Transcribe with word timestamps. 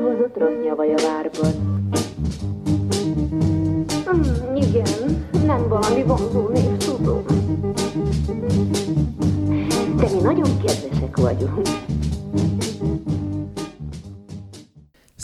hozott 0.00 0.38
rossz 0.38 0.64
nyavaj 0.64 0.94
a 0.94 0.98
várban. 1.02 1.52
Mm, 4.14 4.54
igen, 4.54 5.26
nem 5.46 5.68
valami 5.68 6.02
vonzó 6.02 6.48
név, 6.48 6.76
tudom. 6.76 7.24
De 9.96 10.08
mi 10.14 10.20
nagyon 10.22 10.58
kedvesek 10.64 11.16
vagyunk. 11.16 11.60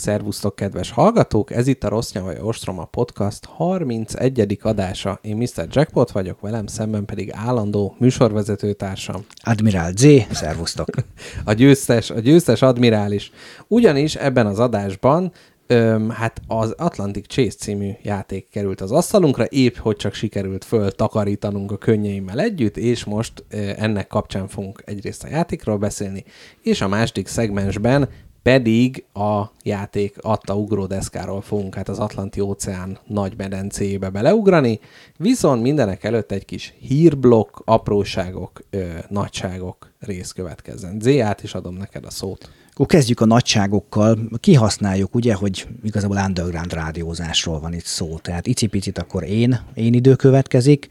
Szervusztok, 0.09 0.55
kedves 0.55 0.91
hallgatók! 0.91 1.51
Ez 1.51 1.67
itt 1.67 1.83
a 1.83 1.89
Rossz 1.89 2.11
Nyavaja 2.11 2.43
Ostroma 2.43 2.85
Podcast 2.85 3.45
31. 3.45 4.59
adása. 4.61 5.19
Én 5.21 5.37
Mr. 5.37 5.67
Jackpot 5.69 6.11
vagyok, 6.11 6.39
velem 6.41 6.67
szemben 6.67 7.05
pedig 7.05 7.31
állandó 7.33 7.95
műsorvezető 7.99 8.73
társam. 8.73 9.25
Admirál 9.43 9.91
Z, 9.95 10.05
szervusztok! 10.31 10.87
a 11.45 11.53
győztes, 11.53 12.09
a 12.09 12.19
győztes 12.19 12.61
admirális. 12.61 13.31
Ugyanis 13.67 14.15
ebben 14.15 14.45
az 14.45 14.59
adásban 14.59 15.31
Öm, 15.71 16.09
hát 16.09 16.41
az 16.47 16.73
Atlantic 16.77 17.27
Chase 17.27 17.55
című 17.57 17.91
játék 18.01 18.49
került 18.49 18.81
az 18.81 18.91
asztalunkra, 18.91 19.45
épp 19.45 19.75
hogy 19.75 19.95
csak 19.95 20.13
sikerült 20.13 20.65
föl 20.65 20.91
takarítanunk 20.91 21.71
a 21.71 21.77
könnyeimmel 21.77 22.39
együtt, 22.39 22.77
és 22.77 23.03
most 23.03 23.43
ennek 23.77 24.07
kapcsán 24.07 24.47
fogunk 24.47 24.81
egyrészt 24.85 25.23
a 25.23 25.27
játékról 25.27 25.77
beszélni, 25.77 26.23
és 26.61 26.81
a 26.81 26.87
második 26.87 27.27
szegmensben 27.27 28.09
pedig 28.43 29.03
a 29.13 29.43
játék 29.63 30.17
adta 30.21 30.55
ugródeszkáról 30.55 31.41
fogunk 31.41 31.75
hát 31.75 31.89
az 31.89 31.99
Atlanti 31.99 32.39
óceán 32.39 32.97
nagy 33.07 33.33
medencéjébe 33.37 34.09
beleugrani, 34.09 34.79
viszont 35.17 35.61
mindenek 35.61 36.03
előtt 36.03 36.31
egy 36.31 36.45
kis 36.45 36.73
hírblokk, 36.79 37.57
apróságok, 37.65 38.61
ö, 38.69 38.87
nagyságok 39.09 39.91
rész 39.99 40.31
következzen. 40.31 40.99
Zé, 40.99 41.25
is 41.41 41.53
adom 41.53 41.75
neked 41.75 42.05
a 42.05 42.09
szót. 42.09 42.49
Akkor 42.79 42.85
kezdjük 42.85 43.19
a 43.19 43.25
nagyságokkal. 43.25 44.17
Kihasználjuk, 44.39 45.15
ugye, 45.15 45.33
hogy 45.33 45.67
igazából 45.83 46.17
underground 46.17 46.73
rádiózásról 46.73 47.59
van 47.59 47.73
itt 47.73 47.85
szó. 47.85 48.17
Tehát 48.17 48.47
icipicit 48.47 48.97
akkor 48.97 49.23
én, 49.23 49.59
én 49.73 49.93
idő 49.93 50.15
következik. 50.15 50.87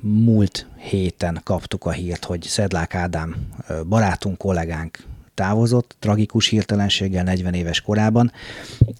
Múlt 0.00 0.66
héten 0.76 1.40
kaptuk 1.44 1.84
a 1.84 1.90
hírt, 1.90 2.24
hogy 2.24 2.42
Szedlák 2.42 2.94
Ádám 2.94 3.36
barátunk, 3.88 4.38
kollégánk 4.38 4.98
távozott, 5.34 5.96
tragikus 5.98 6.48
hirtelenséggel 6.48 7.24
40 7.24 7.54
éves 7.54 7.80
korában. 7.80 8.32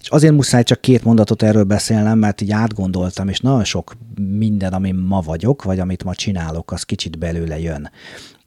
És 0.01 0.09
azért 0.09 0.33
muszáj 0.33 0.63
csak 0.63 0.81
két 0.81 1.03
mondatot 1.03 1.43
erről 1.43 1.63
beszélnem, 1.63 2.17
mert 2.17 2.41
így 2.41 2.51
átgondoltam, 2.51 3.27
és 3.27 3.39
nagyon 3.39 3.63
sok 3.63 3.93
minden, 4.15 4.73
ami 4.73 4.91
ma 4.91 5.21
vagyok, 5.21 5.63
vagy 5.63 5.79
amit 5.79 6.03
ma 6.03 6.15
csinálok, 6.15 6.71
az 6.71 6.83
kicsit 6.83 7.17
belőle 7.17 7.59
jön. 7.59 7.91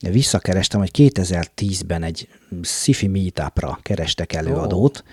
Visszakerestem, 0.00 0.80
hogy 0.80 0.90
2010-ben 0.94 2.02
egy 2.02 2.28
sci-fi 2.62 3.06
meetupra 3.06 3.78
kerestek 3.82 4.32
előadót, 4.32 5.04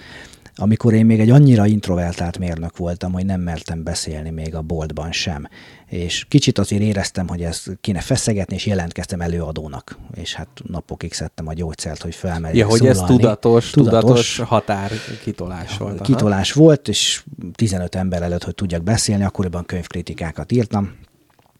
amikor 0.55 0.93
én 0.93 1.05
még 1.05 1.19
egy 1.19 1.29
annyira 1.29 1.65
introvertált 1.65 2.37
mérnök 2.37 2.77
voltam, 2.77 3.11
hogy 3.11 3.25
nem 3.25 3.41
mertem 3.41 3.83
beszélni 3.83 4.29
még 4.29 4.55
a 4.55 4.61
boltban 4.61 5.11
sem. 5.11 5.47
És 5.93 6.25
kicsit 6.27 6.57
azért 6.57 6.81
éreztem, 6.81 7.27
hogy 7.27 7.43
ez 7.43 7.63
kéne 7.81 8.01
feszegetni, 8.01 8.55
és 8.55 8.65
jelentkeztem 8.65 9.21
előadónak. 9.21 9.97
És 10.13 10.33
hát 10.33 10.47
napokig 10.63 11.13
szedtem 11.13 11.47
a 11.47 11.53
gyógyszert, 11.53 12.01
hogy 12.01 12.15
felmerjek 12.15 12.55
Ja, 12.55 12.67
hogy 12.67 12.79
szólalni. 12.79 12.99
ez 12.99 13.07
tudatos, 13.07 13.69
tudatos, 13.69 14.01
tudatos 14.01 14.37
határ 14.37 14.91
kitolás 15.23 15.77
volt. 15.77 16.01
Kitolás 16.01 16.51
aha. 16.51 16.63
volt, 16.63 16.87
és 16.87 17.23
15 17.53 17.95
ember 17.95 18.21
előtt, 18.21 18.43
hogy 18.43 18.55
tudjak 18.55 18.83
beszélni, 18.83 19.23
akkoriban 19.23 19.65
könyvkritikákat 19.65 20.51
írtam, 20.51 20.95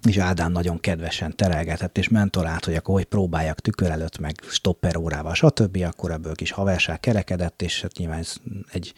és 0.08 0.17
Ádám 0.17 0.52
nagyon 0.52 0.80
kedvesen 0.80 1.36
terelgetett 1.36 1.98
és 1.98 2.09
mentorált, 2.09 2.66
hogy 2.66 2.76
akkor 2.76 2.95
hogy 2.95 3.06
próbáljak 3.06 3.59
tükör 3.59 3.89
előtt, 3.89 4.20
meg 4.20 4.36
stopper 4.48 4.98
órával, 4.98 5.34
stb. 5.34 5.84
Akkor 5.88 6.11
ebből 6.11 6.36
kis 6.36 6.52
haverság 6.52 7.00
kerekedett, 7.00 7.61
és 7.61 7.81
hát 7.81 7.98
nyilván 7.98 8.20
ez 8.20 8.34
egy 8.72 8.94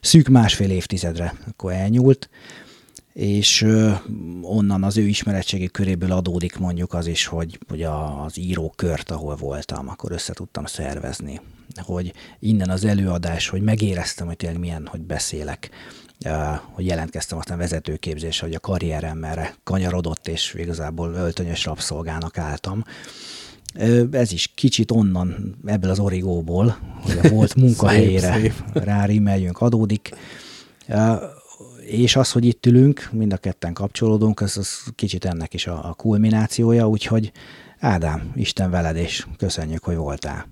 szűk 0.00 0.28
másfél 0.28 0.70
évtizedre 0.70 1.34
akkor 1.48 1.72
elnyúlt, 1.72 2.28
és 3.14 3.66
onnan 4.42 4.82
az 4.82 4.96
ő 4.96 5.02
ismeretségi 5.02 5.66
köréből 5.66 6.12
adódik 6.12 6.58
mondjuk 6.58 6.94
az 6.94 7.06
is, 7.06 7.26
hogy, 7.26 7.58
hogy 7.68 7.82
az 7.82 8.38
írókört, 8.38 9.10
ahol 9.10 9.36
voltam, 9.36 9.88
akkor 9.88 10.12
össze 10.12 10.32
tudtam 10.32 10.64
szervezni, 10.64 11.40
hogy 11.76 12.12
innen 12.38 12.70
az 12.70 12.84
előadás, 12.84 13.48
hogy 13.48 13.62
megéreztem, 13.62 14.26
hogy 14.26 14.36
tényleg 14.36 14.58
milyen, 14.58 14.86
hogy 14.86 15.00
beszélek, 15.00 15.70
hogy 16.72 16.86
jelentkeztem 16.86 17.38
aztán 17.38 17.58
vezetőképzésre, 17.58 18.46
hogy 18.46 18.54
a 18.54 18.60
karrierem 18.60 19.24
erre 19.24 19.54
kanyarodott, 19.64 20.28
és 20.28 20.54
igazából 20.58 21.14
öltönyös 21.14 21.64
rabszolgának 21.64 22.38
álltam. 22.38 22.84
Ez 24.10 24.32
is 24.32 24.52
kicsit 24.54 24.90
onnan, 24.90 25.56
ebből 25.64 25.90
az 25.90 25.98
origóból, 25.98 26.76
hogy 27.00 27.18
a 27.22 27.28
volt 27.28 27.54
munkahelyére 27.64 28.54
rárimeljünk, 28.72 29.60
adódik. 29.60 30.14
És 31.86 32.16
az, 32.16 32.32
hogy 32.32 32.44
itt 32.44 32.66
ülünk, 32.66 33.08
mind 33.12 33.32
a 33.32 33.36
ketten 33.36 33.72
kapcsolódunk, 33.72 34.40
az, 34.40 34.56
az 34.56 34.82
kicsit 34.94 35.24
ennek 35.24 35.54
is 35.54 35.66
a, 35.66 35.88
a 35.88 35.94
kulminációja, 35.94 36.88
úgyhogy 36.88 37.32
Ádám, 37.78 38.32
Isten 38.34 38.70
veled, 38.70 38.96
és 38.96 39.26
köszönjük, 39.36 39.84
hogy 39.84 39.96
voltál 39.96 40.46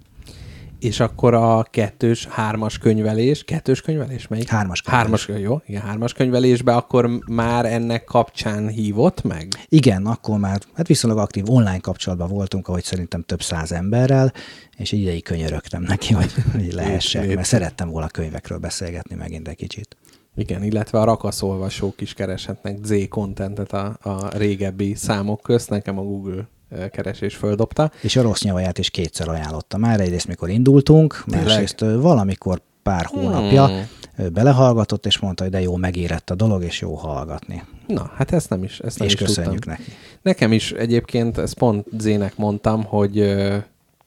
és 0.83 1.01
akkor 1.01 1.35
a 1.35 1.63
kettős, 1.63 2.27
hármas 2.27 2.79
könyvelés, 2.79 3.45
kettős 3.45 3.81
könyvelés, 3.81 4.29
melyik? 4.29 4.49
Hármas 4.49 4.83
könyvelés. 4.83 5.25
Hármas, 5.25 5.43
jó, 5.43 5.61
igen, 5.67 5.83
hármas 5.83 6.13
könyvelésbe 6.13 6.75
akkor 6.75 7.09
már 7.27 7.67
ennek 7.67 8.05
kapcsán 8.05 8.69
hívott 8.69 9.23
meg? 9.23 9.49
Igen, 9.69 10.07
akkor 10.07 10.39
már 10.39 10.61
hát 10.75 10.87
viszonylag 10.87 11.19
aktív 11.19 11.51
online 11.51 11.79
kapcsolatban 11.79 12.29
voltunk, 12.29 12.69
ahogy 12.69 12.85
szerintem 12.85 13.23
több 13.23 13.43
száz 13.43 13.73
emberrel, 13.73 14.33
és 14.77 14.93
ideig 14.93 15.25
könyörögtem 15.25 15.83
neki, 15.83 16.15
hogy, 16.15 16.33
hogy 16.53 16.73
lehessen, 16.73 17.27
mert 17.27 17.45
szerettem 17.45 17.89
volna 17.89 18.09
könyvekről 18.09 18.59
beszélgetni 18.59 19.15
megint 19.15 19.49
egy 19.49 19.57
kicsit. 19.57 19.97
Igen, 20.35 20.63
illetve 20.63 21.01
a 21.01 21.05
rakaszolvasók 21.05 22.01
is 22.01 22.15
kereshetnek 22.15 22.79
Z-contentet 22.85 23.73
a, 23.73 23.97
a 24.03 24.37
régebbi 24.37 24.95
számok 24.95 25.41
közt, 25.43 25.71
nekem 25.71 25.99
a 25.99 26.03
Google 26.03 26.49
keresés 26.91 27.35
földobta. 27.35 27.91
És 28.03 28.17
a 28.17 28.23
rossz 28.23 28.43
nyavaját 28.43 28.79
is 28.79 28.91
kétszer 28.91 29.29
ajánlotta 29.29 29.77
már, 29.77 30.01
egyrészt 30.01 30.27
mikor 30.27 30.49
indultunk, 30.49 31.25
másrészt 31.27 31.81
valamikor 31.81 32.61
pár 32.83 33.05
hónapja 33.05 33.67
hmm. 33.67 34.33
belehallgatott, 34.33 35.07
és 35.07 35.19
mondta, 35.19 35.43
hogy 35.43 35.53
de 35.53 35.61
jó, 35.61 35.77
megérett 35.77 36.31
a 36.31 36.35
dolog, 36.35 36.63
és 36.63 36.81
jó 36.81 36.95
hallgatni. 36.95 37.63
Na, 37.87 38.11
hát 38.15 38.33
ezt 38.33 38.51
nem 38.51 38.63
is, 38.63 38.79
ezt 38.79 38.99
nem 38.99 39.07
és 39.07 39.15
is 39.15 39.21
köszönjük 39.21 39.53
tudtam. 39.53 39.75
neki. 39.79 39.93
Nekem 40.23 40.53
is 40.53 40.73
egyébként, 40.73 41.39
ezt 41.39 41.55
pont 41.55 41.87
Zének 41.99 42.37
mondtam, 42.37 42.85
hogy 42.85 43.35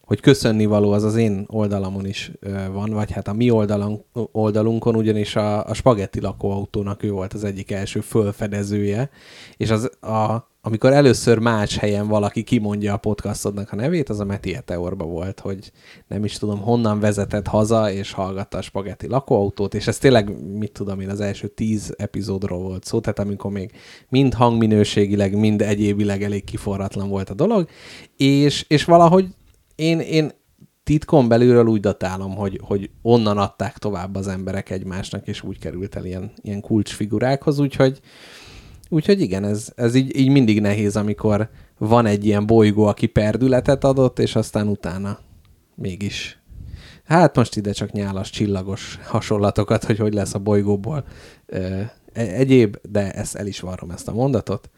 hogy 0.06 0.20
köszönni 0.20 0.66
való 0.66 0.92
az 0.92 1.04
az 1.04 1.16
én 1.16 1.46
oldalamon 1.50 2.06
is 2.06 2.32
van, 2.72 2.90
vagy 2.90 3.12
hát 3.12 3.28
a 3.28 3.34
mi 3.34 3.50
oldalon, 3.50 4.06
oldalunkon, 4.32 4.96
ugyanis 4.96 5.36
a, 5.36 5.66
a 5.66 5.74
spagetti 5.74 6.22
lakóautónak 6.22 7.04
ő 7.04 7.12
volt 7.12 7.34
az 7.34 7.44
egyik 7.44 7.72
első 7.72 8.00
fölfedezője, 8.00 9.10
és 9.58 9.70
az 9.70 9.92
a, 10.02 10.50
amikor 10.62 10.94
először 10.94 11.38
más 11.38 11.78
helyen 11.78 12.08
valaki 12.08 12.44
kimondja 12.44 12.94
a 12.94 12.98
podcastodnak 12.98 13.72
a 13.72 13.76
nevét, 13.76 14.10
az 14.10 14.20
a 14.20 14.26
Meti 14.26 14.56
Eteorba 14.56 15.06
volt, 15.06 15.40
hogy 15.40 15.72
nem 16.08 16.24
is 16.24 16.38
tudom, 16.38 16.60
honnan 16.60 17.00
vezetett 17.00 17.48
haza, 17.48 17.92
és 17.92 18.12
hallgatta 18.12 18.58
a 18.58 18.62
spagetti 18.62 19.08
lakóautót, 19.08 19.74
és 19.74 19.88
ez 19.88 19.98
tényleg, 19.98 20.56
mit 20.58 20.72
tudom 20.72 21.00
én, 21.00 21.10
az 21.10 21.20
első 21.20 21.48
tíz 21.48 21.94
epizódról 21.98 22.60
volt 22.60 22.84
szó, 22.84 23.00
tehát 23.00 23.20
amikor 23.20 23.52
még 23.52 23.72
mind 24.10 24.34
hangminőségileg, 24.34 25.38
mind 25.38 25.62
egyébileg 25.62 26.24
elég 26.24 26.44
kiforratlan 26.44 27.10
volt 27.10 27.30
a 27.30 27.34
dolog, 27.34 27.68
és, 28.18 28.66
és 28.68 28.84
valahogy 28.84 29.28
én, 29.76 30.00
én 30.00 30.32
titkon 30.84 31.28
belülről 31.28 31.66
úgy 31.66 31.80
datálom, 31.80 32.36
hogy, 32.36 32.60
hogy 32.64 32.90
onnan 33.02 33.38
adták 33.38 33.78
tovább 33.78 34.16
az 34.16 34.28
emberek 34.28 34.70
egymásnak, 34.70 35.28
és 35.28 35.44
úgy 35.44 35.60
került 35.60 35.96
el 35.96 36.06
ilyen, 36.06 36.32
ilyen 36.42 36.62
kulcsfigurákhoz, 36.62 37.60
úgyhogy 37.60 38.02
Úgyhogy 38.90 39.22
igen, 39.22 39.44
ez, 39.44 39.72
ez 39.76 39.96
így, 39.96 40.18
így 40.18 40.30
mindig 40.30 40.62
nehéz, 40.62 40.96
amikor 40.96 41.50
van 41.78 42.06
egy 42.06 42.26
ilyen 42.26 42.46
bolygó, 42.46 42.86
aki 42.86 43.06
perdületet 43.08 43.84
adott, 43.84 44.20
és 44.20 44.36
aztán 44.36 44.68
utána 44.68 45.20
mégis. 45.76 46.40
Hát 47.04 47.36
most 47.36 47.56
ide 47.56 47.72
csak 47.72 47.92
nyálas, 47.92 48.30
csillagos 48.30 49.00
hasonlatokat, 49.04 49.84
hogy 49.84 49.98
hogy 49.98 50.14
lesz 50.14 50.34
a 50.34 50.40
bolygóból 50.40 51.06
e, 51.48 51.94
egyéb, 52.14 52.78
de 52.90 53.12
ezt 53.12 53.36
el 53.36 53.48
is 53.48 53.60
varrom 53.60 53.92
ezt 53.92 54.08
a 54.08 54.14
mondatot. 54.14 54.70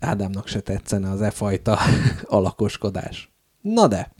Ádámnak 0.00 0.46
se 0.46 0.60
tetszene 0.60 1.10
az 1.10 1.22
e 1.22 1.30
fajta 1.30 1.78
alakoskodás. 2.24 3.35
Na 3.74 3.86
de, 3.86 4.10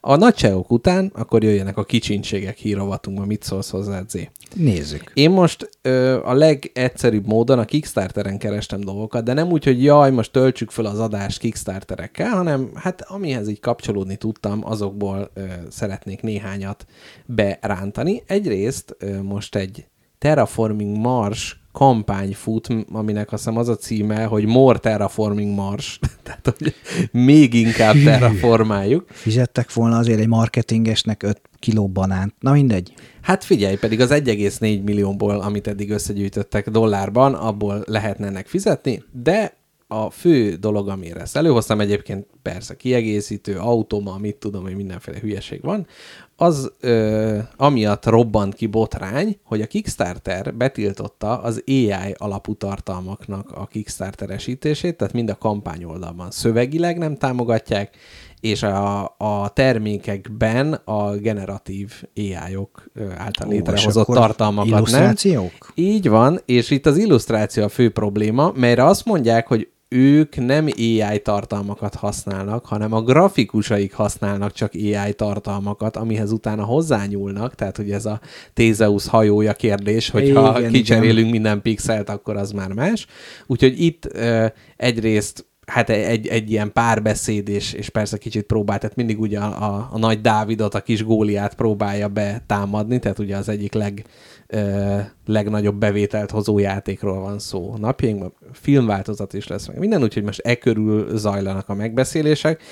a 0.00 0.16
nagyságok 0.16 0.70
után 0.70 1.12
akkor 1.14 1.42
jöjjenek 1.42 1.76
a 1.76 1.84
kicsinségek 1.84 2.56
hírovatunkba, 2.56 3.24
mit 3.24 3.42
szólsz 3.42 3.70
hozzá, 3.70 4.02
Zé? 4.08 4.30
Nézzük. 4.54 5.10
Én 5.14 5.30
most 5.30 5.70
ö, 5.82 6.24
a 6.24 6.32
legegyszerűbb 6.32 7.26
módon 7.26 7.58
a 7.58 7.64
Kickstarteren 7.64 8.38
kerestem 8.38 8.80
dolgokat, 8.80 9.24
de 9.24 9.32
nem 9.32 9.48
úgy, 9.48 9.64
hogy 9.64 9.82
jaj, 9.82 10.10
most 10.10 10.32
töltsük 10.32 10.70
fel 10.70 10.84
az 10.84 10.98
adást 10.98 11.38
Kickstarterekkel, 11.38 12.30
hanem 12.30 12.70
hát 12.74 13.02
amihez 13.02 13.48
így 13.48 13.60
kapcsolódni 13.60 14.16
tudtam, 14.16 14.60
azokból 14.64 15.30
ö, 15.34 15.44
szeretnék 15.70 16.22
néhányat 16.22 16.86
berántani. 17.26 18.22
Egyrészt 18.26 18.96
ö, 18.98 19.22
most 19.22 19.56
egy 19.56 19.86
Terraforming 20.18 20.96
Mars 20.96 21.60
kampány 21.76 22.34
fut, 22.34 22.68
aminek 22.92 23.32
azt 23.32 23.44
hiszem 23.44 23.58
az 23.58 23.68
a 23.68 23.76
címe, 23.76 24.24
hogy 24.24 24.46
More 24.46 24.78
Terraforming 24.78 25.54
Mars. 25.54 25.98
Tehát, 26.22 26.54
hogy 26.58 26.74
még 27.12 27.54
inkább 27.54 27.94
terraformáljuk. 28.04 29.04
Fizettek 29.10 29.72
volna 29.72 29.96
azért 29.96 30.20
egy 30.20 30.28
marketingesnek 30.28 31.22
5 31.22 31.40
kiló 31.58 31.88
banánt. 31.88 32.34
Na 32.40 32.52
mindegy. 32.52 32.94
Hát 33.22 33.44
figyelj, 33.44 33.76
pedig 33.76 34.00
az 34.00 34.10
1,4 34.10 34.82
millióból, 34.82 35.40
amit 35.40 35.66
eddig 35.66 35.90
összegyűjtöttek 35.90 36.70
dollárban, 36.70 37.34
abból 37.34 37.82
lehetne 37.86 38.26
ennek 38.26 38.46
fizetni, 38.46 39.02
de 39.22 39.56
a 39.88 40.10
fő 40.10 40.54
dolog, 40.54 40.88
amire 40.88 41.20
ezt 41.20 41.36
előhoztam, 41.36 41.80
egyébként 41.80 42.26
persze 42.42 42.76
kiegészítő, 42.76 43.58
automa, 43.58 44.18
mit 44.18 44.36
tudom, 44.36 44.62
hogy 44.62 44.76
mindenféle 44.76 45.18
hülyeség 45.18 45.62
van, 45.62 45.86
az 46.36 46.72
ö, 46.80 47.38
amiatt 47.56 48.06
robbant 48.06 48.54
ki 48.54 48.66
botrány, 48.66 49.38
hogy 49.44 49.60
a 49.60 49.66
Kickstarter 49.66 50.54
betiltotta 50.54 51.38
az 51.38 51.62
AI 51.66 52.14
alapú 52.16 52.54
tartalmaknak 52.54 53.52
a 53.52 53.66
Kickstarteresítését, 53.66 54.96
tehát 54.96 55.12
mind 55.12 55.30
a 55.30 55.38
kampány 55.38 55.84
oldalban 55.84 56.30
szövegileg 56.30 56.98
nem 56.98 57.16
támogatják, 57.16 57.96
és 58.40 58.62
a, 58.62 59.04
a 59.18 59.48
termékekben 59.52 60.72
a 60.72 61.10
generatív 61.10 61.92
AI-ok 62.16 62.90
által 63.16 63.48
létrehozott 63.48 64.06
tartalmakat 64.06 64.70
illusztrációk? 64.70 65.72
nem. 65.74 65.86
Így 65.86 66.08
van, 66.08 66.40
és 66.44 66.70
itt 66.70 66.86
az 66.86 66.96
illusztráció 66.96 67.62
a 67.62 67.68
fő 67.68 67.90
probléma, 67.90 68.52
melyre 68.54 68.84
azt 68.84 69.04
mondják, 69.04 69.46
hogy 69.46 69.68
ők 69.88 70.36
nem 70.36 70.68
AI 70.76 71.20
tartalmakat 71.22 71.94
használnak, 71.94 72.66
hanem 72.66 72.92
a 72.92 73.02
grafikusaik 73.02 73.94
használnak 73.94 74.52
csak 74.52 74.72
AI 74.74 75.14
tartalmakat, 75.14 75.96
amihez 75.96 76.32
utána 76.32 76.64
hozzányúlnak, 76.64 77.54
tehát 77.54 77.76
hogy 77.76 77.90
ez 77.90 78.06
a 78.06 78.20
Tézeus 78.52 79.06
hajója 79.06 79.52
kérdés, 79.52 80.10
hogyha 80.10 80.58
igen, 80.58 80.72
kicserélünk 80.72 81.18
igen. 81.18 81.30
minden 81.30 81.62
pixelt, 81.62 82.08
akkor 82.08 82.36
az 82.36 82.52
már 82.52 82.72
más. 82.72 83.06
Úgyhogy 83.46 83.80
itt 83.80 84.08
uh, 84.14 84.46
egyrészt 84.76 85.46
hát 85.66 85.90
egy, 85.90 86.26
egy 86.26 86.50
ilyen 86.50 86.72
párbeszéd, 86.72 87.48
és, 87.48 87.72
és 87.72 87.88
persze 87.88 88.18
kicsit 88.18 88.46
próbál, 88.46 88.78
tehát 88.78 88.96
mindig 88.96 89.20
ugye 89.20 89.38
a, 89.38 89.74
a, 89.74 89.88
a 89.92 89.98
nagy 89.98 90.20
Dávidot, 90.20 90.74
a 90.74 90.80
kis 90.80 91.04
Góliát 91.04 91.54
próbálja 91.54 92.08
betámadni, 92.08 92.98
tehát 92.98 93.18
ugye 93.18 93.36
az 93.36 93.48
egyik 93.48 93.72
leg, 93.72 94.04
ö, 94.46 94.98
legnagyobb 95.26 95.76
bevételt 95.76 96.30
hozó 96.30 96.58
játékról 96.58 97.20
van 97.20 97.38
szó 97.38 97.74
napjainkban. 97.76 98.32
Filmváltozat 98.52 99.32
is 99.32 99.46
lesz 99.46 99.66
meg 99.66 99.78
minden, 99.78 100.02
úgyhogy 100.02 100.22
most 100.22 100.40
e 100.44 100.54
körül 100.54 101.16
zajlanak 101.16 101.68
a 101.68 101.74
megbeszélések. 101.74 102.62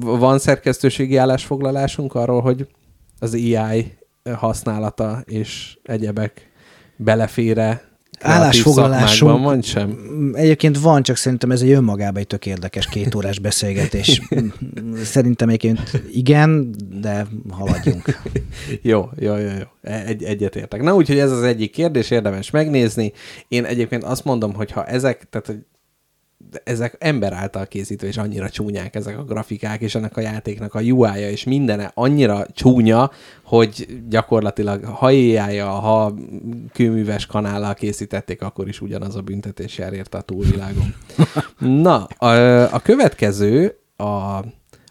Van 0.00 0.38
szerkesztőségi 0.38 1.16
állásfoglalásunk 1.16 2.14
arról, 2.14 2.40
hogy 2.40 2.66
az 3.18 3.34
AI 3.34 3.92
használata 4.32 5.22
és 5.24 5.78
egyebek 5.82 6.50
belefére 6.96 7.93
állásfoglalásunk. 8.20 9.42
van 9.42 9.62
sem? 9.62 9.98
Egyébként 10.32 10.78
van, 10.78 11.02
csak 11.02 11.16
szerintem 11.16 11.50
ez 11.50 11.60
egy 11.60 11.70
önmagában 11.70 12.20
egy 12.20 12.26
tök 12.26 12.46
érdekes 12.46 12.86
két 12.86 13.14
órás 13.14 13.38
beszélgetés. 13.38 14.20
szerintem 15.14 15.48
egyébként 15.48 16.02
igen, 16.12 16.74
de 17.00 17.26
haladjunk. 17.50 18.20
jó, 18.82 19.08
jó, 19.18 19.36
jó, 19.36 19.48
jó. 19.48 19.90
Egy, 19.92 20.22
egyetértek. 20.22 20.82
Na, 20.82 20.94
úgyhogy 20.94 21.18
ez 21.18 21.30
az 21.30 21.42
egyik 21.42 21.70
kérdés, 21.70 22.10
érdemes 22.10 22.50
megnézni. 22.50 23.12
Én 23.48 23.64
egyébként 23.64 24.04
azt 24.04 24.24
mondom, 24.24 24.54
hogy 24.54 24.70
ha 24.70 24.84
ezek, 24.84 25.26
tehát 25.30 25.46
hogy 25.46 25.58
ezek 26.64 26.96
ember 26.98 27.32
által 27.32 27.66
készítve, 27.66 28.06
és 28.06 28.16
annyira 28.16 28.50
csúnyák 28.50 28.94
ezek 28.94 29.18
a 29.18 29.24
grafikák, 29.24 29.80
és 29.80 29.94
ennek 29.94 30.16
a 30.16 30.20
játéknak 30.20 30.74
a 30.74 30.80
UI-ja, 30.80 31.30
és 31.30 31.44
mindene 31.44 31.90
annyira 31.94 32.46
csúnya, 32.52 33.10
hogy 33.44 34.02
gyakorlatilag 34.08 34.84
ha 34.84 35.12
éjjája, 35.12 35.68
ha 35.68 36.14
kőműves 36.72 37.26
kanállal 37.26 37.74
készítették, 37.74 38.42
akkor 38.42 38.68
is 38.68 38.80
ugyanaz 38.80 39.16
a 39.16 39.20
büntetés 39.20 39.78
jár 39.78 39.92
érte 39.92 40.18
a 40.18 40.22
túlvilágon. 40.22 40.94
Na, 41.82 42.04
a, 42.04 42.28
a 42.74 42.78
következő 42.78 43.78
a 43.96 44.40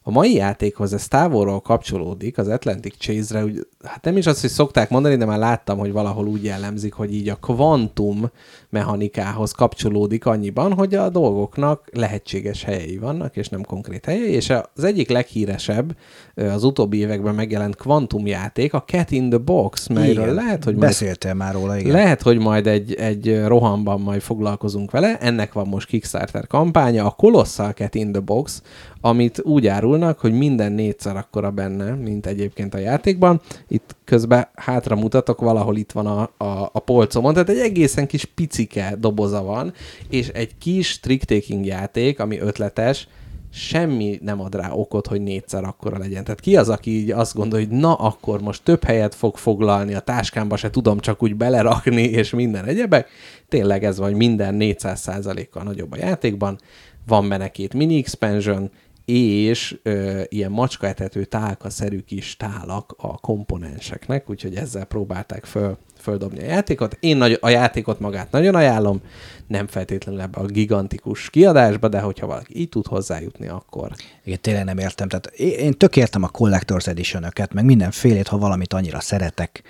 a 0.06 0.12
mai 0.12 0.34
játékhoz 0.34 0.94
ez 0.94 1.08
távolról 1.08 1.62
kapcsolódik, 1.62 2.38
az 2.38 2.48
Atlantic 2.48 2.98
Chase-re, 2.98 3.44
úgy, 3.44 3.68
hát 3.84 4.04
nem 4.04 4.18
is 4.18 4.26
azt, 4.26 4.42
hogy 4.42 4.50
szokták 4.50 4.90
mondani, 4.90 5.16
de 5.16 5.26
már 5.26 5.40
láttam, 5.40 5.78
hogy 5.78 5.92
valahol 5.92 6.28
úgy 6.28 6.44
jellemzik, 6.44 6.94
hogy 6.94 7.14
így 7.14 7.30
a 7.30 7.36
kvantum 7.36 8.30
mechanikához 8.74 9.52
kapcsolódik 9.52 10.26
annyiban, 10.26 10.74
hogy 10.74 10.96
a 10.96 11.10
dolgoknak 11.10 11.90
lehetséges 11.92 12.64
helyei 12.64 12.98
vannak, 12.98 13.38
és 13.38 13.50
nem 13.50 13.64
konkrét 13.64 14.06
helyei, 14.06 14.32
és 14.32 14.50
az 14.74 14.84
egyik 14.84 15.10
leghíresebb 15.10 15.96
az 16.36 16.64
utóbbi 16.64 16.98
években 16.98 17.36
megjelent 17.36 17.76
kvantumjáték, 17.76 18.74
a 18.74 18.84
Cat 18.88 19.12
in 19.12 19.30
the 19.30 19.38
Box, 19.38 19.88
melyről 19.88 20.24
igen, 20.24 20.36
lehet, 20.36 20.64
hogy 20.64 20.76
majd, 20.76 20.86
beszéltél 20.86 21.34
már 21.34 21.54
róla, 21.54 21.78
igen. 21.78 21.92
Lehet, 21.92 22.22
hogy 22.22 22.38
majd 22.38 22.68
egy, 22.68 22.94
egy 22.94 23.44
rohamban 23.46 24.02
majd 24.02 24.22
foglalkozunk 24.22 24.92
vele, 24.92 25.18
ennek 25.18 25.54
van 25.54 25.68
most 25.68 25.88
Kickstarter 25.88 26.48
kampánya, 26.48 27.06
a 27.06 27.10
Colossal 27.10 27.72
Cat 27.72 27.96
in 27.96 28.12
the 28.12 28.22
Box, 28.22 28.62
amit 29.02 29.42
úgy 29.44 29.68
árulnak, 29.68 30.20
hogy 30.20 30.34
minden 30.34 30.72
négyszer 30.72 31.16
akkora 31.16 31.52
benne, 31.52 31.92
mint 31.92 32.26
egyébként 32.26 32.74
a 32.74 32.78
játékban. 32.78 33.42
Itt 33.68 33.96
közben 34.06 34.48
hátra 34.56 34.96
mutatok, 34.96 35.42
valahol 35.42 35.78
itt 35.78 35.92
van 35.92 36.06
a, 36.06 36.22
a, 36.22 36.70
a 36.74 36.80
polcomon, 36.80 37.34
tehát 37.34 37.50
egy 37.50 37.60
egészen 37.60 38.08
kis 38.08 38.26
picike 38.26 38.96
doboza 39.00 39.44
van, 39.44 39.74
és 40.10 40.28
egy 40.28 40.58
kis 40.58 41.00
trick-taking 41.00 41.66
játék, 41.66 42.20
ami 42.20 42.40
ötletes, 42.40 43.08
semmi 43.54 44.20
nem 44.22 44.42
ad 44.42 44.56
rá 44.56 44.72
okot, 44.72 45.08
hogy 45.08 45.22
négyszer 45.22 45.64
akkora 45.64 45.98
legyen. 45.98 46.24
Tehát 46.24 46.40
ki 46.40 46.58
az, 46.58 46.70
aki 46.70 46.92
így 46.92 47.12
azt 47.12 47.34
gondolja, 47.34 47.68
hogy 47.68 47.78
na, 47.78 47.94
akkor 47.94 48.42
most 48.42 48.64
több 48.64 48.84
helyet 48.84 49.16
fog 49.16 49.38
foglalni, 49.38 49.94
a 49.94 50.00
táskámba 50.00 50.58
se 50.58 50.70
tudom 50.70 51.00
csak 51.00 51.24
úgy 51.24 51.36
belerakni, 51.36 52.02
és 52.02 52.30
minden 52.30 52.66
egyebek. 52.66 53.10
Tényleg 53.50 53.84
ez 53.84 53.98
vagy 53.98 54.16
minden 54.16 54.58
400%-kal 54.60 55.64
nagyobb 55.64 55.92
a 55.92 55.98
játékban. 55.98 56.60
Van 57.08 57.30
benne 57.30 57.48
két 57.48 57.74
mini 57.74 57.98
expansion, 57.98 58.72
és 59.06 59.80
ö, 59.84 60.22
ilyen 60.30 60.52
macskaetető 60.52 61.26
tálkaszerű 61.26 62.00
kis 62.00 62.38
tálak 62.38 62.96
a 62.98 63.18
komponenseknek, 63.18 64.30
úgyhogy 64.30 64.56
ezzel 64.56 64.86
próbálták 64.86 65.46
föl, 65.46 65.78
földobni 65.98 66.40
a 66.40 66.46
játékot. 66.46 66.98
Én 67.00 67.18
nagy, 67.18 67.38
a 67.42 67.50
játékot 67.50 68.00
magát 68.00 68.32
nagyon 68.32 68.56
ajánlom, 68.56 69.02
nem 69.48 69.68
feltétlenül 69.68 70.22
ebbe 70.22 70.40
a 70.40 70.46
gigantikus 70.46 71.30
kiadásba, 71.30 71.88
de 71.88 72.00
hogyha 72.00 72.28
valaki 72.28 72.60
így 72.60 72.70
tud 72.70 72.88
hozzájutni, 72.88 73.48
akkor... 73.48 73.92
Igen, 74.24 74.42
tényleg 74.42 74.64
nem 74.64 74.78
értem. 74.78 75.08
Tehát 75.08 75.26
én 75.40 75.72
tök 75.72 75.96
értem 75.96 76.24
a 76.24 76.32
Collector's 76.32 76.88
edition 76.88 77.26
meg 77.54 77.66
mindenfélét, 77.66 78.28
ha 78.28 78.38
valamit 78.38 78.74
annyira 78.74 79.00
szeretek, 79.00 79.64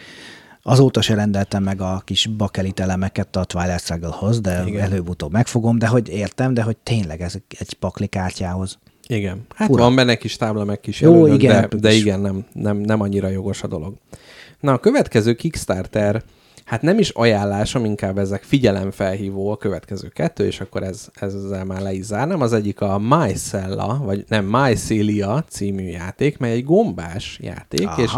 Azóta 0.66 1.02
se 1.02 1.16
rendeltem 1.16 1.64
meg 1.64 1.82
a 1.82 2.02
kis 2.06 2.28
bakelit 2.28 2.80
elemeket 2.80 3.36
a 3.36 3.44
Twilight 3.44 3.80
Struggle-hoz, 3.80 4.42
de 4.42 4.66
előbb-utóbb 4.78 5.32
megfogom, 5.32 5.78
de 5.78 5.88
hogy 5.88 6.10
értem, 6.10 6.54
de 6.54 6.62
hogy 6.62 6.78
tényleg 6.78 7.22
ez 7.22 7.36
egy 7.60 7.74
pakli 7.74 8.08
kártyához. 8.08 8.80
Igen. 9.08 9.46
Hát 9.56 9.68
Fura. 9.68 9.84
van 9.84 9.96
benne 9.96 10.16
kis 10.16 10.36
tábla 10.36 10.64
meg 10.64 10.80
kis 10.80 11.02
Jó, 11.02 11.28
igen, 11.28 11.68
de, 11.70 11.78
de 11.78 11.94
igen, 11.94 12.20
nem, 12.20 12.46
nem, 12.54 12.78
nem 12.78 13.02
annyira 13.02 13.28
jogos 13.28 13.64
a 13.64 13.68
dolog. 13.68 13.94
Na, 14.60 14.74
a 14.74 14.78
következő 14.78 15.34
Kickstarter, 15.34 16.24
hát 16.66 16.82
nem 16.82 17.00
is 17.00 17.10
ajánlásom, 17.10 17.86
inkább 17.86 18.18
ezek 18.18 18.44
figyelemfelhívó 18.44 19.52
a 19.52 19.58
következő 19.58 20.08
kettő, 20.08 20.46
és 20.46 20.62
akkor 20.62 20.84
ez, 20.84 21.08
ezzel 21.14 21.66
már 21.66 21.82
le 21.82 21.94
is 21.94 22.04
zárnám. 22.04 22.42
Az 22.42 22.54
egyik 22.54 22.82
a 22.82 23.00
Mycella, 23.00 24.02
vagy 24.04 24.26
nem, 24.28 24.46
Mycelia 24.46 25.46
című 25.50 25.84
játék, 25.84 26.38
mely 26.38 26.52
egy 26.52 26.66
gombás 26.66 27.40
játék, 27.42 27.88
Aha. 27.88 28.02
és 28.02 28.12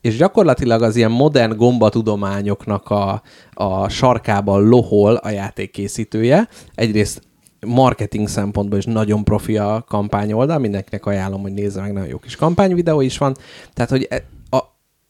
és 0.00 0.16
gyakorlatilag 0.16 0.82
az 0.82 0.96
ilyen 0.96 1.10
modern 1.10 1.56
gombatudományoknak 1.56 2.90
a, 2.90 3.22
a 3.54 3.88
sarkában 3.88 4.68
lohol 4.68 5.14
a 5.14 5.30
játék 5.30 5.70
készítője. 5.70 6.48
Egyrészt 6.74 7.22
marketing 7.66 8.28
szempontból 8.28 8.78
is 8.78 8.84
nagyon 8.84 9.24
profi 9.24 9.56
a 9.56 9.84
kampány 9.88 10.32
oldal, 10.32 10.58
mindenkinek 10.58 11.06
ajánlom, 11.06 11.42
hogy 11.42 11.52
nézze 11.52 11.80
meg, 11.80 11.92
nagyon 11.92 12.08
jó 12.08 12.18
kis 12.18 12.36
kampányvideó 12.36 13.00
is 13.00 13.18
van. 13.18 13.36
Tehát, 13.74 13.90
hogy 13.90 14.06
e- 14.10 14.24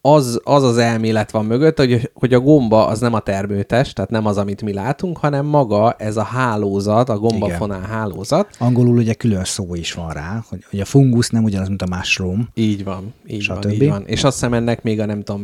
az, 0.01 0.41
az 0.43 0.63
az 0.63 0.77
elmélet 0.77 1.31
van 1.31 1.45
mögött, 1.45 1.77
hogy, 1.77 2.11
hogy 2.13 2.33
a 2.33 2.39
gomba 2.39 2.87
az 2.87 2.99
nem 2.99 3.13
a 3.13 3.19
termőtest, 3.19 3.95
tehát 3.95 4.09
nem 4.09 4.25
az, 4.25 4.37
amit 4.37 4.61
mi 4.61 4.73
látunk, 4.73 5.17
hanem 5.17 5.45
maga 5.45 5.93
ez 5.93 6.17
a 6.17 6.23
hálózat, 6.23 7.09
a 7.09 7.17
gombafonál 7.17 7.81
hálózat. 7.81 8.55
Angolul 8.57 8.97
ugye 8.97 9.13
külön 9.13 9.43
szó 9.43 9.75
is 9.75 9.93
van 9.93 10.09
rá, 10.09 10.43
hogy, 10.49 10.65
hogy 10.69 10.79
a 10.79 10.85
fungusz 10.85 11.29
nem 11.29 11.43
ugyanaz, 11.43 11.67
mint 11.67 11.81
a 11.81 11.95
mushroom. 11.95 12.49
Így 12.53 12.83
van, 12.83 13.13
így 13.27 13.47
van, 13.47 13.71
így 13.71 13.87
van. 13.87 14.03
És 14.05 14.23
azt 14.23 14.33
hiszem 14.33 14.53
ennek 14.53 14.83
még 14.83 14.99
a 14.99 15.05
nem 15.05 15.23
tudom, 15.23 15.41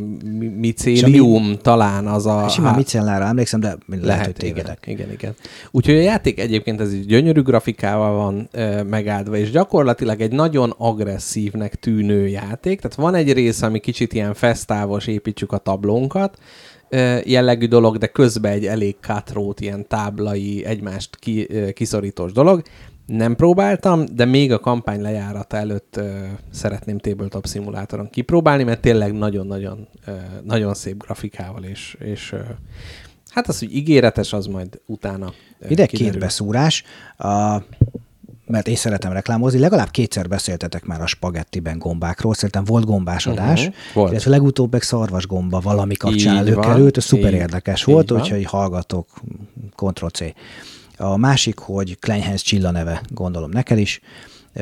micélium 0.58 1.48
mi, 1.48 1.58
talán 1.58 2.08
az 2.08 2.26
a... 2.26 2.48
Simán 2.48 2.72
há... 2.72 2.78
micellára 2.78 3.26
emlékszem, 3.26 3.60
de 3.60 3.78
lehet, 3.88 4.06
lehet 4.06 4.26
hogy 4.26 4.36
tévedek. 4.36 4.84
Igen, 4.86 5.00
igen, 5.00 5.12
igen. 5.12 5.36
Úgyhogy 5.72 5.96
a 5.96 6.02
játék 6.02 6.40
egyébként 6.40 6.82
ez 6.82 6.90
egy 6.90 7.06
gyönyörű 7.06 7.42
grafikával 7.42 8.16
van 8.16 8.50
e, 8.52 8.84
megáldva, 8.84 9.38
és 9.38 9.52
gyakorlatilag 9.52 10.22
egy 10.22 10.32
nagyon 10.32 10.74
agresszívnek 10.78 11.76
tűnő 11.76 12.28
játék, 12.28 12.82
tehát 12.82 12.98
van 12.98 13.16
egy 13.16 13.34
rész, 13.34 13.62
ami 13.62 13.80
kicsit 13.80 14.14
ilyen 14.14 14.34
fesztávos, 14.46 15.08
építsük 15.08 15.52
a 15.52 15.58
tablónkat, 15.58 16.38
jellegű 17.24 17.68
dolog, 17.68 17.98
de 17.98 18.08
közben 18.08 18.52
egy 18.52 18.66
elég 18.66 18.96
cutthroat, 19.02 19.60
ilyen 19.60 19.88
táblai, 19.88 20.66
egymást 20.66 21.16
ki, 21.16 21.48
kiszorítós 21.74 22.32
dolog. 22.32 22.62
Nem 23.06 23.36
próbáltam, 23.36 24.06
de 24.12 24.26
még 24.26 24.52
a 24.52 24.60
kampány 24.60 25.02
lejárata 25.02 25.58
előtt 25.58 25.98
ö, 25.98 26.26
szeretném 26.52 26.98
tabletop 26.98 27.46
szimulátoron 27.46 28.10
kipróbálni, 28.10 28.64
mert 28.64 28.82
tényleg 28.82 29.14
nagyon-nagyon 29.14 29.88
nagyon 30.44 30.74
szép 30.74 30.98
grafikával 30.98 31.64
és, 31.64 31.98
és 32.00 32.32
ö, 32.32 32.40
Hát 33.30 33.48
az, 33.48 33.60
hogy 33.60 33.76
ígéretes, 33.76 34.34
az 34.34 34.46
majd 34.46 34.82
utána 34.86 35.34
ö, 35.60 35.68
Ide 35.70 35.86
két 35.86 36.20
beszúrás, 36.20 36.84
a, 37.18 37.62
mert 38.46 38.68
én 38.68 38.76
szeretem 38.76 39.12
reklámozni, 39.12 39.60
legalább 39.60 39.90
kétszer 39.92 40.28
beszéltetek 40.28 40.86
már 40.86 41.02
a 41.02 41.06
spagettiben 41.06 41.78
gombákról, 41.78 42.34
szerintem 42.34 42.64
volt 42.64 42.86
gombás 42.86 43.28
adás, 43.28 43.62
Mhm, 43.66 43.74
volt. 43.94 44.12
illetve 44.12 44.30
legutóbb 44.30 44.72
meg 44.72 44.82
szarvas 44.82 45.28
gomba 45.28 45.60
valami 45.60 45.96
kapcsán 45.96 46.38
előkerült, 46.38 46.98
ez 46.98 47.04
szuper 47.04 47.34
így- 47.34 47.40
érdekes 47.40 47.80
így 47.88 47.94
volt, 47.94 48.12
úgyhogy 48.12 48.46
hallgatok, 48.46 49.08
Ctrl-C. 49.76 50.20
A 50.98 51.18
másik, 51.18 51.58
hogy 51.58 52.00
Kleinhens 52.00 52.42
Csilla 52.42 52.72
neve, 52.72 53.02
gondolom 53.10 53.50
neked 53.50 53.78
is. 53.78 54.00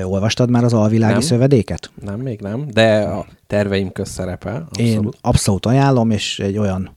Olvastad 0.03 0.49
már 0.49 0.63
az 0.63 0.73
alvilági 0.73 1.11
Nem. 1.13 1.21
szövedéket? 1.21 1.91
Nem, 2.01 2.19
még 2.19 2.39
nem, 2.39 2.65
de 2.71 3.01
a 3.01 3.25
terveim 3.47 3.91
köz 3.91 4.09
szerepel. 4.09 4.67
Én 4.79 4.87
Abszolút. 4.87 5.17
abszolút 5.21 5.65
ajánlom, 5.65 6.11
és 6.11 6.39
egy 6.39 6.57
olyan, 6.57 6.95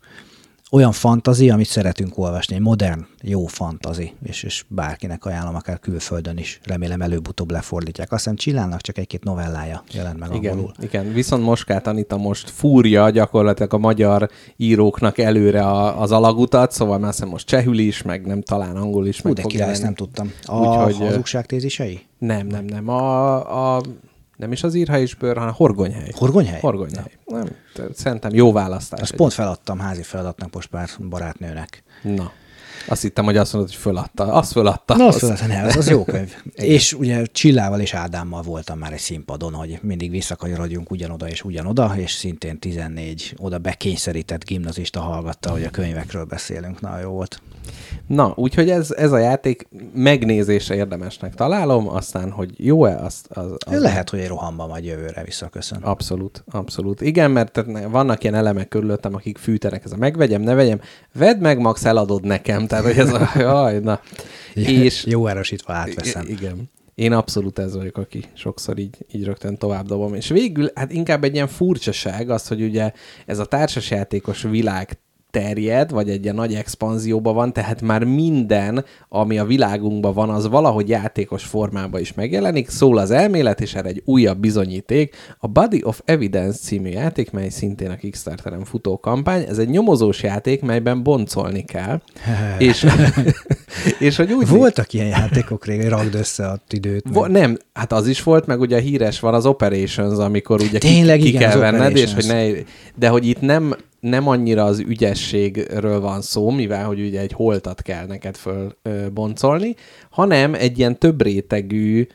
olyan 0.71 0.93
fantazi, 0.93 1.51
amit 1.51 1.67
szeretünk 1.67 2.19
olvasni, 2.19 2.59
modern, 2.59 3.07
jó 3.23 3.47
fantazi, 3.47 4.13
és, 4.23 4.43
és 4.43 4.65
bárkinek 4.69 5.25
ajánlom, 5.25 5.55
akár 5.55 5.79
külföldön 5.79 6.39
is, 6.39 6.61
remélem 6.65 7.01
előbb-utóbb 7.01 7.51
lefordítják. 7.51 8.13
Azt 8.13 8.23
hiszem 8.23 8.37
Csillának 8.37 8.81
csak 8.81 8.99
egy-két 8.99 9.25
novellája 9.25 9.83
jelent 9.93 10.19
meg 10.19 10.35
Igen, 10.35 10.53
angolul. 10.53 10.73
igen, 10.81 11.13
viszont 11.13 11.43
Moskát 11.43 11.87
Anita 11.87 12.17
most 12.17 12.51
fúrja 12.51 13.11
gyakorlatilag 13.11 13.75
a 13.75 13.79
magyar 13.79 14.31
íróknak 14.57 15.19
előre 15.19 15.63
a, 15.63 16.01
az 16.01 16.13
alagutat, 16.13 16.73
szóval 16.73 16.99
már 16.99 17.11
hiszem 17.11 17.29
most 17.29 17.47
csehül 17.47 17.79
is, 17.79 18.03
meg 18.03 18.27
nem 18.27 18.43
talán 18.43 18.77
angol 18.77 19.07
is. 19.07 19.21
Hú, 19.21 19.29
meg 19.29 19.37
de 19.37 19.43
király, 19.43 19.71
ezt 19.71 19.83
nem 19.83 19.95
tudtam. 19.95 20.33
A 20.43 20.57
Úgyhogy, 20.59 20.97
ö, 21.01 21.05
hazugságtézisei? 21.05 22.01
Nem, 22.19 22.47
nem, 22.47 22.65
nem. 22.65 22.89
A, 22.89 23.77
a, 23.77 23.83
nem 24.37 24.53
is 24.53 24.63
az 24.63 24.75
írha 24.75 24.99
és 24.99 25.15
bőr, 25.15 25.37
hanem 25.37 25.53
Horgonyhely. 25.55 26.11
Horgonyhely? 26.15 26.61
Horgonyhely. 26.61 27.13
Nem, 27.25 27.49
te- 27.75 27.87
szerintem 27.95 28.35
jó 28.35 28.53
választás. 28.53 29.01
Azt 29.01 29.15
pont 29.17 29.33
feladtam 29.33 29.79
házi 29.79 30.03
feladatnak 30.03 30.55
most 30.55 30.69
pár 30.69 30.89
barátnőnek. 31.09 31.83
Na. 32.03 32.33
Azt 32.89 33.03
hittem, 33.03 33.25
hogy 33.25 33.37
azt 33.37 33.53
mondod, 33.53 33.71
hogy 33.71 33.81
föladta. 33.81 34.33
Azt 34.33 34.53
föladta. 34.53 34.97
Na, 34.97 35.07
Az- 35.07 35.23
az, 35.23 35.31
az, 35.31 35.41
nem, 35.49 35.65
az, 35.67 35.77
az 35.77 35.89
jó 35.91 36.05
könyv. 36.05 36.35
és 36.55 36.93
ugye 36.93 37.25
Csillával 37.25 37.81
és 37.81 37.95
Ádámmal 37.95 38.43
voltam 38.43 38.79
már 38.79 38.93
egy 38.93 38.99
színpadon, 38.99 39.53
hogy 39.53 39.79
mindig 39.83 40.11
visszakanyarodjunk 40.11 40.91
ugyanoda 40.91 41.29
és 41.29 41.43
ugyanoda, 41.45 41.95
és 41.97 42.13
szintén 42.13 42.59
14 42.59 43.35
oda 43.39 43.59
bekényszerített 43.59 44.45
gimnazista 44.45 45.01
hallgatta, 45.01 45.51
hogy 45.51 45.65
a 45.65 45.71
könyvekről 45.71 46.25
beszélünk. 46.25 46.81
Na, 46.81 46.99
jó 47.01 47.11
volt. 47.11 47.41
Na, 48.07 48.33
úgyhogy 48.37 48.71
ez, 48.71 48.91
ez 48.91 49.13
a 49.13 49.19
játék 49.19 49.69
megnézésre 49.95 50.75
érdemesnek 50.75 51.35
találom, 51.35 51.89
aztán, 51.89 52.31
hogy 52.31 52.51
jó-e, 52.57 52.97
azt, 52.97 53.27
az, 53.31 53.51
az 53.67 53.81
Lehet, 53.81 54.11
hogy 54.11 54.19
egy 54.19 54.29
rohamba 54.29 54.67
majd 54.67 54.85
jövőre 54.85 55.25
visszaköszön. 55.25 55.83
Abszolút, 55.83 56.45
abszolút. 56.51 57.01
Igen, 57.01 57.31
mert 57.31 57.53
tehát 57.53 57.89
vannak 57.91 58.23
ilyen 58.23 58.35
elemek 58.35 58.69
körülöttem, 58.69 59.15
akik 59.15 59.39
fűtenek, 59.39 59.85
ez 59.85 59.93
a 59.93 59.97
megvegyem, 59.97 60.43
ne 60.43 60.55
vegyem, 60.55 60.81
vedd 61.15 61.39
meg, 61.39 61.59
max 61.59 61.85
eladod 61.85 62.25
nekem, 62.25 62.66
tehát 62.67 62.85
hogy 62.85 62.99
ez 62.99 63.13
a, 63.13 63.31
jaj, 63.39 63.79
na. 63.79 64.01
És 64.55 65.05
Jó 65.07 65.27
erősítve 65.27 65.75
átveszem. 65.75 66.27
Igen. 66.29 66.71
Én 66.95 67.13
abszolút 67.13 67.59
ez 67.59 67.77
vagyok, 67.77 67.97
aki 67.97 68.25
sokszor 68.35 68.79
így, 68.79 68.97
így 69.13 69.25
rögtön 69.25 69.57
tovább 69.57 69.87
dobom. 69.87 70.15
És 70.15 70.29
végül, 70.29 70.71
hát 70.75 70.93
inkább 70.93 71.25
egy 71.25 71.35
ilyen 71.35 71.49
furcsaság 71.49 72.31
az, 72.31 72.49
hogy 72.49 72.63
ugye 72.63 72.93
ez 73.27 73.39
a 73.39 73.45
társasjátékos 73.45 74.43
világ 74.43 74.99
terjed, 75.37 75.91
vagy 75.91 76.11
egy 76.11 76.23
ilyen 76.23 76.35
nagy 76.35 76.55
expanzióban 76.55 77.35
van, 77.35 77.53
tehát 77.53 77.83
már 77.83 78.05
minden, 78.05 78.85
ami 79.09 79.39
a 79.39 79.45
világunkban 79.45 80.15
van, 80.15 80.31
az 80.31 80.49
valahogy 80.49 80.89
játékos 80.89 81.45
formában 81.45 82.01
is 82.01 82.15
megjelenik, 82.15 82.69
szól 82.69 82.99
az 82.99 83.11
elmélet, 83.11 83.61
és 83.61 83.75
erre 83.75 83.89
egy 83.89 84.03
újabb 84.05 84.39
bizonyíték, 84.39 85.15
a 85.39 85.47
Body 85.47 85.81
of 85.85 86.01
Evidence 86.05 86.59
című 86.59 86.89
játék, 86.89 87.31
mely 87.31 87.49
szintén 87.49 87.91
a 87.91 87.97
Kickstarteren 87.97 88.65
futó 88.65 88.99
kampány, 88.99 89.45
ez 89.49 89.59
egy 89.59 89.69
nyomozós 89.69 90.23
játék, 90.23 90.63
melyben 90.63 91.03
boncolni 91.03 91.65
kell, 91.65 92.01
és, 92.59 92.87
és 94.07 94.17
hogy 94.17 94.33
úgy 94.33 94.49
Voltak 94.49 94.93
ilyen 94.93 95.07
játékok 95.07 95.67
régen, 95.67 95.91
rakd 95.91 96.15
össze 96.15 96.47
a 96.47 96.61
időt. 96.71 97.05
Vo- 97.13 97.29
nem, 97.29 97.57
hát 97.73 97.93
az 97.93 98.07
is 98.07 98.23
volt, 98.23 98.47
meg 98.47 98.61
ugye 98.61 98.77
a 98.77 98.81
híres 98.81 99.21
van 99.21 99.35
az 99.35 99.47
Operations, 99.47 100.19
amikor 100.19 100.61
ugye 100.61 100.79
Tényleg, 100.79 101.17
ki, 101.19 101.23
ki 101.23 101.29
igen, 101.29 101.51
kell 101.51 101.59
venned, 101.59 101.97
és 101.97 102.15
hogy 102.15 102.27
ne, 102.27 102.47
de 102.95 103.09
hogy 103.09 103.27
itt 103.27 103.41
nem, 103.41 103.75
nem 104.09 104.29
annyira 104.29 104.65
az 104.65 104.79
ügyességről 104.79 106.01
van 106.01 106.23
szó, 106.23 106.51
mivel 106.51 106.85
hogy 106.85 107.01
ugye 107.01 107.21
egy 107.21 107.33
holtat 107.33 107.83
kell 107.83 108.07
neked 108.07 108.37
fölboncolni, 108.37 109.75
hanem 110.11 110.55
egy 110.55 110.79
ilyen 110.79 110.99
több 110.99 111.23
rétegű 111.23 112.07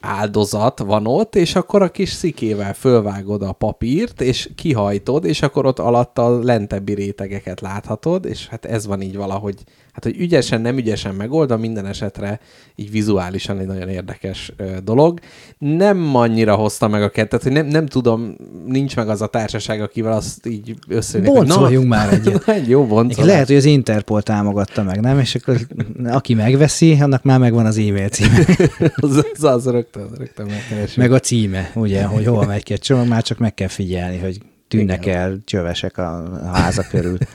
áldozat 0.00 0.78
van 0.78 1.06
ott, 1.06 1.36
és 1.36 1.54
akkor 1.54 1.82
a 1.82 1.90
kis 1.90 2.10
szikével 2.10 2.74
fölvágod 2.74 3.42
a 3.42 3.52
papírt, 3.52 4.20
és 4.20 4.50
kihajtod, 4.54 5.24
és 5.24 5.42
akkor 5.42 5.66
ott 5.66 5.78
alatt 5.78 6.18
a 6.18 6.38
lentebbi 6.38 6.94
rétegeket 6.94 7.60
láthatod, 7.60 8.24
és 8.24 8.48
hát 8.48 8.64
ez 8.64 8.86
van 8.86 9.00
így 9.00 9.16
valahogy, 9.16 9.62
hát 9.92 10.04
hogy 10.04 10.20
ügyesen, 10.20 10.60
nem 10.60 10.76
ügyesen 10.76 11.14
megoldva, 11.14 11.56
minden 11.56 11.86
esetre 11.86 12.40
így 12.74 12.90
vizuálisan 12.90 13.58
egy 13.58 13.66
nagyon 13.66 13.88
érdekes 13.88 14.52
dolog. 14.84 15.18
Nem 15.58 16.14
annyira 16.14 16.54
hozta 16.54 16.88
meg 16.88 17.02
a 17.02 17.08
kettet, 17.08 17.42
hogy 17.42 17.52
nem, 17.52 17.66
nem 17.66 17.86
tudom, 17.86 18.36
nincs 18.66 18.96
meg 18.96 19.08
az 19.08 19.22
a 19.22 19.26
társaság, 19.26 19.80
akivel 19.80 20.12
azt 20.12 20.46
így 20.46 20.74
összejönnek. 20.88 21.34
Boncoljunk 21.34 21.88
már 21.88 22.12
egyet. 22.12 22.48
Egy 22.62 22.68
jó 22.68 22.86
boncolás. 22.86 23.30
Lehet, 23.30 23.46
hogy 23.46 23.56
az 23.56 23.64
Interpol 23.64 24.22
támogatta 24.22 24.82
meg, 24.82 25.00
nem? 25.00 25.18
És 25.18 25.34
akkor 25.34 25.56
aki 26.04 26.34
megveszi, 26.34 26.98
annak 27.00 27.22
már 27.22 27.38
megvan 27.38 27.66
az 27.66 27.78
e-mail 27.78 28.08
címe. 28.08 28.46
az, 28.96 29.26
az, 29.34 29.44
az 29.44 29.66
rögtön, 29.66 30.08
rögtön 30.18 30.46
megkeresünk. 30.46 30.96
Meg 30.96 31.12
a 31.12 31.18
címe, 31.18 31.70
ugye, 31.74 32.04
hogy 32.04 32.26
hova 32.26 32.46
megy 32.46 32.62
ki 32.62 32.72
egy 32.72 32.80
csomag, 32.80 33.08
már 33.08 33.22
csak 33.22 33.38
meg 33.38 33.54
kell 33.54 33.68
figyelni, 33.68 34.18
hogy 34.18 34.38
tűnnek 34.68 35.06
Igen. 35.06 35.18
el 35.18 35.38
csövesek 35.44 35.98
a 35.98 36.40
háza 36.52 36.82
körül. 36.90 37.18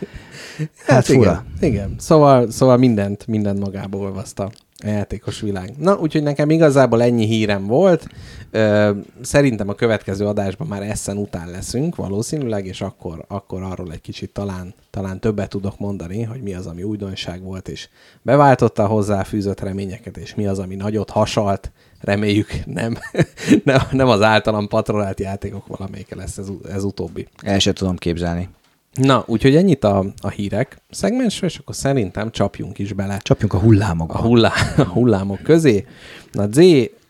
Hát, 0.57 0.69
Hát 0.85 1.05
fura. 1.05 1.43
igen, 1.57 1.71
igen. 1.71 1.95
Szóval, 1.99 2.51
szóval 2.51 2.77
mindent, 2.77 3.27
mindent 3.27 3.59
magába 3.59 3.97
olvaszta 3.97 4.51
a 4.83 4.87
játékos 4.87 5.39
világ. 5.39 5.73
Na, 5.77 5.95
úgyhogy 5.95 6.23
nekem 6.23 6.49
igazából 6.49 7.03
ennyi 7.03 7.25
hírem 7.25 7.65
volt. 7.67 8.07
Ö, 8.51 8.91
szerintem 9.21 9.69
a 9.69 9.73
következő 9.73 10.25
adásban 10.25 10.67
már 10.67 10.81
eszen 10.81 11.17
után 11.17 11.49
leszünk 11.49 11.95
valószínűleg, 11.95 12.65
és 12.65 12.81
akkor, 12.81 13.25
akkor 13.27 13.61
arról 13.63 13.91
egy 13.91 14.01
kicsit 14.01 14.29
talán, 14.29 14.73
talán 14.89 15.19
többet 15.19 15.49
tudok 15.49 15.79
mondani, 15.79 16.23
hogy 16.23 16.41
mi 16.41 16.53
az, 16.53 16.65
ami 16.67 16.83
újdonság 16.83 17.41
volt, 17.43 17.67
és 17.67 17.89
beváltotta 18.21 18.83
a 18.83 18.87
hozzáfűzött 18.87 19.59
reményeket, 19.59 20.17
és 20.17 20.35
mi 20.35 20.47
az, 20.47 20.59
ami 20.59 20.75
nagyot 20.75 21.09
hasalt, 21.09 21.71
reméljük 21.99 22.49
nem, 22.65 22.97
nem, 23.63 23.81
nem 23.91 24.07
az 24.07 24.21
általam 24.21 24.67
patronált 24.67 25.19
játékok 25.19 25.67
valamelyike 25.67 26.15
lesz 26.15 26.37
ez, 26.37 26.47
ez 26.69 26.83
utóbbi. 26.83 27.27
El 27.41 27.59
sem 27.59 27.73
tudom 27.73 27.95
képzelni. 27.95 28.49
Na, 28.97 29.23
úgyhogy 29.27 29.55
ennyit 29.55 29.83
a, 29.83 30.05
a 30.21 30.29
hírek 30.29 30.81
szegmensről, 30.89 31.49
és 31.49 31.57
akkor 31.57 31.75
szerintem 31.75 32.31
csapjunk 32.31 32.79
is 32.79 32.93
bele 32.93 33.17
Csapjunk 33.17 33.53
a 33.53 33.57
hullámokba. 33.57 34.13
a, 34.13 34.21
hullá, 34.21 34.51
a 34.77 34.83
hullámok 34.83 35.41
közé. 35.43 35.85
Na, 36.31 36.47
Z, 36.51 36.59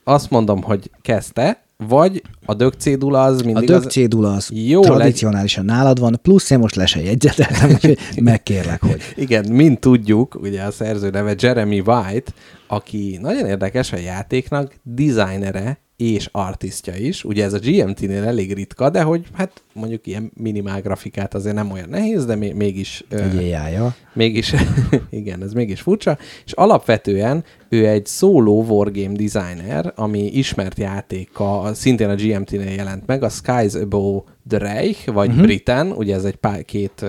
azt 0.04 0.30
mondom, 0.30 0.62
hogy 0.64 0.92
kezdte, 1.02 1.66
vagy 1.78 2.22
a 2.46 2.54
dög 2.54 2.74
cédula 2.74 3.24
az 3.24 3.42
A 3.42 3.46
mindig 3.46 3.68
dög 3.68 3.86
az... 3.86 3.92
cédula 3.92 4.34
az 4.34 4.50
Jó, 4.54 4.82
tradicionálisan 4.82 5.66
nálad 5.66 6.00
van, 6.00 6.20
plusz 6.22 6.50
én 6.50 6.60
most 6.60 6.76
le 6.76 6.86
se 6.86 7.02
jegyzeteltem, 7.02 7.70
úgyhogy 7.74 7.98
megkérlek, 8.22 8.82
hogy 8.82 9.02
Igen, 9.16 9.52
mint 9.52 9.80
tudjuk, 9.80 10.38
ugye 10.42 10.64
a 10.64 10.72
szerző 10.72 11.10
neve 11.10 11.36
Jeremy 11.40 11.80
White, 11.80 12.32
aki 12.68 13.18
nagyon 13.22 13.46
érdekes 13.46 13.92
a 13.94 13.98
játéknak, 13.98 14.74
designere 14.84 15.80
és 15.98 16.30
artistja 16.32 16.96
is. 16.96 17.24
Ugye 17.24 17.44
ez 17.44 17.54
a 17.54 17.60
GMT-nél 17.60 18.24
elég 18.24 18.54
ritka, 18.54 18.90
de 18.90 19.02
hogy 19.02 19.26
hát 19.34 19.64
mondjuk 19.74 20.08
ilyen 20.08 20.32
minimál 20.36 20.82
grafikát 20.82 21.34
azért 21.34 21.56
nem 21.56 21.72
olyan 21.72 21.90
nehéz, 21.90 22.26
de 22.26 22.36
még, 22.36 22.54
mégis... 22.54 23.04
egy 23.10 23.42
éjjája. 23.42 23.96
Mégis, 24.14 24.54
igen, 25.10 25.44
ez 25.44 25.54
mégis 25.54 25.82
furcsa, 25.82 26.18
és 26.46 26.52
alapvetően 26.52 27.44
ő 27.70 27.88
egy 27.88 28.06
szóló 28.06 28.64
wargame 28.64 29.16
designer, 29.16 29.94
ami 29.96 30.26
ismert 30.26 30.78
játéka, 30.78 31.70
szintén 31.74 32.10
a 32.10 32.16
GMT-nél 32.16 32.74
jelent 32.74 33.06
meg, 33.06 33.24
a 33.24 33.30
Skies 33.30 33.74
Above 33.74 34.24
the 34.48 34.58
Reich, 34.58 35.12
vagy 35.12 35.30
uh-huh. 35.30 35.46
Britain, 35.46 35.92
ugye 35.92 36.16
ez 36.16 36.24
egy 36.24 36.36
pár, 36.36 36.66
két, 36.66 37.06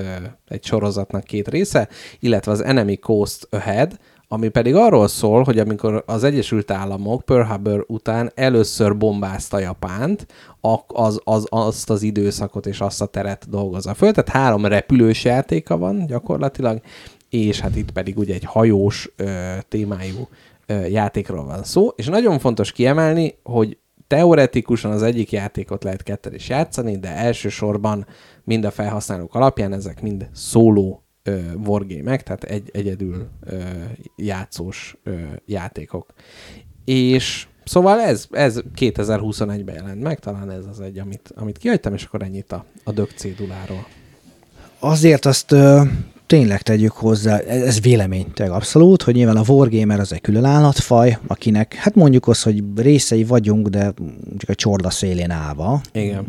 egy 0.48 0.64
sorozatnak 0.64 1.24
két 1.24 1.48
része, 1.48 1.88
illetve 2.20 2.52
az 2.52 2.64
Enemy 2.64 2.96
Coast 2.96 3.46
Ahead, 3.50 3.98
ami 4.28 4.48
pedig 4.48 4.74
arról 4.74 5.08
szól, 5.08 5.42
hogy 5.42 5.58
amikor 5.58 6.02
az 6.06 6.24
Egyesült 6.24 6.70
Államok 6.70 7.24
Pearl 7.24 7.42
Harbor 7.42 7.84
után 7.88 8.30
először 8.34 8.96
bombázta 8.96 9.58
Japánt, 9.58 10.26
az, 10.86 11.20
az, 11.24 11.46
azt 11.48 11.90
az 11.90 12.02
időszakot 12.02 12.66
és 12.66 12.80
azt 12.80 13.02
a 13.02 13.06
teret 13.06 13.48
dolgozza 13.50 13.94
föl. 13.94 14.12
Tehát 14.12 14.42
három 14.42 14.66
repülős 14.66 15.24
játéka 15.24 15.76
van 15.76 16.06
gyakorlatilag, 16.06 16.80
és 17.28 17.60
hát 17.60 17.76
itt 17.76 17.90
pedig 17.90 18.18
ugye 18.18 18.34
egy 18.34 18.44
hajós 18.44 19.10
ö, 19.16 19.54
témájú 19.68 20.28
ö, 20.66 20.86
játékról 20.86 21.44
van 21.44 21.64
szó, 21.64 21.88
és 21.88 22.06
nagyon 22.06 22.38
fontos 22.38 22.72
kiemelni, 22.72 23.38
hogy 23.42 23.78
teoretikusan 24.06 24.90
az 24.90 25.02
egyik 25.02 25.32
játékot 25.32 25.84
lehet 25.84 26.02
ketten 26.02 26.34
is 26.34 26.48
játszani, 26.48 26.98
de 26.98 27.16
elsősorban 27.16 28.06
mind 28.44 28.64
a 28.64 28.70
felhasználók 28.70 29.34
alapján 29.34 29.72
ezek 29.72 30.02
mind 30.02 30.28
szóló 30.32 31.02
ö, 31.28 31.52
wargame 31.64 32.16
tehát 32.16 32.44
egy, 32.44 32.70
egyedül 32.72 33.28
ö, 33.40 33.60
játszós 34.16 34.96
ö, 35.02 35.20
játékok. 35.46 36.12
És 36.84 37.46
szóval 37.64 38.00
ez, 38.00 38.26
ez 38.30 38.60
2021-ben 38.76 39.74
jelent 39.74 40.02
meg, 40.02 40.18
talán 40.18 40.50
ez 40.50 40.64
az 40.66 40.80
egy, 40.80 40.98
amit, 40.98 41.32
amit 41.34 41.58
kihagytam, 41.58 41.94
és 41.94 42.04
akkor 42.04 42.22
ennyit 42.22 42.52
a, 42.52 42.64
a 42.84 42.92
dög 42.92 43.10
céduláról. 43.14 43.86
Azért 44.78 45.24
azt 45.24 45.52
ö, 45.52 45.82
tényleg 46.28 46.62
tegyük 46.62 46.92
hozzá, 46.92 47.38
ez 47.38 47.80
vélemény 47.80 48.32
tényleg 48.32 48.56
abszolút, 48.56 49.02
hogy 49.02 49.14
nyilván 49.14 49.36
a 49.36 49.42
Wargamer 49.46 50.00
az 50.00 50.12
egy 50.12 50.20
külön 50.20 50.44
állatfaj, 50.44 51.18
akinek, 51.26 51.74
hát 51.74 51.94
mondjuk 51.94 52.28
az, 52.28 52.42
hogy 52.42 52.62
részei 52.76 53.24
vagyunk, 53.24 53.68
de 53.68 53.92
csak 54.36 54.48
a 54.48 54.54
csorda 54.54 54.90
szélén 54.90 55.30
állva. 55.30 55.80
Igen. 55.92 56.26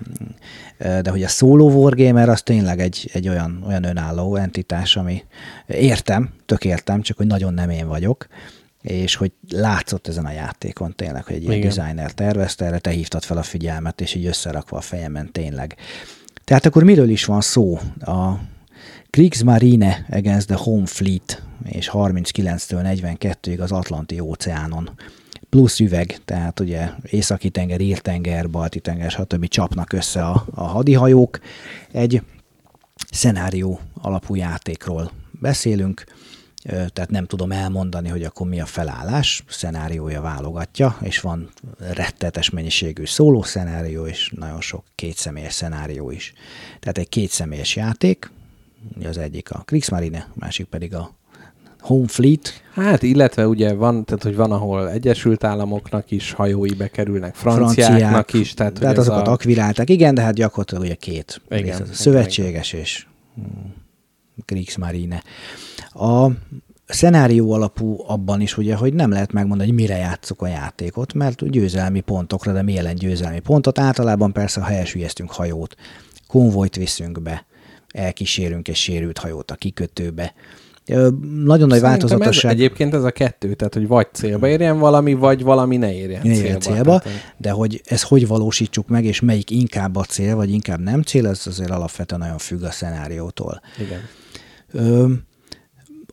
De 0.77 1.09
hogy 1.09 1.23
a 1.23 1.27
solo 1.27 1.65
Wargamer 1.65 2.29
az 2.29 2.41
tényleg 2.41 2.79
egy, 2.79 3.09
egy 3.13 3.29
olyan, 3.29 3.63
olyan 3.67 3.83
önálló 3.83 4.35
entitás, 4.35 4.95
ami 4.95 5.23
értem, 5.67 6.29
tök 6.45 6.65
értem, 6.65 7.01
csak 7.01 7.17
hogy 7.17 7.27
nagyon 7.27 7.53
nem 7.53 7.69
én 7.69 7.87
vagyok 7.87 8.27
és 8.81 9.15
hogy 9.15 9.31
látszott 9.49 10.07
ezen 10.07 10.25
a 10.25 10.31
játékon 10.31 10.95
tényleg, 10.95 11.23
hogy 11.23 11.35
egy 11.35 11.43
ilyen 11.43 11.61
designer 11.61 12.11
tervezte, 12.11 12.65
erre 12.65 12.79
te 12.79 12.89
hívtad 12.89 13.23
fel 13.23 13.37
a 13.37 13.43
figyelmet, 13.43 14.01
és 14.01 14.15
így 14.15 14.25
összerakva 14.25 14.77
a 14.77 14.81
fejemen 14.81 15.31
tényleg. 15.31 15.75
Tehát 16.43 16.65
akkor 16.65 16.83
miről 16.83 17.09
is 17.09 17.25
van 17.25 17.41
szó? 17.41 17.79
A 17.99 18.39
Kriegsmarine 19.09 20.05
against 20.11 20.47
the 20.47 20.55
Home 20.55 20.85
Fleet, 20.85 21.43
és 21.65 21.89
39-től 21.93 22.97
42-ig 23.17 23.59
az 23.59 23.71
Atlanti 23.71 24.19
óceánon 24.19 24.89
plusz 25.49 25.79
üveg, 25.79 26.17
tehát 26.25 26.59
ugye 26.59 26.89
északi 27.03 27.49
tenger, 27.49 27.81
írtenger, 27.81 28.49
balti 28.49 28.79
tenger, 28.79 29.11
stb. 29.11 29.47
csapnak 29.47 29.93
össze 29.93 30.25
a, 30.25 30.45
a 30.51 30.63
hadihajók. 30.63 31.39
Egy 31.91 32.21
szenárió 33.11 33.79
alapú 34.01 34.35
játékról 34.35 35.11
beszélünk, 35.31 36.03
tehát 36.63 37.09
nem 37.09 37.25
tudom 37.25 37.51
elmondani, 37.51 38.09
hogy 38.09 38.23
akkor 38.23 38.47
mi 38.47 38.61
a 38.61 38.65
felállás, 38.65 39.43
szenáriója 39.47 40.21
válogatja, 40.21 40.97
és 41.01 41.19
van 41.19 41.49
rettetes 41.77 42.49
mennyiségű 42.49 43.05
szóló 43.05 43.41
szenárió, 43.41 44.05
és 44.05 44.31
nagyon 44.35 44.61
sok 44.61 44.83
kétszemélyes 44.95 45.53
szenárió 45.53 46.11
is. 46.11 46.33
Tehát 46.79 46.97
egy 46.97 47.09
kétszemélyes 47.09 47.75
játék, 47.75 48.31
az 49.03 49.17
egyik 49.17 49.51
a 49.51 49.57
Kriegsmarine, 49.65 50.27
a 50.29 50.33
másik 50.35 50.65
pedig 50.65 50.95
a 50.95 51.17
Home 51.79 52.07
Fleet. 52.07 52.63
Hát, 52.73 53.03
illetve 53.03 53.47
ugye 53.47 53.73
van, 53.73 54.05
tehát 54.05 54.23
hogy 54.23 54.35
van, 54.35 54.51
ahol 54.51 54.89
Egyesült 54.89 55.43
Államoknak 55.43 56.11
is 56.11 56.31
hajói 56.31 56.73
bekerülnek, 56.73 57.35
franciáknak 57.35 57.99
Franciák, 57.99 58.33
is. 58.33 58.53
Tehát, 58.53 58.73
tehát 58.73 58.97
azokat 58.97 59.27
a... 59.27 59.31
akvirálták, 59.31 59.89
igen, 59.89 60.15
de 60.15 60.21
hát 60.21 60.33
gyakorlatilag 60.33 60.83
ugye 60.83 60.95
két 60.95 61.41
igen, 61.49 61.77
rész, 61.77 61.97
szövetséges 61.97 62.71
igen. 62.71 62.85
és 62.85 63.05
hmm, 63.35 63.73
Kriegsmarine. 64.45 65.23
A 65.89 66.27
szenárió 66.85 67.51
alapú 67.51 68.03
abban 68.07 68.41
is, 68.41 68.57
ugye, 68.57 68.75
hogy 68.75 68.93
nem 68.93 69.11
lehet 69.11 69.31
megmondani, 69.31 69.69
hogy 69.69 69.79
mire 69.79 69.97
játszok 69.97 70.41
a 70.41 70.47
játékot, 70.47 71.13
mert 71.13 71.49
győzelmi 71.49 71.99
pontokra, 71.99 72.53
de 72.53 72.61
mi 72.61 72.73
jelen 72.73 72.95
győzelmi 72.95 73.39
pontot? 73.39 73.79
Általában 73.79 74.33
persze, 74.33 74.61
ha 74.61 74.67
helyesülyeztünk 74.67 75.31
hajót, 75.31 75.75
konvojt 76.27 76.75
viszünk 76.75 77.21
be, 77.21 77.45
elkísérünk 77.91 78.67
egy 78.67 78.75
sérült 78.75 79.17
hajót 79.17 79.51
a 79.51 79.55
kikötőbe, 79.55 80.33
nagyon 81.43 81.67
nagy 81.67 81.79
változatosság. 81.79 82.51
Ez, 82.51 82.57
egyébként 82.57 82.93
ez 82.93 83.03
a 83.03 83.11
kettő, 83.11 83.53
tehát 83.53 83.73
hogy 83.73 83.87
vagy 83.87 84.07
célba 84.11 84.47
érjen 84.47 84.79
valami, 84.79 85.13
vagy 85.13 85.43
valami 85.43 85.77
ne 85.77 85.93
érjen 85.93 86.21
ne 86.23 86.33
célba. 86.33 86.59
célba 86.59 86.99
tehát, 86.99 87.33
de 87.37 87.51
hogy 87.51 87.81
ez 87.85 88.03
hogy 88.03 88.27
valósítsuk 88.27 88.87
meg, 88.87 89.05
és 89.05 89.19
melyik 89.19 89.49
inkább 89.51 89.95
a 89.95 90.03
cél, 90.03 90.35
vagy 90.35 90.51
inkább 90.51 90.79
nem 90.79 91.01
cél, 91.01 91.27
ez 91.27 91.47
azért 91.47 91.69
alapvetően 91.69 92.21
nagyon 92.21 92.37
függ 92.37 92.63
a 92.63 92.71
szenáriótól. 92.71 93.61
Igen. 93.79 93.99
Ö, 94.71 95.07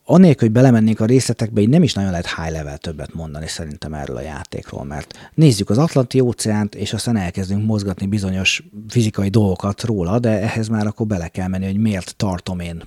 anélkül, 0.08 0.46
hogy 0.46 0.56
belemennénk 0.56 1.00
a 1.00 1.04
részletekbe, 1.04 1.60
így 1.60 1.68
nem 1.68 1.82
is 1.82 1.94
nagyon 1.94 2.10
lehet 2.10 2.34
high 2.34 2.50
level 2.50 2.78
többet 2.78 3.14
mondani 3.14 3.48
szerintem 3.48 3.94
erről 3.94 4.16
a 4.16 4.20
játékról, 4.20 4.84
mert 4.84 5.30
nézzük 5.34 5.70
az 5.70 5.78
Atlanti 5.78 6.20
óceánt, 6.20 6.74
és 6.74 6.92
aztán 6.92 7.16
elkezdünk 7.16 7.66
mozgatni 7.66 8.06
bizonyos 8.06 8.62
fizikai 8.88 9.28
dolgokat 9.28 9.82
róla, 9.82 10.18
de 10.18 10.40
ehhez 10.40 10.68
már 10.68 10.86
akkor 10.86 11.06
bele 11.06 11.28
kell 11.28 11.48
menni, 11.48 11.64
hogy 11.64 11.80
miért 11.80 12.16
tartom 12.16 12.60
én 12.60 12.82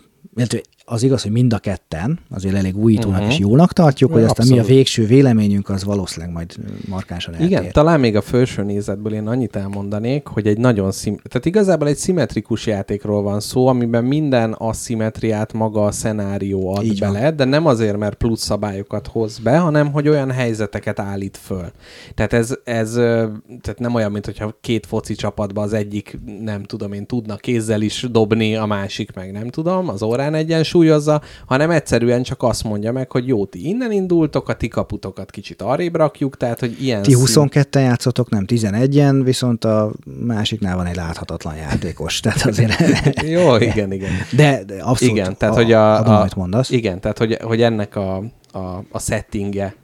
az 0.89 1.03
igaz, 1.03 1.21
hogy 1.21 1.31
mind 1.31 1.53
a 1.53 1.57
ketten 1.57 2.19
azért 2.29 2.55
elég 2.55 2.77
újítónak 2.77 3.17
uh-huh. 3.17 3.33
és 3.33 3.39
jónak 3.39 3.73
tartjuk, 3.73 4.11
hogy 4.11 4.23
aztán 4.23 4.45
Abszolút. 4.45 4.67
mi 4.67 4.71
a 4.71 4.75
végső 4.75 5.05
véleményünk, 5.05 5.69
az 5.69 5.83
valószínűleg 5.83 6.33
majd 6.33 6.55
markánsan 6.87 7.33
eltér. 7.33 7.49
Igen, 7.49 7.71
talán 7.71 7.99
még 7.99 8.15
a 8.15 8.21
felső 8.21 8.63
nézetből 8.63 9.13
én 9.13 9.27
annyit 9.27 9.55
elmondanék, 9.55 10.27
hogy 10.27 10.47
egy 10.47 10.57
nagyon 10.57 10.91
szim... 10.91 11.17
Tehát 11.29 11.45
igazából 11.45 11.87
egy 11.87 11.95
szimmetrikus 11.95 12.65
játékról 12.65 13.21
van 13.21 13.39
szó, 13.39 13.67
amiben 13.67 14.03
minden 14.03 14.53
aszimetriát 14.53 15.53
maga 15.53 15.85
a 15.85 15.91
szenárió 15.91 16.75
ad 16.75 16.83
Így 16.83 16.99
bele, 16.99 17.21
van. 17.21 17.35
de 17.35 17.43
nem 17.45 17.65
azért, 17.65 17.97
mert 17.97 18.15
plusz 18.15 18.41
szabályokat 18.41 19.07
hoz 19.07 19.39
be, 19.39 19.57
hanem 19.57 19.91
hogy 19.91 20.07
olyan 20.07 20.31
helyzeteket 20.31 20.99
állít 20.99 21.37
föl. 21.37 21.71
Tehát 22.15 22.33
ez, 22.33 22.53
ez 22.63 22.93
tehát 23.61 23.79
nem 23.79 23.93
olyan, 23.93 24.11
mint 24.11 24.25
hogyha 24.25 24.57
két 24.61 24.85
foci 24.85 25.15
csapatban 25.15 25.63
az 25.63 25.73
egyik, 25.73 26.17
nem 26.41 26.63
tudom 26.63 26.93
én, 26.93 27.05
tudna 27.05 27.35
kézzel 27.35 27.81
is 27.81 28.07
dobni, 28.11 28.55
a 28.55 28.65
másik 28.65 29.15
meg 29.15 29.31
nem 29.31 29.47
tudom, 29.47 29.89
az 29.89 30.01
órán 30.01 30.33
egyensúly, 30.33 30.78
hangsúlyozza, 30.79 31.21
hanem 31.45 31.69
egyszerűen 31.69 32.23
csak 32.23 32.43
azt 32.43 32.63
mondja 32.63 32.91
meg, 32.91 33.11
hogy 33.11 33.27
jó, 33.27 33.45
ti 33.45 33.67
innen 33.67 33.91
indultok, 33.91 34.49
a 34.49 34.53
ti 34.53 34.67
kaputokat 34.67 35.31
kicsit 35.31 35.61
arrébb 35.61 35.95
rakjuk, 35.95 36.37
tehát 36.37 36.59
hogy 36.59 36.83
ilyen 36.83 37.01
Ti 37.01 37.15
22-en 37.17 37.81
játszotok, 37.81 38.29
nem 38.29 38.43
11-en, 38.47 39.21
viszont 39.23 39.65
a 39.65 39.91
másiknál 40.25 40.75
van 40.75 40.85
egy 40.85 40.95
láthatatlan 40.95 41.55
játékos, 41.55 42.19
tehát 42.19 42.45
azért... 42.45 42.79
jó, 43.35 43.55
igen, 43.55 43.91
igen. 43.91 44.11
De, 44.35 44.63
de 44.63 44.81
abszolút 44.81 45.15
igen, 45.15 45.37
tehát, 45.37 45.55
a, 45.55 45.57
hogy 45.57 45.71
a, 45.71 46.21
a, 46.21 46.27
mondasz. 46.35 46.69
Igen, 46.69 46.99
tehát 46.99 47.17
hogy, 47.17 47.37
hogy 47.41 47.61
ennek 47.61 47.95
a, 47.95 48.23
a, 48.51 48.83
a 48.91 48.99
settingje 48.99 49.75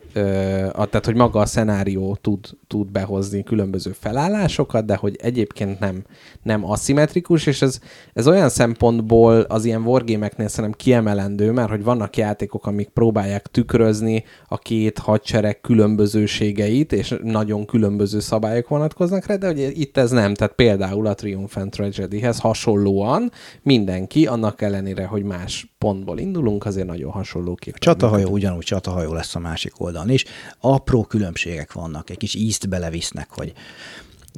a, 0.74 0.86
tehát 0.86 1.06
hogy 1.06 1.16
maga 1.16 1.40
a 1.40 1.46
szenárió 1.46 2.18
tud, 2.22 2.40
tud 2.68 2.92
behozni 2.92 3.44
különböző 3.44 3.92
felállásokat, 4.00 4.86
de 4.86 4.96
hogy 4.96 5.16
egyébként 5.22 5.80
nem, 5.80 6.04
nem 6.44 6.66
aszimmetrikus, 6.66 7.46
és 7.46 7.62
ez, 7.62 7.80
ez 8.14 8.28
olyan 8.28 8.50
szempontból 8.50 9.40
az 9.40 9.66
ilyen 9.66 9.82
wargame-eknél 9.82 10.48
szerintem 10.48 10.80
kiemelendő, 10.80 11.52
mert 11.52 11.70
hogy 11.70 11.84
vannak 11.84 12.18
játékok, 12.18 12.66
amik 12.66 12.88
próbálják 12.88 13.48
tükrözni 13.48 14.24
a 14.48 14.58
két 14.58 14.98
hadsereg 14.98 15.62
különbözőségeit, 15.62 16.94
és 16.94 17.16
nagyon 17.24 17.66
különböző 17.66 18.20
szabályok 18.20 18.68
vonatkoznak 18.68 19.26
rá, 19.26 19.36
de 19.36 19.48
hogy 19.48 19.80
itt 19.80 19.98
ez 19.98 20.12
nem, 20.12 20.34
tehát 20.34 20.54
például 20.54 21.08
a 21.08 21.14
Triumph 21.14 21.58
and 21.58 21.72
Tragedy-hez 21.72 22.40
hasonlóan 22.40 23.32
mindenki, 23.62 24.28
annak 24.28 24.62
ellenére, 24.62 25.06
hogy 25.06 25.24
más 25.24 25.75
pontból 25.86 26.20
indulunk, 26.20 26.66
azért 26.66 26.88
nagyon 26.88 27.12
hasonló 27.12 27.56
kép. 27.56 27.78
Csatahajó 27.78 28.30
ugyanúgy 28.30 28.64
csatahajó 28.64 29.14
lesz 29.14 29.36
a 29.36 29.40
másik 29.40 29.82
oldalon 29.82 30.10
is. 30.10 30.26
Apró 30.60 31.04
különbségek 31.04 31.74
vannak, 31.74 32.10
egy 32.10 32.18
kis 32.18 32.36
ízt 32.36 32.70
belevisznek, 32.70 33.28
hogy 33.30 33.54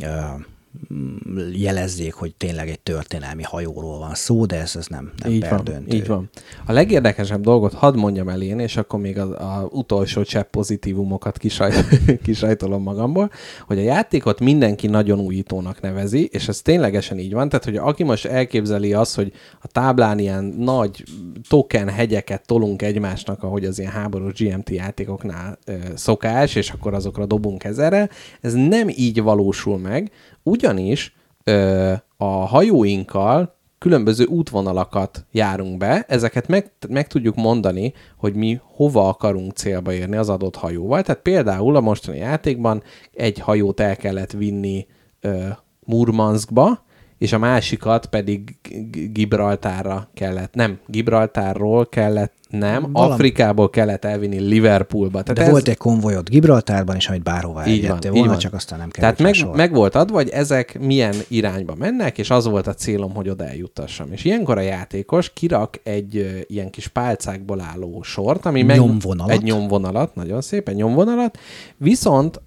uh, 0.02 0.42
jelezzék, 1.54 2.14
hogy 2.14 2.36
tényleg 2.36 2.70
egy 2.70 2.80
történelmi 2.80 3.44
hajóról 3.44 4.00
van 4.00 4.14
szó, 4.14 4.46
de 4.46 4.60
ez, 4.62 4.76
ez 4.76 4.88
nem, 4.88 5.12
nem 5.24 5.32
így 5.32 5.40
perdöntő. 5.40 5.86
Van, 5.88 5.96
így 5.96 6.08
van. 6.08 6.30
A 6.66 6.72
legérdekesebb 6.72 7.42
dolgot 7.42 7.74
hadd 7.74 7.96
mondjam 7.96 8.30
el 8.30 8.42
én, 8.42 8.60
és 8.60 8.78
akkor 8.78 9.00
még 9.00 9.18
az 9.18 9.30
a 9.30 9.68
utolsó 9.72 10.24
csepp 10.24 10.50
pozitívumokat 10.52 11.38
kisajt, 11.38 11.86
kisajtolom 12.24 12.84
magamból, 12.84 13.32
hogy 13.68 13.78
a 13.78 13.82
játékot 13.82 14.40
mindenki 14.40 14.88
nagyon 14.88 15.20
újítónak 15.20 15.82
nevezi, 15.82 16.30
és 16.32 16.48
ez 16.48 16.62
ténylegesen 16.62 17.20
így 17.20 17.34
van, 17.34 17.50
tehát 17.50 17.66
hogy 17.66 17.76
aki 17.76 18.04
most 18.04 18.26
elképzeli 18.26 18.94
azt, 18.94 19.16
hogy 19.16 19.32
a 19.62 19.68
táblán 19.68 20.20
ilyen 20.20 20.44
nagy 20.44 21.04
token 21.50 21.90
hegyeket 21.90 22.46
tolunk 22.46 22.82
egymásnak, 22.82 23.44
ahogy 23.44 23.66
az 23.66 23.80
ilyen 23.80 23.92
háborús 23.92 24.34
GMT 24.34 24.70
játékoknál 24.70 25.58
ö, 25.66 25.74
szokás, 25.96 26.56
és 26.56 26.70
akkor 26.70 26.94
azokra 26.94 27.26
dobunk 27.26 27.64
ezerre, 27.64 28.10
ez 28.42 28.54
nem 28.54 28.90
így 28.90 29.22
valósul 29.22 29.78
meg, 29.78 30.12
ugyanis 30.50 31.16
ö, 31.44 31.94
a 32.18 32.26
hajóinkkal 32.26 33.56
különböző 33.78 34.26
útvonalakat 34.26 35.26
járunk 35.32 35.78
be, 35.78 36.06
ezeket 36.08 36.48
meg, 36.48 36.72
meg 36.90 37.08
tudjuk 37.08 37.36
mondani, 37.36 37.94
hogy 38.18 38.36
mi 38.36 38.60
hova 38.64 39.08
akarunk 39.08 39.52
célba 39.52 39.94
érni 39.94 40.16
az 40.16 40.30
adott 40.30 40.56
hajóval. 40.56 41.02
Tehát 41.02 41.22
például 41.22 41.76
a 41.76 41.82
mostani 41.82 42.18
játékban 42.18 42.84
egy 43.14 43.40
hajót 43.40 43.80
el 43.80 43.96
kellett 43.96 44.32
vinni 44.32 44.88
ö, 45.22 45.48
Murmanskba, 45.80 46.86
és 47.18 47.34
a 47.34 47.38
másikat 47.38 48.06
pedig 48.06 48.56
Gibraltárra 49.12 50.10
kellett, 50.14 50.54
nem, 50.54 50.80
Gibraltárról 50.88 51.86
kellett, 51.86 52.34
nem, 52.50 52.92
Valami. 52.92 53.14
Afrikából 53.14 53.70
kellett 53.70 54.06
elvinni 54.06 54.40
Liverpoolba. 54.40 55.22
Tehát 55.22 55.38
De 55.38 55.44
ez... 55.44 55.50
volt 55.50 55.68
egy 55.68 55.78
konvojot 55.78 56.30
Gibraltárban 56.30 56.96
is, 56.96 57.10
amit 57.10 57.24
bárhová 57.24 57.66
így 57.66 57.88
van, 57.88 58.00
volna, 58.02 58.18
így 58.18 58.26
van. 58.26 58.38
csak 58.38 58.54
aztán 58.54 58.80
nem 58.80 58.90
kellett 58.90 59.18
Tehát 59.18 59.36
meg, 59.36 59.56
meg 59.56 59.74
volt 59.74 59.96
adva, 59.96 60.16
hogy 60.16 60.30
ezek 60.30 60.80
milyen 60.80 61.16
irányba 61.28 61.76
mennek, 61.76 62.18
és 62.18 62.30
az 62.30 62.46
volt 62.46 62.68
a 62.68 62.74
célom, 62.74 63.14
hogy 63.14 63.30
oda 63.30 63.46
eljuttassam. 63.46 64.12
És 64.12 64.26
ilyenkor 64.26 64.58
a 64.58 64.62
játékos 64.62 65.34
kirak 65.34 65.80
egy 65.84 66.18
uh, 66.18 66.40
ilyen 66.48 66.70
kis 66.70 66.88
pálcákból 66.88 67.62
álló 67.62 68.02
sort, 68.02 68.46
ami 68.46 68.64
meg... 68.64 68.78
Nyomvonalat. 68.78 69.32
Egy 69.32 69.44
nyomvonalat, 69.44 70.16
nagyon 70.16 70.42
szép, 70.42 70.70
egy 70.70 70.76
nyomvonalat, 70.76 71.38
viszont 71.78 72.42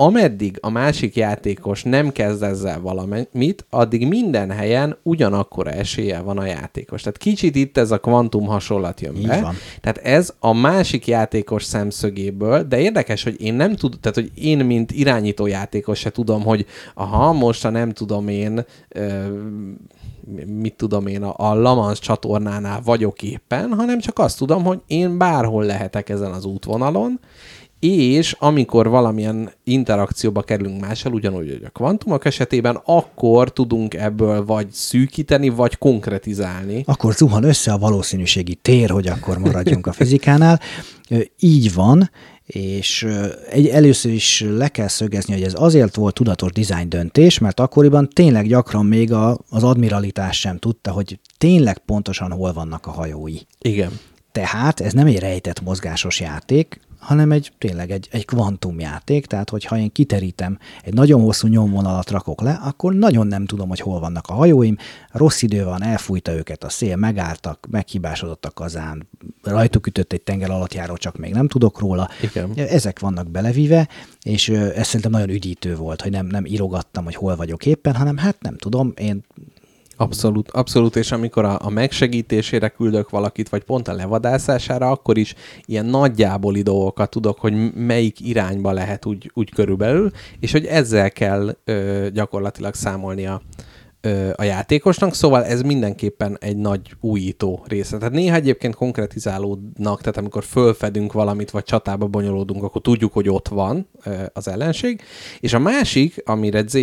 ameddig 0.00 0.58
a 0.60 0.70
másik 0.70 1.16
játékos 1.16 1.82
nem 1.82 2.12
kezd 2.12 2.42
ezzel 2.42 2.80
valamit, 2.80 3.66
addig 3.70 4.06
minden 4.06 4.50
helyen 4.50 4.96
ugyanakkora 5.02 5.70
esélye 5.70 6.20
van 6.20 6.38
a 6.38 6.46
játékos. 6.46 7.02
Tehát 7.02 7.18
kicsit 7.18 7.54
itt 7.54 7.76
ez 7.76 7.90
a 7.90 7.98
kvantum 7.98 8.46
hasonlat 8.46 9.00
jön 9.00 9.22
be. 9.22 9.52
Tehát 9.80 9.98
ez 9.98 10.34
a 10.38 10.52
másik 10.52 11.06
játékos 11.06 11.64
szemszögéből, 11.64 12.62
de 12.62 12.80
érdekes, 12.80 13.22
hogy 13.22 13.40
én 13.40 13.54
nem 13.54 13.76
tudom, 13.76 14.00
tehát 14.00 14.16
hogy 14.16 14.30
én, 14.34 14.58
mint 14.58 14.92
irányító 14.92 15.46
játékos 15.46 15.98
se 15.98 16.10
tudom, 16.10 16.42
hogy 16.42 16.66
aha, 16.94 17.32
most 17.32 17.62
ha 17.62 17.70
nem 17.70 17.92
tudom 17.92 18.28
én, 18.28 18.64
ö, 18.88 19.26
mit 20.46 20.74
tudom 20.74 21.06
én, 21.06 21.22
a, 21.22 21.50
a 21.50 21.54
Lamans 21.54 21.98
csatornánál 21.98 22.80
vagyok 22.84 23.22
éppen, 23.22 23.74
hanem 23.74 23.98
csak 23.98 24.18
azt 24.18 24.38
tudom, 24.38 24.64
hogy 24.64 24.80
én 24.86 25.18
bárhol 25.18 25.64
lehetek 25.64 26.08
ezen 26.08 26.32
az 26.32 26.44
útvonalon, 26.44 27.20
és 27.80 28.36
amikor 28.38 28.88
valamilyen 28.88 29.50
interakcióba 29.64 30.42
kerülünk 30.42 30.80
mással, 30.80 31.12
ugyanúgy, 31.12 31.50
hogy 31.50 31.64
a 31.64 31.70
kvantumok 31.70 32.24
esetében, 32.24 32.80
akkor 32.84 33.52
tudunk 33.52 33.94
ebből 33.94 34.44
vagy 34.44 34.70
szűkíteni, 34.70 35.48
vagy 35.48 35.78
konkretizálni. 35.78 36.82
Akkor 36.86 37.14
zuhan 37.14 37.44
össze 37.44 37.72
a 37.72 37.78
valószínűségi 37.78 38.54
tér, 38.54 38.90
hogy 38.90 39.06
akkor 39.06 39.38
maradjunk 39.38 39.86
a 39.86 39.92
fizikánál. 39.92 40.60
Így 41.38 41.74
van, 41.74 42.10
és 42.46 43.06
egy, 43.50 43.66
először 43.66 44.12
is 44.12 44.44
le 44.48 44.68
kell 44.68 44.88
szögezni, 44.88 45.32
hogy 45.32 45.42
ez 45.42 45.54
azért 45.56 45.94
volt 45.94 46.14
tudatos 46.14 46.52
design 46.52 46.88
döntés, 46.88 47.38
mert 47.38 47.60
akkoriban 47.60 48.08
tényleg 48.08 48.46
gyakran 48.46 48.86
még 48.86 49.12
a, 49.12 49.38
az 49.50 49.62
admiralitás 49.62 50.38
sem 50.38 50.58
tudta, 50.58 50.90
hogy 50.90 51.18
tényleg 51.38 51.78
pontosan 51.78 52.32
hol 52.32 52.52
vannak 52.52 52.86
a 52.86 52.90
hajói. 52.90 53.38
Igen. 53.60 53.98
Tehát 54.32 54.80
ez 54.80 54.92
nem 54.92 55.06
egy 55.06 55.18
rejtett 55.18 55.60
mozgásos 55.60 56.20
játék, 56.20 56.80
hanem 57.08 57.32
egy 57.32 57.52
tényleg 57.58 57.90
egy, 57.90 58.08
egy 58.10 58.24
kvantumjáték, 58.24 59.26
tehát 59.26 59.50
hogyha 59.50 59.78
én 59.78 59.92
kiterítem, 59.92 60.58
egy 60.82 60.94
nagyon 60.94 61.20
hosszú 61.20 61.46
nyomvonalat 61.48 62.10
rakok 62.10 62.40
le, 62.40 62.60
akkor 62.62 62.94
nagyon 62.94 63.26
nem 63.26 63.46
tudom, 63.46 63.68
hogy 63.68 63.80
hol 63.80 64.00
vannak 64.00 64.26
a 64.26 64.32
hajóim, 64.32 64.76
rossz 65.10 65.42
idő 65.42 65.64
van, 65.64 65.82
elfújta 65.82 66.32
őket 66.32 66.64
a 66.64 66.68
szél, 66.68 66.96
megálltak, 66.96 67.66
meghibásodott 67.70 68.44
a 68.44 68.50
kazán, 68.50 69.08
rajtuk 69.42 69.86
ütött 69.86 70.12
egy 70.12 70.22
tenger 70.22 70.50
alatt 70.50 70.74
járó, 70.74 70.96
csak 70.96 71.16
még 71.16 71.32
nem 71.32 71.48
tudok 71.48 71.78
róla. 71.78 72.08
Igen. 72.22 72.52
Ezek 72.54 72.98
vannak 72.98 73.30
belevíve, 73.30 73.88
és 74.22 74.48
ez 74.48 74.86
szerintem 74.86 75.10
nagyon 75.10 75.30
üdítő 75.30 75.76
volt, 75.76 76.02
hogy 76.02 76.10
nem, 76.10 76.26
nem 76.26 76.44
írogattam, 76.44 77.04
hogy 77.04 77.14
hol 77.14 77.36
vagyok 77.36 77.66
éppen, 77.66 77.94
hanem 77.94 78.16
hát 78.16 78.40
nem 78.40 78.56
tudom, 78.56 78.92
én 78.96 79.24
Abszolút, 80.00 80.50
abszolút, 80.50 80.96
és 80.96 81.12
amikor 81.12 81.44
a, 81.44 81.58
a 81.60 81.70
megsegítésére 81.70 82.68
küldök 82.68 83.10
valakit, 83.10 83.48
vagy 83.48 83.64
pont 83.64 83.88
a 83.88 83.92
levadászására, 83.92 84.90
akkor 84.90 85.18
is 85.18 85.34
ilyen 85.64 85.86
nagyjáboli 85.86 86.62
dolgokat 86.62 87.10
tudok, 87.10 87.38
hogy 87.38 87.74
melyik 87.74 88.20
irányba 88.20 88.72
lehet 88.72 89.06
úgy, 89.06 89.30
úgy 89.34 89.50
körülbelül, 89.50 90.10
és 90.40 90.52
hogy 90.52 90.64
ezzel 90.64 91.10
kell 91.10 91.56
ö, 91.64 92.06
gyakorlatilag 92.12 92.74
számolni 92.74 93.26
a, 93.26 93.42
a 94.34 94.42
játékosnak, 94.42 95.14
szóval 95.14 95.44
ez 95.44 95.62
mindenképpen 95.62 96.36
egy 96.40 96.56
nagy 96.56 96.94
újító 97.00 97.64
része. 97.66 97.98
Tehát 97.98 98.12
néha 98.12 98.34
egyébként 98.34 98.74
konkretizálódnak, 98.74 100.00
tehát 100.00 100.16
amikor 100.16 100.44
fölfedünk 100.44 101.12
valamit, 101.12 101.50
vagy 101.50 101.64
csatába 101.64 102.06
bonyolódunk, 102.06 102.62
akkor 102.62 102.80
tudjuk, 102.80 103.12
hogy 103.12 103.28
ott 103.28 103.48
van 103.48 103.88
az 104.32 104.48
ellenség. 104.48 105.00
És 105.40 105.52
a 105.52 105.58
másik, 105.58 106.22
amire 106.24 106.64
Z 106.66 106.78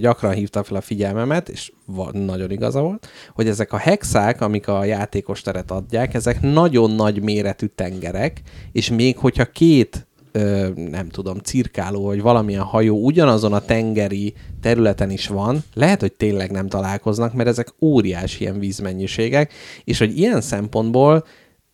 gyakran 0.00 0.32
hívta 0.32 0.62
fel 0.62 0.76
a 0.76 0.80
figyelmemet, 0.80 1.48
és 1.48 1.72
nagyon 2.12 2.50
igaza 2.50 2.80
volt, 2.80 3.08
hogy 3.34 3.48
ezek 3.48 3.72
a 3.72 3.76
hexák, 3.76 4.40
amik 4.40 4.68
a 4.68 4.84
játékos 4.84 5.40
teret 5.40 5.70
adják, 5.70 6.14
ezek 6.14 6.40
nagyon 6.40 6.90
nagy 6.90 7.22
méretű 7.22 7.66
tengerek, 7.66 8.42
és 8.72 8.90
még 8.90 9.16
hogyha 9.16 9.44
két 9.44 10.07
ö, 10.32 10.68
nem 10.74 11.08
tudom, 11.08 11.38
cirkáló, 11.38 12.04
vagy 12.04 12.20
valamilyen 12.20 12.62
hajó 12.62 13.04
ugyanazon 13.04 13.52
a 13.52 13.60
tengeri 13.60 14.34
területen 14.60 15.10
is 15.10 15.26
van, 15.26 15.64
lehet, 15.74 16.00
hogy 16.00 16.12
tényleg 16.12 16.50
nem 16.50 16.68
találkoznak, 16.68 17.34
mert 17.34 17.48
ezek 17.48 17.68
óriási 17.80 18.40
ilyen 18.40 18.58
vízmennyiségek, 18.58 19.52
és 19.84 19.98
hogy 19.98 20.18
ilyen 20.18 20.40
szempontból 20.40 21.24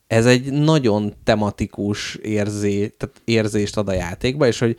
ez 0.07 0.27
egy 0.27 0.53
nagyon 0.53 1.15
tematikus 1.25 2.15
érzé, 2.15 2.89
tehát 2.89 3.21
érzést 3.25 3.77
ad 3.77 3.89
a 3.89 3.93
játékba, 3.93 4.47
és 4.47 4.59
hogy 4.59 4.77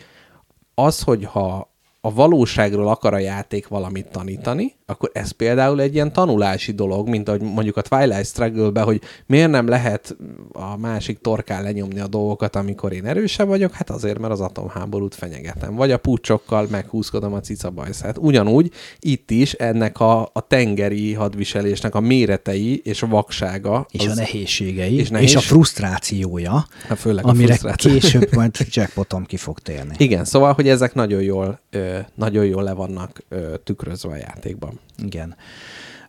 az, 0.76 1.02
hogyha 1.02 1.75
a 2.06 2.14
valóságról 2.14 2.88
akar 2.88 3.14
a 3.14 3.18
játék 3.18 3.68
valamit 3.68 4.08
tanítani, 4.08 4.74
akkor 4.86 5.10
ez 5.14 5.32
például 5.32 5.82
egy 5.82 5.94
ilyen 5.94 6.14
tanulási 6.14 6.72
dolog, 6.72 7.10
mint 7.10 7.28
ahogy 7.28 7.42
mondjuk 7.42 7.78
a 7.78 7.82
Twilight 7.82 8.26
struggle 8.26 8.82
hogy 8.82 9.02
miért 9.26 9.50
nem 9.50 9.68
lehet 9.68 10.16
a 10.54 10.78
másik 10.78 11.20
torkán 11.20 11.64
lenyomni 11.64 12.00
a 12.00 12.08
dolgokat, 12.08 12.56
amikor 12.56 12.94
én 12.94 13.06
erősebb 13.06 13.48
vagyok, 13.48 13.74
hát 13.74 13.90
azért, 13.90 14.20
mert 14.20 14.34
az 14.34 14.42
atomháborút 14.42 15.16
fenyegetem. 15.16 15.76
Vagy 15.76 15.92
a 15.92 15.98
pucsokkal 15.98 16.68
meghúzkodom 16.70 17.34
a 17.34 17.40
cica 17.40 17.70
bajszát. 17.70 18.18
Ugyanúgy 18.18 18.72
itt 19.00 19.32
is 19.32 19.54
ennek 19.54 20.00
a, 20.00 20.22
a 20.34 20.48
tengeri 20.48 21.14
hadviselésnek 21.14 21.96
a 21.96 22.00
méretei 22.00 22.82
és 22.84 23.04
a 23.04 23.08
vaksága. 23.08 23.86
És 23.92 24.06
az, 24.06 24.12
a 24.12 24.16
nehézségei, 24.16 24.96
és, 24.96 25.10
nehéz... 25.10 25.30
és 25.30 25.36
a 25.36 25.40
frusztrációja, 25.40 26.68
hát 26.88 27.00
főleg 27.00 27.26
amire 27.26 27.58
a 27.62 27.72
később 27.72 28.34
majd 28.36 28.56
jackpotom 28.70 29.26
ki 29.26 29.38
fog 29.38 29.60
térni. 29.60 29.96
Igen, 29.98 30.26
szóval, 30.26 30.54
hogy 30.54 30.68
ezek 30.68 30.94
nagyon 30.94 31.22
jól, 31.22 31.60
ö, 31.70 31.95
nagyon 32.16 32.46
jól 32.46 32.64
le 32.64 32.74
vannak 32.74 33.24
tükrözve 33.64 34.10
a 34.10 34.16
játékban. 34.16 34.80
Igen. 35.04 35.36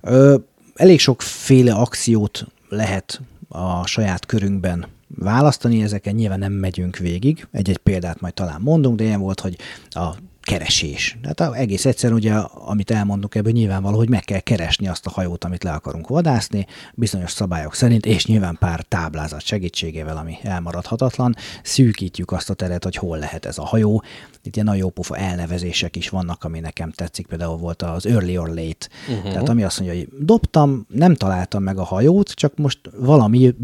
Ö, 0.00 0.36
elég 0.74 1.00
sokféle 1.00 1.72
akciót 1.72 2.46
lehet 2.68 3.20
a 3.48 3.86
saját 3.86 4.26
körünkben 4.26 4.86
választani, 5.08 5.82
ezeken 5.82 6.14
nyilván 6.14 6.38
nem 6.38 6.52
megyünk 6.52 6.96
végig. 6.96 7.46
Egy-egy 7.50 7.78
példát 7.78 8.20
majd 8.20 8.34
talán 8.34 8.60
mondunk, 8.60 8.96
de 8.96 9.04
ilyen 9.04 9.20
volt, 9.20 9.40
hogy 9.40 9.56
a 9.90 10.14
keresés. 10.46 11.18
Tehát 11.22 11.54
egész 11.54 11.84
egyszer 11.84 12.12
ugye, 12.12 12.32
amit 12.54 12.90
elmondunk 12.90 13.34
ebből, 13.34 13.52
nyilvánvaló, 13.52 13.96
hogy 13.96 14.08
meg 14.08 14.24
kell 14.24 14.40
keresni 14.40 14.88
azt 14.88 15.06
a 15.06 15.10
hajót, 15.10 15.44
amit 15.44 15.64
le 15.64 15.72
akarunk 15.72 16.08
vadászni, 16.08 16.66
bizonyos 16.94 17.30
szabályok 17.30 17.74
szerint, 17.74 18.06
és 18.06 18.26
nyilván 18.26 18.56
pár 18.58 18.82
táblázat 18.82 19.42
segítségével, 19.42 20.16
ami 20.16 20.36
elmaradhatatlan, 20.42 21.36
szűkítjük 21.62 22.32
azt 22.32 22.50
a 22.50 22.54
teret, 22.54 22.84
hogy 22.84 22.96
hol 22.96 23.18
lehet 23.18 23.46
ez 23.46 23.58
a 23.58 23.64
hajó. 23.64 24.02
Itt 24.42 24.54
ilyen 24.54 24.66
nagyon 24.66 24.80
jópofa 24.80 25.16
elnevezések 25.16 25.96
is 25.96 26.08
vannak, 26.08 26.44
ami 26.44 26.60
nekem 26.60 26.90
tetszik, 26.90 27.26
például 27.26 27.56
volt 27.56 27.82
az 27.82 28.06
early 28.06 28.36
or 28.36 28.48
late. 28.48 28.88
Uh-huh. 29.08 29.32
Tehát 29.32 29.48
ami 29.48 29.62
azt 29.62 29.80
mondja, 29.80 29.98
hogy 29.98 30.08
dobtam, 30.24 30.86
nem 30.88 31.14
találtam 31.14 31.62
meg 31.62 31.78
a 31.78 31.84
hajót, 31.84 32.30
csak 32.30 32.56
most 32.56 32.80
valami 32.98 33.54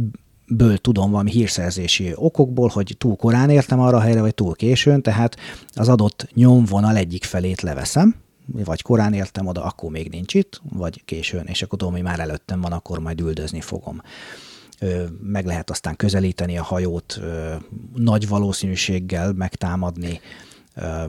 ből 0.56 0.78
tudom 0.78 1.10
valami 1.10 1.30
hírszerzési 1.30 2.12
okokból, 2.14 2.68
hogy 2.68 2.94
túl 2.98 3.16
korán 3.16 3.50
értem 3.50 3.80
arra 3.80 3.96
a 3.96 4.00
helyre, 4.00 4.20
vagy 4.20 4.34
túl 4.34 4.54
későn, 4.54 5.02
tehát 5.02 5.36
az 5.74 5.88
adott 5.88 6.28
nyomvonal 6.34 6.96
egyik 6.96 7.24
felét 7.24 7.60
leveszem, 7.60 8.14
vagy 8.46 8.82
korán 8.82 9.12
értem 9.12 9.46
oda, 9.46 9.64
akkor 9.64 9.90
még 9.90 10.08
nincs 10.08 10.34
itt, 10.34 10.60
vagy 10.72 11.04
későn, 11.04 11.46
és 11.46 11.62
akkor 11.62 11.78
tudom, 11.78 11.94
hogy 11.94 12.02
már 12.02 12.20
előttem 12.20 12.60
van, 12.60 12.72
akkor 12.72 12.98
majd 12.98 13.20
üldözni 13.20 13.60
fogom. 13.60 14.00
Meg 15.22 15.46
lehet 15.46 15.70
aztán 15.70 15.96
közelíteni 15.96 16.58
a 16.58 16.62
hajót, 16.62 17.20
nagy 17.94 18.28
valószínűséggel 18.28 19.32
megtámadni, 19.32 20.20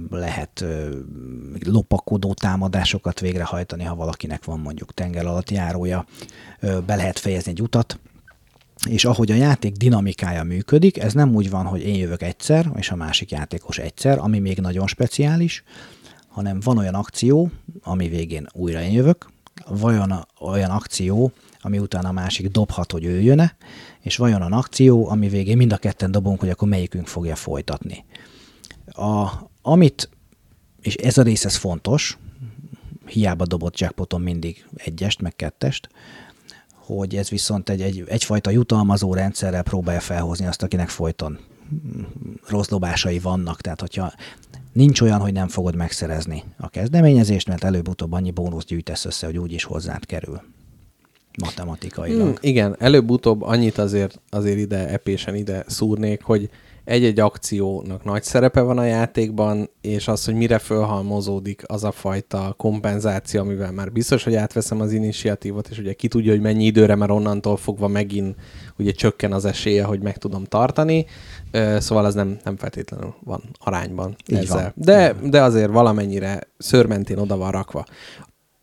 lehet 0.10 0.66
lopakodó 1.66 2.34
támadásokat 2.34 3.20
végrehajtani, 3.20 3.84
ha 3.84 3.96
valakinek 3.96 4.46
van 4.46 4.60
mondjuk 4.60 4.94
tenger 4.94 5.26
alatt 5.26 5.52
járója, 5.52 6.06
be 6.62 6.96
lehet 6.96 7.20
fejezni 7.20 7.52
egy 7.52 7.62
utat, 7.62 8.00
és 8.90 9.06
ahogy 9.06 9.32
a 9.32 9.36
játék 9.36 9.74
dinamikája 9.74 10.44
működik, 10.44 10.98
ez 10.98 11.14
nem 11.14 11.36
úgy 11.36 11.50
van, 11.50 11.66
hogy 11.66 11.82
én 11.82 11.96
jövök 11.96 12.22
egyszer, 12.22 12.72
és 12.76 12.92
a 12.92 12.96
másik 12.96 13.32
játékos 13.32 13.78
egyszer, 13.78 14.18
ami 14.18 14.40
még 14.40 14.58
nagyon 14.60 14.88
speciális, 14.88 15.64
hanem 16.28 16.60
van 16.60 16.78
olyan 16.78 16.96
akció, 16.96 17.52
ami 17.84 18.08
végén 18.08 18.48
újra 18.54 18.82
én 18.82 18.92
jövök, 18.92 19.30
vajon 19.68 20.28
olyan 20.40 20.70
akció, 20.70 21.32
ami 21.62 21.80
után 21.80 22.06
a 22.06 22.12
másik 22.12 22.48
dobhat, 22.48 22.92
hogy 22.92 23.06
ő 23.06 23.22
jön 23.22 23.52
és 24.00 24.18
vajon 24.18 24.40
olyan 24.40 24.54
akció, 24.54 25.10
ami 25.10 25.30
végén 25.30 25.58
mind 25.58 25.74
a 25.74 25.78
ketten 25.78 26.12
dobunk, 26.12 26.40
hogy 26.40 26.50
akkor 26.50 26.68
melyikünk 26.68 27.08
fogja 27.08 27.36
folytatni. 27.36 28.06
A, 28.86 29.30
amit, 29.62 30.10
és 30.82 30.96
ez 30.96 31.18
a 31.18 31.22
rész 31.22 31.46
ez 31.46 31.56
fontos, 31.56 32.18
hiába 33.06 33.46
dobott 33.46 33.80
jackpoton 33.80 34.22
mindig 34.22 34.66
egyest, 34.76 35.22
meg 35.22 35.36
kettest, 35.36 35.90
hogy 36.86 37.16
ez 37.16 37.30
viszont 37.30 37.70
egy, 37.70 37.82
egy, 37.82 38.04
egyfajta 38.08 38.50
jutalmazó 38.50 39.14
rendszerrel 39.14 39.64
próbálja 39.64 40.00
felhozni 40.00 40.46
azt, 40.46 40.64
akinek 40.64 40.90
folyton 40.90 41.40
rossz 42.48 42.68
dobásai 42.68 43.20
vannak. 43.20 43.62
Tehát, 43.62 43.80
hogyha 43.80 44.14
nincs 44.74 45.02
olyan, 45.02 45.20
hogy 45.20 45.34
nem 45.34 45.48
fogod 45.48 45.76
megszerezni 45.76 46.44
a 46.58 46.70
kezdeményezést, 46.70 47.48
mert 47.48 47.64
előbb-utóbb 47.64 48.12
annyi 48.12 48.32
bónusz 48.32 48.66
gyűjtesz 48.66 49.06
össze, 49.06 49.26
hogy 49.26 49.38
úgyis 49.38 49.64
hozzád 49.64 50.06
kerül 50.06 50.42
matematikailag. 51.42 52.28
Hmm, 52.28 52.36
igen, 52.40 52.76
előbb-utóbb 52.80 53.42
annyit 53.42 53.78
azért, 53.78 54.20
azért 54.30 54.58
ide 54.58 54.88
epésen 54.88 55.36
ide 55.36 55.64
szúrnék, 55.68 56.22
hogy 56.22 56.50
egy-egy 56.86 57.20
akciónak 57.20 58.04
nagy 58.04 58.24
szerepe 58.24 58.62
van 58.62 58.78
a 58.78 58.84
játékban, 58.84 59.70
és 59.82 60.08
az, 60.08 60.26
hogy 60.26 60.36
mire 60.36 60.58
fölhalmozódik 60.58 61.64
az 61.66 61.84
a 61.84 61.92
fajta 61.92 62.54
kompenzáció, 62.58 63.42
amivel 63.42 63.72
már 63.72 63.92
biztos, 63.92 64.24
hogy 64.24 64.36
átveszem 64.36 64.82
az 64.82 64.92
initiatívot, 64.92 65.68
és 65.68 65.78
ugye 65.78 65.94
ki 65.94 66.08
tudja, 66.08 66.32
hogy 66.32 66.42
mennyi 66.42 66.66
időre, 66.66 66.96
mert 66.96 67.12
onnantól 67.12 67.58
fogva 67.58 67.88
megint 67.88 68.36
ugye 68.78 68.92
csökken 68.92 69.34
az 69.34 69.46
esélye, 69.46 69.84
hogy 69.84 70.02
meg 70.02 70.18
tudom 70.18 70.44
tartani, 70.44 71.06
szóval 71.78 72.06
az 72.06 72.14
nem, 72.14 72.38
nem 72.44 72.58
feltétlenül 72.58 73.16
van 73.24 73.44
arányban 73.60 74.16
Így 74.28 74.38
ezzel. 74.38 74.58
Van. 74.58 74.74
De, 74.76 75.16
de 75.24 75.42
azért 75.42 75.72
valamennyire 75.72 76.40
szörmentén 76.58 77.18
oda 77.18 77.38
van 77.38 77.52
rakva 77.52 77.86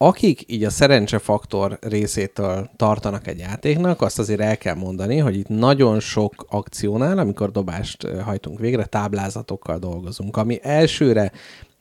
akik 0.03 0.45
így 0.47 0.65
a 0.65 0.71
szerencsefaktor 0.71 1.79
részétől 1.81 2.71
tartanak 2.77 3.27
egy 3.27 3.39
játéknak, 3.39 4.03
azt 4.03 4.19
azért 4.19 4.41
el 4.41 4.59
kell 4.59 4.75
mondani, 4.75 5.19
hogy 5.19 5.37
itt 5.37 5.49
nagyon 5.49 6.01
sok 6.01 6.47
akciónál, 6.49 7.19
amikor 7.19 7.51
dobást 7.51 8.07
hajtunk 8.25 8.59
végre, 8.59 8.85
táblázatokkal 8.85 9.79
dolgozunk, 9.79 10.37
ami 10.37 10.59
elsőre 10.63 11.33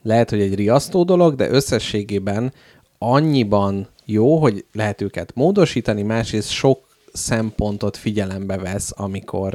lehet, 0.02 0.30
hogy 0.30 0.40
egy 0.40 0.54
riasztó 0.54 1.04
dolog, 1.04 1.34
de 1.34 1.50
összességében 1.50 2.52
annyiban 2.98 3.88
jó, 4.04 4.38
hogy 4.38 4.64
lehet 4.72 5.00
őket 5.00 5.34
módosítani, 5.34 6.02
másrészt 6.02 6.50
sok 6.50 6.89
szempontot 7.12 7.96
figyelembe 7.96 8.56
vesz, 8.56 8.92
amikor, 8.96 9.50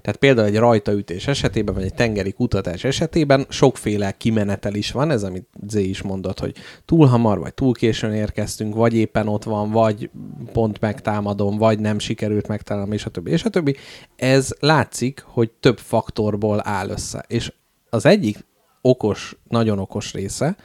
tehát 0.00 0.16
például 0.18 0.46
egy 0.46 0.56
rajtaütés 0.56 1.26
esetében, 1.26 1.74
vagy 1.74 1.84
egy 1.84 1.94
tengeri 1.94 2.32
kutatás 2.32 2.84
esetében 2.84 3.46
sokféle 3.48 4.12
kimenetel 4.12 4.74
is 4.74 4.90
van, 4.90 5.10
ez 5.10 5.22
amit 5.22 5.48
Z 5.66 5.74
is 5.74 6.02
mondott, 6.02 6.40
hogy 6.40 6.54
túl 6.84 7.06
hamar, 7.06 7.38
vagy 7.38 7.54
túl 7.54 7.72
későn 7.72 8.12
érkeztünk, 8.12 8.74
vagy 8.74 8.94
éppen 8.94 9.28
ott 9.28 9.44
van, 9.44 9.70
vagy 9.70 10.10
pont 10.52 10.80
megtámadom, 10.80 11.58
vagy 11.58 11.78
nem 11.78 11.98
sikerült 11.98 12.48
megtalálnom, 12.48 12.92
és 12.92 13.04
a 13.04 13.10
többi, 13.10 13.30
és 13.30 13.44
a 13.44 13.50
többi. 13.50 13.76
Ez 14.16 14.50
látszik, 14.60 15.24
hogy 15.26 15.50
több 15.50 15.78
faktorból 15.78 16.60
áll 16.64 16.88
össze. 16.88 17.24
És 17.28 17.52
az 17.90 18.06
egyik 18.06 18.46
okos, 18.80 19.36
nagyon 19.48 19.78
okos 19.78 20.12
része, 20.12 20.56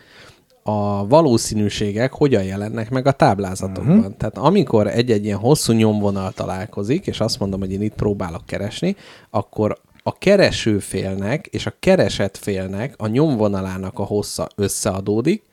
a 0.69 1.07
valószínűségek 1.07 2.13
hogyan 2.13 2.43
jelennek 2.43 2.89
meg 2.89 3.07
a 3.07 3.11
táblázatokban. 3.11 3.97
Uh-huh. 3.97 4.17
Tehát 4.17 4.37
amikor 4.37 4.87
egy-egy 4.87 5.25
ilyen 5.25 5.37
hosszú 5.37 5.73
nyomvonal 5.73 6.31
találkozik, 6.31 7.07
és 7.07 7.19
azt 7.19 7.39
mondom, 7.39 7.59
hogy 7.59 7.71
én 7.71 7.81
itt 7.81 7.93
próbálok 7.93 8.45
keresni, 8.45 8.95
akkor 9.29 9.77
a 10.03 10.17
keresőfélnek 10.17 11.45
és 11.45 11.65
a 11.65 11.73
keresett 11.79 12.37
félnek 12.37 12.93
a 12.97 13.07
nyomvonalának 13.07 13.99
a 13.99 14.03
hossza 14.03 14.47
összeadódik, 14.55 15.43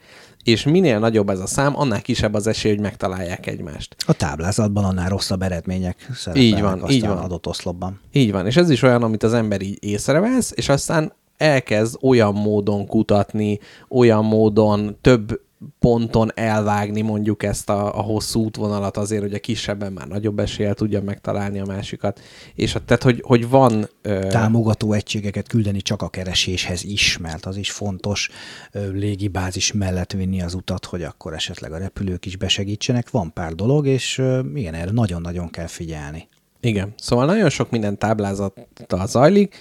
és 0.45 0.65
minél 0.65 0.99
nagyobb 0.99 1.29
ez 1.29 1.41
a 1.41 1.47
szám, 1.47 1.79
annál 1.79 2.03
kisebb 2.03 2.35
az 2.35 2.47
esély, 2.47 2.73
hogy 2.73 2.81
megtalálják 2.81 3.47
egymást. 3.47 3.97
A 4.07 4.13
táblázatban 4.13 4.85
annál 4.85 5.09
rosszabb 5.09 5.43
eredmények 5.43 6.11
szerepelnek 6.15 6.53
így 6.53 6.61
van, 6.61 6.91
így 6.91 7.07
van. 7.07 7.19
adott 7.19 7.47
oszlopban. 7.47 8.01
Így 8.13 8.33
van, 8.33 8.47
és 8.47 8.57
ez 8.57 8.71
is 8.71 8.83
olyan, 8.83 9.03
amit 9.03 9.23
az 9.23 9.35
ember 9.35 9.61
így 9.63 9.79
észrevesz, 9.81 10.53
és 10.55 10.69
aztán 10.69 11.13
elkezd 11.37 11.97
olyan 12.01 12.35
módon 12.35 12.87
kutatni, 12.87 13.59
olyan 13.89 14.25
módon 14.25 14.99
több 15.01 15.43
ponton 15.79 16.31
elvágni 16.35 17.01
mondjuk 17.01 17.43
ezt 17.43 17.71
a, 17.71 17.99
a 17.99 18.01
hosszú 18.01 18.45
útvonalat 18.45 18.97
azért, 18.97 19.23
hogy 19.23 19.35
a 19.35 19.39
kisebben 19.39 19.93
már 19.93 20.07
nagyobb 20.07 20.39
eséllyel 20.39 20.75
tudja 20.75 21.03
megtalálni 21.03 21.59
a 21.59 21.65
másikat. 21.65 22.21
És 22.55 22.75
a, 22.75 22.85
tehát, 22.85 23.03
hogy, 23.03 23.23
hogy 23.27 23.49
van... 23.49 23.89
Ö... 24.03 24.27
Támogató 24.29 24.93
egységeket 24.93 25.49
küldeni 25.49 25.81
csak 25.81 26.03
a 26.03 26.09
kereséshez 26.09 26.85
is, 26.85 27.19
mert 27.19 27.47
az 27.47 27.57
is 27.57 27.71
fontos 27.71 28.31
ö, 28.73 28.91
légibázis 28.91 29.73
mellett 29.73 30.13
vinni 30.13 30.43
az 30.43 30.55
utat, 30.55 30.85
hogy 30.85 31.03
akkor 31.03 31.35
esetleg 31.35 31.73
a 31.73 31.79
repülők 31.79 32.27
is 32.27 32.37
besegítsenek. 32.37 33.11
Van 33.11 33.33
pár 33.33 33.55
dolog, 33.55 33.87
és 33.87 34.19
ö, 34.19 34.41
igen, 34.55 34.75
erre 34.75 34.91
nagyon-nagyon 34.91 35.51
kell 35.51 35.67
figyelni. 35.67 36.29
Igen, 36.61 36.95
szóval 36.97 37.27
nagyon 37.27 37.51
sok 37.51 37.71
minden 37.71 37.99
táblázattal 37.99 39.07
zajlik, 39.07 39.57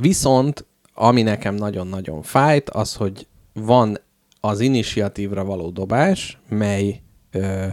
Viszont, 0.00 0.66
ami 0.94 1.22
nekem 1.22 1.54
nagyon-nagyon 1.54 2.22
fájt, 2.22 2.70
az, 2.70 2.94
hogy 2.94 3.26
van 3.52 3.98
az 4.40 4.60
initiatívra 4.60 5.44
való 5.44 5.70
dobás, 5.70 6.38
mely 6.48 7.00
ö, 7.30 7.66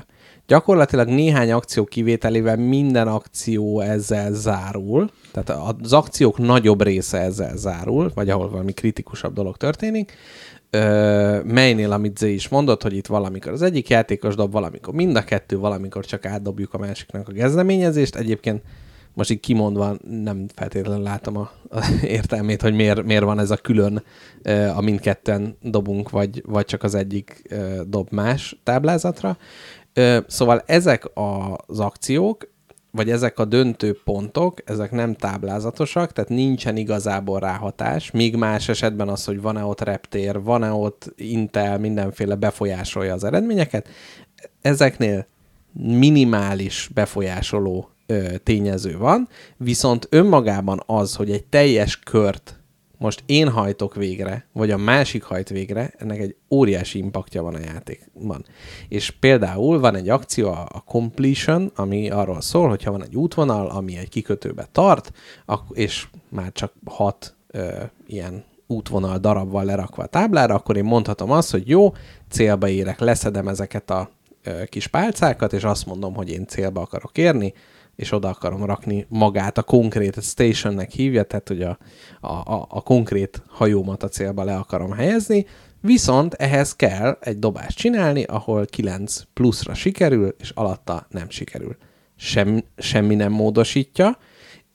gyakorlatilag 0.48 1.08
néhány 1.08 1.52
akció 1.52 1.84
kivételével 1.84 2.58
minden 2.58 3.08
akció 3.08 3.80
ezzel 3.80 4.34
zárul, 4.34 5.10
tehát 5.32 5.62
az 5.82 5.94
akciók 5.94 6.38
nagyobb 6.38 6.84
része 6.84 7.20
ezzel 7.20 7.58
zárul, 7.58 8.12
vagy 8.14 8.30
ahol 8.30 8.50
valami 8.50 8.74
kritikusabb 8.74 9.34
dolog 9.34 9.58
történik, 9.58 10.14
ö, 10.70 11.40
melynél, 11.44 11.92
amit 11.92 12.18
Z 12.18 12.22
is 12.22 12.48
mondott, 12.48 12.84
hogy 12.84 12.96
itt 12.96 13.08
valamikor 13.08 13.52
az 13.52 13.62
egyik 13.62 13.90
játékos 13.90 14.36
dob, 14.36 14.52
valamikor 14.52 14.94
mind 14.94 15.16
a 15.16 15.24
kettő, 15.24 15.58
valamikor 15.58 16.06
csak 16.06 16.26
átdobjuk 16.26 16.74
a 16.74 16.78
másiknak 16.78 17.28
a 17.28 17.32
kezdeményezést. 17.32 18.16
Egyébként 18.16 18.62
most 19.14 19.30
így 19.30 19.40
kimondva 19.40 19.96
nem 20.10 20.46
feltétlenül 20.56 21.04
látom 21.04 21.38
a, 21.38 21.52
a 21.70 21.86
értelmét, 22.02 22.62
hogy 22.62 22.74
miért, 22.74 23.04
miért 23.04 23.24
van 23.24 23.40
ez 23.40 23.52
a 23.52 23.58
külön, 23.58 24.04
a 24.76 24.82
mindketten 24.82 25.58
dobunk, 25.62 26.10
vagy, 26.10 26.44
vagy 26.46 26.66
csak 26.66 26.84
az 26.84 26.96
egyik 26.96 27.56
dob 27.88 28.08
más 28.12 28.60
táblázatra. 28.64 29.38
Szóval 30.28 30.64
ezek 30.66 31.06
az 31.14 31.80
akciók, 31.80 32.52
vagy 32.92 33.10
ezek 33.10 33.40
a 33.40 33.46
döntő 33.46 34.00
pontok, 34.04 34.62
ezek 34.66 34.92
nem 34.92 35.14
táblázatosak, 35.14 36.12
tehát 36.12 36.30
nincsen 36.30 36.78
igazából 36.78 37.40
ráhatás, 37.40 38.12
míg 38.12 38.36
más 38.36 38.70
esetben 38.70 39.10
az, 39.10 39.26
hogy 39.26 39.42
van-e 39.42 39.64
ott 39.64 39.82
reptér, 39.82 40.42
van-e 40.42 40.72
ott 40.72 41.14
Intel, 41.16 41.78
mindenféle 41.78 42.36
befolyásolja 42.36 43.14
az 43.14 43.24
eredményeket, 43.24 43.88
ezeknél 44.62 45.28
minimális 45.72 46.90
befolyásoló 46.94 47.93
ö, 48.06 48.38
tényező 48.44 48.98
van, 48.98 49.28
viszont 49.58 50.08
önmagában 50.10 50.84
az, 50.86 51.16
hogy 51.16 51.32
egy 51.32 51.46
teljes 51.46 52.00
kört 52.00 52.64
most 53.04 53.24
én 53.26 53.50
hajtok 53.50 53.96
végre, 53.96 54.46
vagy 54.54 54.72
a 54.72 54.78
másik 54.78 55.24
hajt 55.24 55.50
végre, 55.50 55.94
ennek 55.98 56.20
egy 56.20 56.36
óriási 56.50 56.98
impaktja 56.98 57.44
van 57.44 57.56
a 57.56 57.60
játékban. 57.60 58.46
És 58.88 59.12
például 59.12 59.80
van 59.80 59.96
egy 59.96 60.10
akció, 60.10 60.48
a 60.52 60.84
completion, 60.86 61.72
ami 61.76 62.10
arról 62.10 62.42
szól, 62.42 62.70
hogyha 62.70 62.92
van 62.92 63.04
egy 63.04 63.16
útvonal, 63.16 63.68
ami 63.68 63.98
egy 63.98 64.10
kikötőbe 64.10 64.68
tart, 64.72 65.12
és 65.72 66.08
már 66.30 66.52
csak 66.52 66.74
hat 66.86 67.36
ö, 67.48 67.84
ilyen 68.08 68.44
útvonal 68.68 69.18
darabval 69.18 69.64
lerakva 69.64 70.04
a 70.04 70.08
táblára, 70.08 70.56
akkor 70.56 70.78
én 70.78 70.84
mondhatom 70.84 71.32
azt, 71.32 71.52
hogy 71.52 71.68
jó, 71.68 71.94
célba 72.30 72.68
érek, 72.68 73.00
leszedem 73.00 73.48
ezeket 73.48 73.90
a 73.90 74.10
ö, 74.44 74.64
kis 74.66 74.88
pálcákat, 74.88 75.54
és 75.54 75.64
azt 75.64 75.86
mondom, 75.86 76.16
hogy 76.16 76.30
én 76.30 76.48
célba 76.48 76.82
akarok 76.82 77.18
érni, 77.18 77.54
és 77.96 78.12
oda 78.12 78.30
akarom 78.30 78.66
rakni 78.66 79.06
magát, 79.10 79.58
a 79.58 79.64
konkrét 79.64 80.24
stationnek 80.24 80.92
hívja, 80.92 81.24
tehát 81.24 81.48
hogy 81.48 81.62
a, 81.62 81.78
a, 82.22 82.66
a, 82.70 82.82
konkrét 82.82 83.42
hajómat 83.48 84.04
a 84.04 84.08
célba 84.08 84.44
le 84.44 84.56
akarom 84.56 84.92
helyezni, 84.92 85.46
viszont 85.82 86.34
ehhez 86.34 86.76
kell 86.76 87.18
egy 87.20 87.40
dobást 87.40 87.78
csinálni, 87.78 88.24
ahol 88.24 88.66
9 88.66 89.22
pluszra 89.34 89.74
sikerül, 89.74 90.36
és 90.40 90.50
alatta 90.50 91.08
nem 91.10 91.30
sikerül. 91.30 91.76
Sem, 92.16 92.64
semmi 92.78 93.16
nem 93.16 93.32
módosítja, 93.32 94.18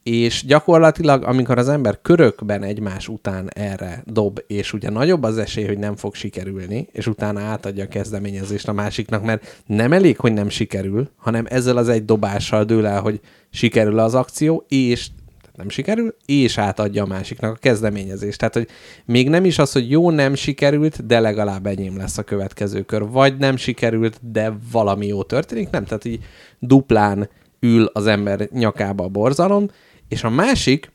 és 0.09 0.45
gyakorlatilag, 0.45 1.23
amikor 1.23 1.57
az 1.57 1.69
ember 1.69 1.99
körökben 2.01 2.63
egymás 2.63 3.07
után 3.07 3.49
erre 3.49 4.03
dob, 4.05 4.39
és 4.47 4.73
ugye 4.73 4.89
nagyobb 4.89 5.23
az 5.23 5.37
esély, 5.37 5.65
hogy 5.65 5.77
nem 5.77 5.95
fog 5.95 6.15
sikerülni, 6.15 6.87
és 6.91 7.07
utána 7.07 7.39
átadja 7.39 7.83
a 7.83 7.87
kezdeményezést 7.87 8.67
a 8.67 8.73
másiknak, 8.73 9.23
mert 9.23 9.61
nem 9.65 9.93
elég, 9.93 10.17
hogy 10.17 10.33
nem 10.33 10.49
sikerül, 10.49 11.09
hanem 11.17 11.45
ezzel 11.49 11.77
az 11.77 11.89
egy 11.89 12.05
dobással 12.05 12.63
dől 12.63 12.85
el, 12.85 13.01
hogy 13.01 13.19
sikerül 13.49 13.99
az 13.99 14.15
akció, 14.15 14.65
és 14.67 15.07
nem 15.55 15.69
sikerül, 15.69 16.15
és 16.25 16.57
átadja 16.57 17.03
a 17.03 17.07
másiknak 17.07 17.53
a 17.53 17.59
kezdeményezést. 17.59 18.39
Tehát, 18.39 18.53
hogy 18.53 18.67
még 19.05 19.29
nem 19.29 19.45
is 19.45 19.59
az, 19.59 19.71
hogy 19.71 19.91
jó, 19.91 20.09
nem 20.09 20.35
sikerült, 20.35 21.05
de 21.05 21.19
legalább 21.19 21.65
enyém 21.65 21.97
lesz 21.97 22.17
a 22.17 22.23
következő 22.23 22.81
kör. 22.81 23.09
Vagy 23.09 23.37
nem 23.37 23.57
sikerült, 23.57 24.19
de 24.31 24.53
valami 24.71 25.07
jó 25.07 25.23
történik. 25.23 25.69
Nem, 25.69 25.85
tehát 25.85 26.05
így 26.05 26.23
duplán 26.59 27.29
ül 27.59 27.89
az 27.93 28.07
ember 28.07 28.49
nyakába 28.51 29.03
a 29.03 29.07
borzalom, 29.07 29.69
és 30.09 30.23
a 30.23 30.29
másik, 30.29 30.91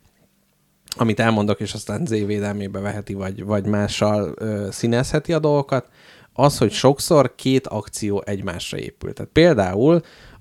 amit 0.97 1.21
elmondok, 1.21 1.61
és 1.61 1.75
aztán 1.75 2.07
Z 2.07 2.11
védelmébe 2.11 2.81
veheti, 2.81 3.15
vagy, 3.15 3.45
vagy 3.45 3.67
mással 3.67 4.35
ö, 4.37 4.69
színezheti 4.71 5.33
a 5.33 5.39
dolgokat, 5.39 5.89
az, 6.33 6.59
hogy 6.59 6.73
sokszor 6.73 7.35
két 7.35 7.67
akció 7.67 8.23
egymásra 8.27 8.79
épül. 8.79 9.13
Tehát 9.13 9.31
például 9.33 10.01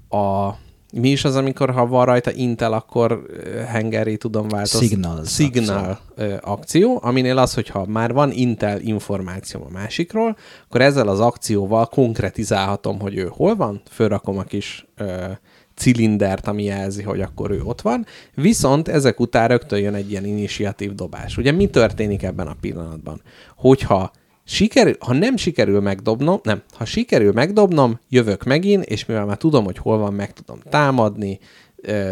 a 0.09 0.49
mi 0.93 1.09
is 1.09 1.23
az, 1.23 1.35
amikor 1.35 1.69
ha 1.69 1.87
van 1.87 2.05
rajta 2.05 2.31
Intel, 2.31 2.73
akkor 2.73 3.25
hengeri 3.67 4.17
tudom 4.17 4.47
változni. 4.47 4.87
Signal. 4.87 5.25
Signal 5.25 5.99
akció. 6.15 6.37
akció, 6.41 6.99
aminél 7.03 7.37
az, 7.37 7.53
hogyha 7.53 7.85
már 7.85 8.13
van 8.13 8.31
Intel 8.31 8.79
információ 8.79 9.65
a 9.69 9.71
másikról, 9.71 10.37
akkor 10.65 10.81
ezzel 10.81 11.07
az 11.07 11.19
akcióval 11.19 11.85
konkretizálhatom, 11.85 12.99
hogy 12.99 13.17
ő 13.17 13.27
hol 13.31 13.55
van, 13.55 13.81
fölrakom 13.89 14.37
a 14.37 14.43
kis 14.43 14.85
ö, 14.95 15.31
cilindert, 15.75 16.47
ami 16.47 16.63
jelzi, 16.63 17.03
hogy 17.03 17.21
akkor 17.21 17.51
ő 17.51 17.61
ott 17.63 17.81
van, 17.81 18.05
viszont 18.33 18.87
ezek 18.87 19.19
után 19.19 19.47
rögtön 19.47 19.79
jön 19.79 19.93
egy 19.93 20.11
ilyen 20.11 20.25
initiatív 20.25 20.93
dobás. 20.93 21.37
Ugye 21.37 21.51
mi 21.51 21.67
történik 21.67 22.23
ebben 22.23 22.47
a 22.47 22.55
pillanatban? 22.61 23.21
Hogyha 23.55 24.11
sikerül, 24.43 24.95
ha 24.99 25.13
nem 25.13 25.37
sikerül 25.37 25.81
megdobnom, 25.81 26.39
nem, 26.43 26.61
ha 26.71 26.85
sikerül 26.85 27.31
megdobnom, 27.31 27.99
jövök 28.09 28.43
megint, 28.43 28.83
és 28.83 29.05
mivel 29.05 29.25
már 29.25 29.37
tudom, 29.37 29.65
hogy 29.65 29.77
hol 29.77 29.97
van, 29.97 30.13
meg 30.13 30.33
tudom 30.33 30.59
támadni, 30.69 31.39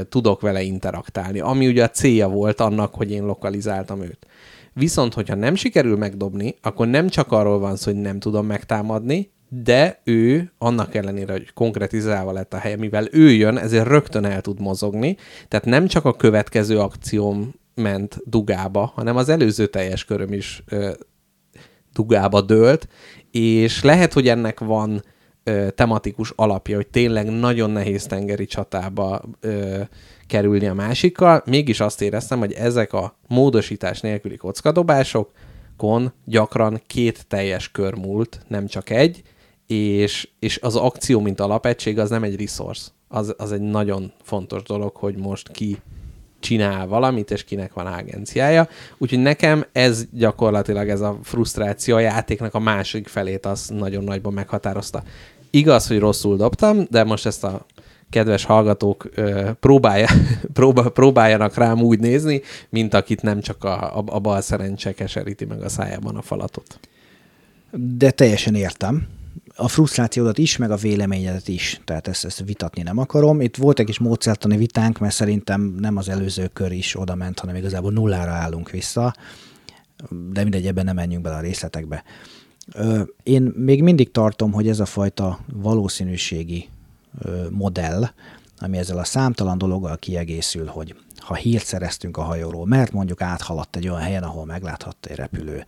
tudok 0.10 0.42
vele 0.42 0.62
interaktálni, 0.62 1.40
ami 1.40 1.68
ugye 1.68 1.84
a 1.84 1.90
célja 1.90 2.30
volt 2.30 2.60
annak, 2.60 2.96
hogy 2.96 3.12
én 3.12 3.26
lokalizáltam 3.26 4.02
őt. 4.02 4.28
Viszont, 4.74 5.14
hogyha 5.14 5.36
nem 5.36 5.56
sikerül 5.56 5.98
megdobni, 5.98 6.56
akkor 6.62 6.88
nem 6.88 7.10
csak 7.10 7.32
arról 7.32 7.60
van 7.60 7.76
szó, 7.76 7.92
hogy 7.92 8.02
nem 8.02 8.20
tudom 8.20 8.46
megtámadni, 8.46 9.32
de 9.54 10.02
ő 10.04 10.52
annak 10.58 10.96
ellenére, 10.96 11.32
hogy 11.32 11.54
konkretizálva 11.54 12.32
lett 12.32 12.54
a 12.54 12.58
helye, 12.58 12.76
mivel 12.76 13.08
ő 13.12 13.32
jön, 13.32 13.58
ezért 13.58 13.88
rögtön 13.88 14.26
el 14.26 14.42
tud 14.42 14.60
mozogni, 14.60 15.18
tehát 15.48 15.66
nem 15.66 15.88
csak 15.88 16.06
a 16.06 16.16
következő 16.16 16.80
akcióm 16.80 17.54
ment 17.76 18.18
dugába, 18.26 18.92
hanem 18.96 19.16
az 19.16 19.30
előző 19.30 19.66
teljes 19.66 20.06
köröm 20.06 20.34
is 20.34 20.64
ö, 20.68 20.92
dugába 21.94 22.42
dőlt, 22.42 22.88
és 23.32 23.84
lehet, 23.84 24.14
hogy 24.14 24.28
ennek 24.28 24.60
van 24.60 25.04
ö, 25.44 25.68
tematikus 25.76 26.34
alapja, 26.36 26.76
hogy 26.76 26.88
tényleg 26.88 27.30
nagyon 27.30 27.70
nehéz 27.70 28.06
tengeri 28.06 28.46
csatába 28.46 29.22
ö, 29.40 29.82
kerülni 30.28 30.68
a 30.68 30.74
másikkal, 30.74 31.44
mégis 31.46 31.80
azt 31.80 32.02
éreztem, 32.02 32.40
hogy 32.40 32.54
ezek 32.54 32.94
a 32.94 33.18
módosítás 33.28 34.00
nélküli 34.00 34.38
kockadobásokon 34.38 36.14
gyakran 36.26 36.82
két 36.88 37.28
teljes 37.28 37.72
kör 37.72 37.94
múlt, 37.94 38.40
nem 38.48 38.68
csak 38.68 38.90
egy, 38.90 39.22
és, 39.76 40.30
és 40.40 40.60
az 40.62 40.76
akció, 40.76 41.20
mint 41.20 41.40
alapegység, 41.40 42.00
az 42.00 42.10
nem 42.10 42.24
egy 42.24 42.40
resource. 42.40 42.88
Az, 43.08 43.34
az 43.38 43.52
egy 43.52 43.62
nagyon 43.62 44.12
fontos 44.24 44.64
dolog, 44.64 44.96
hogy 44.96 45.16
most 45.16 45.52
ki 45.52 45.78
csinál 46.40 46.88
valamit, 46.88 47.32
és 47.32 47.44
kinek 47.44 47.74
van 47.74 47.86
agenciája. 47.86 48.68
Úgyhogy 48.98 49.22
nekem 49.22 49.66
ez 49.72 50.06
gyakorlatilag 50.12 50.90
ez 50.90 51.02
a 51.02 51.20
frusztráció 51.24 51.96
a 51.96 52.00
játéknak 52.00 52.54
a 52.54 52.60
másik 52.60 53.08
felét 53.08 53.46
az 53.46 53.68
nagyon 53.68 54.04
nagyban 54.04 54.34
meghatározta. 54.34 55.04
Igaz, 55.50 55.88
hogy 55.88 56.00
rosszul 56.00 56.38
dobtam, 56.38 56.86
de 56.90 57.04
most 57.04 57.26
ezt 57.26 57.44
a 57.44 57.66
kedves 58.10 58.44
hallgatók 58.44 59.10
próbálja, 59.60 60.08
próbál, 60.54 60.90
próbáljanak 60.90 61.56
rám 61.56 61.82
úgy 61.82 62.00
nézni, 62.00 62.42
mint 62.70 62.94
akit 62.94 63.22
nem 63.22 63.42
csak 63.42 63.64
a, 63.64 63.98
a, 63.98 64.04
a 64.06 64.20
bal 64.20 64.42
szerencse 64.42 64.92
keseríti 64.94 65.46
meg 65.46 65.62
a 65.62 65.70
szájában 65.70 66.16
a 66.16 66.22
falatot. 66.22 66.80
De 67.72 68.12
teljesen 68.12 68.56
értem 68.56 69.08
a 69.62 69.68
frusztrációdat 69.68 70.38
is, 70.38 70.58
meg 70.58 70.72
a 70.72 70.76
véleményedet 70.76 71.48
is. 71.48 71.82
Tehát 71.86 72.08
ezt, 72.08 72.26
ezt 72.26 72.44
vitatni 72.46 72.82
nem 72.82 72.98
akarom. 72.98 73.42
Itt 73.42 73.56
volt 73.56 73.80
egy 73.80 73.86
kis 73.86 74.00
módszertani 74.00 74.58
vitánk, 74.58 75.00
mert 75.00 75.14
szerintem 75.14 75.62
nem 75.62 75.98
az 75.98 76.10
előző 76.10 76.48
kör 76.48 76.72
is 76.72 77.00
oda 77.00 77.16
ment, 77.16 77.40
hanem 77.40 77.56
igazából 77.56 77.92
nullára 77.92 78.32
állunk 78.32 78.70
vissza. 78.70 79.16
De 80.32 80.42
mindegy, 80.42 80.68
ebben 80.68 80.86
nem 80.86 80.96
menjünk 80.96 81.24
bele 81.24 81.36
a 81.36 81.42
részletekbe. 81.42 82.04
Én 83.24 83.42
még 83.56 83.84
mindig 83.84 84.12
tartom, 84.12 84.52
hogy 84.52 84.68
ez 84.68 84.80
a 84.80 84.86
fajta 84.86 85.40
valószínűségi 85.54 86.70
modell, 87.50 88.10
ami 88.60 88.78
ezzel 88.78 88.98
a 88.98 89.04
számtalan 89.04 89.58
dologgal 89.58 89.98
kiegészül, 89.98 90.66
hogy 90.68 90.96
ha 91.18 91.34
hírt 91.34 91.66
szereztünk 91.66 92.18
a 92.18 92.22
hajóról, 92.22 92.66
mert 92.66 92.92
mondjuk 92.92 93.22
áthaladt 93.22 93.76
egy 93.76 93.88
olyan 93.88 94.02
helyen, 94.02 94.24
ahol 94.24 94.46
megláthatta 94.46 95.10
egy 95.10 95.16
repülő, 95.16 95.66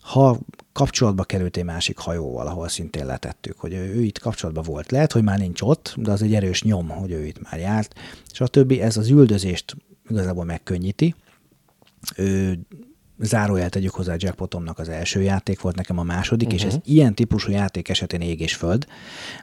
ha 0.00 0.38
kapcsolatba 0.72 1.24
került 1.24 1.56
egy 1.56 1.64
másik 1.64 1.98
hajóval, 1.98 2.46
ahol 2.46 2.68
szintén 2.68 3.06
letettük, 3.06 3.58
hogy 3.58 3.72
ő, 3.72 3.94
ő 3.94 4.02
itt 4.02 4.18
kapcsolatban 4.18 4.64
volt. 4.64 4.90
Lehet, 4.90 5.12
hogy 5.12 5.22
már 5.22 5.38
nincs 5.38 5.60
ott, 5.60 5.94
de 5.96 6.10
az 6.10 6.22
egy 6.22 6.34
erős 6.34 6.62
nyom, 6.62 6.88
hogy 6.88 7.10
ő 7.10 7.26
itt 7.26 7.50
már 7.50 7.60
járt, 7.60 7.94
és 8.32 8.40
a 8.40 8.46
többi, 8.46 8.80
ez 8.80 8.96
az 8.96 9.08
üldözést 9.08 9.76
igazából 10.08 10.44
megkönnyíti. 10.44 11.14
Ő, 12.16 12.58
zárójel 13.18 13.68
tegyük 13.68 13.94
hozzá, 13.94 14.14
Jackpotomnak 14.16 14.78
az 14.78 14.88
első 14.88 15.22
játék 15.22 15.60
volt, 15.60 15.76
nekem 15.76 15.98
a 15.98 16.02
második, 16.02 16.48
uh-huh. 16.48 16.62
és 16.62 16.66
ez 16.66 16.74
mhm. 16.74 16.82
ilyen 16.84 17.14
típusú 17.14 17.50
játék 17.50 17.88
esetén 17.88 18.20
ég 18.20 18.40
és 18.40 18.54
föld, 18.54 18.86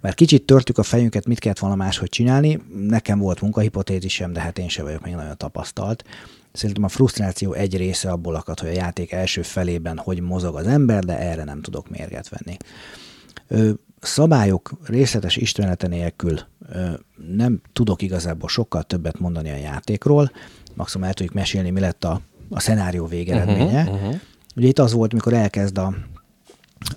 mert 0.01 0.15
kicsit 0.15 0.45
törtük 0.45 0.77
a 0.77 0.83
fejünket, 0.83 1.25
mit 1.25 1.39
kellett 1.39 1.59
volna 1.59 1.75
máshogy 1.75 2.09
csinálni, 2.09 2.61
nekem 2.87 3.19
volt 3.19 3.41
munkahipotézisem, 3.41 4.33
de 4.33 4.39
hát 4.39 4.57
én 4.57 4.69
sem 4.69 4.85
vagyok 4.85 5.03
még 5.03 5.13
nagyon 5.13 5.37
tapasztalt, 5.37 6.03
Szerintem 6.51 6.83
a 6.83 6.87
frusztráció 6.87 7.53
egy 7.53 7.77
része 7.77 8.11
abból 8.11 8.35
akad, 8.35 8.59
hogy 8.59 8.69
a 8.69 8.73
játék 8.73 9.11
első 9.11 9.41
felében 9.41 9.97
hogy 9.97 10.19
mozog 10.19 10.55
az 10.55 10.67
ember, 10.67 11.03
de 11.03 11.19
erre 11.19 11.43
nem 11.43 11.61
tudok 11.61 11.89
mérget 11.89 12.29
venni. 12.29 12.57
Ö, 13.47 13.71
szabályok 13.99 14.71
részletes 14.83 15.35
ismerete 15.35 15.87
nélkül 15.87 16.39
ö, 16.69 16.89
nem 17.35 17.61
tudok 17.73 18.01
igazából 18.01 18.49
sokkal 18.49 18.83
többet 18.83 19.19
mondani 19.19 19.49
a 19.49 19.55
játékról, 19.55 20.31
maximum 20.73 21.07
el 21.07 21.13
tudjuk 21.13 21.35
mesélni, 21.35 21.69
mi 21.69 21.79
lett 21.79 22.03
a, 22.03 22.21
a 22.49 22.59
szenárió 22.59 23.05
végeredménye. 23.05 23.81
Uh-huh, 23.81 23.95
uh-huh. 23.95 24.19
Ugye 24.55 24.67
itt 24.67 24.79
az 24.79 24.93
volt, 24.93 25.13
mikor 25.13 25.33
elkezd 25.33 25.77
a 25.77 25.93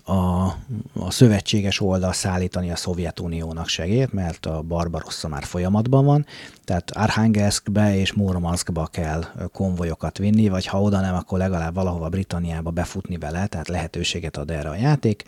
a, 0.05 0.45
a 0.93 1.11
szövetséges 1.11 1.81
oldal 1.81 2.13
szállítani 2.13 2.71
a 2.71 2.77
Szovjetuniónak 2.77 3.69
segélyt, 3.69 4.13
mert 4.13 4.47
a 4.47 4.63
Barbarossa 4.63 5.29
már 5.29 5.45
folyamatban 5.45 6.05
van, 6.05 6.27
tehát 6.65 6.91
Arhangelskbe 6.91 7.97
és 7.97 8.13
Murmanskba 8.13 8.87
kell 8.87 9.25
konvojokat 9.53 10.19
vinni, 10.19 10.49
vagy 10.49 10.67
ha 10.67 10.83
oda 10.83 11.01
nem, 11.01 11.15
akkor 11.15 11.39
legalább 11.39 11.75
valahova 11.75 12.09
Britanniába 12.09 12.71
befutni 12.71 13.17
vele, 13.17 13.47
tehát 13.47 13.69
lehetőséget 13.69 14.37
ad 14.37 14.51
erre 14.51 14.69
a 14.69 14.77
játék. 14.77 15.25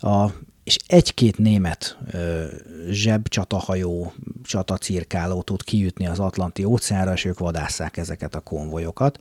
A, 0.00 0.26
és 0.64 0.76
egy-két 0.86 1.38
német 1.38 1.98
ö, 2.10 2.44
zsebcsatahajó, 2.90 4.12
csatacirkáló 4.42 5.42
tud 5.42 5.62
kijutni 5.62 6.06
az 6.06 6.18
Atlanti 6.18 6.64
óceánra, 6.64 7.12
és 7.12 7.24
ők 7.24 7.38
vadásszák 7.38 7.96
ezeket 7.96 8.34
a 8.34 8.40
konvojokat. 8.40 9.18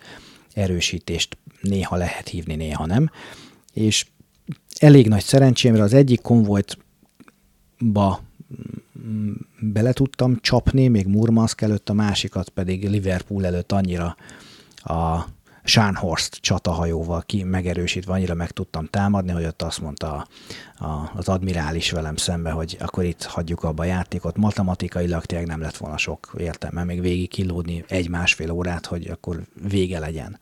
Erősítést 0.54 1.38
néha 1.62 1.96
lehet 1.96 2.28
hívni, 2.28 2.56
néha 2.56 2.86
nem. 2.86 3.10
És 3.74 4.06
elég 4.80 5.08
nagy 5.08 5.24
szerencsémre 5.24 5.84
az 5.84 5.94
egyik 5.94 6.22
konvojtba 6.22 6.80
mm, 9.08 9.32
bele 9.60 9.94
tudtam 9.94 10.38
csapni, 10.42 10.88
még 10.88 11.08
Murmansk 11.08 11.62
előtt, 11.62 11.90
a 11.90 11.94
másikat 11.94 12.50
pedig 12.50 12.90
Liverpool 12.90 13.46
előtt 13.46 13.72
annyira 13.72 14.16
a 14.76 15.26
Scharnhorst 15.68 16.36
csatahajóval 16.36 17.24
ki 17.26 17.44
megerősítve 17.44 18.14
annyira 18.14 18.34
meg 18.34 18.52
tudtam 18.52 18.86
támadni, 18.86 19.32
hogy 19.32 19.46
ott 19.46 19.62
azt 19.62 19.82
mondta 19.82 20.14
a, 20.78 20.86
a, 20.86 21.12
az 21.16 21.28
admirális 21.28 21.92
velem 21.92 22.16
szembe, 22.16 22.52
hogy 22.52 22.78
akkor 22.80 23.04
itt 23.04 23.24
hagyjuk 23.24 23.64
abba 23.64 23.84
a 23.84 23.86
játékot. 23.86 24.38
Matematikailag 24.38 25.26
tényleg 25.26 25.48
nem 25.48 25.62
lett 25.62 25.78
volna 25.78 25.98
sok 25.98 26.34
értelme 26.38 26.84
még 26.84 27.02
végig 27.02 27.30
kilódni 27.30 27.84
egy-másfél 27.88 28.52
órát, 28.52 28.86
hogy 28.86 29.08
akkor 29.08 29.42
vége 29.68 30.00
legyen. 30.00 30.40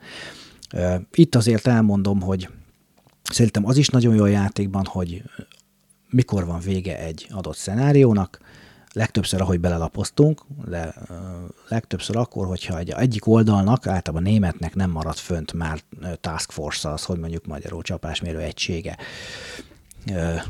Itt 1.11 1.35
azért 1.35 1.67
elmondom, 1.67 2.21
hogy 2.21 2.49
Szerintem 3.31 3.65
az 3.65 3.77
is 3.77 3.87
nagyon 3.87 4.15
jó 4.15 4.23
a 4.23 4.27
játékban, 4.27 4.85
hogy 4.85 5.23
mikor 6.09 6.45
van 6.45 6.59
vége 6.59 6.99
egy 6.99 7.27
adott 7.31 7.57
szenáriónak, 7.57 8.39
legtöbbször, 8.95 9.41
ahogy 9.41 9.59
belelapoztunk, 9.59 10.41
de 10.67 10.93
legtöbbször 11.69 12.15
akkor, 12.17 12.47
hogyha 12.47 12.77
egy, 12.77 12.89
egyik 12.89 13.27
oldalnak, 13.27 13.87
általában 13.87 14.31
németnek 14.31 14.75
nem 14.75 14.89
marad 14.89 15.15
fönt 15.15 15.53
már 15.53 15.79
task 16.21 16.51
force 16.51 16.89
az, 16.89 17.03
hogy 17.03 17.19
mondjuk 17.19 17.45
magyarul 17.45 17.81
csapásmérő 17.81 18.39
egysége. 18.39 18.97
Uh, 20.11 20.41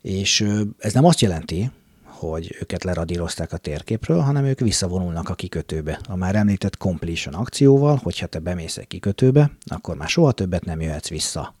és 0.00 0.46
ez 0.78 0.92
nem 0.92 1.04
azt 1.04 1.20
jelenti, 1.20 1.70
hogy 2.04 2.56
őket 2.60 2.84
leradírozták 2.84 3.52
a 3.52 3.56
térképről, 3.56 4.20
hanem 4.20 4.44
ők 4.44 4.60
visszavonulnak 4.60 5.28
a 5.28 5.34
kikötőbe. 5.34 6.00
A 6.08 6.16
már 6.16 6.34
említett 6.34 6.76
completion 6.76 7.34
akcióval, 7.34 8.00
hogyha 8.02 8.26
te 8.26 8.38
bemész 8.38 8.76
egy 8.76 8.86
kikötőbe, 8.86 9.50
akkor 9.66 9.96
már 9.96 10.08
soha 10.08 10.32
többet 10.32 10.64
nem 10.64 10.80
jöhetsz 10.80 11.08
vissza 11.08 11.54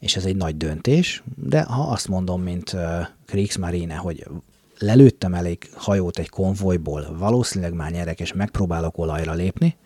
és 0.00 0.16
ez 0.16 0.24
egy 0.24 0.36
nagy 0.36 0.56
döntés, 0.56 1.22
de 1.36 1.62
ha 1.62 1.82
azt 1.82 2.08
mondom, 2.08 2.42
mint 2.42 2.76
Kriegsmarine, 3.26 3.94
hogy 3.94 4.26
lelőttem 4.78 5.34
elég 5.34 5.70
hajót 5.74 6.18
egy 6.18 6.28
konvojból, 6.28 7.16
valószínűleg 7.18 7.74
már 7.74 7.90
nyerek, 7.90 8.20
és 8.20 8.32
megpróbálok 8.32 8.98
olajra 8.98 9.32
lépni, 9.32 9.76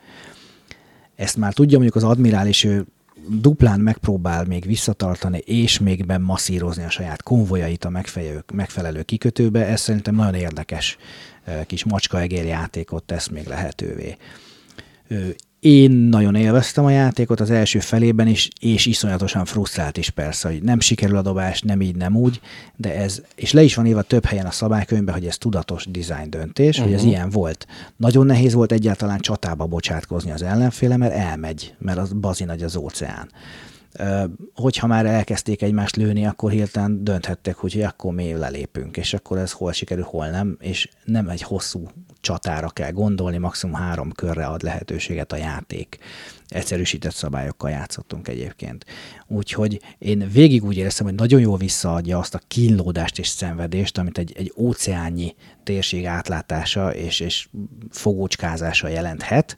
ezt 1.14 1.36
már 1.36 1.52
tudja 1.52 1.78
mondjuk 1.78 1.96
az 1.96 2.04
admirális, 2.10 2.64
ő 2.64 2.86
duplán 3.28 3.80
megpróbál 3.80 4.44
még 4.44 4.66
visszatartani, 4.66 5.38
és 5.38 5.78
még 5.78 6.04
masszírozni 6.20 6.84
a 6.84 6.90
saját 6.90 7.22
konvojait 7.22 7.84
a 7.84 8.02
megfelelő, 8.52 9.02
kikötőbe, 9.02 9.66
ez 9.66 9.80
szerintem 9.80 10.14
nagyon 10.14 10.34
érdekes 10.34 10.96
kis 11.66 11.84
macskaegér 11.84 12.44
játékot 12.44 13.04
tesz 13.04 13.28
még 13.28 13.46
lehetővé. 13.46 14.16
Én 15.60 15.90
nagyon 15.90 16.34
élveztem 16.34 16.84
a 16.84 16.90
játékot 16.90 17.40
az 17.40 17.50
első 17.50 17.78
felében 17.78 18.26
is, 18.26 18.48
és 18.60 18.86
iszonyatosan 18.86 19.44
frusztrált 19.44 19.96
is 19.96 20.10
persze, 20.10 20.48
hogy 20.48 20.62
nem 20.62 20.80
sikerül 20.80 21.16
a 21.16 21.22
dobás, 21.22 21.60
nem 21.60 21.80
így, 21.80 21.96
nem 21.96 22.16
úgy, 22.16 22.40
de 22.76 22.94
ez, 22.94 23.22
és 23.34 23.52
le 23.52 23.62
is 23.62 23.74
van 23.74 23.86
írva 23.86 24.02
több 24.02 24.24
helyen 24.24 24.46
a 24.46 24.50
szabálykönyvben, 24.50 25.14
hogy 25.14 25.26
ez 25.26 25.38
tudatos 25.38 25.86
design 25.90 26.30
döntés, 26.30 26.78
uh-huh. 26.78 26.84
hogy 26.84 26.94
ez 26.94 27.00
mhm. 27.00 27.10
ilyen 27.10 27.30
volt. 27.30 27.66
Nagyon 27.96 28.26
nehéz 28.26 28.52
volt 28.52 28.72
egyáltalán 28.72 29.18
csatába 29.18 29.66
bocsátkozni 29.66 30.30
az 30.30 30.42
ellenféle, 30.42 30.96
mert 30.96 31.14
elmegy, 31.14 31.74
mert 31.78 31.98
az 31.98 32.12
bazi 32.12 32.44
nagy 32.44 32.62
az 32.62 32.76
óceán 32.76 33.28
hogyha 34.54 34.86
már 34.86 35.06
elkezdték 35.06 35.62
egymást 35.62 35.96
lőni, 35.96 36.26
akkor 36.26 36.50
hirtelen 36.50 37.04
dönthettek, 37.04 37.56
hogy 37.56 37.80
akkor 37.80 38.14
mi 38.14 38.32
lelépünk, 38.32 38.96
és 38.96 39.14
akkor 39.14 39.38
ez 39.38 39.52
hol 39.52 39.72
sikerül, 39.72 40.04
hol 40.04 40.28
nem, 40.28 40.56
és 40.60 40.88
nem 41.04 41.28
egy 41.28 41.42
hosszú 41.42 41.88
csatára 42.20 42.68
kell 42.68 42.90
gondolni, 42.90 43.38
maximum 43.38 43.74
három 43.74 44.12
körre 44.12 44.46
ad 44.46 44.62
lehetőséget 44.62 45.32
a 45.32 45.36
játék. 45.36 45.98
Egyszerűsített 46.48 47.14
szabályokkal 47.14 47.70
játszottunk 47.70 48.28
egyébként. 48.28 48.84
Úgyhogy 49.26 49.80
én 49.98 50.28
végig 50.32 50.64
úgy 50.64 50.76
éreztem, 50.76 51.06
hogy 51.06 51.14
nagyon 51.14 51.40
jól 51.40 51.56
visszaadja 51.56 52.18
azt 52.18 52.34
a 52.34 52.40
kínlódást 52.48 53.18
és 53.18 53.28
szenvedést, 53.28 53.98
amit 53.98 54.18
egy, 54.18 54.32
egy 54.36 54.52
óceánnyi 54.56 55.34
térség 55.62 56.06
átlátása 56.06 56.94
és, 56.94 57.20
és 57.20 57.48
fogócskázása 57.90 58.88
jelenthet. 58.88 59.56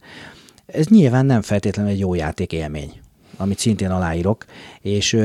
Ez 0.66 0.86
nyilván 0.86 1.26
nem 1.26 1.42
feltétlenül 1.42 1.92
egy 1.92 1.98
jó 1.98 2.14
játék 2.14 2.52
élmény 2.52 3.00
amit 3.36 3.58
szintén 3.58 3.90
aláírok, 3.90 4.44
és 4.80 5.16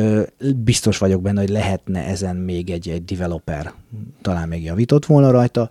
biztos 0.55 0.97
vagyok 0.97 1.21
benne, 1.21 1.39
hogy 1.39 1.49
lehetne 1.49 2.05
ezen 2.05 2.35
még 2.35 2.69
egy, 2.69 2.89
egy 2.89 3.05
developer, 3.05 3.73
talán 4.21 4.47
még 4.47 4.63
javított 4.63 5.05
volna 5.05 5.31
rajta, 5.31 5.69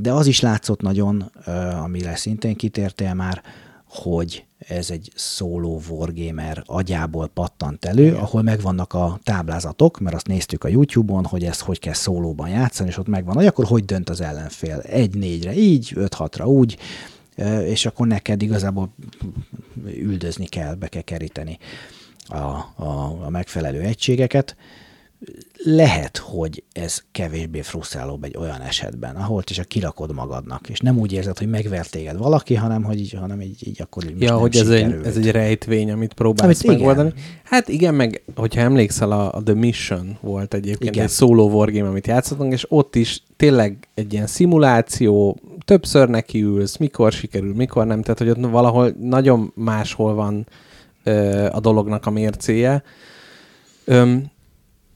de 0.00 0.12
az 0.12 0.26
is 0.26 0.40
látszott 0.40 0.80
nagyon, 0.80 1.32
amire 1.82 2.16
szintén 2.16 2.56
kitértél 2.56 3.14
már, 3.14 3.42
hogy 3.88 4.44
ez 4.58 4.90
egy 4.90 5.12
szóló 5.14 5.80
wargamer 5.88 6.62
agyából 6.66 7.26
pattant 7.26 7.84
elő, 7.84 8.06
Igen. 8.06 8.16
ahol 8.16 8.42
megvannak 8.42 8.92
a 8.92 9.18
táblázatok, 9.22 10.00
mert 10.00 10.14
azt 10.14 10.26
néztük 10.26 10.64
a 10.64 10.68
YouTube-on, 10.68 11.24
hogy 11.24 11.44
ezt 11.44 11.60
hogy 11.60 11.78
kell 11.78 11.92
szólóban 11.92 12.48
játszani, 12.48 12.88
és 12.88 12.98
ott 12.98 13.08
megvan, 13.08 13.34
hogy 13.34 13.46
akkor 13.46 13.64
hogy 13.64 13.84
dönt 13.84 14.10
az 14.10 14.20
ellenfél. 14.20 14.78
Egy 14.78 15.14
négyre 15.14 15.54
így, 15.54 15.92
öt 15.94 16.14
hatra 16.14 16.46
úgy, 16.46 16.76
és 17.64 17.86
akkor 17.86 18.06
neked 18.06 18.42
igazából 18.42 18.94
üldözni 19.84 20.46
kell, 20.46 20.74
be 20.74 20.88
kell 20.88 21.02
keríteni 21.02 21.58
a, 22.26 22.36
a, 22.36 23.18
a 23.24 23.30
megfelelő 23.30 23.80
egységeket. 23.80 24.56
Lehet, 25.64 26.16
hogy 26.16 26.62
ez 26.72 27.02
kevésbé 27.12 27.60
frusztrálóbb 27.60 28.24
egy 28.24 28.36
olyan 28.36 28.60
esetben, 28.60 29.16
ahol 29.16 29.42
csak 29.42 29.68
kirakod 29.68 30.14
magadnak, 30.14 30.68
és 30.68 30.78
nem 30.78 30.98
úgy 30.98 31.12
érzed, 31.12 31.38
hogy 31.38 31.48
megvert 31.48 31.90
téged 31.90 32.16
valaki, 32.16 32.54
hanem 32.54 32.82
hogy 32.82 33.00
így, 33.00 33.12
hanem 33.12 33.40
így, 33.40 33.68
így 33.68 33.82
akkor 33.82 34.04
így 34.04 34.20
Ja, 34.20 34.36
hogy 34.36 34.56
ez 34.56 34.68
egy, 34.68 34.96
ez 35.04 35.16
egy 35.16 35.30
rejtvény, 35.30 35.90
amit 35.90 36.12
próbálsz 36.12 36.64
amit 36.64 36.78
megoldani. 36.78 37.08
Igen. 37.08 37.22
Hát 37.44 37.68
igen, 37.68 37.94
meg 37.94 38.22
hogyha 38.34 38.60
emlékszel, 38.60 39.12
a, 39.12 39.34
a 39.34 39.42
The 39.42 39.54
Mission 39.54 40.18
volt 40.20 40.54
egyébként 40.54 40.94
igen. 40.94 41.04
egy 41.04 41.10
solo 41.10 41.44
wargame, 41.44 41.88
amit 41.88 42.06
játszottunk, 42.06 42.52
és 42.52 42.64
ott 42.68 42.96
is 42.96 43.22
tényleg 43.36 43.88
egy 43.94 44.12
ilyen 44.12 44.26
szimuláció, 44.26 45.38
többször 45.64 46.08
nekiülsz, 46.08 46.76
mikor 46.76 47.12
sikerül, 47.12 47.54
mikor 47.54 47.86
nem, 47.86 48.02
tehát 48.02 48.18
hogy 48.18 48.28
ott 48.28 48.50
valahol 48.50 48.94
nagyon 49.00 49.52
máshol 49.54 50.14
van 50.14 50.46
ö, 51.04 51.46
a 51.52 51.60
dolognak 51.60 52.06
a 52.06 52.10
mércéje. 52.10 52.82
Öm, 53.84 54.30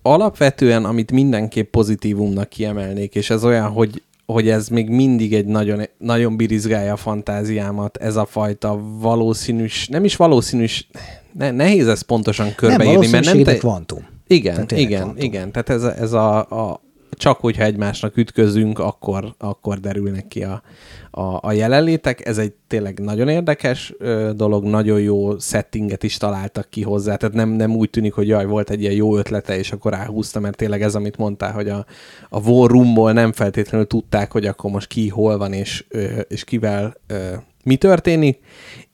alapvetően, 0.07 0.85
amit 0.85 1.13
mindenképp 1.13 1.71
pozitívumnak 1.71 2.49
kiemelnék, 2.49 3.15
és 3.15 3.31
ez 3.31 3.45
olyan, 3.45 3.69
hogy, 3.69 4.03
hogy 4.27 4.49
ez 4.49 4.69
még 4.69 4.89
mindig 4.89 5.35
egy 5.35 5.47
nagyon, 5.47 5.83
nagyon 5.99 6.37
birizgálja 6.37 6.93
a 6.93 6.97
fantáziámat, 6.97 7.97
ez 7.97 8.17
a 8.17 8.25
fajta 8.25 8.81
valószínűs, 8.99 9.89
nem 9.89 10.05
is 10.05 10.17
valószínűs, 10.17 10.89
ne, 11.33 11.51
nehéz 11.51 11.89
ezt 11.89 12.03
pontosan 12.03 12.55
körbeírni, 12.55 13.09
mert 13.09 13.25
nem 13.25 13.43
te... 13.43 13.57
kvantum. 13.57 14.07
Igen, 14.27 14.67
igen, 14.75 15.01
kvantum. 15.01 15.25
igen. 15.25 15.53
Tehát 15.53 15.69
ez, 15.69 15.83
ez 15.83 16.13
a, 16.13 16.39
a, 16.39 16.81
csak 17.15 17.39
hogyha 17.39 17.63
egymásnak 17.63 18.17
ütközünk, 18.17 18.79
akkor, 18.79 19.35
akkor 19.39 19.79
derülnek 19.81 20.29
ki 20.29 20.45
a, 20.45 20.63
a, 21.11 21.39
a 21.41 21.53
jelenlétek. 21.53 22.27
Ez 22.27 22.39
egy 22.39 22.53
tényleg 22.67 23.01
nagyon 23.01 23.29
érdekes 23.29 23.95
ö, 23.99 24.31
dolog, 24.37 24.65
nagyon 24.65 25.01
jó 25.01 25.39
settinget 25.39 26.03
is 26.03 26.17
találtak 26.17 26.71
ki 26.71 26.83
hozzá, 26.83 27.17
tehát 27.17 27.35
nem, 27.35 27.49
nem 27.49 27.77
úgy 27.77 27.91
tűnik, 27.91 28.13
hogy 28.13 28.29
jaj, 28.29 28.47
volt 28.47 28.71
egy 28.71 28.81
ilyen 28.81 28.95
jó 28.95 29.17
ötlete, 29.17 29.59
és 29.59 29.73
akkor 29.73 29.93
ráhúzta, 29.93 30.41
mert 30.41 30.57
tényleg 30.57 30.83
ez, 30.83 30.95
amit 30.95 31.17
mondtál, 31.17 31.53
hogy 31.53 31.69
a, 31.69 31.87
a 32.29 32.41
War 32.41 32.71
Roomból 32.71 33.13
nem 33.13 33.33
feltétlenül 33.33 33.87
tudták, 33.87 34.33
hogy 34.33 34.47
akkor 34.47 34.71
most 34.71 34.89
ki 34.89 35.09
hol 35.09 35.39
van, 35.39 35.53
és, 35.53 35.85
ö, 35.89 36.05
és 36.29 36.45
kivel 36.45 36.95
ö, 37.07 37.35
mi 37.65 37.77
történik. 37.77 38.39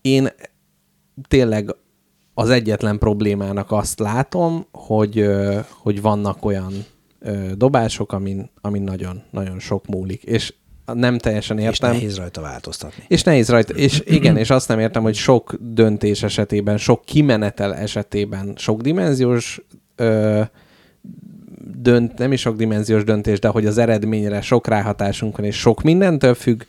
Én 0.01 0.29
tényleg 1.29 1.75
az 2.35 2.51
egyetlen 2.51 2.99
problémának 2.99 3.73
azt 3.73 3.99
látom, 3.99 4.67
hogy, 4.73 5.27
hogy 5.69 6.03
vannak 6.03 6.45
olyan 6.45 6.73
ö, 7.21 7.53
dobások, 7.55 8.13
amin, 8.13 8.51
amin 8.61 8.83
nagyon, 8.83 9.23
nagyon 9.31 9.59
sok 9.59 9.87
múlik. 9.87 10.23
És 10.23 10.55
nem 10.95 11.19
teljesen 11.19 11.59
értem. 11.59 11.93
És 11.93 11.99
nehéz 11.99 12.17
rajta 12.17 12.41
változtatni. 12.41 13.05
És 13.09 13.23
nehéz 13.23 13.49
rajta. 13.49 13.75
És 13.75 14.03
igen, 14.19 14.37
és 14.37 14.51
azt 14.51 14.69
nem 14.69 14.79
értem, 14.79 15.03
hogy 15.03 15.15
sok 15.15 15.55
döntés 15.61 16.23
esetében, 16.23 16.77
sok 16.77 17.05
kimenetel 17.05 17.75
esetében, 17.75 18.53
sok 18.57 18.81
dimenziós 18.81 19.61
ö, 19.97 20.43
dönt, 21.77 22.19
nem 22.19 22.33
is 22.33 22.41
sok 22.41 22.57
dimenziós 22.57 23.05
döntés, 23.05 23.39
de 23.39 23.49
hogy 23.49 23.67
az 23.67 23.79
eredményre 23.79 24.41
sok 24.41 24.67
ráhatásunk 24.67 25.37
van, 25.37 25.47
és 25.47 25.59
sok 25.59 25.83
mindentől 25.83 26.35
függ, 26.35 26.63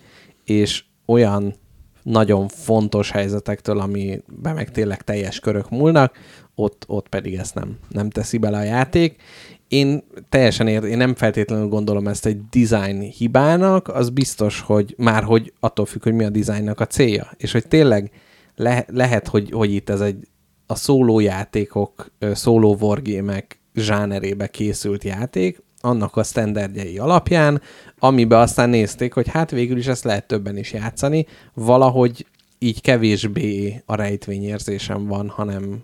és 0.44 0.84
olyan 1.06 1.56
nagyon 2.04 2.48
fontos 2.48 3.12
helyzetektől, 3.12 3.80
amiben 3.80 4.56
meg 4.56 4.72
tényleg 4.72 5.02
teljes 5.02 5.40
körök 5.40 5.70
múlnak, 5.70 6.18
ott, 6.56 6.84
ott 6.88 7.08
pedig 7.08 7.34
ezt 7.34 7.56
nem, 7.56 7.78
nem 7.90 8.10
teszi 8.10 8.38
bele 8.38 8.58
a 8.58 8.64
játék, 8.64 9.16
én 9.72 10.04
teljesen 10.30 10.68
ér, 10.68 10.84
én 10.84 10.98
nem 10.98 11.16
feltétlenül 11.16 11.68
gondolom 11.68 12.08
ezt 12.08 12.26
egy 12.26 12.42
design 12.50 13.00
hibának, 13.00 13.88
az 13.88 14.10
biztos, 14.10 14.60
hogy 14.60 14.94
már 14.98 15.24
hogy 15.24 15.54
attól 15.60 15.86
függ, 15.86 16.04
hogy 16.04 16.14
mi 16.14 16.24
a 16.24 16.30
designnak 16.30 16.80
a 16.80 16.88
célja. 16.88 17.32
És 17.38 17.52
hogy 17.52 17.68
tényleg 17.68 18.12
le, 18.56 18.86
lehet, 18.88 19.28
hogy, 19.28 19.52
hogy 19.52 19.74
itt 19.74 19.90
ez 19.90 20.02
egy 20.02 20.28
a 20.68 20.76
szólójátékok, 20.76 22.12
szóló 22.34 22.78
wargémek 22.80 23.60
zsánerébe 23.76 24.48
készült 24.48 25.04
játék, 25.04 25.64
annak 25.82 26.16
a 26.16 26.24
standardjai 26.24 26.98
alapján, 26.98 27.62
amiben 28.00 28.40
aztán 28.40 28.70
nézték, 28.70 29.14
hogy 29.14 29.28
hát 29.28 29.52
végül 29.52 29.78
is 29.78 29.88
ezt 29.88 30.04
lehet 30.04 30.28
többen 30.28 30.58
is 30.58 30.74
játszani, 30.74 31.26
valahogy 31.54 32.26
így 32.60 32.82
kevésbé 32.82 33.82
a 33.86 33.96
rejtvényérzésem 33.96 35.08
van, 35.08 35.30
hanem, 35.30 35.84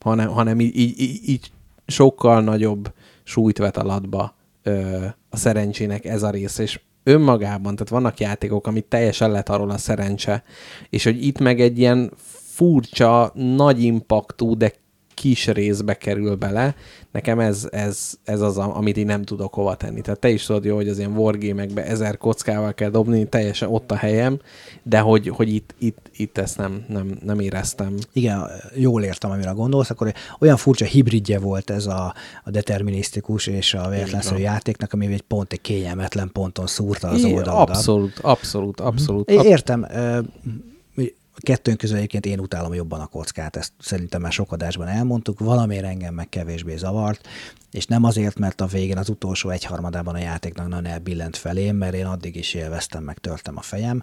hanem, 0.00 0.28
hanem 0.28 0.60
így, 0.60 0.76
így, 0.76 1.20
így 1.28 1.50
sokkal 1.86 2.42
nagyobb 2.42 2.92
súlyt 3.28 3.58
vet 3.58 3.76
alatba 3.76 4.34
ö, 4.62 5.04
a 5.30 5.36
szerencsének 5.36 6.04
ez 6.04 6.22
a 6.22 6.30
rész, 6.30 6.58
és 6.58 6.80
önmagában, 7.02 7.74
tehát 7.74 7.88
vannak 7.88 8.20
játékok, 8.20 8.66
amit 8.66 8.84
teljesen 8.84 9.30
lett 9.30 9.48
arról 9.48 9.70
a 9.70 9.78
szerencse, 9.78 10.42
és 10.90 11.04
hogy 11.04 11.24
itt 11.24 11.38
meg 11.38 11.60
egy 11.60 11.78
ilyen 11.78 12.12
furcsa, 12.54 13.32
nagy 13.34 13.82
impaktú, 13.82 14.56
de 14.56 14.72
kis 15.20 15.46
részbe 15.46 15.94
kerül 15.94 16.36
bele. 16.36 16.74
Nekem 17.12 17.38
ez, 17.40 17.68
ez, 17.70 18.14
ez 18.24 18.40
az, 18.40 18.56
amit 18.58 18.96
én 18.96 19.06
nem 19.06 19.22
tudok 19.22 19.54
hova 19.54 19.74
tenni. 19.74 20.00
Tehát 20.00 20.20
te 20.20 20.28
is 20.28 20.44
tudod 20.44 20.64
jó, 20.64 20.76
hogy 20.76 20.88
az 20.88 20.98
ilyen 20.98 21.16
wargame 21.16 21.84
ezer 21.84 22.16
kockával 22.16 22.74
kell 22.74 22.90
dobni, 22.90 23.28
teljesen 23.28 23.68
ott 23.68 23.90
a 23.90 23.96
helyem, 23.96 24.40
de 24.82 24.98
hogy, 24.98 25.28
hogy 25.28 25.54
itt, 25.54 25.74
itt, 25.78 26.10
itt 26.16 26.38
ezt 26.38 26.56
nem, 26.56 26.84
nem, 26.88 27.18
nem 27.24 27.40
éreztem. 27.40 27.94
Igen, 28.12 28.46
jól 28.74 29.02
értem, 29.02 29.30
amire 29.30 29.50
gondolsz, 29.50 29.90
akkor 29.90 30.12
olyan 30.40 30.56
furcsa 30.56 30.84
hibridje 30.84 31.38
volt 31.38 31.70
ez 31.70 31.86
a, 31.86 32.14
a 32.44 32.50
determinisztikus 32.50 33.46
és 33.46 33.74
a 33.74 33.88
véletlenszerű 33.88 34.40
játéknak, 34.40 34.92
ami 34.92 35.06
egy 35.06 35.22
pont 35.22 35.52
egy 35.52 35.60
kényelmetlen 35.60 36.30
ponton 36.32 36.66
szúrta 36.66 37.08
az 37.08 37.24
oldaladat. 37.24 37.76
Abszolút, 37.76 38.18
abszolút, 38.18 38.80
abszolút. 38.80 39.30
Értem, 39.30 39.86
kettőnk 41.40 41.78
közül 41.78 41.96
egyébként 41.96 42.26
én 42.26 42.40
utálom 42.40 42.74
jobban 42.74 43.00
a 43.00 43.06
kockát, 43.06 43.56
ezt 43.56 43.72
szerintem 43.78 44.20
már 44.20 44.32
sok 44.32 44.52
adásban 44.52 44.86
elmondtuk, 44.86 45.38
valamiért 45.38 45.84
engem 45.84 46.14
meg 46.14 46.28
kevésbé 46.28 46.76
zavart, 46.76 47.28
és 47.70 47.86
nem 47.86 48.04
azért, 48.04 48.38
mert 48.38 48.60
a 48.60 48.66
végén 48.66 48.98
az 48.98 49.08
utolsó 49.08 49.50
egyharmadában 49.50 50.14
a 50.14 50.18
játéknak 50.18 50.68
nagyon 50.68 50.86
elbillent 50.86 51.36
felém, 51.36 51.76
mert 51.76 51.94
én 51.94 52.06
addig 52.06 52.36
is 52.36 52.54
élveztem, 52.54 53.02
meg 53.02 53.18
törtem 53.18 53.56
a 53.56 53.62
fejem, 53.62 54.02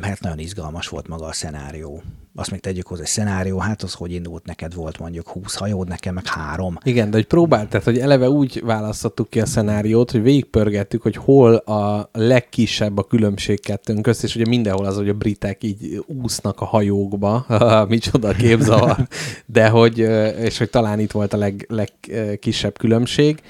mert 0.00 0.20
nagyon 0.20 0.38
izgalmas 0.38 0.88
volt 0.88 1.08
maga 1.08 1.26
a 1.26 1.32
szenárió. 1.32 2.02
Azt 2.34 2.50
még 2.50 2.60
tegyük 2.60 2.86
hozzá, 2.86 3.02
egy 3.02 3.08
szenárió, 3.08 3.58
hát 3.58 3.82
az 3.82 3.92
hogy 3.92 4.12
indult, 4.12 4.46
neked 4.46 4.74
volt 4.74 4.98
mondjuk 4.98 5.28
20 5.28 5.54
hajód, 5.54 5.88
nekem 5.88 6.14
meg 6.14 6.26
három. 6.26 6.78
Igen, 6.82 7.10
de 7.10 7.16
hogy 7.16 7.26
próbált, 7.26 7.68
tehát 7.68 7.86
hogy 7.86 7.98
eleve 7.98 8.28
úgy 8.28 8.62
választottuk 8.64 9.30
ki 9.30 9.40
a 9.40 9.46
szenáriót, 9.46 10.10
hogy 10.10 10.22
végigpörgettük, 10.22 11.02
hogy 11.02 11.16
hol 11.16 11.54
a 11.54 12.08
legkisebb 12.12 12.98
a 12.98 13.04
különbség 13.04 13.60
kettőnk 13.60 14.02
közt, 14.02 14.22
és 14.22 14.34
ugye 14.34 14.46
mindenhol 14.48 14.86
az, 14.86 14.96
hogy 14.96 15.08
a 15.08 15.14
britek 15.14 15.62
így 15.62 16.04
úsznak 16.06 16.60
a 16.60 16.64
hajókba, 16.64 17.46
micsoda 17.88 18.32
képzavar, 18.32 19.08
de 19.46 19.68
hogy, 19.68 19.98
és 20.38 20.58
hogy 20.58 20.70
talán 20.70 21.00
itt 21.00 21.12
volt 21.12 21.32
a 21.32 21.36
leg, 21.36 21.66
legkisebb 21.68 22.78
különbség, 22.78 23.40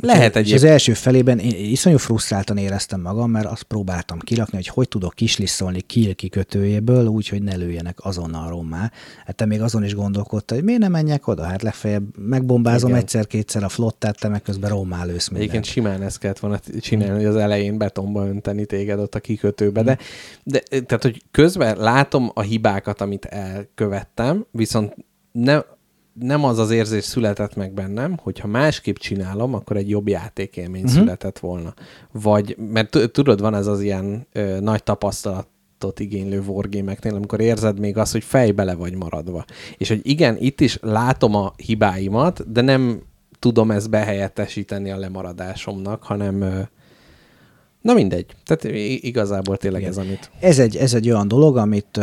lehet 0.00 0.36
egy. 0.36 0.48
És 0.48 0.54
az 0.54 0.64
első 0.64 0.92
felében 0.92 1.38
én 1.38 1.70
iszonyú 1.70 1.96
frusztráltan 1.96 2.56
éreztem 2.56 3.00
magam, 3.00 3.30
mert 3.30 3.46
azt 3.46 3.62
próbáltam 3.62 4.18
kirakni, 4.18 4.56
hogy 4.56 4.68
hogy 4.68 4.88
tudok 4.88 5.14
kislisszolni 5.14 5.80
kill 5.80 6.12
kikötőjéből, 6.12 7.06
úgy, 7.06 7.28
hogy 7.28 7.42
ne 7.42 7.56
lőjenek 7.56 7.98
azonnal 8.02 8.48
rommá. 8.48 8.90
Hát 9.26 9.36
te 9.36 9.46
még 9.46 9.60
azon 9.60 9.84
is 9.84 9.94
gondolkodtál, 9.94 10.56
hogy 10.56 10.66
miért 10.66 10.80
nem 10.80 10.90
menjek 10.90 11.26
oda? 11.26 11.42
Hát 11.42 11.62
legfeljebb 11.62 12.18
megbombázom 12.18 12.94
egyszer-kétszer 12.94 13.62
a 13.64 13.68
flottát, 13.68 14.18
te 14.20 14.28
meg 14.28 14.42
közben 14.42 14.70
rommá 14.70 15.04
lősz 15.04 15.28
mindent. 15.28 15.50
Egyébként 15.50 15.64
simán 15.64 16.02
ezt 16.02 16.18
kellett 16.18 16.38
volna 16.38 16.58
csinálni, 16.80 17.14
hogy 17.14 17.24
az 17.24 17.36
elején 17.36 17.78
betonba 17.78 18.26
önteni 18.26 18.66
téged 18.66 18.98
ott 18.98 19.14
a 19.14 19.20
kikötőbe. 19.20 19.82
De, 19.82 19.98
de 20.44 20.60
tehát, 20.68 21.02
hogy 21.02 21.22
közben 21.30 21.76
látom 21.76 22.30
a 22.34 22.40
hibákat, 22.40 23.00
amit 23.00 23.24
elkövettem, 23.24 24.46
viszont 24.50 24.94
nem, 25.32 25.62
nem 26.12 26.44
az 26.44 26.58
az 26.58 26.70
érzés 26.70 27.04
született 27.04 27.56
meg 27.56 27.72
bennem, 27.72 28.16
hogyha 28.22 28.48
másképp 28.48 28.96
csinálom, 28.96 29.54
akkor 29.54 29.76
egy 29.76 29.88
jobb 29.88 30.08
játékélmény 30.08 30.82
uh-huh. 30.82 30.98
született 30.98 31.38
volna. 31.38 31.74
Vagy, 32.12 32.56
mert 32.72 33.10
tudod, 33.12 33.40
van 33.40 33.54
ez 33.54 33.66
az 33.66 33.80
ilyen 33.80 34.26
ö, 34.32 34.60
nagy 34.60 34.82
tapasztalat, 34.82 35.48
igénylő 35.96 36.40
wargame-eknél, 36.40 37.14
amikor 37.14 37.40
érzed 37.40 37.78
még 37.78 37.96
azt, 37.96 38.12
hogy 38.12 38.24
fejbe 38.24 38.64
le 38.64 38.74
vagy 38.74 38.94
maradva. 38.94 39.44
És 39.76 39.88
hogy 39.88 40.00
igen, 40.02 40.36
itt 40.38 40.60
is 40.60 40.78
látom 40.80 41.34
a 41.34 41.52
hibáimat, 41.56 42.52
de 42.52 42.60
nem 42.60 43.02
tudom 43.38 43.70
ezt 43.70 43.90
behelyettesíteni 43.90 44.90
a 44.90 44.96
lemaradásomnak, 44.96 46.02
hanem 46.02 46.68
na 47.80 47.94
mindegy. 47.94 48.26
Tehát 48.44 48.76
igazából 49.02 49.56
tényleg 49.56 49.80
igen. 49.80 49.92
ez, 49.92 49.98
amit... 49.98 50.30
Ez 50.40 50.58
egy, 50.58 50.76
ez 50.76 50.94
egy 50.94 51.10
olyan 51.10 51.28
dolog, 51.28 51.56
amit 51.56 52.00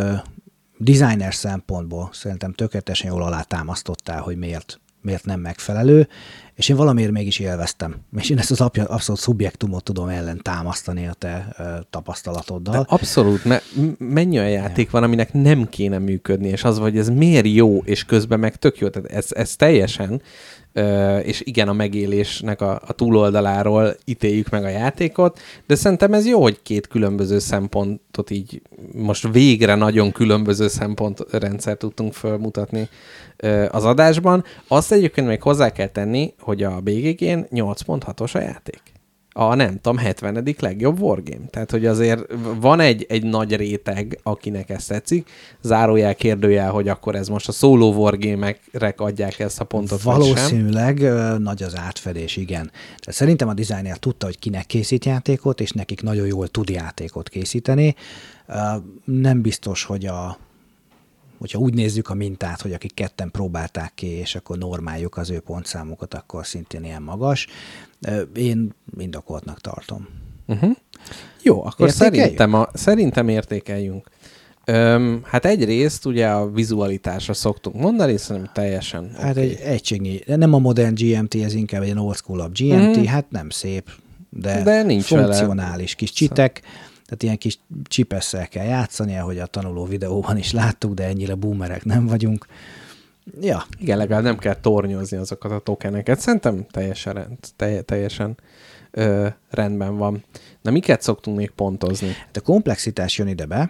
designer 0.77 1.33
szempontból 1.33 2.09
szerintem 2.11 2.53
tökéletesen 2.53 3.11
jól 3.11 3.23
alátámasztottál, 3.23 4.21
hogy 4.21 4.37
miért, 4.37 4.79
miért 5.01 5.25
nem 5.25 5.39
megfelelő, 5.39 6.07
és 6.55 6.69
én 6.69 6.75
valamiért 6.75 7.11
mégis 7.11 7.39
élveztem. 7.39 7.95
És 8.17 8.29
én 8.29 8.37
ezt 8.37 8.51
az 8.51 8.61
abszolút 8.61 9.21
szubjektumot 9.21 9.83
tudom 9.83 10.07
ellen 10.07 10.39
támasztani 10.41 11.07
a 11.07 11.13
te 11.13 11.55
tapasztalatoddal. 11.89 12.73
De 12.73 12.85
abszolút, 12.87 13.45
mert 13.45 13.63
mennyi 13.97 14.37
olyan 14.37 14.49
játék 14.49 14.89
van, 14.89 15.03
aminek 15.03 15.33
nem 15.33 15.69
kéne 15.69 15.97
működni, 15.97 16.47
és 16.47 16.63
az, 16.63 16.77
hogy 16.77 16.97
ez 16.97 17.09
miért 17.09 17.47
jó, 17.47 17.81
és 17.85 18.05
közben 18.05 18.39
meg 18.39 18.55
tök 18.55 18.77
jó. 18.77 18.87
Tehát 18.87 19.11
ez, 19.11 19.27
ez 19.29 19.55
teljesen 19.55 20.21
és 21.23 21.41
igen, 21.45 21.67
a 21.67 21.73
megélésnek 21.73 22.61
a, 22.61 22.81
a 22.87 22.93
túloldaláról 22.93 23.95
ítéljük 24.05 24.49
meg 24.49 24.63
a 24.63 24.69
játékot, 24.69 25.39
de 25.67 25.75
szerintem 25.75 26.13
ez 26.13 26.27
jó, 26.27 26.41
hogy 26.41 26.61
két 26.61 26.87
különböző 26.87 27.39
szempontot 27.39 28.29
így 28.29 28.61
most 28.93 29.27
végre 29.31 29.75
nagyon 29.75 30.11
különböző 30.11 30.67
szempontrendszer 30.67 31.77
tudtunk 31.77 32.13
felmutatni 32.13 32.89
az 33.69 33.85
adásban. 33.85 34.43
Azt 34.67 34.91
egyébként 34.91 35.27
még 35.27 35.41
hozzá 35.41 35.69
kell 35.69 35.87
tenni, 35.87 36.33
hogy 36.39 36.63
a 36.63 36.79
BGG-n 36.79 37.39
8.6-os 37.51 38.35
a 38.35 38.39
játék 38.39 38.81
a 39.39 39.55
nem 39.55 39.75
tudom, 39.81 39.97
70. 39.97 40.55
legjobb 40.59 40.99
wargame. 40.99 41.45
Tehát, 41.49 41.71
hogy 41.71 41.85
azért 41.85 42.25
van 42.59 42.79
egy, 42.79 43.05
egy 43.09 43.23
nagy 43.23 43.55
réteg, 43.55 44.19
akinek 44.23 44.69
ezt 44.69 44.87
tetszik. 44.87 45.29
Zárójel 45.61 46.15
kérdőjel, 46.15 46.71
hogy 46.71 46.87
akkor 46.87 47.15
ez 47.15 47.27
most 47.27 47.47
a 47.47 47.51
szóló 47.51 47.93
wargame-ekre 47.93 48.93
adják 48.97 49.39
ezt 49.39 49.59
a 49.59 49.63
pontot, 49.63 50.01
Valószínűleg 50.01 50.99
nagy 51.39 51.63
az 51.63 51.77
átfedés, 51.77 52.37
igen. 52.37 52.71
De 53.05 53.11
szerintem 53.11 53.47
a 53.47 53.53
designer 53.53 53.97
tudta, 53.97 54.25
hogy 54.25 54.39
kinek 54.39 54.65
készít 54.65 55.05
játékot, 55.05 55.61
és 55.61 55.71
nekik 55.71 56.01
nagyon 56.01 56.27
jól 56.27 56.47
tud 56.47 56.69
játékot 56.69 57.29
készíteni. 57.29 57.95
Nem 59.03 59.41
biztos, 59.41 59.83
hogy 59.83 60.05
a 60.05 60.37
hogyha 61.37 61.59
úgy 61.59 61.73
nézzük 61.73 62.09
a 62.09 62.13
mintát, 62.13 62.61
hogy 62.61 62.73
akik 62.73 62.93
ketten 62.93 63.31
próbálták 63.31 63.91
ki, 63.95 64.07
és 64.07 64.35
akkor 64.35 64.57
normáljuk 64.57 65.17
az 65.17 65.29
ő 65.29 65.39
pontszámukat, 65.39 66.13
akkor 66.13 66.45
szintén 66.45 66.83
ilyen 66.83 67.01
magas. 67.01 67.47
Én 68.35 68.73
indokoltnak 68.97 69.61
tartom. 69.61 70.07
Uh-huh. 70.47 70.75
Jó, 71.41 71.65
akkor 71.65 71.91
szerintem, 71.91 72.53
a, 72.53 72.67
szerintem 72.73 73.27
értékeljünk. 73.27 74.09
Öm, 74.65 75.21
hát 75.23 75.45
egyrészt 75.45 76.05
ugye 76.05 76.27
a 76.27 76.51
vizualitásra 76.51 77.33
szoktunk 77.33 77.75
mondani, 77.75 78.17
szerintem 78.17 78.51
teljesen 78.53 79.11
Hát 79.17 79.31
okay. 79.31 79.43
egy 79.43 79.59
egységnyi, 79.59 80.19
nem 80.25 80.53
a 80.53 80.57
modern 80.57 80.93
GMT, 80.95 81.35
ez 81.35 81.53
inkább 81.53 81.81
egy 81.81 81.97
old 81.97 82.15
school 82.15 82.49
GMT, 82.53 82.97
mm. 82.97 83.03
hát 83.03 83.25
nem 83.29 83.49
szép, 83.49 83.89
de, 84.29 84.63
de 84.63 84.83
nincs 84.83 85.03
funkcionális 85.03 85.93
vele. 85.93 85.95
kis 85.95 86.11
csitek. 86.11 86.61
Szóval 86.63 86.85
tehát 87.07 87.23
ilyen 87.23 87.37
kis 87.37 87.59
csipesszel 87.83 88.47
kell 88.47 88.65
játszani, 88.65 89.17
ahogy 89.17 89.39
a 89.39 89.45
tanuló 89.45 89.85
videóban 89.85 90.37
is 90.37 90.51
láttuk, 90.51 90.93
de 90.93 91.03
ennyire 91.03 91.35
boomerek 91.35 91.85
nem 91.85 92.07
vagyunk. 92.07 92.45
Ja. 93.41 93.63
Igen, 93.79 93.97
legalább 93.97 94.23
nem 94.23 94.37
kell 94.37 94.55
tornyozni 94.55 95.17
azokat 95.17 95.51
a 95.51 95.59
tokeneket. 95.59 96.19
Szerintem 96.19 96.65
teljesen, 96.71 97.13
rend, 97.13 97.37
telj, 97.55 97.79
teljesen 97.79 98.37
ö, 98.91 99.27
rendben 99.49 99.97
van. 99.97 100.23
Na, 100.61 100.71
miket 100.71 101.01
szoktunk 101.01 101.37
még 101.37 101.49
pontozni? 101.49 102.07
Hát 102.07 102.37
a 102.37 102.41
komplexitás 102.41 103.17
jön 103.17 103.27
ide 103.27 103.45
be, 103.45 103.69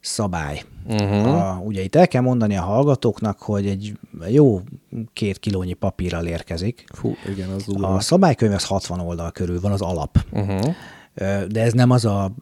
szabály. 0.00 0.62
Uh-huh. 0.86 1.26
A, 1.26 1.60
ugye 1.64 1.82
itt 1.82 1.94
el 1.94 2.08
kell 2.08 2.22
mondani 2.22 2.56
a 2.56 2.62
hallgatóknak, 2.62 3.38
hogy 3.38 3.66
egy 3.66 3.98
jó 4.28 4.60
két 5.12 5.38
kilónyi 5.38 5.72
papírral 5.72 6.26
érkezik. 6.26 6.84
Fú, 6.94 7.16
igen, 7.28 7.48
az 7.48 7.64
A 7.80 8.00
szabálykönyv 8.00 8.52
az 8.52 8.64
60 8.64 9.00
oldal 9.00 9.30
körül 9.30 9.60
van, 9.60 9.72
az 9.72 9.80
alap. 9.80 10.18
Uh-huh 10.32 10.74
de 11.48 11.62
ez 11.62 11.72
nem 11.72 11.90
az 11.90 12.04
a 12.04 12.32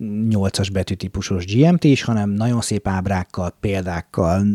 8-as 0.00 0.68
betűtípusos 0.72 1.44
GMT 1.44 1.84
is, 1.84 2.02
hanem 2.02 2.30
nagyon 2.30 2.60
szép 2.60 2.88
ábrákkal, 2.88 3.54
példákkal, 3.60 4.46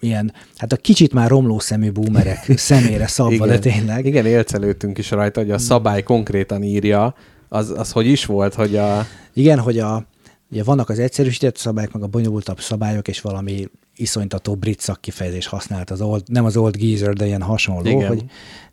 ilyen, 0.00 0.32
hát 0.56 0.72
a 0.72 0.76
kicsit 0.76 1.12
már 1.12 1.28
romló 1.28 1.58
szemű 1.58 1.92
boomerek 1.92 2.52
szemére 2.56 3.06
szabva, 3.06 3.34
igen, 3.34 3.48
de 3.48 3.58
tényleg. 3.58 4.06
Igen, 4.06 4.26
élcelődtünk 4.26 4.98
is 4.98 5.10
rajta, 5.10 5.40
hogy 5.40 5.50
a 5.50 5.58
szabály 5.58 6.02
konkrétan 6.02 6.62
írja, 6.62 7.14
az, 7.48 7.72
az 7.76 7.92
hogy 7.92 8.06
is 8.06 8.24
volt, 8.24 8.54
hogy 8.54 8.76
a... 8.76 9.06
Igen, 9.32 9.58
hogy 9.58 9.78
a, 9.78 10.06
ugye 10.50 10.64
vannak 10.64 10.88
az 10.88 10.98
egyszerűsített 10.98 11.56
szabályok, 11.56 11.92
meg 11.92 12.02
a 12.02 12.06
bonyolultabb 12.06 12.60
szabályok, 12.60 13.08
és 13.08 13.20
valami 13.20 13.68
iszonytató 13.96 14.54
brit 14.54 14.80
szakkifejezés 14.80 15.46
használt, 15.46 15.90
az 15.90 16.00
old, 16.00 16.22
nem 16.26 16.44
az 16.44 16.56
old 16.56 16.76
geezer, 16.76 17.12
de 17.12 17.26
ilyen 17.26 17.42
hasonló, 17.42 17.90
Igen. 17.90 18.08
hogy, 18.08 18.24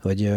hogy 0.01 0.32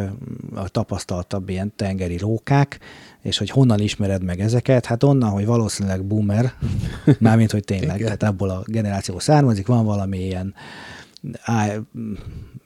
a 0.55 0.69
tapasztaltabb 0.69 1.49
ilyen 1.49 1.73
tengeri 1.77 2.17
rókák, 2.17 2.79
és 3.23 3.39
hogy 3.39 3.51
honnan 3.51 3.81
ismered 3.81 4.23
meg 4.25 4.41
ezeket, 4.41 4.87
hát 4.87 5.03
onnan, 5.03 5.31
hogy 5.31 5.47
valószínűleg 5.47 6.05
boomer, 6.05 6.53
mármint, 7.19 7.51
hogy 7.51 7.65
tényleg, 7.65 7.97
Igen. 7.97 8.05
tehát 8.05 8.23
abból 8.23 8.51
a 8.51 8.63
generáció 8.67 9.19
származik, 9.19 9.67
van 9.67 9.85
valami 9.85 10.19
ilyen 10.19 10.55
I, 11.47 11.81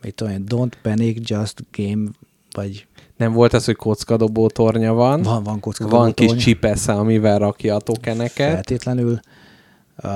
mit 0.03 0.15
tudom, 0.15 0.45
don't 0.47 0.73
panic, 0.83 1.29
just 1.29 1.65
game, 1.71 2.11
vagy 2.53 2.87
nem 3.17 3.33
volt 3.33 3.55
ez, 3.55 3.65
hogy 3.65 3.77
kockadobó 3.77 4.49
tornya 4.49 4.93
van. 4.93 5.23
Van, 5.23 5.43
van 5.43 5.61
kockadobó 5.61 5.97
Van 5.97 6.15
kis 6.15 6.35
csipesze, 6.35 6.93
amivel 6.93 7.39
rakja 7.39 7.75
a 7.75 7.81
tokeneket. 7.81 8.53
Feltétlenül. 8.53 9.21
Uh, 10.03 10.11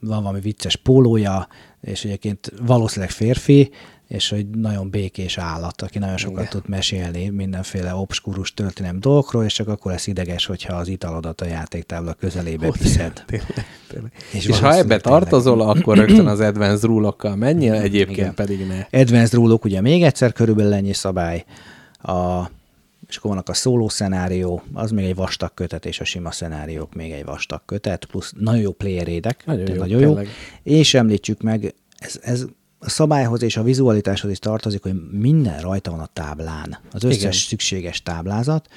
van 0.00 0.22
valami 0.22 0.40
vicces 0.40 0.76
pólója, 0.76 1.48
és 1.80 2.04
egyébként 2.04 2.52
valószínűleg 2.66 3.10
férfi, 3.10 3.70
és 4.10 4.28
hogy 4.28 4.48
nagyon 4.48 4.90
békés 4.90 5.38
állat, 5.38 5.82
aki 5.82 5.98
nagyon 5.98 6.16
sokat 6.16 6.38
Igen. 6.38 6.50
tud 6.50 6.68
mesélni 6.68 7.28
mindenféle 7.28 7.94
obskurus 7.94 8.54
történelem 8.54 9.00
dolgokról, 9.00 9.44
és 9.44 9.54
csak 9.54 9.68
akkor 9.68 9.92
lesz 9.92 10.06
ideges, 10.06 10.46
hogyha 10.46 10.76
az 10.76 10.88
italodat 10.88 11.40
a 11.40 11.46
játéktábla 11.46 12.12
közelébe 12.12 12.66
Ott, 12.66 12.76
viszed. 12.76 13.24
Tényleg, 13.26 13.66
tényleg. 13.88 14.12
És, 14.32 14.46
és 14.46 14.58
ha 14.58 14.74
ebbe 14.74 14.98
tartozol, 14.98 15.60
akkor 15.60 15.96
rögtön 15.96 16.26
az 16.26 16.40
advanced 16.40 16.82
rule-okkal 16.84 17.36
menjél, 17.36 17.74
egyébként 17.74 18.18
Igen. 18.18 18.34
pedig 18.34 18.66
ne. 18.66 19.00
Advanced 19.00 19.32
rule 19.34 19.56
ugye 19.62 19.80
még 19.80 20.02
egyszer 20.02 20.32
körülbelül 20.32 20.72
ennyi 20.72 20.92
szabály. 20.92 21.44
A, 22.02 22.50
és 23.08 23.16
akkor 23.16 23.30
vannak 23.30 23.48
a 23.48 23.54
szóló 23.54 23.88
szenárió, 23.88 24.62
az 24.72 24.90
még 24.90 25.04
egy 25.04 25.14
vastag 25.14 25.54
kötet, 25.54 25.86
és 25.86 26.00
a 26.00 26.04
sima 26.04 26.30
szenáriók 26.30 26.94
még 26.94 27.12
egy 27.12 27.24
vastag 27.24 27.62
kötet, 27.64 28.04
plusz 28.04 28.32
nagyon 28.36 28.60
jó 28.60 28.72
playerédek, 28.72 29.46
nagyon, 29.46 29.68
jó, 29.68 29.74
nagyon 29.74 30.00
jó. 30.00 30.18
És 30.62 30.94
említsük 30.94 31.42
meg, 31.42 31.74
ez, 31.98 32.18
ez 32.22 32.46
a 32.78 32.90
szabályhoz 32.90 33.42
és 33.42 33.56
a 33.56 33.62
vizualitáshoz 33.62 34.30
is 34.30 34.38
tartozik, 34.38 34.82
hogy 34.82 34.94
minden 35.10 35.60
rajta 35.60 35.90
van 35.90 36.00
a 36.00 36.08
táblán. 36.12 36.78
Az 36.92 37.04
összes 37.04 37.18
Igen. 37.18 37.32
szükséges 37.32 38.02
táblázat. 38.02 38.68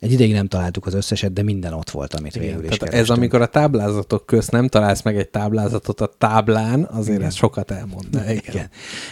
Egy 0.00 0.12
ideig 0.12 0.32
nem 0.32 0.46
találtuk 0.46 0.86
az 0.86 0.94
összeset, 0.94 1.32
de 1.32 1.42
minden 1.42 1.72
ott 1.72 1.90
volt, 1.90 2.14
amit 2.14 2.36
Igen, 2.36 2.46
végül 2.46 2.70
is 2.70 2.76
tehát 2.76 2.94
Ez 2.94 3.10
amikor 3.10 3.40
a 3.40 3.46
táblázatok 3.46 4.26
közt 4.26 4.50
nem 4.50 4.68
találsz 4.68 5.02
meg 5.02 5.16
egy 5.16 5.28
táblázatot 5.28 6.00
a 6.00 6.10
táblán, 6.18 6.84
azért 6.84 7.16
Igen. 7.16 7.28
ez 7.28 7.34
sokat 7.34 7.70
elmond. 7.70 8.06
Igen. 8.12 8.40
Igen. 8.48 8.70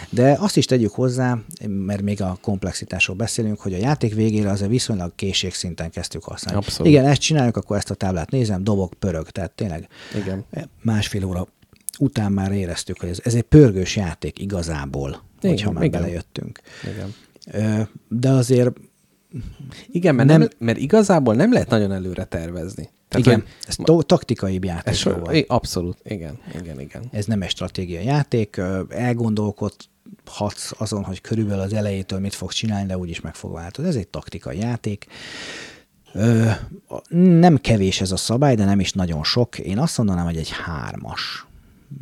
De 0.09 0.37
azt 0.39 0.57
is 0.57 0.65
tegyük 0.65 0.91
hozzá, 0.91 1.37
mert 1.67 2.01
még 2.01 2.21
a 2.21 2.37
komplexitásról 2.41 3.15
beszélünk, 3.15 3.59
hogy 3.59 3.73
a 3.73 3.77
játék 3.77 4.13
végére 4.13 4.49
azért 4.49 4.69
viszonylag 4.69 5.15
készségszinten 5.15 5.89
kezdtük 5.89 6.23
használni. 6.23 6.59
Abszolút. 6.59 6.91
Igen, 6.91 7.05
ezt 7.05 7.21
csináljuk, 7.21 7.57
akkor 7.57 7.77
ezt 7.77 7.89
a 7.89 7.95
táblát 7.95 8.31
nézem, 8.31 8.63
dobok, 8.63 8.93
pörög, 8.93 9.29
tehát 9.29 9.51
tényleg 9.51 9.87
Igen. 10.15 10.45
másfél 10.81 11.25
óra 11.25 11.47
után 11.99 12.31
már 12.31 12.51
éreztük, 12.51 12.99
hogy 12.99 13.09
ez, 13.09 13.19
ez 13.23 13.33
egy 13.33 13.41
pörgős 13.41 13.95
játék 13.95 14.39
igazából, 14.39 15.09
igen, 15.39 15.51
hogyha 15.51 15.71
már 15.71 15.83
igen. 15.83 16.01
belejöttünk. 16.01 16.59
Igen. 16.83 17.13
De 18.07 18.29
azért... 18.29 18.71
Igen, 19.87 20.15
mert, 20.15 20.27
nem, 20.29 20.39
nem, 20.39 20.49
mert 20.57 20.77
igazából 20.77 21.35
nem 21.35 21.53
lehet 21.53 21.69
nagyon 21.69 21.91
előre 21.91 22.23
tervezni. 22.23 22.89
Tehát, 23.07 23.25
igen, 23.25 23.43
ez 23.67 23.75
to- 23.75 24.05
taktikai 24.05 24.59
játék 24.61 24.93
ez 24.93 25.03
volt. 25.03 25.45
Abszolút, 25.47 25.97
igen, 26.03 26.39
igen, 26.61 26.79
igen. 26.79 27.03
Ez 27.11 27.25
nem 27.25 27.41
egy 27.41 27.49
stratégiai 27.49 28.05
játék, 28.05 28.61
elgondolkodhatsz 28.89 30.71
azon, 30.77 31.03
hogy 31.03 31.21
körülbelül 31.21 31.61
az 31.61 31.73
elejétől 31.73 32.19
mit 32.19 32.33
fogsz 32.33 32.55
csinálni, 32.55 32.87
de 32.87 32.97
úgyis 32.97 33.21
meg 33.21 33.35
fog 33.35 33.53
változni. 33.53 33.89
Ez 33.89 33.95
egy 33.95 34.07
taktikai 34.07 34.57
játék. 34.57 35.05
Ö, 36.13 36.49
nem 37.39 37.57
kevés 37.57 38.01
ez 38.01 38.11
a 38.11 38.17
szabály, 38.17 38.55
de 38.55 38.65
nem 38.65 38.79
is 38.79 38.91
nagyon 38.93 39.23
sok. 39.23 39.59
Én 39.59 39.77
azt 39.77 39.97
mondanám, 39.97 40.25
hogy 40.25 40.37
egy 40.37 40.51
hármas. 40.65 41.45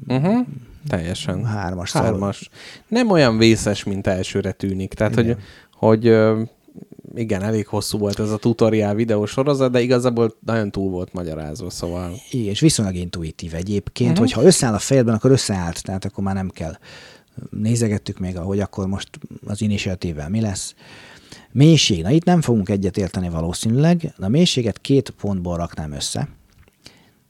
Uh-huh. 0.07 0.47
Teljesen. 0.87 1.45
Hármas. 1.45 1.91
Hármas. 1.91 2.35
Szóval... 2.35 2.59
Nem 2.87 3.09
olyan 3.09 3.37
vészes, 3.37 3.83
mint 3.83 4.07
elsőre 4.07 4.51
tűnik. 4.51 4.93
Tehát, 4.93 5.17
igen. 5.17 5.37
hogy, 5.71 6.05
hogy 6.05 6.15
igen, 7.15 7.43
elég 7.43 7.67
hosszú 7.67 7.97
volt 7.97 8.19
ez 8.19 8.31
a 8.31 8.37
tutoriál 8.37 8.95
videósorozat, 8.95 9.71
de 9.71 9.81
igazából 9.81 10.35
nagyon 10.45 10.71
túl 10.71 10.89
volt 10.89 11.13
magyarázva, 11.13 11.69
szóval... 11.69 12.13
Igen, 12.31 12.49
és 12.49 12.59
viszonylag 12.59 12.95
intuitív 12.95 13.53
egyébként, 13.53 14.11
uh-huh. 14.11 14.25
hogyha 14.25 14.43
összeáll 14.43 14.73
a 14.73 14.79
fejedben, 14.79 15.15
akkor 15.15 15.31
összeállt, 15.31 15.83
tehát 15.83 16.05
akkor 16.05 16.23
már 16.23 16.35
nem 16.35 16.49
kell. 16.49 16.77
Nézegettük 17.49 18.19
még, 18.19 18.37
hogy 18.37 18.59
akkor 18.59 18.87
most 18.87 19.09
az 19.45 19.61
initiatívvel 19.61 20.29
mi 20.29 20.41
lesz. 20.41 20.75
Mélység. 21.51 22.01
Na 22.01 22.09
itt 22.09 22.23
nem 22.23 22.41
fogunk 22.41 22.69
egyet 22.69 22.97
érteni 22.97 23.29
valószínűleg. 23.29 24.13
A 24.17 24.27
mélységet 24.27 24.79
két 24.81 25.09
pontból 25.09 25.57
raknám 25.57 25.91
össze 25.91 26.27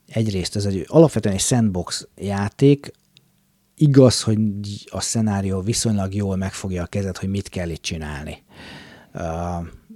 egyrészt 0.08 0.56
ez 0.56 0.66
egy 0.66 0.86
alapvetően 0.88 1.36
egy 1.36 1.42
sandbox 1.42 2.08
játék, 2.16 2.92
igaz, 3.76 4.22
hogy 4.22 4.40
a 4.86 5.02
szenárió 5.02 5.62
viszonylag 5.62 6.14
jól 6.14 6.36
megfogja 6.36 6.84
a 6.84 6.86
kezed, 6.86 7.18
hogy 7.18 7.30
mit 7.30 7.50
kell 7.50 7.70
itt 7.70 7.82
csinálni. 7.82 8.44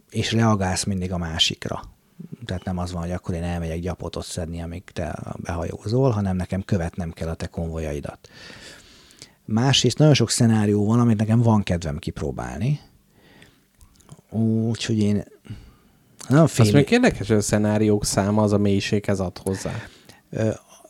És 0.10 0.32
reagálsz 0.32 0.84
mindig 0.84 1.12
a 1.12 1.18
másikra. 1.18 1.82
Tehát 2.46 2.64
nem 2.64 2.78
az 2.78 2.92
van, 2.92 3.02
hogy 3.02 3.12
akkor 3.12 3.36
én 3.36 3.44
elmegyek 3.44 3.80
gyapotot 3.80 4.26
szedni, 4.26 4.62
amíg 4.62 4.84
te 4.84 5.20
behajózol, 5.36 6.10
hanem 6.10 6.36
nekem 6.36 6.64
követnem 6.64 7.12
kell 7.12 7.28
a 7.28 7.34
te 7.34 7.48
konvojaidat. 7.48 8.30
Másrészt 9.46 9.98
nagyon 9.98 10.14
sok 10.14 10.30
szenárió 10.30 10.86
van, 10.86 11.00
amit 11.00 11.18
nekem 11.18 11.42
van 11.42 11.64
kedvem 11.64 11.98
kipróbálni. 11.98 12.80
Úgyhogy 14.30 15.00
én 15.00 15.24
nagyon 16.28 16.48
fél... 16.48 16.66
Azt 16.66 16.74
még 16.74 16.92
érdekes, 16.92 17.28
hogy 17.28 17.38
a 17.38 17.42
szenáriók 17.42 18.06
száma 18.06 18.42
az 18.42 18.54
a 18.54 18.58
mélységhez 18.58 19.20
ad 19.20 19.38
hozzá. 19.38 19.72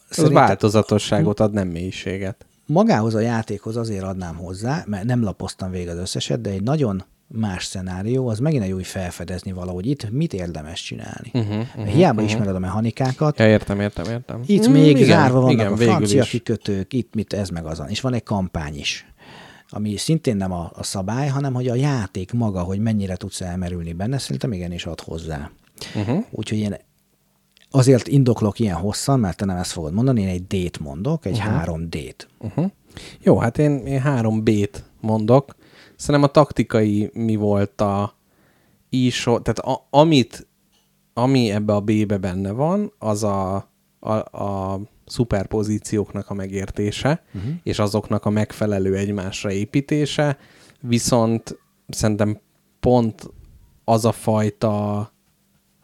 Ez 0.10 0.30
változatosságot 0.30 1.40
ad, 1.40 1.54
nem 1.54 1.68
mélységet. 1.68 2.46
Magához 2.66 3.16
a 3.16 3.20
játékhoz 3.20 3.78
azért 3.78 4.04
adnám 4.04 4.36
hozzá, 4.36 4.84
mert 4.88 5.04
nem 5.04 5.24
lapoztam 5.24 5.72
végig 5.72 5.88
az 5.88 5.98
összeset, 5.98 6.42
de 6.42 6.50
egy 6.50 6.64
nagyon 6.64 7.04
más 7.32 7.66
szenárió, 7.66 8.28
az 8.28 8.40
megint 8.40 8.64
egy 8.64 8.72
új 8.72 8.84
felfedezni 8.84 9.52
valahogy 9.52 9.86
itt, 9.86 10.10
mit 10.12 10.34
érdemes 10.34 10.82
csinálni. 10.82 11.32
Uh-huh, 11.34 11.58
uh-huh, 11.58 11.86
Hiába 11.86 12.22
uh-huh. 12.22 12.30
ismered 12.30 12.56
a 12.56 12.60
mechanikákat, 12.60 13.40
Ja, 13.40 13.48
értem, 13.48 13.80
értem, 13.80 14.06
értem. 14.12 14.42
itt 14.46 14.68
Mm, 14.68 14.72
még 14.72 14.90
igen, 14.90 15.06
zárva 15.06 15.40
vannak 15.40 15.52
igen, 15.52 15.72
a 15.72 15.76
francia 15.76 16.22
is. 16.22 16.30
kikötők, 16.30 16.94
itt 16.94 17.14
mit 17.14 17.34
ez 17.34 17.50
meg 17.50 17.66
azon. 17.66 17.88
És 17.88 18.02
van 18.02 18.14
egy 18.14 18.24
kampány 18.24 18.78
is, 18.78 19.06
ami 19.70 19.98
szintén 19.98 20.36
nem 20.36 20.52
a, 20.52 20.72
a 20.76 20.84
szabály, 20.84 21.28
hanem 21.28 21.54
hogy 21.54 21.68
a 21.68 21.76
játék 21.76 22.32
maga, 22.32 22.62
hogy 22.62 22.80
mennyire 22.80 23.16
tudsz 23.16 23.42
elmerülni 23.42 23.94
benne, 23.94 24.18
szerintem 24.18 24.54
igenis 24.54 24.86
ad 24.86 25.00
hozzá. 25.02 25.52
Uh-huh. 25.96 26.24
Úgyhogy 26.32 26.58
én 26.58 26.76
azért 27.72 28.08
indoklok 28.08 28.60
ilyen 28.60 28.76
hosszan, 28.76 29.20
mert 29.20 29.38
te 29.38 29.46
nem 29.46 29.58
ezt 29.58 29.72
fogod 29.72 29.94
mondani, 29.94 30.22
én 30.22 30.28
egy 30.28 30.48
D-t 30.48 30.80
mondok, 30.80 31.26
egy 31.26 31.38
uh-huh. 31.38 31.54
három 31.54 31.90
D-t. 31.90 32.28
Uh-huh. 32.40 32.72
Jó, 33.22 33.38
hát 33.38 33.58
én, 33.58 33.86
én 33.86 34.02
három 34.02 34.44
B-t 34.44 34.84
mondok. 35.02 35.56
Szerintem 36.00 36.30
a 36.30 36.32
taktikai 36.32 37.10
mi 37.14 37.36
volt 37.36 37.82
a 37.82 38.16
ISO, 38.90 39.40
tehát 39.40 39.60
a, 39.60 39.88
amit, 39.90 40.48
ami 41.14 41.52
ebbe 41.52 41.74
a 41.74 41.82
B-be 41.82 42.18
benne 42.18 42.52
van, 42.52 42.94
az 42.98 43.24
a, 43.24 43.70
a, 44.00 44.12
a 44.44 44.80
szuperpozícióknak 45.06 46.30
a 46.30 46.34
megértése, 46.34 47.24
uh-huh. 47.34 47.52
és 47.64 47.80
azoknak 47.80 48.26
a 48.26 48.30
megfelelő 48.30 48.96
egymásra 48.96 49.52
építése, 49.52 50.38
viszont 50.82 51.58
szerintem 51.88 52.40
pont 52.80 53.30
az 53.84 54.06
a 54.06 54.12
fajta 54.12 55.12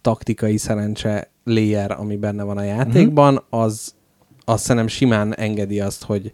taktikai 0.02 0.58
szerencse 0.58 1.32
layer, 1.44 1.92
ami 1.92 2.18
benne 2.18 2.44
van 2.44 2.58
a 2.58 2.64
játékban, 2.64 3.44
az, 3.50 3.96
az 4.46 4.62
szerintem 4.62 4.88
simán 4.88 5.36
engedi 5.36 5.80
azt, 5.80 6.04
hogy 6.04 6.34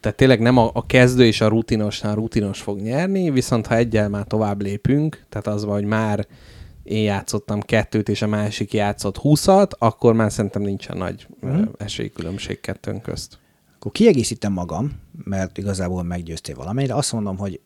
tehát 0.00 0.16
tényleg 0.16 0.40
nem 0.40 0.56
a, 0.56 0.70
a 0.72 0.86
kezdő 0.86 1.24
és 1.24 1.40
a 1.40 1.48
rutinosnál 1.48 2.14
rutinos 2.14 2.60
fog 2.60 2.80
nyerni, 2.80 3.30
viszont 3.30 3.66
ha 3.66 3.76
egyel 3.76 4.08
már 4.08 4.24
tovább 4.24 4.62
lépünk, 4.62 5.24
tehát 5.28 5.46
az 5.46 5.64
van, 5.64 5.74
hogy 5.74 5.84
már 5.84 6.26
én 6.82 7.02
játszottam 7.02 7.60
kettőt, 7.60 8.08
és 8.08 8.22
a 8.22 8.26
másik 8.26 8.72
játszott 8.72 9.16
húszat, 9.16 9.74
akkor 9.78 10.14
már 10.14 10.32
szerintem 10.32 10.62
nincsen 10.62 10.96
nagy 10.96 11.26
mm. 11.46 11.62
esélykülönbség 11.78 12.60
kettőnk 12.60 13.02
közt. 13.02 13.38
Akkor 13.76 13.92
kiegészítem 13.92 14.52
magam, 14.52 14.92
mert 15.24 15.58
igazából 15.58 16.02
meggyőztél 16.02 16.54
valamelyre. 16.54 16.94
Azt 16.94 17.12
mondom, 17.12 17.36
hogy 17.36 17.60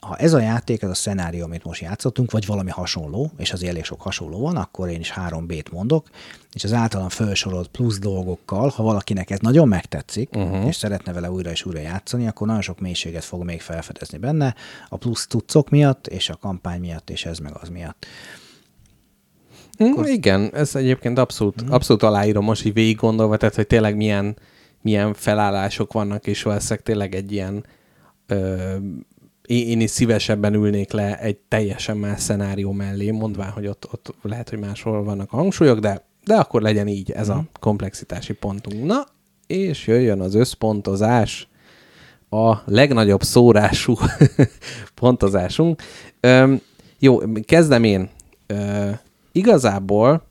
ha 0.00 0.16
ez 0.16 0.32
a 0.32 0.40
játék, 0.40 0.82
ez 0.82 0.90
a 0.90 0.94
szenárió, 0.94 1.44
amit 1.44 1.64
most 1.64 1.80
játszottunk, 1.80 2.30
vagy 2.30 2.46
valami 2.46 2.70
hasonló, 2.70 3.30
és 3.36 3.52
az 3.52 3.64
elég 3.64 3.84
sok 3.84 4.00
hasonló 4.00 4.40
van, 4.40 4.56
akkor 4.56 4.88
én 4.88 5.00
is 5.00 5.10
három 5.10 5.46
B-t 5.46 5.72
mondok, 5.72 6.06
és 6.52 6.64
az 6.64 6.72
általam 6.72 7.08
felsorolt 7.08 7.68
plusz 7.68 7.98
dolgokkal, 7.98 8.68
ha 8.68 8.82
valakinek 8.82 9.30
ez 9.30 9.38
nagyon 9.38 9.68
megtetszik, 9.68 10.30
uh-huh. 10.36 10.66
és 10.66 10.76
szeretne 10.76 11.12
vele 11.12 11.30
újra 11.30 11.50
és 11.50 11.64
újra 11.64 11.80
játszani, 11.80 12.26
akkor 12.26 12.46
nagyon 12.46 12.62
sok 12.62 12.80
mélységet 12.80 13.24
fog 13.24 13.44
még 13.44 13.60
felfedezni 13.60 14.18
benne, 14.18 14.54
a 14.88 14.96
plusz 14.96 15.26
tudcok 15.26 15.70
miatt, 15.70 16.06
és 16.06 16.28
a 16.28 16.36
kampány 16.36 16.80
miatt, 16.80 17.10
és 17.10 17.24
ez 17.24 17.38
meg 17.38 17.52
az 17.60 17.68
miatt. 17.68 18.06
Mm, 19.84 20.04
igen, 20.04 20.50
ez 20.54 20.74
egyébként 20.74 21.18
abszolút, 21.18 21.64
mm. 21.64 21.70
abszolút 21.70 22.02
aláírom 22.02 22.44
most 22.44 22.64
így 22.64 22.72
végig 22.72 22.96
gondolva, 22.96 23.36
tehát 23.36 23.54
hogy 23.54 23.66
tényleg 23.66 23.96
milyen, 23.96 24.36
milyen 24.82 25.14
felállások 25.14 25.92
vannak, 25.92 26.26
és 26.26 26.42
valószínűleg 26.42 26.82
tényleg 26.82 27.14
egy 27.14 27.32
ilyen 27.32 27.64
ö, 28.26 28.76
én, 29.46 29.80
is 29.80 29.90
szívesebben 29.90 30.54
ülnék 30.54 30.92
le 30.92 31.18
egy 31.18 31.36
teljesen 31.36 31.96
más 31.96 32.20
szenárió 32.20 32.72
mellé, 32.72 33.10
mondván, 33.10 33.50
hogy 33.50 33.66
ott, 33.66 33.88
ott 33.92 34.14
lehet, 34.22 34.48
hogy 34.48 34.58
máshol 34.58 35.04
vannak 35.04 35.32
a 35.32 35.36
hangsúlyok, 35.36 35.78
de, 35.78 36.04
de 36.24 36.34
akkor 36.34 36.62
legyen 36.62 36.88
így 36.88 37.10
ez 37.10 37.28
a 37.28 37.44
komplexitási 37.60 38.32
pontunk. 38.32 38.84
Na, 38.84 39.06
és 39.46 39.86
jöjjön 39.86 40.20
az 40.20 40.34
összpontozás, 40.34 41.48
a 42.30 42.56
legnagyobb 42.64 43.22
szórású 43.22 43.94
pontozásunk. 45.00 45.82
Öm, 46.20 46.60
jó, 46.98 47.18
kezdem 47.44 47.84
én. 47.84 48.08
Ö, 48.46 48.90
igazából 49.32 50.22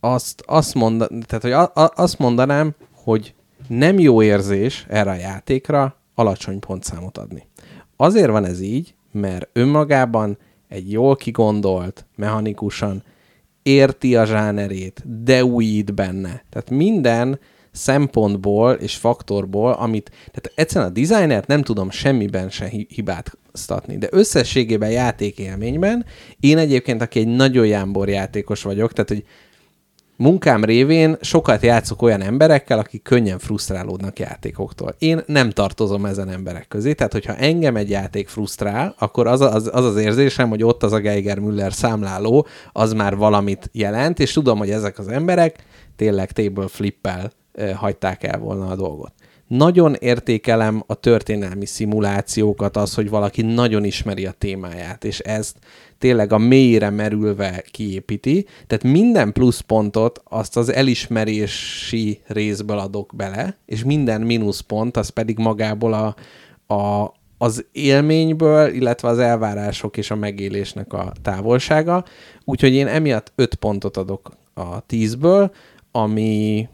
azt, 0.00 0.42
azt, 0.46 0.74
monda, 0.74 1.06
tehát, 1.06 1.42
hogy 1.42 1.52
a, 1.52 1.62
a, 1.62 1.92
azt 1.94 2.18
mondanám, 2.18 2.74
hogy 2.92 3.34
nem 3.68 3.98
jó 3.98 4.22
érzés 4.22 4.86
erre 4.88 5.10
a 5.10 5.14
játékra 5.14 5.96
alacsony 6.16 6.58
pontszámot 6.58 7.18
adni. 7.18 7.46
Azért 7.96 8.30
van 8.30 8.44
ez 8.44 8.60
így, 8.60 8.94
mert 9.12 9.48
önmagában 9.52 10.38
egy 10.68 10.90
jól 10.90 11.16
kigondolt, 11.16 12.06
mechanikusan 12.16 13.02
érti 13.62 14.16
a 14.16 14.24
zsánerét, 14.24 15.22
de 15.24 15.44
újít 15.44 15.94
benne. 15.94 16.44
Tehát 16.50 16.70
minden 16.70 17.38
szempontból 17.72 18.72
és 18.72 18.96
faktorból, 18.96 19.72
amit, 19.72 20.10
tehát 20.10 20.52
egyszerűen 20.54 20.90
a 20.90 20.92
designert 20.92 21.46
nem 21.46 21.62
tudom 21.62 21.90
semmiben 21.90 22.50
se 22.50 22.70
hibáztatni, 22.88 23.98
de 23.98 24.08
összességében 24.10 24.90
játékélményben 24.90 26.04
én 26.40 26.58
egyébként, 26.58 27.02
aki 27.02 27.18
egy 27.18 27.26
nagyon 27.26 27.66
jámbor 27.66 28.08
játékos 28.08 28.62
vagyok, 28.62 28.92
tehát 28.92 29.08
hogy 29.08 29.24
munkám 30.16 30.64
révén 30.64 31.16
sokat 31.20 31.62
játszok 31.62 32.02
olyan 32.02 32.22
emberekkel, 32.22 32.78
akik 32.78 33.02
könnyen 33.02 33.38
frusztrálódnak 33.38 34.18
játékoktól. 34.18 34.94
Én 34.98 35.22
nem 35.26 35.50
tartozom 35.50 36.04
ezen 36.04 36.28
emberek 36.28 36.68
közé, 36.68 36.92
tehát 36.92 37.12
hogyha 37.12 37.36
engem 37.36 37.76
egy 37.76 37.90
játék 37.90 38.28
frusztrál, 38.28 38.94
akkor 38.98 39.26
az 39.26 39.40
az, 39.40 39.70
az, 39.72 39.84
az 39.84 39.96
érzésem, 39.96 40.48
hogy 40.48 40.62
ott 40.62 40.82
az 40.82 40.92
a 40.92 40.98
Geiger 40.98 41.38
Müller 41.38 41.72
számláló, 41.72 42.46
az 42.72 42.92
már 42.92 43.16
valamit 43.16 43.70
jelent, 43.72 44.18
és 44.18 44.32
tudom, 44.32 44.58
hogy 44.58 44.70
ezek 44.70 44.98
az 44.98 45.08
emberek 45.08 45.64
tényleg 45.96 46.32
table 46.32 46.68
flippel 46.68 47.32
hagyták 47.74 48.22
el 48.22 48.38
volna 48.38 48.66
a 48.66 48.76
dolgot. 48.76 49.12
Nagyon 49.46 49.94
értékelem 49.94 50.82
a 50.86 50.94
történelmi 50.94 51.66
szimulációkat, 51.66 52.76
az, 52.76 52.94
hogy 52.94 53.10
valaki 53.10 53.42
nagyon 53.42 53.84
ismeri 53.84 54.26
a 54.26 54.34
témáját, 54.38 55.04
és 55.04 55.18
ezt 55.18 55.56
tényleg 55.98 56.32
a 56.32 56.38
mélyre 56.38 56.90
merülve 56.90 57.64
kiépíti, 57.70 58.46
tehát 58.66 58.84
minden 58.84 59.32
pluszpontot 59.32 60.20
azt 60.24 60.56
az 60.56 60.72
elismerési 60.72 62.20
részből 62.26 62.78
adok 62.78 63.12
bele, 63.16 63.56
és 63.66 63.84
minden 63.84 64.20
mínuszpont 64.20 64.96
az 64.96 65.08
pedig 65.08 65.38
magából 65.38 65.92
a, 65.92 66.16
a, 66.74 67.14
az 67.38 67.64
élményből, 67.72 68.74
illetve 68.74 69.08
az 69.08 69.18
elvárások 69.18 69.96
és 69.96 70.10
a 70.10 70.16
megélésnek 70.16 70.92
a 70.92 71.12
távolsága. 71.22 72.04
Úgyhogy 72.44 72.72
én 72.72 72.86
emiatt 72.86 73.32
5 73.34 73.54
pontot 73.54 73.96
adok 73.96 74.30
a 74.54 74.86
10-ből, 74.86 75.50
ami 75.90 76.68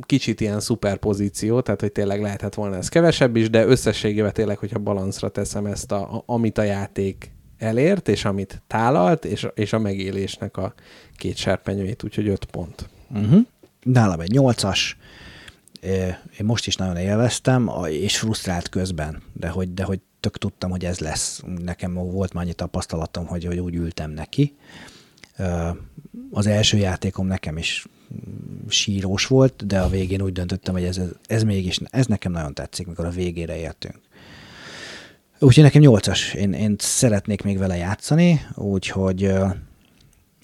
kicsit 0.00 0.40
ilyen 0.40 0.60
szuperpozíció, 0.60 1.60
tehát 1.60 1.80
hogy 1.80 1.92
tényleg 1.92 2.20
lehetett 2.20 2.54
volna 2.54 2.76
ez 2.76 2.88
kevesebb 2.88 3.36
is, 3.36 3.50
de 3.50 3.66
összességében 3.66 4.32
tényleg, 4.32 4.58
hogyha 4.58 4.78
balanszra 4.78 5.28
teszem 5.28 5.66
ezt, 5.66 5.92
a, 5.92 6.22
amit 6.26 6.58
a 6.58 6.62
játék 6.62 7.32
elért, 7.58 8.08
és 8.08 8.24
amit 8.24 8.62
tálalt, 8.66 9.24
és, 9.24 9.46
és 9.54 9.72
a 9.72 9.78
megélésnek 9.78 10.56
a 10.56 10.74
két 11.16 11.36
serpenyőjét, 11.36 12.02
úgyhogy 12.04 12.28
öt 12.28 12.44
pont. 12.44 12.88
Uh-huh. 13.10 13.40
Nálam 13.82 14.20
egy 14.20 14.30
nyolcas, 14.30 14.96
én 16.38 16.44
most 16.44 16.66
is 16.66 16.76
nagyon 16.76 16.96
élveztem, 16.96 17.70
és 17.88 18.18
frusztrált 18.18 18.68
közben, 18.68 19.22
de 19.32 19.48
hogy, 19.48 19.74
de 19.74 19.82
hogy 19.82 20.00
tök 20.20 20.38
tudtam, 20.38 20.70
hogy 20.70 20.84
ez 20.84 20.98
lesz. 20.98 21.42
Nekem 21.64 21.94
volt 21.94 22.32
már 22.32 22.44
annyi 22.44 22.52
tapasztalatom, 22.52 23.26
hogy, 23.26 23.44
hogy 23.44 23.58
úgy 23.58 23.74
ültem 23.74 24.10
neki. 24.10 24.56
Az 26.30 26.46
első 26.46 26.76
játékom 26.76 27.26
nekem 27.26 27.56
is 27.56 27.86
sírós 28.68 29.26
volt, 29.26 29.66
de 29.66 29.80
a 29.80 29.88
végén 29.88 30.22
úgy 30.22 30.32
döntöttem, 30.32 30.74
hogy 30.74 30.84
ez, 30.84 31.00
ez 31.26 31.42
mégis, 31.42 31.80
ez 31.90 32.06
nekem 32.06 32.32
nagyon 32.32 32.54
tetszik, 32.54 32.86
mikor 32.86 33.04
a 33.04 33.10
végére 33.10 33.58
értünk. 33.58 34.00
Úgyhogy 35.38 35.62
nekem 35.62 35.82
nyolcas. 35.82 36.34
Én, 36.34 36.52
én 36.52 36.74
szeretnék 36.78 37.42
még 37.42 37.58
vele 37.58 37.76
játszani, 37.76 38.46
úgyhogy 38.54 39.32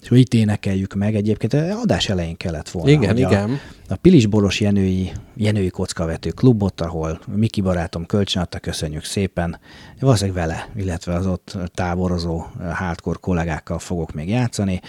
és 0.05 0.11
hogy 0.11 0.19
itt 0.19 0.33
énekeljük 0.33 0.93
meg. 0.93 1.15
Egyébként 1.15 1.53
adás 1.53 2.09
elején 2.09 2.37
kellett 2.37 2.69
volna. 2.69 2.89
Igen, 2.89 3.17
igen. 3.17 3.49
A, 3.49 3.93
a 3.93 3.95
Pilis 3.95 4.25
Boros 4.25 4.59
Jenői, 4.59 5.11
Jenői 5.35 5.69
Kockavető 5.69 6.29
klubot, 6.29 6.81
ahol 6.81 7.19
Miki 7.35 7.61
barátom 7.61 8.05
kölcsön 8.05 8.41
adta, 8.41 8.59
köszönjük 8.59 9.03
szépen. 9.03 9.59
Valószínűleg 9.99 10.47
vele, 10.47 10.69
illetve 10.75 11.13
az 11.13 11.25
ott 11.27 11.57
táborozó 11.73 12.45
hardcore 12.73 13.17
kollégákkal 13.21 13.79
fogok 13.79 14.13
még 14.13 14.29
játszani. 14.29 14.81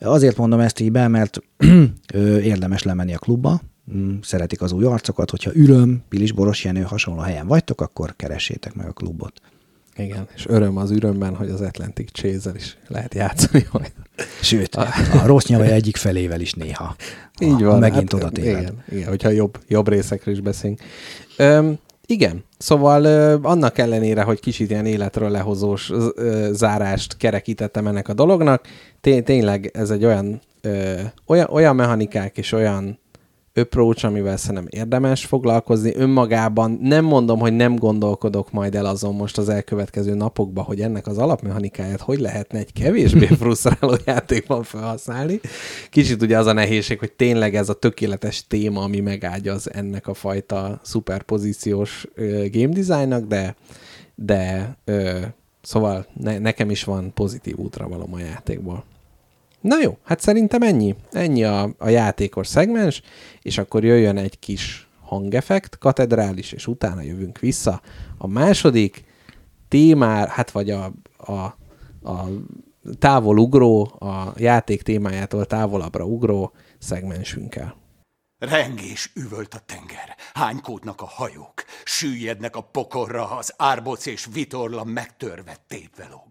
Azért 0.00 0.36
mondom 0.36 0.60
ezt 0.60 0.80
így 0.80 0.92
be, 0.92 1.08
mert 1.08 1.38
érdemes 2.52 2.82
lemenni 2.82 3.14
a 3.14 3.18
klubba, 3.18 3.60
mm, 3.94 4.16
szeretik 4.22 4.62
az 4.62 4.72
új 4.72 4.84
arcokat, 4.84 5.30
hogyha 5.30 5.54
Üröm, 5.54 6.02
Pilis 6.08 6.32
Boros 6.32 6.64
Jenő 6.64 6.82
hasonló 6.82 7.20
helyen 7.20 7.46
vagytok, 7.46 7.80
akkor 7.80 8.16
keressétek 8.16 8.74
meg 8.74 8.86
a 8.86 8.92
klubot. 8.92 9.40
Igen, 9.96 10.28
és 10.34 10.46
öröm 10.46 10.76
az 10.76 10.90
örömben, 10.90 11.34
hogy 11.34 11.50
az 11.50 11.60
Atlantic 11.60 12.10
chase 12.12 12.50
is 12.56 12.76
lehet 12.88 13.14
játszani 13.14 13.66
majd. 13.72 13.92
Sőt, 14.42 14.74
a, 14.74 14.86
a 15.22 15.26
rossz 15.26 15.46
nyava 15.46 15.64
egyik 15.64 15.96
felével 15.96 16.40
is 16.40 16.52
néha. 16.52 16.96
Így 17.40 17.62
van. 17.62 17.72
Ha 17.72 17.78
megint 17.78 18.12
hát, 18.12 18.22
oda 18.22 18.40
igen, 18.40 18.84
igen, 18.90 19.08
hogyha 19.08 19.28
jobb, 19.28 19.58
jobb 19.68 19.88
részekről 19.88 20.34
is 20.34 20.40
beszélünk. 20.40 20.80
Öm, 21.36 21.78
igen, 22.06 22.44
szóval 22.58 23.04
ö, 23.04 23.36
annak 23.42 23.78
ellenére, 23.78 24.22
hogy 24.22 24.40
kicsit 24.40 24.70
ilyen 24.70 24.86
életről 24.86 25.30
lehozós 25.30 25.90
ö, 26.14 26.48
zárást 26.52 27.16
kerekítettem 27.16 27.86
ennek 27.86 28.08
a 28.08 28.12
dolognak, 28.14 28.66
té- 29.00 29.24
tényleg 29.24 29.70
ez 29.74 29.90
egy 29.90 30.04
olyan, 30.04 30.40
ö, 30.60 31.00
olyan, 31.26 31.48
olyan 31.50 31.76
mechanikák 31.76 32.38
és 32.38 32.52
olyan 32.52 32.98
approach, 33.54 34.04
amivel 34.04 34.36
szerintem 34.36 34.66
érdemes 34.70 35.24
foglalkozni. 35.24 35.94
Önmagában 35.94 36.78
nem 36.82 37.04
mondom, 37.04 37.38
hogy 37.38 37.52
nem 37.52 37.76
gondolkodok 37.76 38.52
majd 38.52 38.74
el 38.74 38.86
azon 38.86 39.14
most 39.14 39.38
az 39.38 39.48
elkövetkező 39.48 40.14
napokban, 40.14 40.64
hogy 40.64 40.80
ennek 40.80 41.06
az 41.06 41.18
alapmechanikáját 41.18 42.00
hogy 42.00 42.18
lehetne 42.18 42.58
egy 42.58 42.72
kevésbé 42.72 43.26
frusztráló 43.40 43.96
játékban 44.04 44.62
felhasználni. 44.62 45.40
Kicsit 45.90 46.22
ugye 46.22 46.38
az 46.38 46.46
a 46.46 46.52
nehézség, 46.52 46.98
hogy 46.98 47.12
tényleg 47.12 47.54
ez 47.54 47.68
a 47.68 47.74
tökéletes 47.74 48.46
téma, 48.46 48.82
ami 48.82 49.00
megágyaz 49.00 49.72
ennek 49.72 50.06
a 50.06 50.14
fajta 50.14 50.80
szuperpozíciós 50.82 52.06
game 52.50 52.72
designnak, 52.72 53.24
de, 53.24 53.56
de 54.14 54.76
ö, 54.84 55.18
szóval 55.62 56.06
ne, 56.20 56.38
nekem 56.38 56.70
is 56.70 56.84
van 56.84 57.12
pozitív 57.14 57.56
útra 57.56 57.88
való 57.88 58.08
a 58.12 58.18
játékból. 58.18 58.84
Na 59.62 59.80
jó, 59.80 59.98
hát 60.04 60.20
szerintem 60.20 60.62
ennyi. 60.62 60.96
Ennyi 61.10 61.44
a, 61.44 61.74
a 61.78 61.88
játékos 61.88 62.46
szegmens, 62.46 63.02
és 63.42 63.58
akkor 63.58 63.84
jöjjön 63.84 64.16
egy 64.16 64.38
kis 64.38 64.88
hangeffekt, 65.00 65.78
katedrális, 65.78 66.52
és 66.52 66.66
utána 66.66 67.02
jövünk 67.02 67.38
vissza. 67.38 67.80
A 68.18 68.26
második 68.26 69.04
témár, 69.68 70.28
hát 70.28 70.50
vagy 70.50 70.70
a, 70.70 70.92
a, 71.16 71.32
a 72.10 72.28
távol 72.98 73.38
ugró, 73.38 73.84
a 73.84 74.32
játék 74.36 74.82
témájától 74.82 75.46
távolabbra 75.46 76.04
ugró 76.04 76.52
szegmensünkkel. 76.78 77.76
Rengés 78.38 79.10
üvölt 79.14 79.54
a 79.54 79.60
tenger, 79.66 80.16
hánykódnak 80.34 81.00
a 81.00 81.06
hajók, 81.06 81.64
süllyednek 81.84 82.56
a 82.56 82.60
pokorra, 82.60 83.30
az 83.30 83.54
árboc 83.56 84.06
és 84.06 84.28
vitorla 84.32 84.84
megtörve 84.84 85.56
tépve 85.66 86.08
lóg. 86.10 86.30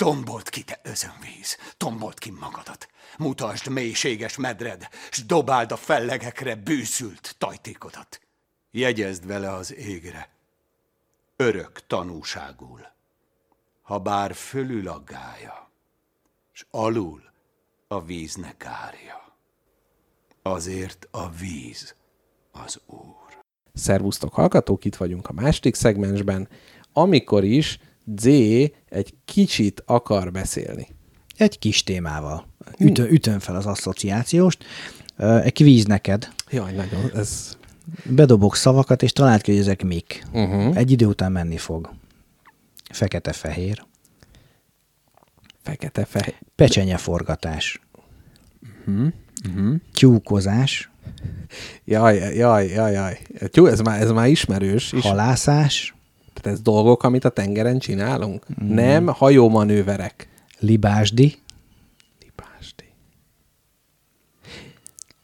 Tombolt 0.00 0.48
ki, 0.48 0.62
te 0.62 0.80
özönvíz, 0.82 1.56
tombolt 1.76 2.18
ki 2.18 2.30
magadat. 2.30 2.88
Mutasd 3.18 3.68
mélységes 3.68 4.36
medred, 4.36 4.88
s 5.10 5.26
dobáld 5.26 5.72
a 5.72 5.76
fellegekre 5.76 6.54
bűszült 6.54 7.34
tajtékodat. 7.38 8.20
Jegyezd 8.70 9.26
vele 9.26 9.52
az 9.52 9.74
égre, 9.74 10.28
örök 11.36 11.86
tanúságul, 11.86 12.80
ha 13.82 13.98
bár 13.98 14.34
fölül 14.34 14.88
a 14.88 15.02
gája, 15.06 15.70
s 16.52 16.64
alul 16.70 17.22
a 17.88 18.04
víznek 18.04 18.56
kárja. 18.56 19.36
Azért 20.42 21.08
a 21.10 21.30
víz 21.30 21.94
az 22.52 22.80
Úr. 22.86 23.42
Szervusztok 23.74 24.34
hallgatók, 24.34 24.84
itt 24.84 24.96
vagyunk 24.96 25.28
a 25.28 25.32
második 25.32 25.74
szegmensben, 25.74 26.48
amikor 26.92 27.44
is 27.44 27.78
Z 28.16 28.24
egy 28.88 29.14
kicsit 29.24 29.82
akar 29.86 30.32
beszélni. 30.32 30.86
Egy 31.36 31.58
kis 31.58 31.84
témával. 31.84 32.46
Ütö, 32.78 33.08
ütöm 33.08 33.38
fel 33.38 33.56
az 33.56 33.66
asszociációst. 33.66 34.64
Egy 35.16 35.52
kvíz 35.52 35.84
neked. 35.84 36.28
Jaj, 36.50 36.72
nagyon, 36.72 37.10
ez... 37.14 37.58
Bedobok 38.04 38.56
szavakat, 38.56 39.02
és 39.02 39.12
találd 39.12 39.40
ki, 39.40 39.50
hogy 39.50 39.60
ezek 39.60 39.82
mik. 39.82 40.24
Uh-huh. 40.32 40.76
Egy 40.76 40.90
idő 40.90 41.06
után 41.06 41.32
menni 41.32 41.56
fog. 41.56 41.90
Fekete-fehér. 42.90 43.84
Fekete-fehér. 45.62 46.34
Pecsenyeforgatás. 46.54 47.80
Mhm, 48.84 49.06
Uh-huh. 49.48 49.74
Tyúkozás. 49.92 50.90
Jaj, 51.84 52.36
jaj, 52.36 52.68
jaj, 52.68 52.92
jaj. 52.92 53.18
Jó, 53.52 53.66
ez 53.66 53.80
már, 53.80 54.00
ez 54.00 54.10
már 54.10 54.28
ismerős. 54.28 54.92
Is. 54.92 55.02
Halászás. 55.02 55.94
Tehát 56.32 56.58
ez 56.58 56.62
dolgok, 56.62 57.02
amit 57.02 57.24
a 57.24 57.28
tengeren 57.28 57.78
csinálunk? 57.78 58.46
Mm. 58.62 58.74
Nem 58.74 59.06
hajómanőverek. 59.06 60.28
Libásdi. 60.58 61.38
Libásdi. 62.20 62.84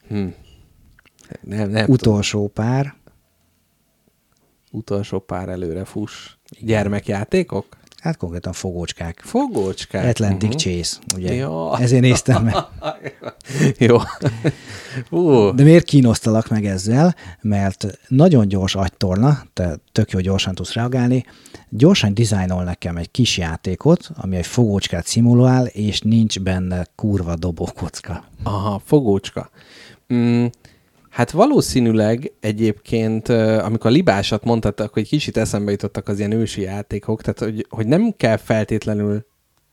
Hm. 0.07 0.27
Nem, 1.41 1.69
nem. 1.69 1.83
Utol... 1.83 1.93
Utolsó 1.93 2.47
pár. 2.47 2.95
Utolsó 4.71 5.19
pár 5.19 5.49
előre 5.49 5.85
fuss. 5.85 6.35
Gyermekjátékok? 6.59 7.76
Hát 8.01 8.17
konkrétan 8.17 8.53
fogócskák. 8.53 9.21
Fogócskák. 9.23 10.05
Atlantic 10.05 10.55
uh-huh. 10.55 10.61
Chase, 10.61 10.97
ugye? 11.15 11.33
Ja. 11.33 11.79
Ezért 11.79 12.01
néztem 12.01 12.43
meg. 12.43 12.55
Jó. 13.87 13.97
Ú, 15.09 15.55
De 15.55 15.63
miért 15.63 15.85
kínosztalak 15.85 16.49
meg 16.49 16.65
ezzel? 16.65 17.15
Mert 17.41 17.99
nagyon 18.07 18.47
gyors 18.47 18.75
agytorna, 18.75 19.43
te 19.53 19.77
tök 19.91 20.11
jó 20.11 20.19
gyorsan 20.19 20.55
tudsz 20.55 20.73
reagálni, 20.73 21.25
gyorsan 21.69 22.13
dizájnol 22.13 22.63
nekem 22.63 22.97
egy 22.97 23.11
kis 23.11 23.37
játékot, 23.37 24.09
ami 24.15 24.35
egy 24.35 24.47
fogócskát 24.47 25.05
szimulál, 25.05 25.65
és 25.65 26.01
nincs 26.01 26.39
benne 26.39 26.85
kurva 26.95 27.35
dobókocka. 27.35 28.23
Aha, 28.43 28.81
fogócska. 28.85 29.49
Mm, 30.13 30.45
hát 31.17 31.31
valószínűleg 31.31 32.31
egyébként, 32.39 33.29
amikor 33.29 33.89
a 33.89 33.93
libásat 33.93 34.43
mondtad, 34.43 34.79
akkor 34.79 35.01
egy 35.01 35.07
kicsit 35.07 35.37
eszembe 35.37 35.71
jutottak 35.71 36.07
az 36.07 36.19
ilyen 36.19 36.31
ősi 36.31 36.61
játékok, 36.61 37.21
tehát 37.21 37.39
hogy, 37.39 37.65
hogy 37.69 37.87
nem 37.87 38.13
kell 38.17 38.37
feltétlenül 38.37 39.25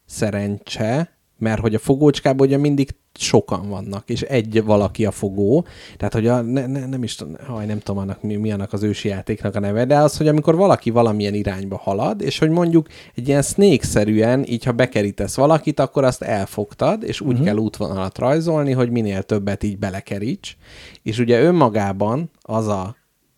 szerencse, 0.07 1.14
mert 1.45 1.61
hogy 1.61 1.75
a 1.75 1.79
fogócskában 1.79 2.47
ugye 2.47 2.57
mindig 2.57 2.95
sokan 3.15 3.69
vannak, 3.69 4.11
és 4.11 4.23
egy 4.23 4.65
valaki 4.65 5.05
a 5.05 5.11
fogó, 5.11 5.67
tehát 5.97 6.13
hogy 6.13 6.27
a, 6.27 6.41
ne, 6.41 6.67
ne, 6.67 6.87
nem 6.87 7.03
is 7.03 7.17
haj, 7.47 7.67
nem 7.67 7.79
tudom 7.79 8.01
annak, 8.01 8.23
mi, 8.23 8.37
mi 8.37 8.53
annak 8.53 8.73
az 8.73 8.83
ősi 8.83 9.09
játéknak 9.09 9.55
a 9.55 9.61
neve, 9.61 9.85
de 9.85 9.99
az, 9.99 10.17
hogy 10.17 10.29
amikor 10.29 10.55
valaki 10.57 10.91
valamilyen 10.91 11.35
irányba 11.35 11.77
halad, 11.77 12.23
és 12.23 12.39
hogy 12.39 12.51
mondjuk 12.51 12.87
egy 13.15 13.29
ilyen 13.29 13.43
snake-szerűen, 13.43 14.45
így 14.47 14.65
ha 14.65 14.73
bekerítesz 14.73 15.37
valakit, 15.37 15.81
akkor 15.81 16.05
azt 16.05 16.23
elfogtad, 16.23 17.03
és 17.03 17.21
úgy 17.21 17.31
uh-huh. 17.31 17.47
kell 17.47 17.57
útvonalat 17.57 18.19
rajzolni, 18.19 18.73
hogy 18.73 18.91
minél 18.91 19.23
többet 19.23 19.63
így 19.63 19.79
belekeríts, 19.79 20.57
és 21.03 21.19
ugye 21.19 21.41
önmagában 21.41 22.31
az 22.41 22.67
a 22.67 22.97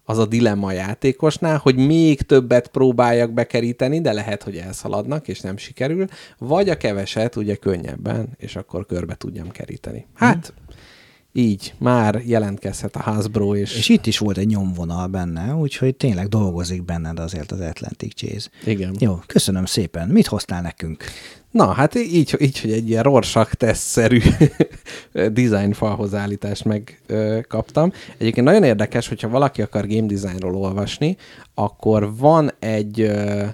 az 0.09 0.19
a 0.19 0.27
dilemma 0.27 0.67
a 0.67 0.73
játékosnál, 0.73 1.59
hogy 1.59 1.77
még 1.77 2.21
többet 2.21 2.69
próbáljak 2.69 3.33
bekeríteni, 3.33 4.01
de 4.01 4.13
lehet, 4.13 4.43
hogy 4.43 4.57
elszaladnak, 4.57 5.29
és 5.29 5.41
nem 5.41 5.57
sikerül, 5.57 6.07
vagy 6.39 6.69
a 6.69 6.77
keveset 6.77 7.37
ugye 7.37 7.55
könnyebben, 7.55 8.29
és 8.37 8.57
akkor 8.57 8.87
körbe 8.87 9.15
tudjam 9.15 9.51
keríteni. 9.51 10.07
Hát, 10.15 10.53
így 11.37 11.75
már 11.79 12.23
jelentkezhet 12.25 12.97
a 12.97 13.01
Hasbro, 13.01 13.55
és, 13.55 13.77
És 13.77 13.89
itt 13.89 14.07
is 14.07 14.19
volt 14.19 14.39
egy 14.39 14.47
nyomvonal 14.47 15.07
benne, 15.07 15.55
úgyhogy 15.55 15.97
tényleg 15.97 16.29
dolgozik 16.29 16.85
benned 16.85 17.19
azért 17.19 17.53
az 17.53 17.61
Atlantic 17.61 18.15
Chase. 18.15 18.49
igen. 18.65 18.97
Jó, 18.99 19.19
köszönöm 19.27 19.65
szépen. 19.65 20.09
Mit 20.09 20.27
hoztál 20.27 20.63
nekünk? 20.63 21.05
Na, 21.51 21.73
hát 21.73 21.95
így, 21.95 22.37
így 22.39 22.61
hogy 22.61 22.71
egy 22.73 22.89
ilyen 22.89 23.03
Rorschach 23.03 23.55
tesztszerű 23.55 24.21
design 25.33 25.73
falhoz 25.73 26.15
állítást 26.15 26.65
megkaptam. 26.65 27.93
Egyébként 28.19 28.47
nagyon 28.47 28.63
érdekes, 28.63 29.09
hogyha 29.09 29.29
valaki 29.29 29.63
akar 29.63 29.87
game 29.87 30.07
designról 30.07 30.57
olvasni, 30.57 31.17
akkor 31.55 32.17
van 32.17 32.51
egy 32.59 33.01
ö, 33.01 33.45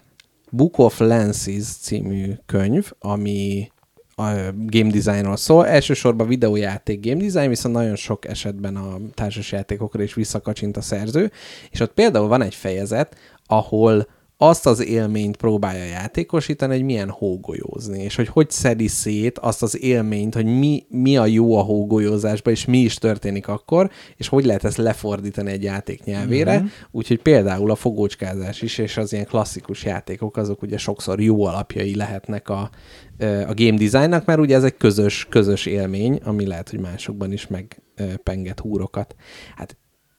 Book 0.51 0.79
of 0.79 0.99
Lenses 0.99 1.65
című 1.65 2.33
könyv, 2.47 2.91
ami 2.99 3.72
a 4.15 4.53
game 4.67 4.91
designról 4.91 5.37
szól. 5.37 5.67
Elsősorban 5.67 6.27
videójáték 6.27 7.07
game 7.07 7.21
design, 7.25 7.49
viszont 7.49 7.75
nagyon 7.75 7.97
sok 7.97 8.27
esetben 8.27 8.77
a 8.77 8.97
társasjátékokra 9.15 10.03
is 10.03 10.15
visszakacsint 10.15 10.77
a 10.77 10.81
szerző, 10.81 11.31
és 11.71 11.81
ott 11.81 11.93
például 11.93 12.29
van 12.29 12.43
egy 12.43 12.55
fejezet, 12.55 13.17
ahol 13.47 14.07
azt 14.43 14.67
az 14.67 14.87
élményt 14.87 15.37
próbálja 15.37 15.85
játékosítani, 15.85 16.75
hogy 16.75 16.85
milyen 16.85 17.11
hógolyózni, 17.11 18.03
és 18.03 18.15
hogy 18.15 18.29
hogy 18.29 18.51
szedi 18.51 18.89
szét 18.89 19.39
azt 19.39 19.63
az 19.63 19.83
élményt, 19.83 20.35
hogy 20.35 20.45
mi, 20.45 20.87
mi 20.89 21.17
a 21.17 21.27
jó 21.27 21.57
a 21.57 21.63
hógolyózásban, 21.63 22.53
és 22.53 22.65
mi 22.65 22.79
is 22.79 22.95
történik 22.95 23.49
akkor, 23.49 23.91
és 24.17 24.29
hogy 24.29 24.45
lehet 24.45 24.65
ezt 24.65 24.77
lefordítani 24.77 25.51
egy 25.51 25.63
játék 25.63 26.05
nyelvére. 26.05 26.57
Mm-hmm. 26.57 26.67
Úgyhogy 26.91 27.23
például 27.23 27.71
a 27.71 27.75
fogócskázás 27.75 28.63
is, 28.63 28.79
és 28.79 28.97
az 28.97 29.13
ilyen 29.13 29.27
klasszikus 29.27 29.85
játékok, 29.85 30.37
azok 30.37 30.63
ugye 30.63 30.79
sokszor 30.79 31.21
jó 31.21 31.45
alapjai 31.45 31.97
lehetnek 31.97 32.49
a, 32.49 32.71
a 33.19 33.55
game 33.55 33.77
designnak, 33.79 34.25
mert 34.25 34.41
ugye 34.41 34.57
ez 34.57 34.65
egy 34.65 34.77
közös, 34.77 35.27
közös 35.31 35.67
élmény, 35.67 36.21
ami 36.25 36.47
lehet, 36.47 36.71
hogy 36.71 36.81
másokban 36.81 37.33
is 37.33 37.47
megpenget 37.47 38.61
húrokat. 38.61 39.15
Hát 39.57 39.77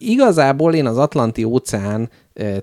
igazából 0.09 0.73
én 0.73 0.85
az 0.85 0.97
Atlanti 0.97 1.43
óceán 1.43 2.09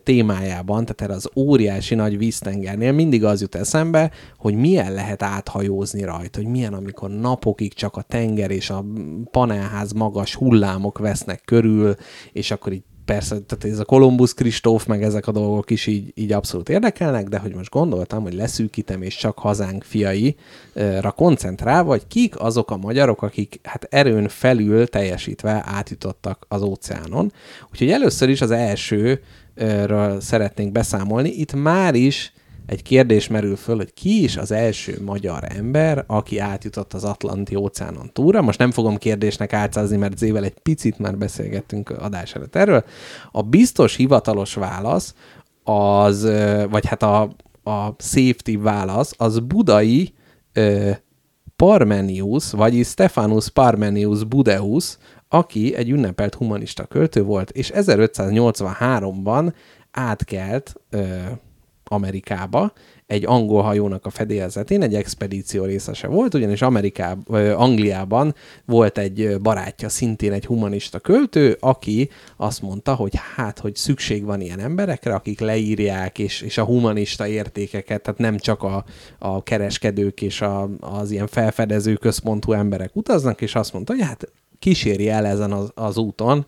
témájában, 0.02 0.84
tehát 0.84 1.00
erre 1.00 1.12
az 1.12 1.30
óriási 1.36 1.94
nagy 1.94 2.18
víztengernél 2.18 2.92
mindig 2.92 3.24
az 3.24 3.40
jut 3.40 3.54
eszembe, 3.54 4.10
hogy 4.38 4.54
milyen 4.54 4.92
lehet 4.92 5.22
áthajózni 5.22 6.04
rajta, 6.04 6.38
hogy 6.38 6.50
milyen, 6.50 6.74
amikor 6.74 7.10
napokig 7.10 7.74
csak 7.74 7.96
a 7.96 8.02
tenger 8.02 8.50
és 8.50 8.70
a 8.70 8.84
panelház 9.30 9.92
magas 9.92 10.34
hullámok 10.34 10.98
vesznek 10.98 11.42
körül, 11.44 11.94
és 12.32 12.50
akkor 12.50 12.72
így 12.72 12.84
persze, 13.10 13.40
tehát 13.40 13.64
ez 13.64 13.78
a 13.78 13.84
Kolumbusz 13.84 14.34
Kristóf, 14.34 14.86
meg 14.86 15.02
ezek 15.02 15.26
a 15.26 15.32
dolgok 15.32 15.70
is 15.70 15.86
így, 15.86 16.12
így 16.14 16.32
abszolút 16.32 16.68
érdekelnek, 16.68 17.28
de 17.28 17.38
hogy 17.38 17.54
most 17.54 17.70
gondoltam, 17.70 18.22
hogy 18.22 18.34
leszűkítem, 18.34 19.02
és 19.02 19.16
csak 19.16 19.38
hazánk 19.38 19.84
fiaira 19.84 21.10
koncentrál, 21.16 21.84
vagy 21.84 22.06
kik 22.06 22.40
azok 22.40 22.70
a 22.70 22.76
magyarok, 22.76 23.22
akik 23.22 23.60
hát 23.62 23.86
erőn 23.90 24.28
felül 24.28 24.86
teljesítve 24.86 25.62
átjutottak 25.66 26.44
az 26.48 26.62
óceánon. 26.62 27.32
Úgyhogy 27.72 27.90
először 27.90 28.28
is 28.28 28.40
az 28.40 28.50
elsőről 28.50 30.20
szeretnénk 30.20 30.72
beszámolni. 30.72 31.28
Itt 31.28 31.54
már 31.54 31.94
is 31.94 32.32
egy 32.70 32.82
kérdés 32.82 33.28
merül 33.28 33.56
föl, 33.56 33.76
hogy 33.76 33.92
ki 33.92 34.22
is 34.22 34.36
az 34.36 34.50
első 34.50 34.98
magyar 35.04 35.44
ember, 35.56 36.04
aki 36.06 36.38
átjutott 36.38 36.92
az 36.92 37.04
Atlanti 37.04 37.54
óceánon 37.54 38.10
túlra. 38.12 38.42
Most 38.42 38.58
nem 38.58 38.70
fogom 38.70 38.96
kérdésnek 38.96 39.52
átszázni, 39.52 39.96
mert 39.96 40.18
Zével 40.18 40.44
egy 40.44 40.58
picit 40.58 40.98
már 40.98 41.18
beszélgettünk 41.18 41.90
adás 41.90 42.34
előtt 42.34 42.56
erről. 42.56 42.84
A 43.30 43.42
biztos 43.42 43.96
hivatalos 43.96 44.54
válasz 44.54 45.14
az, 45.64 46.22
vagy 46.70 46.86
hát 46.86 47.02
a, 47.02 47.22
a 47.62 47.94
safety 47.98 48.56
válasz, 48.58 49.14
az 49.16 49.38
budai 49.38 50.14
ö, 50.52 50.90
Parmenius, 51.56 52.50
vagyis 52.50 52.88
Stephanus 52.88 53.48
Parmenius 53.48 54.24
Budeus, 54.24 54.96
aki 55.28 55.74
egy 55.74 55.90
ünnepelt 55.90 56.34
humanista 56.34 56.84
költő 56.84 57.22
volt, 57.22 57.50
és 57.50 57.72
1583-ban 57.74 59.52
átkelt 59.90 60.74
ö, 60.90 61.06
Amerikába, 61.92 62.72
egy 63.06 63.26
angol 63.26 63.62
hajónak 63.62 64.06
a 64.06 64.10
fedélzetén, 64.10 64.82
egy 64.82 64.94
expedíció 64.94 65.64
részese 65.64 66.06
volt, 66.06 66.34
ugyanis 66.34 66.62
Amerikában, 66.62 67.50
Angliában 67.52 68.34
volt 68.64 68.98
egy 68.98 69.40
barátja, 69.40 69.88
szintén 69.88 70.32
egy 70.32 70.46
humanista 70.46 70.98
költő, 70.98 71.56
aki 71.60 72.08
azt 72.36 72.62
mondta, 72.62 72.94
hogy 72.94 73.12
hát, 73.34 73.58
hogy 73.58 73.76
szükség 73.76 74.24
van 74.24 74.40
ilyen 74.40 74.60
emberekre, 74.60 75.14
akik 75.14 75.40
leírják, 75.40 76.18
és, 76.18 76.40
és 76.40 76.58
a 76.58 76.64
humanista 76.64 77.26
értékeket, 77.26 78.02
tehát 78.02 78.18
nem 78.18 78.38
csak 78.38 78.62
a, 78.62 78.84
a 79.18 79.42
kereskedők 79.42 80.22
és 80.22 80.40
a, 80.40 80.68
az 80.80 81.10
ilyen 81.10 81.26
felfedező 81.26 81.94
központú 81.94 82.52
emberek 82.52 82.96
utaznak, 82.96 83.40
és 83.40 83.54
azt 83.54 83.72
mondta, 83.72 83.92
hogy 83.92 84.02
hát 84.02 84.32
kíséri 84.60 85.08
el 85.08 85.26
ezen 85.26 85.52
az, 85.52 85.70
az 85.74 85.96
úton 85.96 86.46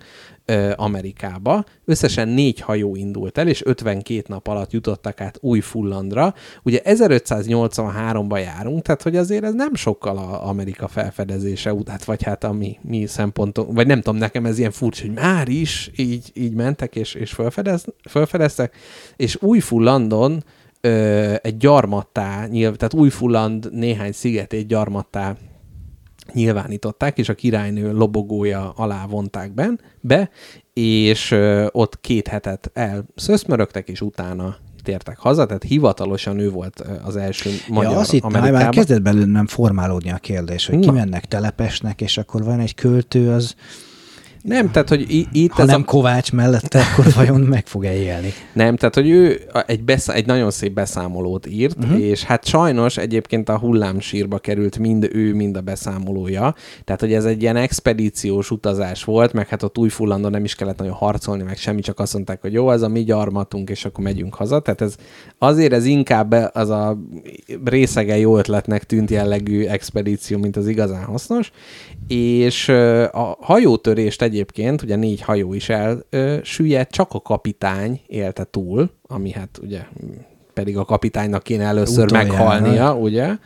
Amerikába. 0.77 1.65
Összesen 1.85 2.29
négy 2.29 2.61
hajó 2.61 2.97
indult 2.97 3.39
el, 3.39 3.49
és 3.49 3.65
52 3.65 4.23
nap 4.27 4.47
alatt 4.47 4.73
jutottak 4.73 5.21
át 5.21 5.39
új 5.41 5.61
fullandra. 5.61 6.35
Ugye 6.63 6.81
1583-ba 6.85 8.39
járunk, 8.39 8.83
tehát 8.83 9.03
hogy 9.03 9.17
azért 9.17 9.45
ez 9.45 9.55
nem 9.55 9.75
sokkal 9.75 10.17
a 10.17 10.49
Amerika 10.49 10.89
felfedezése 10.89 11.73
után, 11.75 11.99
vagy 12.05 12.23
hát 12.23 12.45
a 12.45 12.53
mi, 12.53 12.79
mi 12.83 13.07
szempontunk, 13.07 13.73
vagy 13.73 13.87
nem 13.87 14.01
tudom, 14.01 14.19
nekem 14.19 14.47
ez 14.47 14.59
ilyen 14.59 14.71
furcsa, 14.71 15.07
hogy 15.07 15.15
már 15.15 15.49
is 15.49 15.91
így, 15.97 16.31
így 16.35 16.55
mentek, 16.55 16.97
és, 16.97 17.15
és 17.15 17.33
felfedez, 17.33 17.85
felfedeztek, 18.09 18.77
és 19.17 19.43
új 19.43 19.59
fullandon 19.59 20.45
egy 21.43 21.57
gyarmattá, 21.57 22.47
nyilv, 22.47 22.77
tehát 22.77 22.95
új 22.95 23.09
fulland 23.09 23.73
néhány 23.73 24.13
szigetét 24.13 24.67
gyarmattá 24.67 25.37
nyilvánították, 26.33 27.19
és 27.19 27.29
a 27.29 27.35
királynő 27.35 27.93
lobogója 27.93 28.71
alá 28.71 29.07
vonták 29.07 29.55
ben, 29.55 29.81
be, 30.01 30.31
és 30.73 31.37
ott 31.71 32.01
két 32.01 32.29
hetet 32.29 32.71
elszöszmörögtek, 32.75 33.89
és 33.89 34.01
utána 34.01 34.57
tértek 34.83 35.19
haza, 35.19 35.47
tehát 35.47 35.63
hivatalosan 35.63 36.39
ő 36.39 36.51
volt 36.51 36.81
az 37.05 37.17
első 37.17 37.51
magyar 37.69 37.93
ja, 37.93 37.99
azt 37.99 38.13
itt 38.13 38.29
már 38.29 38.69
kezdett 38.69 39.03
belül 39.03 39.27
nem 39.27 39.47
formálódni 39.47 40.11
a 40.11 40.17
kérdés, 40.17 40.67
hogy 40.67 40.79
Na. 40.79 40.87
kimennek 40.87 41.25
telepesnek, 41.25 42.01
és 42.01 42.19
akkor 42.19 42.45
van 42.45 42.61
egy 42.61 42.75
költő, 42.75 43.31
az 43.31 43.55
nem, 44.43 44.71
tehát, 44.71 44.89
hogy 44.89 45.27
itt... 45.33 45.51
Ha 45.53 45.63
ez 45.63 45.69
nem 45.69 45.81
a... 45.81 45.85
Kovács 45.85 46.33
mellette, 46.33 46.81
akkor 46.93 47.13
vajon 47.17 47.41
meg 47.41 47.67
fog-e 47.67 47.95
élni? 47.95 48.33
Nem, 48.53 48.77
tehát, 48.77 48.95
hogy 48.95 49.11
ő 49.11 49.41
egy, 49.67 49.85
besz... 49.85 50.09
egy 50.09 50.27
nagyon 50.27 50.51
szép 50.51 50.73
beszámolót 50.73 51.47
írt, 51.47 51.85
uh-huh. 51.85 52.01
és 52.01 52.25
hát 52.25 52.45
sajnos 52.45 52.97
egyébként 52.97 53.49
a 53.49 53.59
hullámsírba 53.59 54.39
került 54.39 54.79
mind 54.79 55.09
ő, 55.13 55.35
mind 55.35 55.57
a 55.57 55.61
beszámolója. 55.61 56.55
Tehát, 56.85 57.01
hogy 57.01 57.13
ez 57.13 57.25
egy 57.25 57.43
ilyen 57.43 57.57
expedíciós 57.57 58.51
utazás 58.51 59.05
volt, 59.05 59.33
meg 59.33 59.49
hát 59.49 59.63
ott 59.63 59.79
Újfullandon 59.79 60.31
nem 60.31 60.45
is 60.45 60.55
kellett 60.55 60.79
nagyon 60.79 60.95
harcolni, 60.95 61.43
meg 61.43 61.57
semmi, 61.57 61.81
csak 61.81 61.99
azt 61.99 62.15
mondták, 62.15 62.41
hogy 62.41 62.53
jó, 62.53 62.71
ez 62.71 62.83
a 62.83 62.89
mi 62.89 63.05
gyarmatunk, 63.05 63.71
és 63.71 63.85
akkor 63.85 64.05
megyünk 64.05 64.35
haza. 64.35 64.61
Tehát 64.61 64.81
ez 64.81 64.95
azért 65.39 65.73
ez 65.73 65.85
inkább 65.85 66.51
az 66.53 66.71
a 66.71 66.99
részege 67.65 68.19
jó 68.19 68.39
ötletnek 68.39 68.85
tűnt 68.85 69.11
jellegű 69.11 69.65
expedíció, 69.65 70.39
mint 70.39 70.57
az 70.57 70.67
igazán 70.67 71.05
hasznos. 71.05 71.51
És 72.07 72.69
a 73.13 73.37
hajótörést 73.41 74.23
egyébként, 74.33 74.83
ugye 74.83 74.97
négy 74.97 75.21
hajó 75.21 75.55
is 75.55 75.69
elsüllyedt, 75.69 76.91
csak 76.91 77.13
a 77.13 77.21
kapitány 77.21 78.01
élte 78.07 78.45
túl, 78.45 78.91
ami 79.03 79.31
hát 79.31 79.59
ugye 79.63 79.81
pedig 80.55 80.77
a 80.77 80.85
kapitánynak 80.85 81.43
kéne 81.43 81.65
először 81.65 82.05
Utoljára. 82.05 82.29
meghalnia, 82.29 82.95
ugye? 82.95 83.37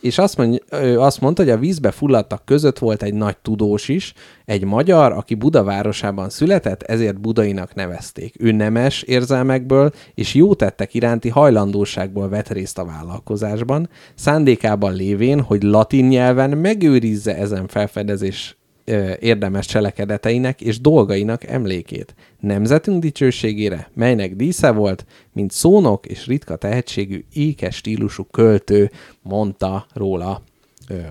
És 0.00 0.18
azt, 0.18 0.36
mond, 0.36 0.62
ő 0.70 1.00
azt 1.00 1.20
mondta, 1.20 1.42
hogy 1.42 1.50
a 1.50 1.58
vízbe 1.58 1.90
fulladtak 1.90 2.44
között 2.44 2.78
volt 2.78 3.02
egy 3.02 3.14
nagy 3.14 3.36
tudós 3.36 3.88
is, 3.88 4.14
egy 4.44 4.64
magyar, 4.64 5.12
aki 5.12 5.34
Budavárosában 5.34 6.30
született, 6.30 6.82
ezért 6.82 7.20
budainak 7.20 7.74
nevezték. 7.74 8.34
Ő 8.38 8.50
nemes 8.50 9.02
érzelmekből 9.02 9.90
és 10.14 10.34
jó 10.34 10.54
tettek 10.54 10.94
iránti 10.94 11.28
hajlandóságból 11.28 12.28
vett 12.28 12.48
részt 12.48 12.78
a 12.78 12.84
vállalkozásban, 12.84 13.88
szándékában 14.14 14.94
lévén, 14.94 15.40
hogy 15.40 15.62
latin 15.62 16.06
nyelven 16.06 16.50
megőrizze 16.50 17.36
ezen 17.36 17.66
felfedezés 17.68 18.57
érdemes 19.20 19.66
cselekedeteinek 19.66 20.60
és 20.60 20.80
dolgainak 20.80 21.44
emlékét. 21.44 22.14
Nemzetünk 22.40 23.00
dicsőségére, 23.02 23.90
melynek 23.94 24.36
dísze 24.36 24.70
volt, 24.70 25.06
mint 25.32 25.50
szónok 25.50 26.06
és 26.06 26.26
ritka 26.26 26.56
tehetségű, 26.56 27.24
ékes 27.32 27.76
stílusú 27.76 28.24
költő, 28.24 28.90
mondta 29.22 29.86
róla 29.94 30.42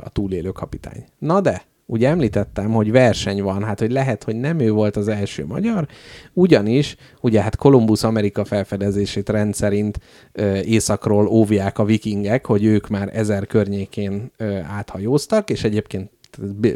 a 0.03 0.09
túlélő 0.09 0.49
kapitány. 0.51 1.05
Na 1.19 1.41
de, 1.41 1.65
ugye 1.85 2.09
említettem, 2.09 2.71
hogy 2.71 2.91
verseny 2.91 3.43
van, 3.43 3.63
hát 3.63 3.79
hogy 3.79 3.91
lehet, 3.91 4.23
hogy 4.23 4.35
nem 4.35 4.59
ő 4.59 4.71
volt 4.71 4.95
az 4.95 5.07
első 5.07 5.45
magyar, 5.45 5.87
ugyanis 6.33 6.95
ugye 7.21 7.41
hát 7.41 7.55
Kolumbusz 7.55 8.03
Amerika 8.03 8.45
felfedezését 8.45 9.29
rendszerint 9.29 9.99
ö, 10.31 10.59
északról 10.59 11.27
óvják 11.27 11.79
a 11.79 11.85
vikingek, 11.85 12.45
hogy 12.45 12.63
ők 12.63 12.87
már 12.87 13.09
ezer 13.13 13.47
környékén 13.47 14.31
ö, 14.37 14.57
áthajóztak, 14.57 15.49
és 15.49 15.63
egyébként 15.63 16.11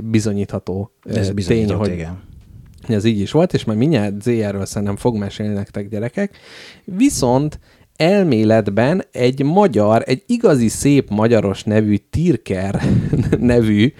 bizonyítható 0.04 0.92
Ez 1.04 1.32
tény, 1.46 1.74
hogy, 1.74 1.92
igen. 1.92 2.22
ez 2.88 3.04
így 3.04 3.20
is 3.20 3.32
volt, 3.32 3.54
és 3.54 3.64
majd 3.64 3.78
mindjárt 3.78 4.22
ZR-ről 4.22 4.66
szerintem 4.66 4.96
fog 4.96 5.18
mesélni 5.18 5.54
nektek 5.54 5.90
gyerekek. 5.90 6.38
Viszont 6.84 7.60
elméletben 8.02 9.04
egy 9.12 9.44
magyar, 9.44 10.04
egy 10.06 10.24
igazi 10.26 10.68
szép 10.68 11.10
magyaros 11.10 11.64
nevű 11.64 11.96
Tirker 12.10 12.84
nevű, 13.40 13.94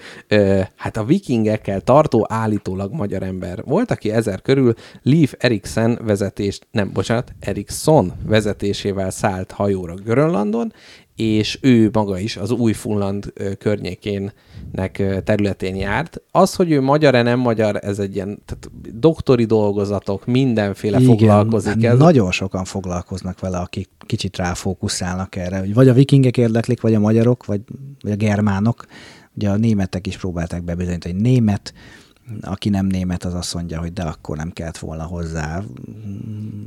hát 0.76 0.96
a 0.96 1.04
vikingekkel 1.04 1.80
tartó 1.80 2.26
állítólag 2.28 2.92
magyar 2.92 3.22
ember 3.22 3.62
volt, 3.64 3.90
aki 3.90 4.10
ezer 4.10 4.42
körül 4.42 4.74
Leif 5.02 5.34
Eriksen 5.38 5.98
vezetés, 6.04 6.58
nem, 6.70 6.90
bocsánat, 6.92 7.32
Erikson 7.40 8.12
vezetésével 8.26 9.10
szállt 9.10 9.50
hajóra 9.50 9.94
Grönlandon, 9.94 10.72
és 11.16 11.58
ő 11.60 11.90
maga 11.92 12.18
is 12.18 12.36
az 12.36 12.50
új 12.50 12.72
Funland 12.72 13.32
környékének 13.58 15.22
területén 15.24 15.76
járt. 15.76 16.22
Az, 16.30 16.54
hogy 16.54 16.70
ő 16.70 16.80
magyar-e, 16.80 17.22
nem 17.22 17.38
magyar, 17.38 17.78
ez 17.82 17.98
egy 17.98 18.14
ilyen 18.14 18.42
tehát 18.44 18.70
doktori 18.98 19.44
dolgozatok, 19.44 20.26
mindenféle 20.26 21.00
Igen, 21.00 21.10
foglalkozik. 21.10 21.84
Ez. 21.84 21.98
Nagyon 21.98 22.30
sokan 22.30 22.64
foglalkoznak 22.64 23.40
vele, 23.40 23.58
akik 23.58 23.88
kicsit 24.06 24.36
ráfókuszálnak 24.36 25.36
erre. 25.36 25.64
Vagy 25.74 25.88
a 25.88 25.92
vikingek 25.92 26.36
érdeklik, 26.36 26.80
vagy 26.80 26.94
a 26.94 27.00
magyarok, 27.00 27.44
vagy, 27.44 27.60
vagy 28.00 28.12
a 28.12 28.16
germánok. 28.16 28.84
Ugye 29.34 29.50
a 29.50 29.56
németek 29.56 30.06
is 30.06 30.16
próbálták 30.16 30.64
bebizonyítani, 30.64 31.14
hogy 31.14 31.22
német 31.22 31.72
aki 32.40 32.68
nem 32.68 32.86
német, 32.86 33.24
az 33.24 33.34
azt 33.34 33.54
mondja, 33.54 33.78
hogy 33.78 33.92
de 33.92 34.02
akkor 34.02 34.36
nem 34.36 34.50
kellett 34.50 34.78
volna 34.78 35.02
hozzá 35.02 35.62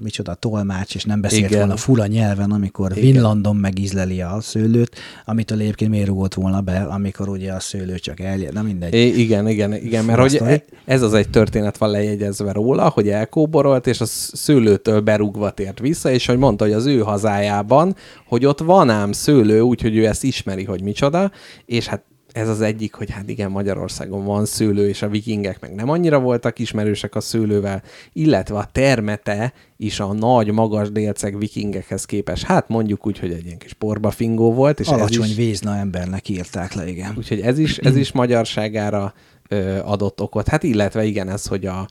micsoda 0.04 0.34
tolmács, 0.34 0.96
és 0.96 1.04
nem 1.04 1.22
beszélt 1.22 1.46
Igen. 1.46 1.58
volna 1.58 1.78
fura 1.78 2.06
nyelven, 2.06 2.52
amikor 2.52 2.92
Igen. 2.92 3.04
Vinlandon 3.04 3.56
megízleli 3.56 4.22
a 4.22 4.38
szőlőt, 4.42 4.96
amitől 5.26 5.60
egyébként 5.60 5.92
miért 5.92 6.08
rúgott 6.08 6.34
volna 6.34 6.62
be, 6.62 6.78
amikor 6.80 7.30
ugye 7.30 7.54
a 7.54 7.60
szőlő 7.60 8.00
csak 8.00 8.20
eljön, 8.20 8.54
na 8.54 8.62
mindegy. 8.62 8.94
É, 8.94 9.08
igen, 9.08 9.48
igen, 9.48 9.74
igen, 9.74 10.06
mert 10.06 10.20
hogy 10.20 10.64
ez 10.86 11.02
az 11.02 11.14
egy 11.14 11.30
történet 11.30 11.78
van 11.78 11.90
lejegyezve 11.90 12.52
róla, 12.52 12.90
hogy 12.90 13.10
elkóborolt, 13.10 13.88
és 13.88 14.02
a 14.02 14.06
szőlőtől 14.06 15.00
berúgva 15.00 15.52
tért 15.52 15.80
vissza, 15.80 16.12
és 16.12 16.26
hogy 16.26 16.38
mondta, 16.38 16.64
hogy 16.64 16.74
az 16.74 16.86
ő 16.86 17.00
hazájában, 17.00 17.96
hogy 18.28 18.46
ott 18.46 18.60
van 18.60 18.90
ám 18.90 19.12
szőlő, 19.12 19.60
úgyhogy 19.60 19.96
ő 19.96 20.06
ezt 20.06 20.24
ismeri, 20.24 20.64
hogy 20.64 20.82
micsoda, 20.82 21.32
és 21.66 21.88
hát 21.88 22.04
ez 22.36 22.50
az 22.50 22.62
egyik, 22.62 22.94
hogy 22.94 23.12
hát 23.12 23.30
igen, 23.30 23.52
Magyarországon 23.52 24.26
van 24.26 24.46
szőlő, 24.46 24.88
és 24.88 25.02
a 25.02 25.10
vikingek 25.10 25.60
meg 25.60 25.76
nem 25.76 25.90
annyira 25.90 26.20
voltak 26.20 26.60
ismerősek 26.60 27.16
a 27.16 27.20
szőlővel, 27.20 27.84
illetve 28.14 28.58
a 28.58 28.70
termete 28.72 29.54
is 29.78 30.00
a 30.00 30.14
nagy, 30.14 30.52
magas 30.52 30.92
délceg 30.92 31.38
vikingekhez 31.38 32.06
képes. 32.06 32.44
Hát 32.44 32.68
mondjuk 32.68 33.08
úgy, 33.08 33.20
hogy 33.20 33.32
egy 33.32 33.46
ilyen 33.46 33.58
kis 33.58 33.74
porbafingó 33.74 34.54
volt. 34.54 34.80
És 34.80 34.88
Alacsony 34.88 35.26
is, 35.26 35.36
vízna 35.36 35.78
embernek 35.78 36.30
írták 36.30 36.74
le, 36.74 36.88
igen. 36.88 37.14
Úgyhogy 37.18 37.42
ez 37.42 37.60
is, 37.60 37.78
ez 37.78 37.96
is 37.96 38.12
magyarságára 38.12 39.14
ö, 39.50 39.80
adott 39.84 40.22
okot. 40.22 40.48
Hát 40.48 40.64
illetve 40.64 41.04
igen, 41.04 41.30
ez, 41.30 41.46
hogy 41.46 41.66
a 41.66 41.88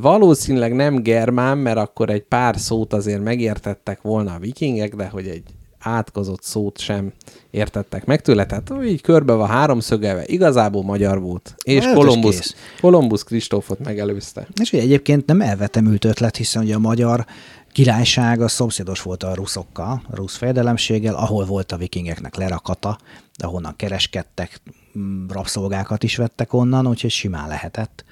valószínűleg 0.00 0.74
nem 0.74 1.02
germán, 1.02 1.58
mert 1.58 1.78
akkor 1.78 2.10
egy 2.10 2.22
pár 2.22 2.58
szót 2.58 2.92
azért 2.92 3.22
megértettek 3.22 4.02
volna 4.02 4.34
a 4.34 4.38
vikingek, 4.38 4.94
de 4.94 5.08
hogy 5.08 5.26
egy 5.26 5.42
átkozott 5.78 6.42
szót 6.42 6.78
sem 6.78 7.12
értettek 7.50 8.04
meg 8.04 8.22
tőle, 8.22 8.46
tehát 8.46 8.72
így 8.84 9.00
körbe 9.00 9.32
van 9.32 9.48
háromszögelve, 9.48 10.24
igazából 10.26 10.82
magyar 10.82 11.20
volt, 11.20 11.54
és 11.62 11.84
Kolumbusz, 11.94 12.54
Kolumbusz 12.80 13.22
Kristófot 13.22 13.78
megelőzte. 13.78 14.48
És 14.60 14.72
ugye 14.72 14.82
egyébként 14.82 15.26
nem 15.26 15.40
elvetemült 15.40 16.04
ötlet, 16.04 16.36
hiszen 16.36 16.62
ugye 16.62 16.74
a 16.74 16.78
magyar 16.78 17.26
királyság 17.72 18.40
a 18.40 18.48
szomszédos 18.48 19.02
volt 19.02 19.22
a 19.22 19.34
ruszokkal, 19.34 20.02
a 20.10 20.16
rusz 20.16 20.36
fejedelemséggel, 20.36 21.14
ahol 21.14 21.44
volt 21.44 21.72
a 21.72 21.76
vikingeknek 21.76 22.36
lerakata, 22.36 22.98
ahonnan 23.36 23.76
kereskedtek, 23.76 24.60
mm, 24.98 25.26
rabszolgákat 25.28 26.02
is 26.02 26.16
vettek 26.16 26.52
onnan, 26.52 26.86
úgyhogy 26.86 27.10
simán 27.10 27.48
lehetett 27.48 28.04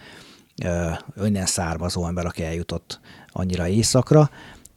önnen 1.15 1.47
származó 1.47 2.07
ember, 2.07 2.27
aki 2.27 2.43
eljutott 2.43 3.01
annyira 3.33 3.69
éjszakra. 3.69 4.31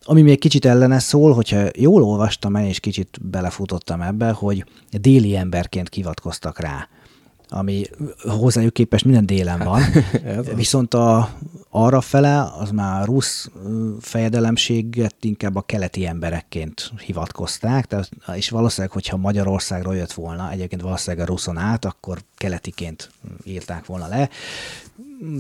Ami 0.04 0.22
még 0.22 0.40
kicsit 0.40 0.66
ellene 0.66 1.00
szól, 1.00 1.34
hogyha 1.34 1.66
jól 1.76 2.04
olvastam 2.04 2.56
el, 2.56 2.66
és 2.66 2.80
kicsit 2.80 3.18
belefutottam 3.22 4.02
ebbe, 4.02 4.32
hogy 4.32 4.66
déli 4.92 5.36
emberként 5.36 5.90
kivatkoztak 5.90 6.60
rá 6.60 6.88
ami 7.50 7.84
hozzájuk 8.18 8.74
képest 8.74 9.06
minden 9.06 9.26
délen 9.26 9.60
van. 9.60 9.82
Viszont 10.56 10.94
a, 10.94 11.30
arra 11.70 12.02
fele 12.02 12.52
az 12.60 12.70
már 12.70 13.02
a 13.02 13.06
rusz 13.06 13.50
fejedelemséget 14.00 15.16
inkább 15.22 15.56
a 15.56 15.62
keleti 15.62 16.06
emberekként 16.06 16.92
hivatkozták, 17.06 17.86
tehát, 17.86 18.10
és 18.36 18.50
valószínűleg, 18.50 18.92
hogyha 18.92 19.18
Magyarországról 19.18 19.96
jött 19.96 20.14
volna, 20.14 20.52
egyébként 20.52 20.82
valószínűleg 20.82 21.28
a 21.28 21.32
ruszon 21.32 21.58
át, 21.58 21.86
akkor 21.86 22.22
keletiként 22.38 23.12
írták 23.44 23.86
volna 23.86 24.08
le 24.08 24.30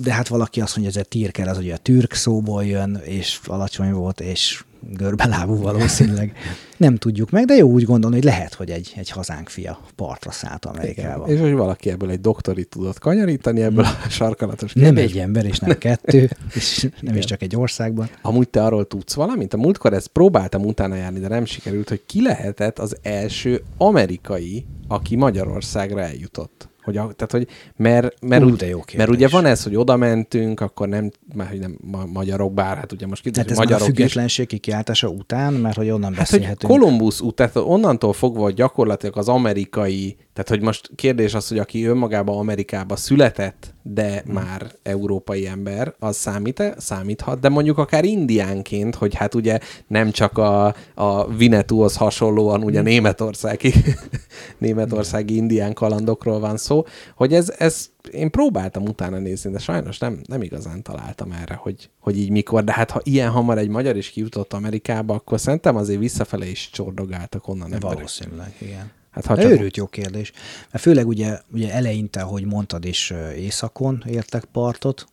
de 0.01 0.13
hát 0.13 0.27
valaki 0.27 0.61
azt 0.61 0.75
mondja, 0.75 0.93
hogy 0.93 1.01
ez 1.01 1.07
a 1.07 1.09
Tirker 1.09 1.47
az 1.47 1.57
ugye 1.57 1.73
a 1.73 1.77
türk 1.77 2.13
szóból 2.13 2.65
jön, 2.65 3.01
és 3.03 3.39
alacsony 3.45 3.91
volt, 3.91 4.19
és 4.21 4.63
görbelábú 4.81 5.55
valószínűleg. 5.55 6.31
Nem 6.77 6.95
tudjuk 6.95 7.29
meg, 7.29 7.45
de 7.45 7.53
jó 7.53 7.69
úgy 7.69 7.83
gondolni, 7.83 8.15
hogy 8.15 8.25
lehet, 8.25 8.53
hogy 8.53 8.69
egy, 8.69 8.93
egy 8.95 9.09
hazánk 9.09 9.49
fia 9.49 9.79
partra 9.95 10.31
szállt 10.31 10.65
Amerikába. 10.65 11.23
Igen. 11.23 11.35
És 11.35 11.41
hogy 11.41 11.53
valaki 11.53 11.89
ebből 11.89 12.09
egy 12.09 12.21
doktorit 12.21 12.69
tudott 12.69 12.99
kanyarítani 12.99 13.61
ebből 13.61 13.83
a 13.83 14.09
sarkalatos 14.09 14.73
kérdés. 14.73 14.93
Nem 14.93 15.03
egy 15.03 15.17
ember, 15.17 15.45
és 15.45 15.59
nem 15.59 15.77
kettő, 15.77 16.29
és 16.53 16.81
nem 16.81 16.91
Igen. 17.01 17.17
is 17.17 17.25
csak 17.25 17.41
egy 17.41 17.55
országban. 17.55 18.09
Amúgy 18.21 18.49
te 18.49 18.63
arról 18.63 18.87
tudsz 18.87 19.13
valamint? 19.13 19.53
A 19.53 19.57
múltkor 19.57 19.93
ezt 19.93 20.07
próbáltam 20.07 20.65
utána 20.65 20.95
járni, 20.95 21.19
de 21.19 21.27
nem 21.27 21.45
sikerült, 21.45 21.89
hogy 21.89 22.01
ki 22.05 22.21
lehetett 22.21 22.79
az 22.79 22.97
első 23.01 23.63
amerikai, 23.77 24.65
aki 24.87 25.15
Magyarországra 25.15 26.01
eljutott. 26.01 26.68
Hogy 26.89 26.97
a, 26.97 27.13
tehát, 27.13 27.31
hogy 27.31 27.47
mert, 27.75 28.21
mert, 28.21 28.43
Ú, 28.43 28.55
de 28.55 28.67
jó 28.67 28.81
mert 28.97 29.09
ugye 29.09 29.27
van 29.27 29.45
ez, 29.45 29.63
hogy 29.63 29.75
oda 29.75 29.95
mentünk, 29.95 30.59
akkor 30.59 30.87
nem, 30.87 31.11
mert 31.33 31.49
hogy 31.49 31.59
nem 31.59 31.77
ma, 31.81 32.05
magyarok, 32.05 32.53
bár 32.53 32.77
hát 32.77 32.91
ugye 32.91 33.07
most 33.07 33.21
kérdez, 33.21 33.43
tehát 33.43 33.59
ez 33.59 33.65
magyarok 33.65 33.81
a 33.81 33.85
függetlenség 33.85 34.47
kikiáltása 34.47 35.07
után, 35.07 35.53
mert 35.53 35.75
hogy 35.75 35.89
onnan 35.89 36.09
hát, 36.09 36.17
beszélhetünk. 36.17 36.71
Hogy 36.71 36.79
Kolumbusz 36.79 37.21
út, 37.21 37.35
tehát 37.35 37.55
onnantól 37.55 38.13
fogva 38.13 38.51
gyakorlatilag 38.51 39.17
az 39.17 39.27
amerikai, 39.27 40.17
tehát 40.39 40.53
hogy 40.53 40.67
most 40.67 40.91
kérdés 40.95 41.33
az, 41.33 41.47
hogy 41.47 41.57
aki 41.57 41.85
önmagában 41.85 42.37
Amerikába 42.37 42.95
született, 42.95 43.73
de 43.81 44.21
hmm. 44.21 44.33
már 44.33 44.71
európai 44.83 45.47
ember, 45.47 45.93
az 45.99 46.15
számít-e? 46.15 46.73
Számíthat, 46.77 47.39
de 47.39 47.49
mondjuk 47.49 47.77
akár 47.77 48.03
indiánként, 48.03 48.95
hogy 48.95 49.15
hát 49.15 49.35
ugye 49.35 49.59
nem 49.87 50.11
csak 50.11 50.37
a, 50.37 50.75
a 50.93 51.27
Vinetúhoz 51.27 51.95
hasonlóan 51.95 52.63
ugye 52.63 52.79
hmm. 52.79 52.87
németországi, 52.87 53.73
németországi 54.57 55.35
indián 55.35 55.73
kalandokról 55.73 56.39
van 56.39 56.57
szó, 56.57 56.85
hogy 57.15 57.33
ez, 57.33 57.53
ez 57.57 57.89
én 58.11 58.31
próbáltam 58.31 58.83
utána 58.83 59.17
nézni, 59.17 59.51
de 59.51 59.59
sajnos 59.59 59.97
nem, 59.97 60.21
nem 60.27 60.41
igazán 60.41 60.81
találtam 60.81 61.31
erre, 61.31 61.53
hogy, 61.53 61.89
hogy 61.99 62.17
így 62.17 62.29
mikor. 62.29 62.63
De 62.63 62.73
hát 62.73 62.91
ha 62.91 63.01
ilyen 63.03 63.29
hamar 63.29 63.57
egy 63.57 63.69
magyar 63.69 63.97
is 63.97 64.09
kijutott 64.09 64.53
Amerikába, 64.53 65.13
akkor 65.13 65.39
szerintem 65.39 65.75
azért 65.75 65.99
visszafele 65.99 66.49
is 66.49 66.69
csordogáltak 66.69 67.47
onnan 67.47 67.73
emberek. 67.73 67.95
Valószínűleg, 67.95 68.55
igen. 68.59 68.97
Hát, 69.11 69.25
ha 69.25 69.35
csak... 69.35 69.51
Őrült 69.51 69.77
jó 69.77 69.87
kérdés. 69.87 70.31
Mert 70.71 70.83
főleg 70.83 71.07
ugye, 71.07 71.39
ugye 71.51 71.73
eleinte, 71.73 72.21
hogy 72.21 72.45
mondtad 72.45 72.85
is, 72.85 73.13
északon 73.35 74.03
értek 74.07 74.45
partot, 74.45 75.07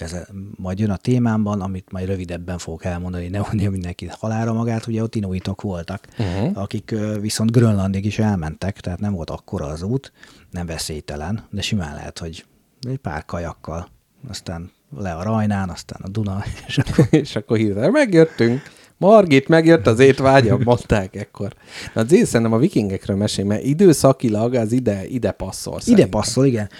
ez 0.00 0.16
majd 0.56 0.78
jön 0.78 0.90
a 0.90 0.96
témámban, 0.96 1.60
amit 1.60 1.92
majd 1.92 2.06
rövidebben 2.06 2.58
fogok 2.58 2.84
elmondani, 2.84 3.28
ne 3.28 3.38
mondja 3.38 3.70
mindenki 3.70 4.10
halára 4.18 4.52
magát, 4.52 4.86
ugye 4.86 5.02
ott 5.02 5.14
inuitok 5.14 5.62
voltak, 5.62 6.06
uh-huh. 6.18 6.50
akik 6.58 6.94
viszont 7.20 7.52
Grönlandig 7.52 8.04
is 8.04 8.18
elmentek, 8.18 8.80
tehát 8.80 9.00
nem 9.00 9.12
volt 9.12 9.30
akkora 9.30 9.66
az 9.66 9.82
út, 9.82 10.12
nem 10.50 10.66
veszélytelen, 10.66 11.46
de 11.50 11.60
simán 11.60 11.94
lehet, 11.94 12.18
hogy 12.18 12.44
egy 12.80 12.96
pár 12.96 13.24
kajakkal, 13.24 13.88
aztán 14.28 14.70
le 14.96 15.12
a 15.12 15.22
Rajnán, 15.22 15.68
aztán 15.68 16.00
a 16.02 16.08
Duna, 16.08 16.42
és 16.66 16.78
akkor, 16.78 17.06
és 17.10 17.36
akkor 17.36 17.56
hirtelen 17.56 17.90
megjöttünk. 17.90 18.62
Margit 19.00 19.48
megjött 19.48 19.86
az 19.86 19.98
étvágya, 19.98 20.58
mondták 20.64 21.16
ekkor. 21.16 21.54
Na 21.94 22.00
az 22.00 22.08
szerintem 22.08 22.52
a 22.52 22.58
vikingekről 22.58 23.16
mesél, 23.16 23.44
mert 23.44 23.64
időszakilag 23.64 24.54
az 24.54 24.72
ide, 24.72 25.06
ide 25.06 25.30
passzol. 25.30 25.74
Ide 25.74 25.80
szerintem. 25.80 26.10
passzol, 26.10 26.46
igen. 26.46 26.70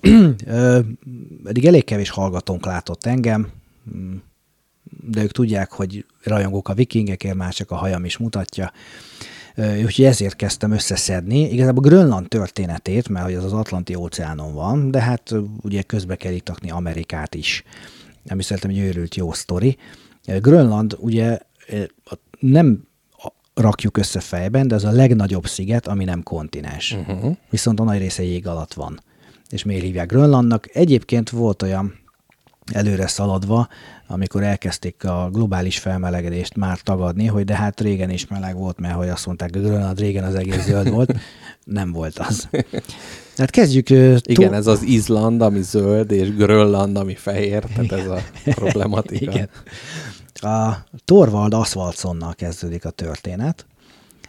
Eddig 1.44 1.66
elég 1.66 1.84
kevés 1.84 2.10
hallgatónk 2.10 2.64
látott 2.64 3.06
engem, 3.06 3.48
de 5.10 5.22
ők 5.22 5.32
tudják, 5.32 5.72
hogy 5.72 6.04
rajongók 6.22 6.68
a 6.68 6.74
vikingekért, 6.74 7.34
már 7.34 7.52
csak 7.52 7.70
a 7.70 7.74
hajam 7.74 8.04
is 8.04 8.16
mutatja. 8.16 8.72
Úgyhogy 9.56 10.04
ezért 10.04 10.36
kezdtem 10.36 10.70
összeszedni. 10.70 11.52
Igazából 11.52 11.82
Grönland 11.82 12.28
történetét, 12.28 13.08
mert 13.08 13.24
hogy 13.24 13.34
az 13.34 13.44
az 13.44 13.52
Atlanti 13.52 13.94
óceánon 13.94 14.54
van, 14.54 14.90
de 14.90 15.00
hát 15.00 15.34
ugye 15.62 15.82
közbe 15.82 16.16
kell 16.16 16.32
itt 16.32 16.52
Amerikát 16.68 17.34
is. 17.34 17.62
Ami 18.28 18.42
szerintem 18.42 18.70
egy 18.70 18.78
őrült 18.78 19.14
jó 19.14 19.32
sztori. 19.32 19.76
Grönland 20.40 20.96
ugye 20.98 21.38
nem 22.38 22.88
rakjuk 23.54 23.96
össze 23.96 24.20
fejben, 24.20 24.68
de 24.68 24.74
az 24.74 24.84
a 24.84 24.90
legnagyobb 24.90 25.46
sziget, 25.46 25.86
ami 25.86 26.04
nem 26.04 26.22
kontinens. 26.22 26.92
Uh-huh. 26.92 27.36
Viszont 27.50 27.80
a 27.80 27.84
nagy 27.84 27.98
része 27.98 28.22
jég 28.22 28.46
alatt 28.46 28.74
van. 28.74 29.00
És 29.48 29.64
miért 29.64 29.82
hívják 29.82 30.08
Grönlandnak? 30.08 30.68
Egyébként 30.72 31.30
volt 31.30 31.62
olyan 31.62 31.94
előre 32.72 33.06
szaladva, 33.06 33.68
amikor 34.06 34.42
elkezdték 34.42 35.04
a 35.04 35.28
globális 35.32 35.78
felmelegedést 35.78 36.56
már 36.56 36.80
tagadni, 36.80 37.26
hogy 37.26 37.44
de 37.44 37.54
hát 37.54 37.80
régen 37.80 38.10
is 38.10 38.26
meleg 38.26 38.56
volt, 38.56 38.78
mert 38.78 38.94
hogy 38.94 39.08
azt 39.08 39.26
mondták, 39.26 39.52
hogy 39.52 39.62
Grönland 39.62 39.98
régen 39.98 40.24
az 40.24 40.34
egész 40.34 40.64
zöld 40.64 40.90
volt. 40.90 41.14
Nem 41.64 41.92
volt 41.92 42.18
az. 42.18 42.48
Hát 43.36 43.50
kezdjük... 43.50 43.90
Igen, 44.20 44.54
ez 44.54 44.66
az 44.66 44.82
Izland, 44.82 45.42
ami 45.42 45.62
zöld, 45.62 46.10
és 46.10 46.34
Grönland, 46.34 46.96
ami 46.96 47.14
fehér, 47.14 47.64
tehát 47.64 47.92
ez 47.92 48.06
a 48.06 48.18
problematika. 48.44 49.30
Igen. 49.32 49.48
A 50.42 50.86
Torvald 51.04 51.54
Aswaldsonnal 51.54 52.34
kezdődik 52.34 52.84
a 52.84 52.90
történet, 52.90 53.66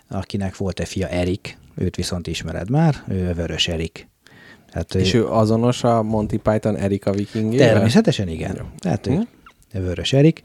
akinek 0.09 0.57
volt 0.57 0.79
egy 0.79 0.87
fia 0.87 1.07
Erik, 1.07 1.57
őt 1.75 1.95
viszont 1.95 2.27
ismered 2.27 2.69
már, 2.69 3.03
ő 3.07 3.33
Vörös 3.33 3.67
Erik. 3.67 4.07
Hát 4.71 4.95
és 4.95 5.13
ő, 5.13 5.19
ő 5.19 5.27
azonos 5.27 5.83
a 5.83 6.03
Monty 6.03 6.37
Python 6.37 6.75
Erik 6.75 7.05
a 7.05 7.11
viking 7.11 7.55
Természetesen 7.55 8.27
igen. 8.27 8.55
Jó. 8.57 8.63
Tehát 8.77 9.07
ő 9.07 9.27
hm? 9.71 9.81
Vörös 9.83 10.13
Erik. 10.13 10.41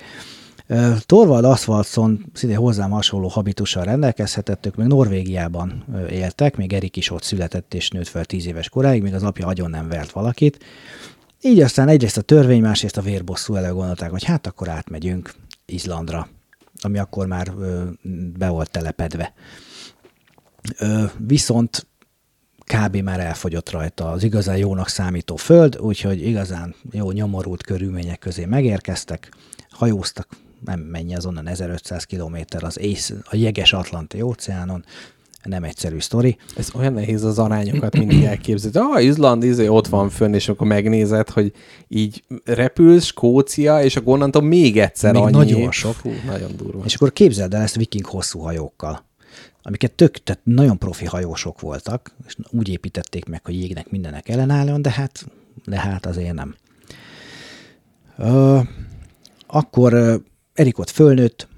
Torvald 1.06 1.44
Aswaldson 1.44 2.24
szinte 2.32 2.56
hozzám 2.56 2.90
hasonló 2.90 3.28
habitussal 3.28 3.84
rendelkezhetett, 3.84 4.66
ők 4.66 4.76
még 4.76 4.86
Norvégiában 4.86 5.84
éltek, 6.10 6.56
még 6.56 6.72
Erik 6.72 6.96
is 6.96 7.10
ott 7.10 7.22
született 7.22 7.74
és 7.74 7.90
nőtt 7.90 8.08
fel 8.08 8.24
tíz 8.24 8.46
éves 8.46 8.68
koráig, 8.68 9.02
még 9.02 9.14
az 9.14 9.22
apja 9.22 9.46
agyon 9.46 9.70
nem 9.70 9.88
vert 9.88 10.10
valakit. 10.10 10.64
Így 11.42 11.60
aztán 11.60 11.88
egyrészt 11.88 12.16
a 12.16 12.20
törvény, 12.20 12.60
másrészt 12.60 12.96
a 12.96 13.02
vérbosszú 13.02 13.54
elgondolták, 13.54 14.10
hogy 14.10 14.24
hát 14.24 14.46
akkor 14.46 14.68
átmegyünk 14.68 15.34
Izlandra, 15.72 16.28
ami 16.82 16.98
akkor 16.98 17.26
már 17.26 17.52
be 18.38 18.48
volt 18.48 18.70
telepedve. 18.70 19.32
Viszont 21.18 21.86
kb. 22.64 22.96
már 22.96 23.20
elfogyott 23.20 23.70
rajta 23.70 24.10
az 24.10 24.22
igazán 24.22 24.56
jónak 24.56 24.88
számító 24.88 25.36
föld, 25.36 25.78
úgyhogy 25.78 26.26
igazán 26.26 26.74
jó 26.90 27.10
nyomorult 27.10 27.62
körülmények 27.62 28.18
közé 28.18 28.44
megérkeztek, 28.44 29.32
hajóztak, 29.70 30.28
nem 30.64 30.80
mennyi 30.80 31.14
azonnan 31.14 31.46
1500 31.46 32.04
km 32.04 32.36
az 32.58 32.78
ész, 32.78 33.12
a 33.24 33.36
jeges 33.36 33.72
Atlanti 33.72 34.20
óceánon, 34.20 34.84
nem 35.42 35.64
egyszerű 35.64 35.98
sztori. 35.98 36.36
Ez 36.56 36.68
olyan 36.74 36.92
nehéz 36.92 37.24
az 37.24 37.38
arányokat 37.38 37.98
mindig 37.98 38.22
elképzelni. 38.32 38.78
Ah, 38.78 39.04
Izland, 39.04 39.42
izé, 39.42 39.66
ott 39.66 39.86
van 39.86 40.10
fönn, 40.10 40.34
és 40.34 40.48
akkor 40.48 40.66
megnézed, 40.66 41.28
hogy 41.28 41.52
így 41.88 42.24
repülsz, 42.44 43.04
Skócia, 43.04 43.82
és 43.82 43.96
akkor 43.96 44.12
onnantól 44.12 44.42
még 44.42 44.78
egyszer 44.78 45.12
még 45.12 45.22
annyi. 45.22 45.32
nagyon 45.32 45.72
sok. 45.72 45.94
Fú, 45.94 46.10
nagyon 46.26 46.50
durva. 46.56 46.82
És 46.84 46.94
akkor 46.94 47.12
képzeld 47.12 47.54
el 47.54 47.62
ezt 47.62 47.76
viking 47.76 48.06
hosszú 48.06 48.38
hajókkal 48.38 49.10
amiket 49.62 49.92
tök, 49.92 50.22
tehát 50.22 50.40
nagyon 50.44 50.78
profi 50.78 51.04
hajósok 51.04 51.60
voltak, 51.60 52.14
és 52.26 52.36
úgy 52.50 52.68
építették 52.68 53.24
meg, 53.24 53.44
hogy 53.44 53.54
jégnek 53.54 53.90
mindenek 53.90 54.28
ellenálljon, 54.28 54.82
de 54.82 54.90
hát, 54.90 55.26
de 55.64 55.80
hát 55.80 56.06
azért 56.06 56.34
nem. 56.34 56.54
Ö, 58.18 58.60
akkor 59.46 60.20
Erik 60.52 60.78
ott 60.78 60.90
fölnőtt, 60.90 61.48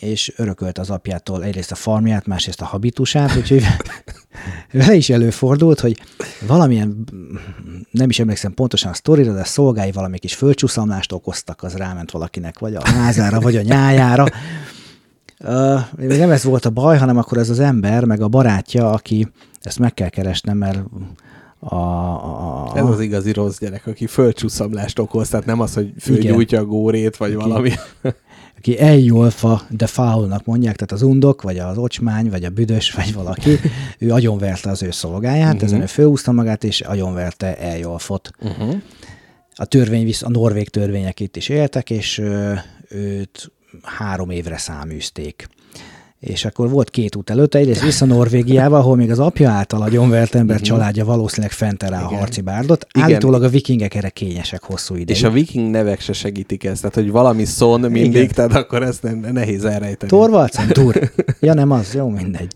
és 0.00 0.32
örökölt 0.36 0.78
az 0.78 0.90
apjától 0.90 1.44
egyrészt 1.44 1.70
a 1.70 1.74
farmját, 1.74 2.26
másrészt 2.26 2.60
a 2.60 2.64
habitusát, 2.64 3.36
úgyhogy 3.36 3.62
vele 4.72 4.94
is 4.94 5.10
előfordult, 5.10 5.80
hogy 5.80 6.00
valamilyen, 6.46 7.04
nem 7.90 8.08
is 8.08 8.18
emlékszem 8.18 8.54
pontosan 8.54 8.90
a 8.90 8.94
sztorira, 8.94 9.32
de 9.32 9.40
a 9.40 9.44
szolgái 9.44 9.92
valami 9.92 10.18
kis 10.18 10.34
földcsúszamlást 10.34 11.12
okoztak, 11.12 11.62
az 11.62 11.74
ráment 11.74 12.10
valakinek, 12.10 12.58
vagy 12.58 12.74
a 12.74 12.88
házára, 12.88 13.40
vagy 13.40 13.56
a 13.56 13.62
nyájára. 13.62 14.26
Uh, 15.40 15.80
nem 15.96 16.30
ez 16.30 16.44
volt 16.44 16.64
a 16.64 16.70
baj, 16.70 16.98
hanem 16.98 17.16
akkor 17.16 17.38
ez 17.38 17.50
az 17.50 17.60
ember, 17.60 18.04
meg 18.04 18.20
a 18.20 18.28
barátja, 18.28 18.90
aki, 18.90 19.28
ezt 19.62 19.78
meg 19.78 19.94
kell 19.94 20.08
keresnem, 20.08 20.56
mert 20.56 20.78
a, 21.58 21.74
a, 21.74 22.72
Ez 22.74 22.84
az 22.84 23.00
igazi 23.00 23.32
rossz 23.32 23.58
gyerek, 23.58 23.86
aki 23.86 24.06
földcsúszamlást 24.06 24.98
okoz, 24.98 25.28
tehát 25.28 25.46
nem 25.46 25.60
az, 25.60 25.74
hogy 25.74 25.92
fölgyújtja 26.00 26.60
a 26.60 26.64
górét, 26.64 27.16
vagy 27.16 27.34
valami. 27.34 27.72
Aki 28.66 28.80
eljolfa 28.80 29.62
de 29.70 29.86
faulnak 29.86 30.44
mondják, 30.44 30.76
tehát 30.76 30.92
az 30.92 31.02
undok, 31.02 31.42
vagy 31.42 31.58
az 31.58 31.78
ocsmány, 31.78 32.30
vagy 32.30 32.44
a 32.44 32.50
büdös, 32.50 32.90
vagy 32.90 33.14
valaki, 33.14 33.50
ő 33.98 34.10
agyonverte 34.12 34.70
az 34.70 34.82
ő 34.82 34.90
szolgáját, 34.90 35.52
uh-huh. 35.52 35.62
ezen 35.62 35.80
ő 35.80 35.86
főúszta 35.86 36.32
magát, 36.32 36.64
és 36.64 36.80
agyonverte 36.80 37.58
eljolfot. 37.58 38.30
Uh-huh. 38.40 38.74
A 39.54 39.64
törvény, 39.64 40.04
visz, 40.04 40.22
a 40.22 40.28
norvég 40.28 40.68
törvények 40.68 41.20
itt 41.20 41.36
is 41.36 41.48
éltek, 41.48 41.90
és 41.90 42.18
ö, 42.18 42.52
őt 42.88 43.52
három 43.82 44.30
évre 44.30 44.56
száműzték. 44.56 45.48
És 46.20 46.44
akkor 46.44 46.70
volt 46.70 46.90
két 46.90 47.16
út 47.16 47.30
előtte, 47.30 47.58
egyrészt 47.58 47.82
vissza 47.82 48.04
Norvégiába, 48.04 48.78
ahol 48.78 48.96
még 48.96 49.10
az 49.10 49.18
apja 49.18 49.50
által 49.50 49.82
agyonvert 49.82 50.34
ember 50.34 50.54
uh-huh. 50.56 50.68
családja 50.68 51.04
valószínűleg 51.04 51.52
fent 51.52 51.82
rá 51.82 52.02
a 52.02 52.06
harci 52.06 52.40
bárdot. 52.40 52.86
Igen. 52.92 53.08
Állítólag 53.08 53.42
a 53.42 53.48
vikingek 53.48 53.94
erre 53.94 54.08
kényesek 54.08 54.62
hosszú 54.62 54.94
ideig. 54.94 55.08
És 55.16 55.22
a 55.22 55.30
viking 55.30 55.70
nevek 55.70 56.00
se 56.00 56.12
segítik 56.12 56.64
ezt, 56.64 56.80
tehát 56.80 56.94
hogy 56.94 57.10
valami 57.10 57.44
szón 57.44 57.80
mindig, 57.80 58.14
Igen. 58.14 58.28
tehát 58.34 58.54
akkor 58.54 58.82
ezt 58.82 59.02
nem, 59.02 59.18
nehéz 59.32 59.64
elrejteni. 59.64 60.10
Torvalcen? 60.10 60.68
Dur. 60.72 60.94
Ja 61.40 61.54
nem 61.54 61.70
az, 61.70 61.94
jó 61.94 62.08
mindegy. 62.08 62.50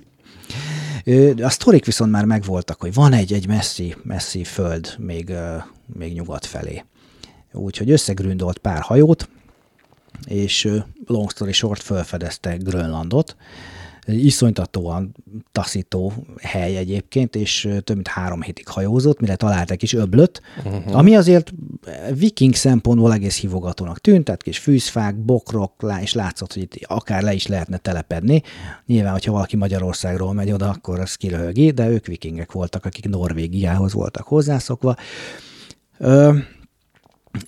A 1.43 1.49
sztorik 1.49 1.85
viszont 1.85 2.11
már 2.11 2.25
megvoltak, 2.25 2.81
hogy 2.81 2.95
van 2.95 3.13
egy, 3.13 3.33
egy 3.33 3.47
messzi, 3.47 3.95
messzi 4.03 4.45
föld 4.45 4.95
még, 4.99 5.33
még 5.99 6.13
nyugat 6.13 6.47
felé. 6.47 6.85
Úgyhogy 7.53 7.91
összegründolt 7.91 8.59
pár 8.59 8.81
hajót, 8.81 9.29
és 10.27 10.69
long 11.07 11.31
story 11.31 11.53
short 11.53 11.83
felfedezte 11.83 12.57
Grönlandot. 12.57 13.37
Iszonytatóan 14.07 15.15
taszító 15.53 16.13
hely 16.43 16.77
egyébként, 16.77 17.37
és 17.37 17.69
több 17.85 17.95
mint 17.95 18.09
három 18.09 18.43
hétig 18.43 18.69
hajózott, 18.69 19.21
mire 19.21 19.37
talált 19.37 19.71
egy 19.71 19.79
kis 19.79 19.93
öblöt, 19.93 20.43
uh-huh. 20.65 20.97
ami 20.97 21.17
azért 21.17 21.53
viking 22.15 22.55
szempontból 22.55 23.13
egész 23.13 23.41
hívogatónak 23.41 23.99
tűnt, 23.99 24.25
tehát 24.25 24.43
kis 24.43 24.59
fűzfák, 24.59 25.17
bokrok, 25.17 25.73
és 26.01 26.13
látszott, 26.13 26.53
hogy 26.53 26.63
itt 26.63 26.75
akár 26.87 27.23
le 27.23 27.33
is 27.33 27.47
lehetne 27.47 27.77
telepedni. 27.77 28.43
Nyilván, 28.87 29.13
hogyha 29.13 29.33
valaki 29.33 29.57
Magyarországról 29.57 30.33
megy 30.33 30.53
oda, 30.53 30.69
akkor 30.69 31.01
az 31.01 31.15
kiröhögi, 31.15 31.71
de 31.71 31.89
ők 31.89 32.07
vikingek 32.07 32.53
voltak, 32.53 32.85
akik 32.85 33.09
Norvégiához 33.09 33.93
voltak 33.93 34.27
hozzászokva. 34.27 34.97
Ö, 35.99 36.37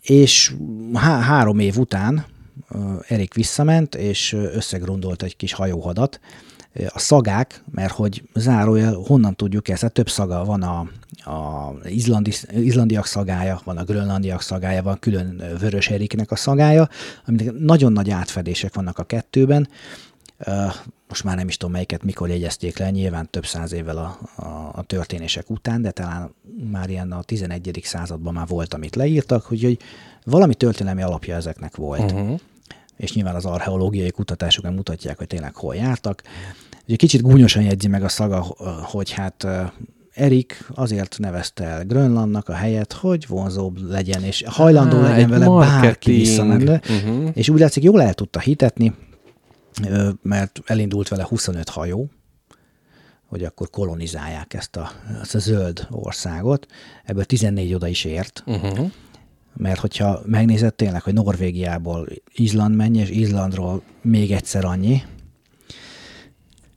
és 0.03 0.55
há- 0.93 1.23
három 1.23 1.59
év 1.59 1.79
után 1.79 2.25
Erik 3.09 3.35
visszament, 3.35 3.95
és 3.95 4.33
összegrundolt 4.33 5.23
egy 5.23 5.37
kis 5.37 5.53
hajóhadat. 5.53 6.21
A 6.89 6.99
szagák, 6.99 7.63
mert 7.71 7.93
hogy 7.93 8.23
zárójel, 8.35 8.95
honnan 8.95 9.35
tudjuk 9.35 9.69
ezt, 9.69 9.83
hát 9.83 9.93
több 9.93 10.09
szaga 10.09 10.45
van 10.45 10.63
a, 10.63 10.79
a 11.31 11.73
izlandi, 11.85 12.33
izlandiak 12.51 13.07
szagája, 13.07 13.61
van 13.65 13.77
a 13.77 13.85
grönlandiak 13.85 14.43
szagája, 14.43 14.83
van 14.83 14.99
külön 14.99 15.43
Vörös 15.59 15.91
Eriknek 15.91 16.31
a 16.31 16.37
szagája, 16.37 16.89
aminek 17.27 17.53
nagyon 17.59 17.93
nagy 17.93 18.11
átfedések 18.11 18.75
vannak 18.75 18.99
a 18.99 19.05
kettőben. 19.05 19.69
Most 21.09 21.25
már 21.25 21.37
nem 21.37 21.49
is 21.49 21.57
tudom, 21.57 21.73
melyiket 21.73 22.03
mikor 22.03 22.29
jegyezték 22.29 22.79
le, 22.79 22.91
nyilván 22.91 23.31
több 23.31 23.47
száz 23.47 23.73
évvel 23.73 23.97
a, 23.97 24.19
a, 24.43 24.71
a 24.75 24.83
történések 24.83 25.51
után, 25.51 25.83
de 25.83 25.91
talán 25.91 26.35
már 26.71 26.91
ilyen 26.91 27.13
a 27.13 27.23
11. 27.23 27.81
században 27.83 28.33
már 28.33 28.47
volt, 28.47 28.75
amit 28.75 28.97
leírtak, 28.97 29.43
hogy 29.43 29.79
valami 30.25 30.55
történelmi 30.55 31.03
alapja 31.03 31.35
ezeknek 31.35 31.77
volt. 31.77 32.13
Uh-huh 32.13 32.41
és 33.03 33.13
nyilván 33.13 33.35
az 33.35 33.45
archeológiai 33.45 34.11
kutatások 34.11 34.71
mutatják, 34.71 35.19
hogy 35.19 35.27
tényleg 35.27 35.55
hol 35.55 35.75
jártak. 35.75 36.23
Ugye 36.87 36.97
kicsit 36.97 37.23
gúnyosan 37.23 37.63
jegyzi 37.63 37.89
meg 37.89 38.05
a 38.05 38.09
szaga, 38.09 38.41
hogy 38.83 39.11
hát 39.11 39.47
Erik 40.13 40.69
azért 40.75 41.19
nevezte 41.19 41.65
el 41.65 41.85
Grönlandnak 41.85 42.49
a 42.49 42.55
helyet, 42.55 42.93
hogy 42.93 43.27
vonzóbb 43.27 43.91
legyen, 43.91 44.23
és 44.23 44.45
hajlandó 44.47 44.97
ah, 44.97 45.03
legyen 45.03 45.29
vele 45.29 45.47
marketing. 45.47 45.83
bárki 45.83 46.11
visszamenni. 46.11 46.71
Uh-huh. 46.71 47.31
És 47.33 47.49
úgy 47.49 47.61
látszik, 47.61 47.83
jól 47.83 48.03
el 48.03 48.15
tudta 48.15 48.41
hitetni, 48.41 48.95
mert 50.23 50.61
elindult 50.65 51.09
vele 51.09 51.25
25 51.29 51.69
hajó, 51.69 52.11
hogy 53.27 53.45
akkor 53.45 53.71
kolonizálják 53.71 54.55
ezt 54.55 54.77
a, 54.77 54.91
ezt 55.23 55.35
a 55.35 55.39
zöld 55.39 55.87
országot. 55.91 56.67
Ebből 57.05 57.25
14 57.25 57.75
oda 57.75 57.87
is 57.87 58.05
ért. 58.05 58.43
Uh-huh 58.47 58.91
mert 59.57 59.81
hogyha 59.81 60.21
megnézed 60.27 60.75
tényleg, 60.75 61.03
hogy 61.03 61.15
Norvégiából 61.15 62.09
Izland 62.35 62.77
mennyi, 62.77 62.99
és 62.99 63.11
Izlandról 63.11 63.83
még 64.03 64.33
egyszer 64.33 64.65
annyi, 64.65 65.03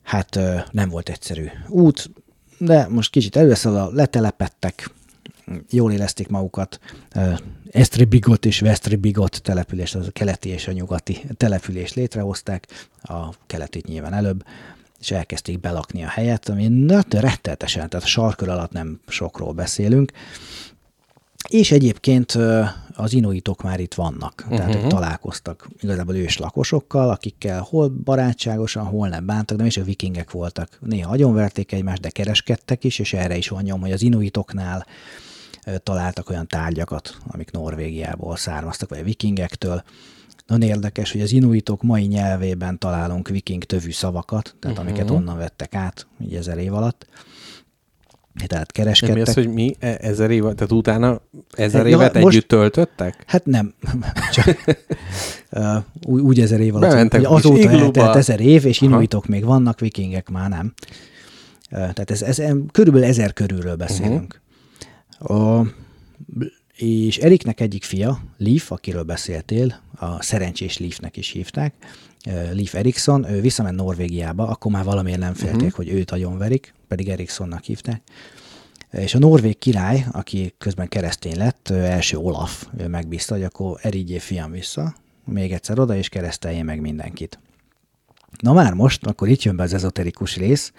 hát 0.03 0.39
nem 0.71 0.89
volt 0.89 1.09
egyszerű 1.09 1.45
út, 1.67 2.09
de 2.57 2.87
most 2.89 3.11
kicsit 3.11 3.35
először 3.35 3.91
letelepettek, 3.91 4.93
jól 5.69 5.91
érezték 5.91 6.27
magukat. 6.27 6.79
Estribigot 7.71 8.45
és 8.45 8.59
Vestribigot 8.59 9.41
település, 9.41 9.95
az 9.95 10.07
a 10.07 10.11
keleti 10.11 10.49
és 10.49 10.67
a 10.67 10.71
nyugati 10.71 11.25
település 11.37 11.93
létrehozták, 11.93 12.67
a 13.01 13.29
keletit 13.47 13.87
nyilván 13.87 14.13
előbb, 14.13 14.45
és 14.99 15.11
elkezdték 15.11 15.59
belakni 15.59 16.03
a 16.03 16.07
helyet, 16.07 16.49
ami 16.49 16.91
rettenetesen, 17.09 17.89
tehát 17.89 18.05
a 18.05 18.09
sarkör 18.09 18.49
alatt 18.49 18.71
nem 18.71 18.99
sokról 19.07 19.53
beszélünk, 19.53 20.11
és 21.47 21.71
egyébként 21.71 22.37
az 22.95 23.13
inuitok 23.13 23.61
már 23.63 23.79
itt 23.79 23.93
vannak, 23.93 24.33
uh-huh. 24.43 24.57
tehát 24.57 24.75
ők 24.75 24.81
mhm. 24.81 24.89
találkoztak 24.89 25.69
igazából 25.81 26.15
ős 26.15 26.37
lakosokkal, 26.37 27.09
akikkel 27.09 27.61
hol 27.61 27.87
barátságosan, 27.89 28.85
hol 28.85 29.07
nem 29.07 29.25
bántak, 29.25 29.57
de 29.57 29.65
is 29.65 29.77
a 29.77 29.83
vikingek 29.83 30.31
voltak. 30.31 30.77
Néha 30.79 31.11
agyonverték 31.11 31.71
egymást, 31.71 32.01
de 32.01 32.09
kereskedtek 32.09 32.83
is, 32.83 32.99
és 32.99 33.13
erre 33.13 33.37
is 33.37 33.47
van 33.47 33.63
nyom, 33.63 33.81
hogy 33.81 33.91
az 33.91 34.01
inuitoknál 34.01 34.85
találtak 35.83 36.29
olyan 36.29 36.47
tárgyakat, 36.47 37.17
amik 37.27 37.51
Norvégiából 37.51 38.37
származtak, 38.37 38.89
vagy 38.89 38.99
a 38.99 39.03
vikingektől. 39.03 39.83
Nagyon 40.47 40.69
érdekes, 40.69 41.11
hogy 41.11 41.21
az 41.21 41.31
inuitok 41.31 41.83
mai 41.83 42.05
nyelvében 42.05 42.77
találunk 42.77 43.27
viking 43.27 43.63
tövű 43.63 43.91
szavakat, 43.91 44.55
tehát 44.59 44.77
uh-huh. 44.77 44.91
amiket 44.91 45.09
onnan 45.09 45.37
vettek 45.37 45.75
át, 45.75 46.07
így 46.21 46.35
ezer 46.35 46.57
év 46.57 46.73
alatt 46.73 47.07
tehát 48.47 48.71
kereskedtek. 48.71 49.15
mi 49.15 49.21
az, 49.21 49.33
hogy 49.33 49.47
mi 49.47 49.75
e- 49.79 49.97
ezer 50.01 50.31
évet, 50.31 50.55
tehát 50.55 50.71
utána 50.71 51.21
ezer 51.51 51.81
hát, 51.81 51.89
évet 51.89 52.13
ja, 52.13 52.19
együtt 52.19 52.33
most, 52.33 52.47
töltöttek? 52.47 53.23
Hát 53.27 53.45
nem, 53.45 53.73
csak 54.31 54.55
uh, 55.51 55.75
úgy, 56.01 56.39
ezer 56.39 56.59
év 56.59 56.75
alatt. 56.75 56.89
Bementek 56.89 57.25
hogy 57.25 57.37
azóta 57.37 57.69
eltelt 57.69 58.15
ezer 58.15 58.39
év, 58.39 58.65
és 58.65 58.81
inuitok 58.81 59.25
még 59.25 59.45
vannak, 59.45 59.79
vikingek 59.79 60.29
már 60.29 60.49
nem. 60.49 60.73
Uh, 61.71 61.79
tehát 61.79 62.11
ez, 62.11 62.21
ez, 62.21 62.41
körülbelül 62.71 63.07
ezer 63.07 63.33
körülről 63.33 63.75
beszélünk. 63.75 64.41
Uh-huh. 65.19 65.59
Uh, 65.59 65.67
és 66.75 67.17
Eriknek 67.17 67.59
egyik 67.59 67.83
fia, 67.83 68.19
Leaf, 68.37 68.71
akiről 68.71 69.03
beszéltél, 69.03 69.81
a 69.95 70.21
szerencsés 70.23 70.77
Leafnek 70.77 71.17
is 71.17 71.29
hívták, 71.29 71.73
Leaf 72.25 72.75
Erikson, 72.75 73.31
ő 73.31 73.41
visszament 73.41 73.75
Norvégiába, 73.75 74.47
akkor 74.47 74.71
már 74.71 74.83
valamiért 74.83 75.19
nem 75.19 75.33
félték, 75.33 75.55
uh-huh. 75.55 75.75
hogy 75.75 75.89
őt 75.89 76.11
agyonverik, 76.11 76.73
pedig 76.87 77.09
Eriksonnak 77.09 77.63
hívták. 77.63 78.01
És 78.91 79.15
a 79.15 79.19
norvég 79.19 79.57
király, 79.57 80.05
aki 80.11 80.53
közben 80.57 80.87
keresztény 80.87 81.37
lett, 81.37 81.69
első 81.69 82.17
Olaf, 82.17 82.65
ő 82.77 82.87
megbízta, 82.87 83.33
hogy 83.33 83.43
akkor 83.43 83.79
erigyé 83.81 84.17
fiam 84.17 84.51
vissza, 84.51 84.95
még 85.25 85.51
egyszer 85.51 85.79
oda, 85.79 85.95
és 85.95 86.09
keresztelje 86.09 86.63
meg 86.63 86.81
mindenkit. 86.81 87.39
Na 88.39 88.53
már 88.53 88.73
most, 88.73 89.05
akkor 89.05 89.27
itt 89.27 89.43
jön 89.43 89.55
be 89.55 89.63
az 89.63 89.73
ezoterikus 89.73 90.37
rész. 90.37 90.71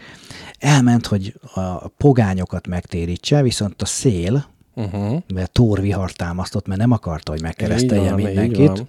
Elment, 0.58 1.06
hogy 1.06 1.34
a 1.54 1.88
pogányokat 1.88 2.66
megtérítse, 2.66 3.42
viszont 3.42 3.82
a 3.82 3.84
szél, 3.84 4.46
uh-huh. 4.74 5.22
mert 5.34 5.52
Thor 5.52 5.80
vihar 5.80 6.12
támasztott, 6.12 6.66
mert 6.66 6.80
nem 6.80 6.90
akarta, 6.90 7.32
hogy 7.32 7.42
megkeresztelje 7.42 8.14
mindenkit. 8.14 8.84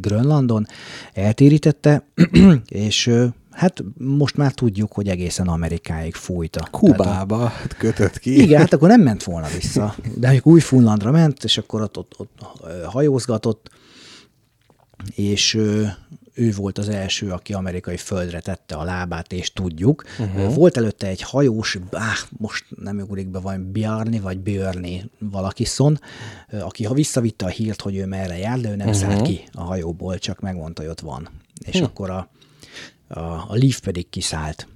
Grönlandon 0.00 0.66
eltérítette, 1.12 2.06
és 2.66 3.10
hát 3.50 3.84
most 3.98 4.36
már 4.36 4.52
tudjuk, 4.52 4.92
hogy 4.92 5.08
egészen 5.08 5.48
Amerikáig 5.48 6.14
fújta. 6.14 6.68
Kubába 6.70 7.36
Tehát, 7.36 7.52
hát 7.52 7.76
kötött 7.84 8.18
ki. 8.18 8.42
Igen, 8.42 8.60
hát 8.60 8.72
akkor 8.72 8.88
nem 8.88 9.00
ment 9.00 9.22
volna 9.22 9.46
vissza. 9.48 9.94
De 10.16 10.28
amikor 10.28 10.52
új 10.52 10.60
Funlandra 10.60 11.10
ment, 11.10 11.44
és 11.44 11.58
akkor 11.58 11.82
ott, 11.82 11.98
ott, 11.98 12.14
ott 12.16 12.38
hajózgatott, 12.84 13.70
és 15.14 15.58
ő 16.34 16.52
volt 16.52 16.78
az 16.78 16.88
első, 16.88 17.30
aki 17.30 17.52
amerikai 17.52 17.96
földre 17.96 18.40
tette 18.40 18.74
a 18.74 18.84
lábát, 18.84 19.32
és 19.32 19.52
tudjuk. 19.52 20.04
Uh-huh. 20.18 20.54
Volt 20.54 20.76
előtte 20.76 21.06
egy 21.06 21.20
hajós, 21.20 21.78
báh, 21.90 22.18
most 22.30 22.64
nem 22.76 22.98
ugrik 22.98 23.28
be, 23.28 23.38
vagy 23.38 23.58
Bjarni, 23.60 24.20
vagy 24.20 24.38
Björni 24.38 25.10
valaki 25.18 25.64
szon, 25.64 26.00
aki 26.60 26.84
ha 26.84 26.94
visszavitte 26.94 27.44
a 27.44 27.48
hírt, 27.48 27.80
hogy 27.80 27.96
ő 27.96 28.06
merre 28.06 28.38
jár, 28.38 28.60
de 28.60 28.70
ő 28.70 28.76
nem 28.76 28.88
uh-huh. 28.88 29.02
szállt 29.02 29.22
ki 29.22 29.44
a 29.52 29.62
hajóból, 29.62 30.18
csak 30.18 30.40
megmondta, 30.40 30.82
hogy 30.82 30.90
ott 30.90 31.00
van. 31.00 31.28
És 31.64 31.74
uh-huh. 31.74 31.88
akkor 31.88 32.10
a, 32.10 32.28
a, 33.08 33.20
a 33.48 33.54
Leaf 33.54 33.80
pedig 33.80 34.08
kiszállt. 34.08 34.66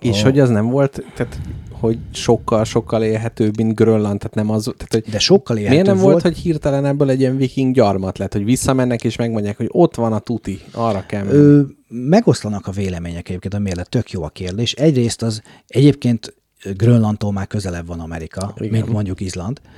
És 0.00 0.20
a... 0.22 0.24
hogy 0.24 0.38
az 0.38 0.48
nem 0.48 0.66
volt, 0.66 1.04
tehát 1.14 1.38
hogy 1.80 1.98
sokkal-sokkal 2.12 3.02
élhetőbb, 3.02 3.56
mint 3.56 3.74
Grönland, 3.74 4.18
tehát 4.18 4.34
nem 4.34 4.50
az, 4.50 4.62
tehát, 4.76 4.92
hogy 4.92 5.12
De 5.12 5.18
sokkal 5.18 5.56
élhetőbb 5.56 5.82
Miért 5.82 5.94
nem 5.94 6.04
volt, 6.04 6.22
volt, 6.22 6.34
hogy 6.34 6.42
hirtelen 6.42 6.84
ebből 6.84 7.10
egy 7.10 7.20
ilyen 7.20 7.36
viking 7.36 7.74
gyarmat 7.74 8.18
lett, 8.18 8.32
hogy 8.32 8.44
visszamennek 8.44 9.04
és 9.04 9.16
megmondják, 9.16 9.56
hogy 9.56 9.68
ott 9.70 9.94
van 9.94 10.12
a 10.12 10.18
tuti, 10.18 10.60
arra 10.72 11.04
kell 11.06 11.24
menni. 11.24 11.64
megoszlanak 11.88 12.66
a 12.66 12.70
vélemények 12.70 13.28
egyébként, 13.28 13.54
a 13.54 13.58
mérlet 13.58 13.88
tök 13.88 14.10
jó 14.10 14.22
a 14.22 14.28
kérdés. 14.28 14.72
Egyrészt 14.72 15.22
az 15.22 15.42
egyébként 15.66 16.34
Grönlandtól 16.76 17.32
már 17.32 17.46
közelebb 17.46 17.86
van 17.86 18.00
Amerika, 18.00 18.54
Igen. 18.56 18.70
mint 18.70 18.88
mondjuk 18.88 19.20
Izland. 19.20 19.60
Ö, 19.64 19.68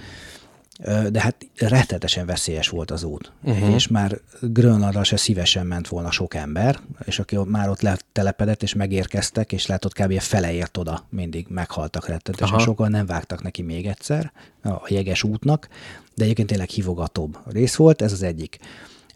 De 1.11 1.21
hát 1.21 1.37
rettetesen 1.57 2.27
veszélyes 2.27 2.69
volt 2.69 2.91
az 2.91 3.03
út. 3.03 3.33
Uh-huh. 3.43 3.75
És 3.75 3.89
már 3.89 4.21
Grönlandra 4.41 5.05
se 5.05 5.17
szívesen 5.17 5.67
ment 5.67 5.89
volna 5.89 6.11
sok 6.11 6.35
ember, 6.35 6.81
és 7.05 7.19
aki 7.19 7.37
már 7.47 7.69
ott 7.69 7.81
letelepedett, 7.81 8.63
és 8.63 8.75
megérkeztek, 8.75 9.53
és 9.53 9.67
lehet 9.67 9.85
ott 9.85 9.93
kb. 9.93 10.19
fele 10.19 10.53
ért 10.53 10.77
oda, 10.77 11.07
mindig 11.09 11.47
meghaltak 11.49 12.07
rettetesen. 12.09 12.55
Aha. 12.55 12.65
Sokan 12.65 12.91
nem 12.91 13.07
vágtak 13.07 13.43
neki 13.43 13.63
még 13.63 13.87
egyszer 13.87 14.33
a 14.63 14.87
jeges 14.89 15.23
útnak, 15.23 15.69
de 16.15 16.25
egyébként 16.25 16.49
tényleg 16.49 16.69
hívogatóbb 16.69 17.39
rész 17.47 17.75
volt, 17.75 18.03
ez 18.03 18.13
az 18.13 18.23
egyik. 18.23 18.59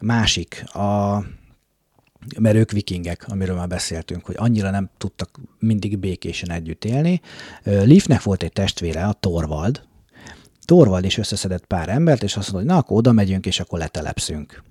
Másik, 0.00 0.64
a, 0.74 1.18
mert 2.38 2.56
ők 2.56 2.70
vikingek, 2.70 3.24
amiről 3.28 3.56
már 3.56 3.68
beszéltünk, 3.68 4.24
hogy 4.24 4.36
annyira 4.38 4.70
nem 4.70 4.90
tudtak 4.98 5.40
mindig 5.58 5.98
békésen 5.98 6.50
együtt 6.50 6.84
élni. 6.84 7.20
Leafnek 7.62 8.22
volt 8.22 8.42
egy 8.42 8.52
testvére, 8.52 9.04
a 9.04 9.12
Torvald. 9.12 9.82
Torvald 10.64 11.04
is 11.04 11.18
összeszedett 11.18 11.64
pár 11.64 11.88
embert, 11.88 12.22
és 12.22 12.36
azt 12.36 12.52
mondta, 12.52 12.56
hogy 12.56 12.66
na, 12.66 12.82
akkor 12.82 12.96
oda 12.96 13.12
megyünk, 13.12 13.46
és 13.46 13.60
akkor 13.60 13.78
letelepszünk. 13.78 14.62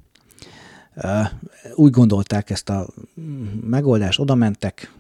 Úgy 1.76 1.92
gondolták 1.92 2.50
ezt 2.50 2.70
a 2.70 2.88
megoldást, 3.62 4.20
oda 4.20 4.36
mentek, 4.36 4.94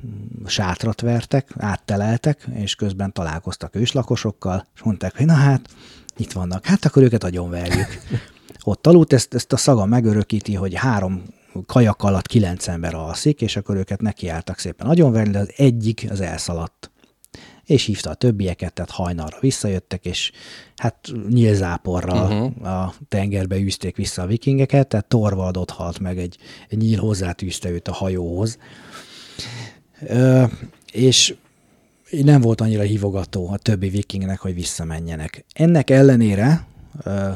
sátrat 0.45 1.02
vertek, 1.02 1.53
átteleltek, 1.57 2.48
és 2.53 2.76
közben 2.76 3.14
találkoztak 3.14 3.76
őslakosokkal, 3.76 4.68
és 4.76 4.82
mondták, 4.82 5.18
hogy 5.18 5.26
na 5.26 5.34
hát, 5.34 5.70
itt 6.18 6.32
vannak, 6.32 6.65
hát 6.65 6.86
akkor 6.86 7.03
őket 7.03 7.24
agyonverjük. 7.24 7.88
Ott 8.64 8.88
aludt, 8.88 9.14
ezt, 9.14 9.34
ezt 9.34 9.53
a 9.53 9.57
szaga 9.57 9.86
megörökíti, 9.86 10.53
hogy 10.53 10.74
három 10.76 11.24
kajak 11.65 12.03
alatt 12.03 12.28
kilenc 12.28 12.68
ember 12.68 12.95
alszik, 12.95 13.41
és 13.41 13.56
akkor 13.56 13.76
őket 13.76 14.02
nekiálltak 14.02 14.60
szépen 14.60 14.88
agyonverni, 14.88 15.32
de 15.32 15.40
az 15.40 15.53
egyik 15.56 16.07
az 16.10 16.22
elszaladt. 16.22 16.91
És 17.65 17.85
hívta 17.85 18.10
a 18.10 18.14
többieket, 18.14 18.73
tehát 18.73 18.91
hajnalra 18.91 19.38
visszajöttek, 19.40 20.06
és 20.06 20.31
hát 20.76 21.11
nyílzáporral 21.30 22.31
uh-huh. 22.31 22.68
a 22.68 22.94
tengerbe 23.07 23.57
űzték 23.57 23.95
vissza 23.95 24.22
a 24.22 24.26
vikingeket, 24.26 24.88
tehát 24.88 25.06
Torvald 25.06 25.57
ott 25.57 25.69
halt 25.69 25.99
meg, 25.99 26.18
egy, 26.18 26.38
egy 26.69 26.77
nyíl 26.77 26.99
hozzátűzte 26.99 27.69
őt 27.69 27.88
a 27.88 27.94
hajóhoz. 27.94 28.57
Ö, 30.07 30.44
és 30.91 31.35
nem 32.10 32.41
volt 32.41 32.61
annyira 32.61 32.84
hívogató 32.84 33.49
a 33.49 33.57
többi 33.57 33.90
vikingnek, 33.90 34.40
hogy 34.40 34.53
visszamenjenek. 34.53 35.45
Ennek 35.53 35.90
ellenére 35.90 36.68
ö, 37.03 37.30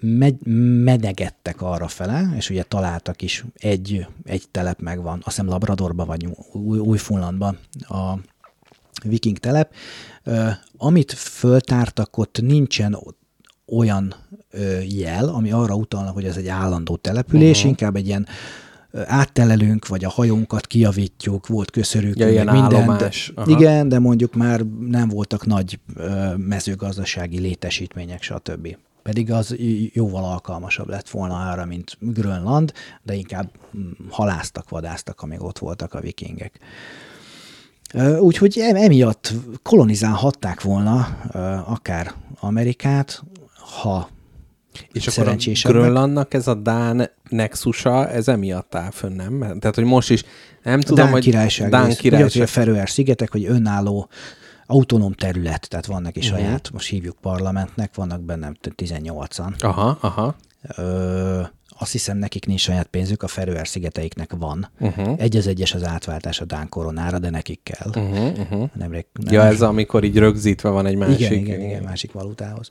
megy, 0.00 0.46
menegettek 0.84 1.62
arra 1.62 1.88
fele, 1.88 2.32
és 2.36 2.50
ugye 2.50 2.62
találtak 2.62 3.22
is 3.22 3.44
egy, 3.54 4.06
egy 4.24 4.44
telep 4.50 4.80
megvan, 4.80 5.16
azt 5.16 5.24
hiszem 5.24 5.48
Labradorban 5.48 6.06
vagy 6.06 6.28
Új- 6.52 6.78
Új-Funlandban 6.78 7.58
a 7.80 8.14
viking 9.04 9.38
telep. 9.38 9.74
Amit 10.76 11.12
föltártak, 11.12 12.18
ott 12.18 12.40
nincsen 12.42 12.98
olyan 13.66 14.14
jel, 14.88 15.28
ami 15.28 15.50
arra 15.52 15.74
utalna, 15.74 16.10
hogy 16.10 16.24
ez 16.24 16.36
egy 16.36 16.48
állandó 16.48 16.96
település, 16.96 17.56
uh-huh. 17.56 17.70
inkább 17.70 17.96
egy 17.96 18.06
ilyen 18.06 18.26
áttelelünk, 18.92 19.86
vagy 19.86 20.04
a 20.04 20.08
hajónkat 20.08 20.66
kijavítjuk, 20.66 21.46
volt 21.46 21.70
köszörük, 21.70 22.18
Ja, 22.18 22.24
meg 22.24 22.34
ilyen 22.34 22.46
minden. 22.46 22.80
állomás. 22.80 23.32
De, 23.34 23.42
igen, 23.46 23.88
de 23.88 23.98
mondjuk 23.98 24.34
már 24.34 24.60
nem 24.88 25.08
voltak 25.08 25.46
nagy 25.46 25.78
mezőgazdasági 26.36 27.38
létesítmények, 27.38 28.22
stb. 28.22 28.76
Pedig 29.02 29.32
az 29.32 29.56
jóval 29.92 30.24
alkalmasabb 30.24 30.88
lett 30.88 31.08
volna 31.08 31.50
arra, 31.50 31.64
mint 31.64 31.96
Grönland, 32.00 32.72
de 33.02 33.14
inkább 33.14 33.50
haláztak, 34.08 34.68
vadáztak, 34.68 35.20
amíg 35.20 35.42
ott 35.42 35.58
voltak 35.58 35.94
a 35.94 36.00
vikingek. 36.00 36.58
Úgyhogy 38.20 38.58
em- 38.58 38.76
emiatt 38.76 39.32
kolonizálhatták 39.62 40.62
volna 40.62 41.06
akár 41.66 42.12
Amerikát, 42.40 43.22
ha 43.82 44.08
És 44.92 45.06
akkor 45.06 45.28
a. 45.28 45.68
Grönlandnak 45.68 46.34
ez 46.34 46.46
a 46.46 46.54
Dán 46.54 47.10
nexusa, 47.28 48.08
ez 48.08 48.28
emiatt 48.28 48.74
áll 48.74 48.90
fönn, 48.90 49.12
nem? 49.16 49.38
Tehát, 49.58 49.74
hogy 49.74 49.84
most 49.84 50.10
is, 50.10 50.24
nem 50.62 50.80
tudom, 50.80 51.04
Dán 51.04 51.12
hogy 51.12 51.22
királyság. 51.22 51.70
Dán 51.70 51.86
rész. 51.86 51.96
királyság. 51.96 52.28
Ugye, 52.30 52.42
a 52.42 52.46
Feröer 52.46 52.88
szigetek, 52.88 53.30
hogy 53.32 53.44
önálló 53.44 54.08
autonóm 54.66 55.12
terület, 55.12 55.68
tehát 55.68 55.86
van 55.86 56.02
neki 56.02 56.18
Mhm. 56.18 56.28
saját, 56.28 56.70
most 56.72 56.88
hívjuk 56.88 57.16
parlamentnek, 57.20 57.94
vannak 57.94 58.20
bennem 58.20 58.54
18-an. 58.76 59.54
Aha, 59.58 59.98
aha. 60.00 60.36
Ö, 60.76 61.40
azt 61.78 61.92
hiszem, 61.92 62.18
nekik 62.18 62.46
nincs 62.46 62.60
saját 62.60 62.86
pénzük, 62.86 63.22
a 63.22 63.26
Feröer 63.26 63.68
szigeteiknek 63.68 64.32
van. 64.38 64.70
Uh-huh. 64.80 65.14
Egy 65.18 65.36
az 65.36 65.46
egyes 65.46 65.74
az 65.74 65.84
átváltás 65.84 66.40
a 66.40 66.44
Dán 66.44 66.68
koronára, 66.68 67.18
de 67.18 67.30
nekik 67.30 67.60
kell. 67.62 67.88
Uh-huh, 67.88 68.38
uh-huh. 68.38 68.68
Nemrég, 68.74 69.06
nem, 69.12 69.34
Ja, 69.34 69.42
ez 69.42 69.62
amikor 69.62 70.04
így 70.04 70.16
rögzítve 70.18 70.68
van 70.68 70.86
egy 70.86 70.96
másik. 70.96 71.20
igen, 71.20 71.32
igen, 71.32 71.60
igen, 71.60 71.82
másik 71.82 72.12
valutához. 72.12 72.70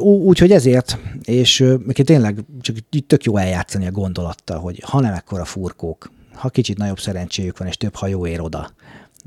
Úgyhogy 0.00 0.50
ezért, 0.50 0.98
és 1.22 1.64
tényleg 2.04 2.44
csak 2.60 2.76
tök 3.06 3.24
jó 3.24 3.36
eljátszani 3.36 3.86
a 3.86 3.90
gondolattal, 3.90 4.58
hogy 4.58 4.82
ha 4.86 5.00
nem 5.00 5.14
ekkora 5.14 5.44
furkók, 5.44 6.10
ha 6.34 6.48
kicsit 6.48 6.78
nagyobb 6.78 7.00
szerencséjük 7.00 7.58
van, 7.58 7.68
és 7.68 7.76
több 7.76 7.94
hajó 7.94 8.26
ér 8.26 8.40
oda, 8.40 8.70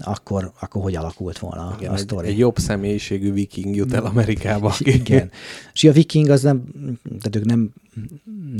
akkor, 0.04 0.52
akkor 0.60 0.82
hogy 0.82 0.96
alakult 0.96 1.40
volna 1.40 1.76
Igen, 1.80 1.92
a 1.92 1.94
egy, 1.94 2.00
sztori? 2.00 2.28
egy 2.28 2.38
jobb 2.38 2.58
személyiségű 2.58 3.34
viking 3.34 3.76
jut 3.76 3.94
el 3.94 4.06
Amerikába. 4.06 4.74
Igen. 4.80 5.32
És 5.74 5.84
a 5.84 5.92
viking 5.92 6.30
az 6.30 6.42
nem, 6.42 6.64
tehát 7.04 7.36
ők 7.36 7.46
nem, 7.46 7.74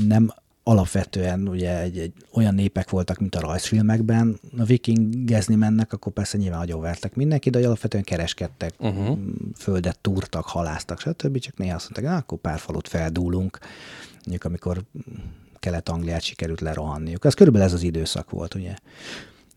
nem 0.06 0.32
alapvetően 0.64 1.48
ugye 1.48 1.80
egy, 1.80 1.98
egy 1.98 2.12
olyan 2.32 2.54
népek 2.54 2.90
voltak, 2.90 3.18
mint 3.18 3.34
a 3.34 3.40
rajzfilmekben. 3.40 4.38
A 4.58 4.64
vikingezni 4.64 5.54
mennek, 5.54 5.92
akkor 5.92 6.12
persze 6.12 6.38
nyilván 6.38 6.60
agyonvertek 6.60 7.14
mindenki, 7.14 7.50
de 7.50 7.66
alapvetően 7.66 8.04
kereskedtek, 8.04 8.74
uh-huh. 8.78 9.18
földet 9.56 9.98
túrtak, 9.98 10.44
haláztak, 10.44 11.00
stb. 11.00 11.38
Csak 11.38 11.56
néha 11.56 11.74
azt 11.74 11.90
mondták, 11.90 12.14
"Na, 12.14 12.20
akkor 12.20 12.38
pár 12.38 12.58
falut 12.58 12.88
feldúlunk, 12.88 13.58
mondjuk 14.14 14.44
amikor 14.44 14.82
Kelet-Angliát 15.62 16.22
sikerült 16.22 16.60
lerohanniuk. 16.60 17.24
Ez 17.24 17.34
körülbelül 17.34 17.68
ez 17.68 17.72
az 17.74 17.82
időszak 17.82 18.30
volt, 18.30 18.54
ugye, 18.54 18.74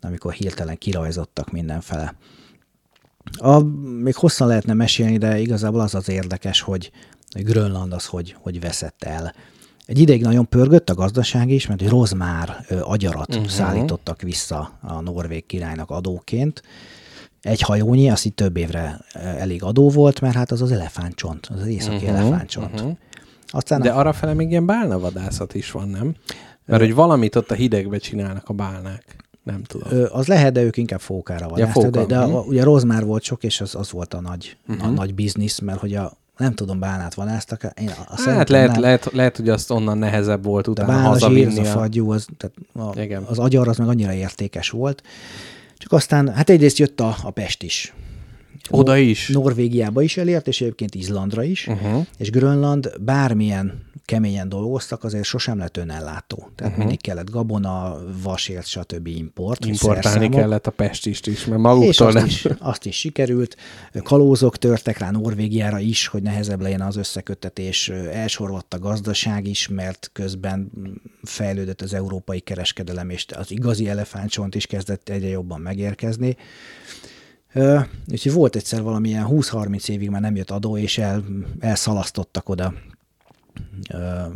amikor 0.06 0.34
hirtelen 0.34 0.78
kirajzottak 0.78 1.52
mindenfele. 1.52 2.16
A, 3.38 3.60
még 4.02 4.16
hosszan 4.16 4.48
lehetne 4.48 4.74
mesélni, 4.74 5.18
de 5.18 5.40
igazából 5.40 5.80
az 5.80 5.96
az 5.96 6.10
érdekes, 6.10 6.62
hogy 6.62 6.92
Grönland 7.40 7.94
az 7.94 8.06
hogy, 8.06 8.36
hogy 8.40 8.60
veszett 8.60 9.04
el. 9.04 9.34
Egy 9.86 10.00
ideig 10.00 10.22
nagyon 10.22 10.50
pörgött 10.50 10.90
a 10.90 10.94
gazdaság 10.94 11.50
is, 11.50 11.68
mert 11.68 11.82
egy 11.82 11.90
rozmár 11.90 12.66
agyarat 12.82 13.36
uh-huh. 13.36 13.50
szállítottak 13.50 14.22
vissza 14.22 14.72
a 14.82 15.02
norvég 15.02 15.46
királynak 15.46 15.90
adóként. 15.90 16.62
Egy 17.42 17.62
hajónyi, 17.62 18.10
azt 18.10 18.26
így 18.26 18.34
több 18.34 18.58
évre 18.58 19.00
elég 19.14 19.64
adó 19.64 19.90
volt, 19.90 20.22
mert 20.22 20.36
hát 20.36 20.52
az 20.52 20.62
az 20.62 20.72
elefántcsont, 20.72 21.46
az, 21.46 21.60
az 21.60 21.68
északi 21.68 21.96
uh-huh. 21.96 22.20
elefántcsont. 22.20 22.74
Uh-huh. 22.74 22.98
Aztán 23.48 23.82
De 23.82 23.92
a, 23.92 23.98
arra 23.98 24.14
fele 24.14 24.34
még 24.34 24.50
ilyen 24.50 24.66
bálnavadászat 24.66 25.54
is 25.54 25.72
van, 25.72 25.88
nem? 25.88 26.16
Mert 26.66 26.82
hogy 26.82 26.94
valamit 26.94 27.36
ott 27.36 27.52
a 27.52 27.56
hidegbe 27.56 27.98
csinálnak 27.98 28.50
a 28.50 28.54
bálnák. 28.54 29.25
Nem 29.46 29.64
tudom. 29.64 29.88
Ö, 29.92 30.06
az 30.12 30.28
lehet, 30.28 30.54
de 30.54 30.62
ők 30.62 30.78
inkább 30.78 31.00
fókára 31.00 31.48
vadásztak, 31.48 31.84
fóka, 31.84 32.00
de, 32.00 32.06
de 32.06 32.18
a, 32.18 32.28
mhm. 32.28 32.48
ugye 32.48 32.64
rozmár 32.64 33.06
volt 33.06 33.24
sok, 33.24 33.44
és 33.44 33.62
az, 33.62 33.76
az 33.76 33.92
volt 33.92 34.14
a 34.14 34.22
nagy, 34.22 34.58
uh-huh. 34.68 34.88
a 34.88 34.90
nagy 34.90 35.14
biznisz, 35.14 35.60
mert 35.60 35.80
hogy 35.80 35.96
a, 35.96 36.18
nem 36.38 36.54
tudom, 36.54 36.80
bálnát 36.80 37.14
vadásztak, 37.14 37.74
én 37.82 37.90
a, 37.90 38.22
hát 38.22 38.50
lehet, 38.50 38.72
nem. 38.72 38.82
lehet, 38.82 39.12
lehet, 39.12 39.38
hogy 39.38 39.50
azt 39.50 39.72
onnan 39.72 39.98
nehezebb 39.98 40.44
volt 40.44 40.66
De 40.66 40.72
utána 40.72 40.98
az 40.98 41.06
hazavinni. 41.06 41.60
a 41.60 41.62
A... 41.62 41.66
fagyú, 41.66 42.12
az, 42.12 42.28
tehát 42.38 42.56
a, 42.96 43.02
Igen. 43.02 43.24
az 43.24 43.40
agyar 43.40 43.68
az 43.68 43.78
meg 43.78 43.88
annyira 43.88 44.14
értékes 44.14 44.70
volt. 44.70 45.04
Csak 45.78 45.92
aztán, 45.92 46.34
hát 46.34 46.50
egyrészt 46.50 46.78
jött 46.78 47.00
a, 47.00 47.16
a 47.24 47.32
Pest 47.32 47.64
is. 47.64 47.94
Oda 48.70 48.98
is? 48.98 49.28
Norvégiába 49.28 50.02
is 50.02 50.18
elért, 50.18 50.48
és 50.48 50.62
egyébként 50.62 50.96
Izlandra 50.96 51.44
is, 51.44 51.68
uh-huh. 51.68 52.06
és 52.18 52.30
Grönland 52.30 52.92
bármilyen 53.02 53.84
keményen 54.06 54.50
dolgoztak, 54.50 55.04
azért 55.04 55.24
sosem 55.24 55.58
lett 55.58 55.78
önellátó. 55.78 56.38
Tehát 56.56 56.72
uh-huh. 56.72 56.78
mindig 56.78 57.02
kellett 57.02 57.30
gabona, 57.30 57.98
vasért, 58.24 58.66
stb. 58.66 59.08
import. 59.08 59.66
Importálni 59.66 60.30
kellett 60.30 60.68
a 60.68 60.72
pestist 60.72 61.28
is, 61.28 61.46
mert 61.46 61.60
És 61.60 61.64
maguktól 61.66 62.08
azt 62.08 62.16
nem. 62.16 62.26
is, 62.26 62.48
azt 62.60 62.86
is 62.86 62.96
sikerült. 62.96 63.58
Kalózok 64.04 64.58
törtek 64.58 64.98
rá 64.98 65.12
Norvégiára 65.12 65.80
is, 65.80 66.08
hogy 66.08 66.22
nehezebb 66.22 66.62
legyen 66.62 66.82
az 66.82 66.96
összekötetés. 66.96 67.90
Elsorvadt 68.12 68.74
a 68.74 68.80
gazdaság 68.80 69.48
is, 69.48 69.68
mert 69.68 70.10
közben 70.14 70.72
fejlődött 71.24 71.82
az 71.82 71.94
európai 71.94 72.40
kereskedelem, 72.40 73.10
és 73.10 73.26
az 73.36 73.52
igazi 73.52 73.88
elefántcsont 73.88 74.56
is 74.56 74.66
kezdett 74.66 75.10
egyre 75.10 75.28
jobban 75.28 75.62
megérkezni. 75.62 76.38
Úgyhogy 78.12 78.32
volt 78.32 78.56
egyszer 78.56 78.82
valamilyen 78.82 79.28
20-30 79.30 79.90
évig 79.90 80.10
már 80.10 80.22
nem 80.22 80.36
jött 80.36 80.52
adó, 80.52 80.78
és 80.78 80.98
el, 80.98 81.24
elszalasztottak 81.60 82.50
oda 82.50 82.74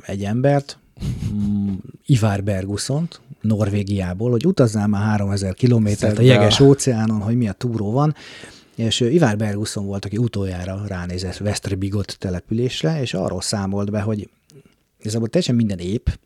egy 0.01 0.23
embert, 0.23 0.79
mm, 1.33 1.73
Ivar 2.05 2.43
Bergussont, 2.43 3.21
Norvégiából, 3.41 4.31
hogy 4.31 4.45
utazzál 4.45 4.87
már 4.87 5.01
3000 5.01 5.53
kilométert 5.53 6.17
a 6.17 6.21
jeges 6.21 6.59
óceánon, 6.59 7.21
hogy 7.21 7.35
mi 7.35 7.47
a 7.47 7.53
túró 7.53 7.91
van, 7.91 8.15
és 8.75 8.99
Ivar 8.99 9.37
Bergusson 9.37 9.85
volt, 9.85 10.05
aki 10.05 10.17
utoljára 10.17 10.83
ránézett 10.87 11.39
Westerbigot 11.39 12.17
településre, 12.19 13.01
és 13.01 13.13
arról 13.13 13.41
számolt 13.41 13.91
be, 13.91 14.01
hogy 14.01 14.29
igazából 14.99 15.27
teljesen 15.27 15.55
minden 15.55 15.79
ép, 15.79 16.19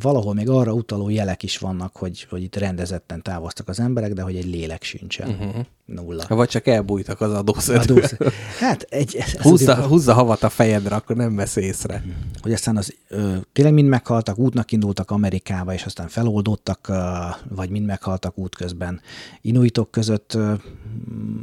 Valahol 0.00 0.34
még 0.34 0.48
arra 0.48 0.72
utaló 0.72 1.08
jelek 1.08 1.42
is 1.42 1.58
vannak, 1.58 1.96
hogy, 1.96 2.26
hogy 2.30 2.42
itt 2.42 2.56
rendezetten 2.56 3.22
távoztak 3.22 3.68
az 3.68 3.80
emberek, 3.80 4.12
de 4.12 4.22
hogy 4.22 4.36
egy 4.36 4.46
lélek 4.46 4.82
sincsen. 4.82 5.28
Uh-huh. 5.28 5.64
Nulla. 5.84 6.24
Vagy 6.28 6.48
csak 6.48 6.66
elbújtak 6.66 7.20
az 7.20 7.32
adószedő. 7.32 7.94
Adósz... 7.94 8.14
Hát 8.58 8.82
egy... 8.82 9.16
Ez 9.16 9.32
húzza, 9.32 9.72
azért... 9.72 9.88
húzza 9.88 10.14
havat 10.14 10.42
a 10.42 10.48
fejedre, 10.48 10.94
akkor 10.94 11.16
nem 11.16 11.36
vesz 11.36 11.56
észre. 11.56 12.04
Hogy 12.40 12.52
aztán 12.52 12.76
az, 12.76 12.94
ö, 13.08 13.36
tényleg 13.52 13.74
mind 13.74 13.88
meghaltak, 13.88 14.38
útnak 14.38 14.72
indultak 14.72 15.10
Amerikába, 15.10 15.72
és 15.72 15.84
aztán 15.84 16.08
feloldódtak, 16.08 16.88
ö, 16.88 17.08
vagy 17.48 17.70
mind 17.70 17.86
meghaltak 17.86 18.38
útközben. 18.38 19.00
Inuitok 19.40 19.90
között 19.90 20.34
ö, 20.34 20.52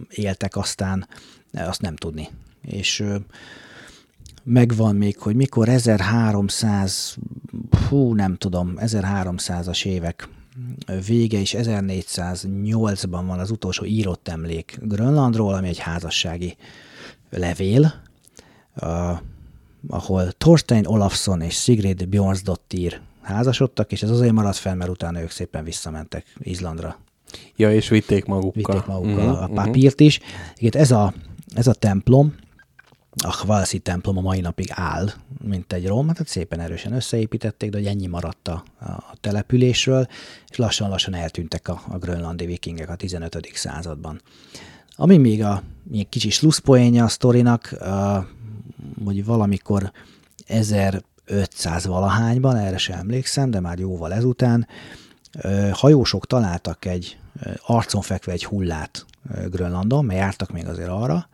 éltek 0.10 0.56
aztán, 0.56 1.08
azt 1.54 1.82
nem 1.82 1.96
tudni. 1.96 2.30
És 2.62 3.00
ö, 3.00 3.16
megvan 4.44 4.96
még, 4.96 5.18
hogy 5.18 5.36
mikor 5.36 5.70
1300, 5.70 7.18
hú, 7.90 8.14
nem 8.14 8.36
tudom, 8.36 8.74
1300-as 8.78 9.86
évek 9.86 10.30
vége, 11.06 11.40
és 11.40 11.56
1408-ban 11.58 13.24
van 13.26 13.40
az 13.40 13.52
utolsó 13.52 13.86
írott 13.86 14.28
emlék 14.28 14.80
Grönlandról, 14.82 15.54
ami 15.54 15.68
egy 15.68 15.80
házassági 15.80 16.56
levél, 17.30 18.02
uh, 18.82 19.20
ahol 19.88 20.32
Thorstein 20.32 20.86
Olafsson 20.86 21.42
és 21.42 21.62
Sigrid 21.62 22.08
Bjornsdottir 22.08 23.02
házasodtak, 23.22 23.92
és 23.92 24.04
ez 24.04 24.10
azért 24.10 24.32
maradt 24.32 24.58
fel, 24.58 24.76
mert 24.76 24.90
utána 24.90 25.22
ők 25.22 25.30
szépen 25.30 25.64
visszamentek 25.64 26.26
Izlandra. 26.40 27.00
Ja, 27.56 27.74
és 27.74 27.90
vitték 27.90 28.26
magukkal. 28.26 28.76
Vitték 28.76 28.86
magukkal 28.86 29.30
uh-huh, 29.30 29.44
a 29.44 29.48
mhm. 29.48 29.56
papírt 29.56 30.00
is. 30.00 30.20
Igen, 30.58 30.82
ez 30.82 30.92
a, 30.92 31.14
ez 31.56 31.68
a 31.68 31.74
templom, 31.74 32.36
a 33.24 33.44
Hvalszi 33.44 33.80
templom 33.80 34.18
a 34.18 34.22
mai 34.22 34.40
napig 34.40 34.68
áll, 34.70 35.10
mint 35.44 35.74
egy 35.74 35.88
rom, 35.88 36.08
tehát 36.08 36.28
szépen 36.28 36.60
erősen 36.60 36.94
összeépítették, 36.94 37.70
de 37.70 37.78
hogy 37.78 37.88
ennyi 37.88 38.08
maradt 38.08 38.48
a, 38.48 38.64
a 38.80 39.14
településről, 39.22 40.08
és 40.50 40.58
lassan-lassan 40.58 41.14
eltűntek 41.14 41.68
a, 41.68 41.82
a 41.90 41.98
grönlandi 41.98 42.46
vikingek 42.46 42.90
a 42.90 42.96
15. 42.96 43.50
században. 43.54 44.22
Ami 44.96 45.18
még 45.18 45.44
a 45.44 45.64
még 45.84 46.10
kicsi 46.10 46.30
slusszpoénja 46.30 47.04
a 47.04 47.08
sztorinak, 47.08 47.78
uh, 47.80 48.24
hogy 49.06 49.26
valamikor 49.26 49.92
1500 50.48 51.86
valahányban, 51.86 52.56
erre 52.56 52.78
sem 52.78 53.00
emlékszem, 53.00 53.52
de 53.52 53.60
már 53.60 53.80
jóval 53.80 54.14
ezután, 54.14 54.68
hajósok 55.72 56.28
találtak 56.28 56.86
egy 56.86 57.18
arcon 57.66 58.02
fekve 58.02 58.32
egy 58.32 58.46
hullát 58.46 59.06
Grönlandon, 59.50 60.06
mert 60.06 60.20
jártak 60.20 60.52
még 60.52 60.68
azért 60.68 60.90
arra, 60.90 61.30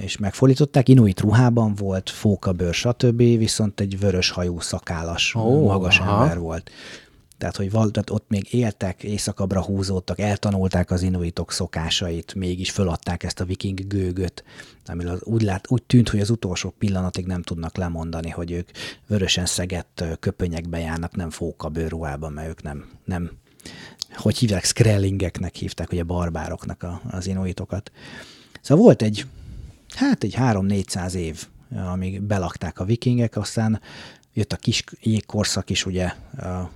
és 0.00 0.16
megfordították. 0.16 0.88
Inuit 0.88 1.20
ruhában 1.20 1.74
volt, 1.74 2.10
fókabőr, 2.10 2.74
stb., 2.74 3.16
viszont 3.16 3.80
egy 3.80 3.98
vörös 3.98 4.30
hajú 4.30 4.60
szakállas, 4.60 5.34
oh, 5.34 5.66
magas 5.66 5.98
aha. 5.98 6.22
ember 6.22 6.38
volt. 6.38 6.70
Tehát, 7.38 7.56
hogy 7.56 7.70
val, 7.70 7.90
tehát 7.90 8.10
ott 8.10 8.24
még 8.28 8.54
éltek, 8.54 9.02
éjszakabbra 9.02 9.62
húzódtak, 9.62 10.18
eltanulták 10.18 10.90
az 10.90 11.02
inuitok 11.02 11.52
szokásait, 11.52 12.34
mégis 12.34 12.70
föladták 12.70 13.22
ezt 13.22 13.40
a 13.40 13.44
viking 13.44 13.86
gőgöt, 13.86 14.44
amiről 14.86 15.18
úgy, 15.22 15.42
lát, 15.42 15.70
úgy 15.70 15.82
tűnt, 15.82 16.08
hogy 16.08 16.20
az 16.20 16.30
utolsó 16.30 16.74
pillanatig 16.78 17.26
nem 17.26 17.42
tudnak 17.42 17.76
lemondani, 17.76 18.30
hogy 18.30 18.50
ők 18.50 18.68
vörösen 19.06 19.46
szegett 19.46 20.04
köpönyekbe 20.20 20.78
járnak, 20.78 21.16
nem 21.16 21.30
fókabőrruhában, 21.30 22.32
mert 22.32 22.48
ők 22.48 22.62
nem, 22.62 22.84
nem 23.04 23.30
hogy 24.14 24.38
hívják, 24.38 24.64
skrellingeknek 24.64 25.54
hívták, 25.54 25.92
ugye 25.92 26.02
barbároknak 26.02 26.82
a, 26.82 27.00
az 27.10 27.26
inuitokat. 27.26 27.92
Szóval 28.60 28.84
volt 28.84 29.02
egy 29.02 29.26
hát 29.94 30.24
egy 30.24 30.34
3-400 30.38 31.12
év, 31.14 31.46
amíg 31.92 32.22
belakták 32.22 32.80
a 32.80 32.84
vikingek, 32.84 33.36
aztán 33.36 33.80
jött 34.32 34.52
a 34.52 34.56
kis 34.56 34.84
jégkorszak 35.00 35.70
is, 35.70 35.86
ugye, 35.86 36.12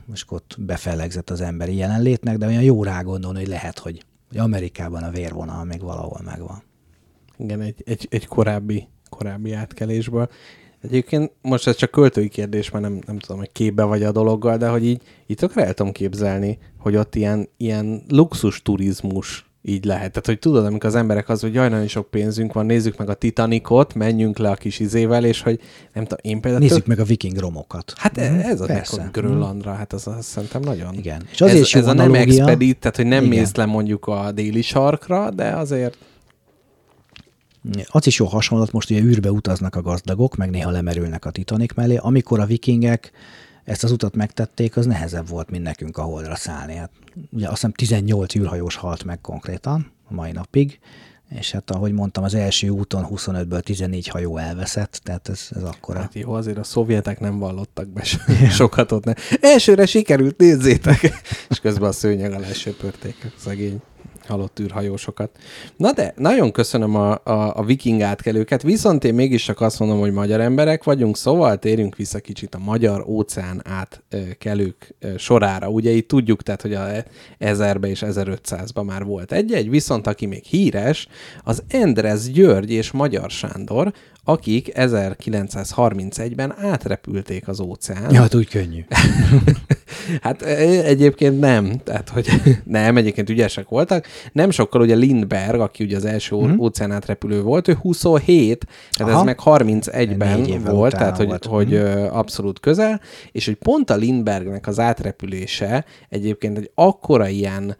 most 0.05 0.33
ott 0.33 0.57
befellegzett 0.59 1.31
az 1.31 1.41
emberi 1.41 1.77
jelenlétnek, 1.77 2.39
de 2.39 2.47
olyan 2.47 2.63
jó 2.63 2.83
rá 2.83 3.03
gondolni, 3.03 3.39
hogy 3.39 3.49
lehet, 3.49 3.79
hogy 3.79 4.05
Amerikában 4.37 5.03
a 5.03 5.11
vérvonal 5.11 5.65
még 5.65 5.81
valahol 5.81 6.21
megvan. 6.25 6.63
Igen, 7.39 7.61
egy, 7.61 7.83
egy, 7.85 8.07
egy 8.11 8.27
korábbi, 8.27 8.89
korábbi 9.09 9.53
átkelésből. 9.53 10.29
Egyébként 10.83 11.33
most 11.43 11.67
ez 11.67 11.77
csak 11.77 11.91
költői 11.91 12.29
kérdés, 12.29 12.71
mert 12.71 12.85
nem, 12.85 13.01
nem 13.07 13.19
tudom, 13.19 13.39
hogy 13.39 13.53
képbe 13.53 13.83
vagy 13.83 14.03
a 14.03 14.13
dologgal, 14.13 14.57
de 14.57 14.69
hogy 14.69 14.85
így, 14.85 15.03
így 15.27 15.37
tökre 15.37 15.67
el 15.67 15.75
tudom 15.75 15.93
képzelni, 15.93 16.59
hogy 16.79 16.97
ott 16.97 17.15
ilyen, 17.15 17.49
ilyen 17.57 18.03
luxus 18.09 18.63
turizmus 18.63 19.46
így 19.69 19.85
lehet. 19.85 20.11
Tehát, 20.11 20.27
hogy 20.27 20.39
tudod, 20.39 20.65
amikor 20.65 20.89
az 20.89 20.95
emberek 20.95 21.29
az, 21.29 21.41
hogy 21.41 21.55
jaj, 21.55 21.69
nagyon 21.69 21.87
sok 21.87 22.11
pénzünk 22.11 22.53
van, 22.53 22.67
nézzük 22.67 22.97
meg 22.97 23.09
a 23.09 23.15
Titanicot, 23.15 23.95
menjünk 23.95 24.39
le 24.39 24.51
a 24.51 24.55
kis 24.55 24.79
izével, 24.79 25.25
és 25.25 25.43
hogy 25.43 25.61
nem 25.93 26.03
tudom, 26.03 26.19
én 26.23 26.41
például... 26.41 26.63
Nézzük 26.63 26.79
tök... 26.79 26.87
meg 26.87 26.99
a 26.99 27.05
viking 27.05 27.37
romokat. 27.37 27.93
Hát 27.97 28.21
mm, 28.21 28.39
ez 28.39 28.61
a 28.61 28.67
Persze. 28.67 29.09
Grönlandra, 29.13 29.73
hát 29.73 29.93
az, 29.93 30.07
az 30.07 30.25
szerintem 30.25 30.61
nagyon... 30.61 30.95
Igen. 30.95 31.23
És 31.33 31.41
azért 31.41 31.75
ez, 31.75 31.75
ez 31.75 31.87
a 31.87 31.93
nem 31.93 32.15
expedit, 32.15 32.79
tehát 32.79 32.97
hogy 32.97 33.07
nem 33.07 33.25
Igen. 33.25 33.39
mész 33.39 33.55
le 33.55 33.65
mondjuk 33.65 34.07
a 34.07 34.33
déli 34.33 34.63
sarkra, 34.63 35.31
de 35.31 35.49
azért... 35.49 35.99
Az 37.87 38.07
is 38.07 38.19
jó 38.19 38.27
hasonlat, 38.27 38.73
most 38.73 38.91
ugye 38.91 39.01
űrbe 39.01 39.31
utaznak 39.31 39.75
a 39.75 39.83
gazdagok, 39.83 40.37
meg 40.37 40.51
néha 40.51 40.71
lemerülnek 40.71 41.25
a 41.25 41.31
Titanic 41.31 41.75
mellé, 41.75 41.97
amikor 41.97 42.41
a 42.41 42.47
vikingek 42.47 43.13
ezt 43.67 43.85
az 43.85 43.91
utat 43.91 44.15
megtették, 44.15 44.77
az 44.77 44.87
nehezebb 44.87 45.29
volt, 45.29 45.51
mint 45.51 45.63
nekünk 45.63 45.99
a 45.99 46.03
holdra 46.03 46.35
szállni. 46.35 46.75
Hát, 46.75 46.91
ugye 47.31 47.45
azt 47.47 47.55
hiszem 47.55 47.73
18 47.73 48.35
űrhajós 48.35 48.77
halt 48.77 49.05
meg 49.05 49.21
konkrétan 49.21 49.93
a 50.09 50.15
mai 50.15 50.33
napig, 50.33 50.79
és 51.29 51.53
hát 51.53 51.71
ahogy 51.71 51.93
mondtam, 51.93 52.25
az 52.25 52.35
első 52.35 52.69
úton 52.69 53.07
25-ből 53.11 53.61
14 53.61 54.09
hajó 54.09 54.37
elveszett, 54.37 55.01
tehát 55.03 55.29
ez, 55.29 55.49
ez 55.57 55.63
akkora. 55.63 55.99
Hát 55.99 56.15
jó, 56.15 56.33
azért 56.33 56.59
a 56.59 56.65
szovjetek 56.65 57.21
nem 57.21 57.39
vallottak 57.39 57.89
be 57.89 58.03
sokat 58.51 58.93
ott. 58.93 59.05
Ne. 59.05 59.13
Elsőre 59.41 59.87
sikerült, 59.87 60.37
nézzétek! 60.37 61.01
és 61.51 61.61
közben 61.61 61.89
a 61.89 61.93
szőnyeg 61.93 62.33
alá 62.33 62.53
söpörték 62.53 63.33
szegény 63.37 63.83
halott 64.27 64.61
űrhajósokat. 64.61 65.31
Na 65.77 65.93
de, 65.93 66.15
nagyon 66.17 66.53
köszönöm 66.53 66.95
a, 66.95 67.11
a, 67.13 67.57
a 67.57 67.65
viking 67.65 68.01
átkelőket, 68.01 68.63
viszont 68.63 69.05
én 69.05 69.15
mégis 69.15 69.45
csak 69.45 69.61
azt 69.61 69.79
mondom, 69.79 69.99
hogy 69.99 70.13
magyar 70.13 70.41
emberek 70.41 70.85
vagyunk, 70.85 71.17
szóval 71.17 71.59
térjünk 71.59 71.97
vissza 71.97 72.19
kicsit 72.19 72.55
a 72.55 72.59
magyar 72.59 73.05
óceán 73.07 73.63
átkelők 73.65 74.95
sorára. 75.17 75.69
Ugye 75.69 75.91
itt 75.91 76.09
tudjuk, 76.09 76.43
tehát, 76.43 76.63
hogy 76.63 76.75
a 76.75 76.87
1000-ben 77.41 77.91
és 77.91 78.03
1500-ban 78.07 78.85
már 78.85 79.05
volt 79.05 79.33
egy-egy, 79.33 79.71
viszont 79.71 80.07
aki 80.07 80.27
még 80.27 80.45
híres, 80.45 81.09
az 81.45 81.63
Endrez 81.69 82.31
György 82.31 82.71
és 82.71 82.91
Magyar 82.91 83.31
Sándor, 83.31 83.93
akik 84.25 84.71
1931-ben 84.75 86.55
átrepülték 86.59 87.49
az 87.49 87.61
óceán. 87.61 88.13
Ja, 88.13 88.21
hát 88.21 88.35
úgy 88.35 88.49
könnyű. 88.49 88.85
hát 90.21 90.43
egyébként 90.43 91.41
nem, 91.41 91.81
tehát 91.85 92.09
hogy 92.09 92.29
nem, 92.65 92.97
egyébként 92.97 93.31
ügyesek 93.31 93.69
voltak. 93.69 94.07
Nem 94.33 94.51
sokkal 94.51 94.81
ugye 94.81 94.95
Lindberg, 94.95 95.61
aki 95.61 95.85
ugye 95.85 95.97
az 95.97 96.05
első 96.05 96.37
mm-hmm. 96.37 96.59
óceán 96.59 96.93
átrepülő 96.93 97.43
volt, 97.43 97.69
ő 97.69 97.75
27, 97.75 98.67
tehát 98.91 99.13
Aha. 99.13 99.21
ez 99.21 99.27
meg 99.27 99.39
31-ben 99.45 100.63
volt, 100.65 100.93
tehát 100.93 101.17
hogy, 101.17 101.27
volt. 101.27 101.45
hogy 101.45 101.73
mm. 101.73 102.05
abszolút 102.11 102.61
közel, 102.61 103.01
és 103.33 103.45
hogy 103.47 103.55
pont 103.55 103.91
a 103.91 103.97
Lindbergnek 103.97 104.67
az 104.67 104.79
átrepülése 104.79 105.85
egyébként 106.09 106.59
egy 106.59 106.71
akkora 106.75 107.29
ilyen 107.29 107.77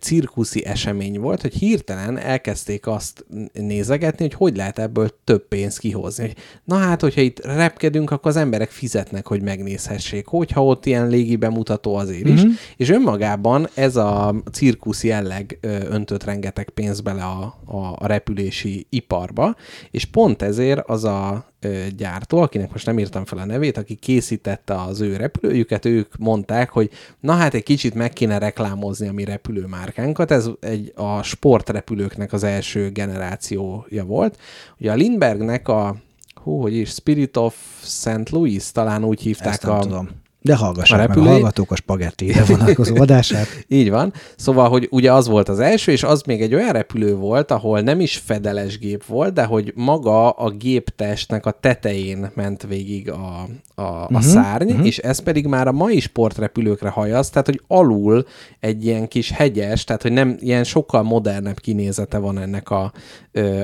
cirkuszi 0.00 0.64
esemény 0.64 1.20
volt, 1.20 1.40
hogy 1.40 1.54
hirtelen 1.54 2.18
elkezdték 2.18 2.86
azt 2.86 3.26
nézegetni, 3.52 4.24
hogy 4.24 4.34
hogy 4.34 4.56
lehet 4.56 4.78
ebből 4.78 5.10
több 5.24 5.48
pénzt 5.48 5.78
kihozni. 5.78 6.24
Hogy, 6.26 6.36
na 6.64 6.76
hát, 6.76 7.00
hogyha 7.00 7.20
itt 7.20 7.44
repkedünk, 7.44 8.10
akkor 8.10 8.30
az 8.30 8.36
emberek 8.36 8.70
fizetnek, 8.70 9.26
hogy 9.26 9.42
megnézhessék, 9.42 10.26
hogyha 10.26 10.64
ott 10.64 10.86
ilyen 10.86 11.08
légi 11.08 11.36
bemutató 11.36 11.94
azért 11.94 12.28
is, 12.28 12.40
mm-hmm. 12.40 12.52
és 12.76 12.88
önmagában 12.88 13.68
ez 13.74 13.96
a 13.96 14.34
cirkusz 14.52 15.04
jelleg 15.04 15.58
öntött 15.88 16.24
rengeteg 16.24 16.70
pénzt 16.70 17.02
bele 17.02 17.22
a, 17.22 17.58
a, 17.64 17.96
a 17.98 18.06
repülési 18.06 18.86
iparba, 18.88 19.56
és 19.90 20.04
pont 20.04 20.42
ezért 20.42 20.88
az 20.88 21.04
a 21.04 21.49
gyártó, 21.96 22.38
akinek 22.38 22.72
most 22.72 22.86
nem 22.86 22.98
írtam 22.98 23.24
fel 23.24 23.38
a 23.38 23.44
nevét, 23.44 23.76
aki 23.76 23.94
készítette 23.94 24.80
az 24.82 25.00
ő 25.00 25.16
repülőjüket, 25.16 25.84
ők 25.84 26.16
mondták, 26.18 26.70
hogy 26.70 26.90
na 27.20 27.32
hát 27.32 27.54
egy 27.54 27.62
kicsit 27.62 27.94
meg 27.94 28.12
kéne 28.12 28.38
reklámozni 28.38 29.08
a 29.08 29.12
mi 29.12 29.24
repülőmárkánkat, 29.24 30.30
ez 30.30 30.48
egy 30.60 30.92
a 30.96 31.22
sportrepülőknek 31.22 32.32
az 32.32 32.42
első 32.42 32.90
generációja 32.90 34.04
volt. 34.04 34.38
Ugye 34.78 34.90
a 34.90 34.94
Lindbergnek 34.94 35.68
a 35.68 35.96
hú, 36.34 36.60
hogy 36.60 36.74
is, 36.74 36.90
Spirit 36.90 37.36
of 37.36 37.54
St. 37.82 38.30
Louis, 38.30 38.72
talán 38.72 39.04
úgy 39.04 39.20
hívták 39.20 39.52
Ezt 39.52 39.62
nem 39.62 39.74
a... 39.74 39.80
Tudom 39.80 40.08
de 40.42 40.56
hallgassák 40.56 41.04
a 41.04 41.08
meg 41.08 41.18
a 41.18 41.30
hallgatók 41.30 41.70
a 41.70 41.76
spagettire 41.76 42.44
vonatkozó 42.44 43.00
adását. 43.00 43.46
Így 43.68 43.90
van. 43.90 44.12
Szóval, 44.36 44.68
hogy 44.68 44.88
ugye 44.90 45.12
az 45.12 45.28
volt 45.28 45.48
az 45.48 45.58
első, 45.58 45.92
és 45.92 46.02
az 46.02 46.22
még 46.22 46.42
egy 46.42 46.54
olyan 46.54 46.72
repülő 46.72 47.14
volt, 47.14 47.50
ahol 47.50 47.80
nem 47.80 48.00
is 48.00 48.16
fedeles 48.16 48.78
gép 48.78 49.04
volt, 49.04 49.32
de 49.32 49.44
hogy 49.44 49.72
maga 49.76 50.30
a 50.30 50.50
géptestnek 50.50 51.46
a 51.46 51.50
tetején 51.50 52.30
ment 52.34 52.62
végig 52.62 53.10
a, 53.10 53.48
a, 53.74 53.82
a 53.82 54.02
uh-huh, 54.02 54.20
szárny, 54.20 54.70
uh-huh. 54.70 54.86
és 54.86 54.98
ez 54.98 55.18
pedig 55.18 55.46
már 55.46 55.66
a 55.66 55.72
mai 55.72 56.00
sportrepülőkre 56.00 56.88
hajaz, 56.88 57.30
tehát 57.30 57.46
hogy 57.46 57.60
alul 57.66 58.24
egy 58.60 58.84
ilyen 58.84 59.08
kis 59.08 59.30
hegyes, 59.30 59.84
tehát 59.84 60.02
hogy 60.02 60.12
nem 60.12 60.36
ilyen 60.38 60.64
sokkal 60.64 61.02
modernebb 61.02 61.60
kinézete 61.60 62.18
van 62.18 62.38
ennek 62.38 62.70
a, 62.70 62.92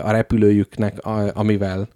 a 0.02 0.10
repülőjüknek, 0.10 0.98
amivel 1.32 1.88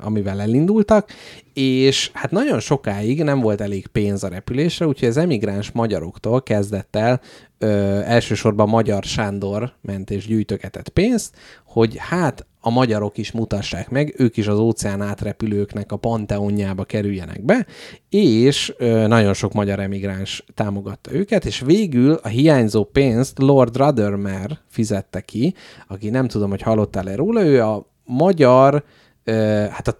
amivel 0.00 0.40
elindultak, 0.40 1.10
és 1.54 2.10
hát 2.12 2.30
nagyon 2.30 2.60
sokáig 2.60 3.22
nem 3.22 3.40
volt 3.40 3.60
elég 3.60 3.86
pénz 3.86 4.24
a 4.24 4.28
repülésre, 4.28 4.86
úgyhogy 4.86 5.08
az 5.08 5.16
emigráns 5.16 5.70
magyaroktól 5.70 6.42
kezdett 6.42 6.96
el 6.96 7.20
ö, 7.58 7.66
elsősorban 8.00 8.68
Magyar 8.68 9.02
Sándor 9.02 9.72
ment 9.80 10.10
és 10.10 10.26
gyűjtögetett 10.26 10.88
pénzt, 10.88 11.36
hogy 11.64 11.96
hát 11.98 12.46
a 12.60 12.70
magyarok 12.70 13.18
is 13.18 13.32
mutassák 13.32 13.90
meg, 13.90 14.14
ők 14.16 14.36
is 14.36 14.46
az 14.46 14.58
óceán 14.58 15.00
átrepülőknek 15.00 15.92
a 15.92 15.96
panteonjába 15.96 16.84
kerüljenek 16.84 17.44
be, 17.44 17.66
és 18.08 18.74
ö, 18.78 19.06
nagyon 19.06 19.34
sok 19.34 19.52
magyar 19.52 19.80
emigráns 19.80 20.44
támogatta 20.54 21.12
őket, 21.12 21.44
és 21.44 21.60
végül 21.60 22.12
a 22.22 22.28
hiányzó 22.28 22.84
pénzt 22.84 23.38
Lord 23.38 23.76
Ruthermer 23.76 24.58
fizette 24.68 25.20
ki, 25.20 25.54
aki 25.88 26.10
nem 26.10 26.28
tudom, 26.28 26.50
hogy 26.50 26.62
hallottál-e 26.62 27.16
róla, 27.16 27.44
ő 27.44 27.62
a 27.62 27.86
magyar, 28.04 28.84
ö, 29.24 29.66
hát 29.70 29.88
a 29.88 29.98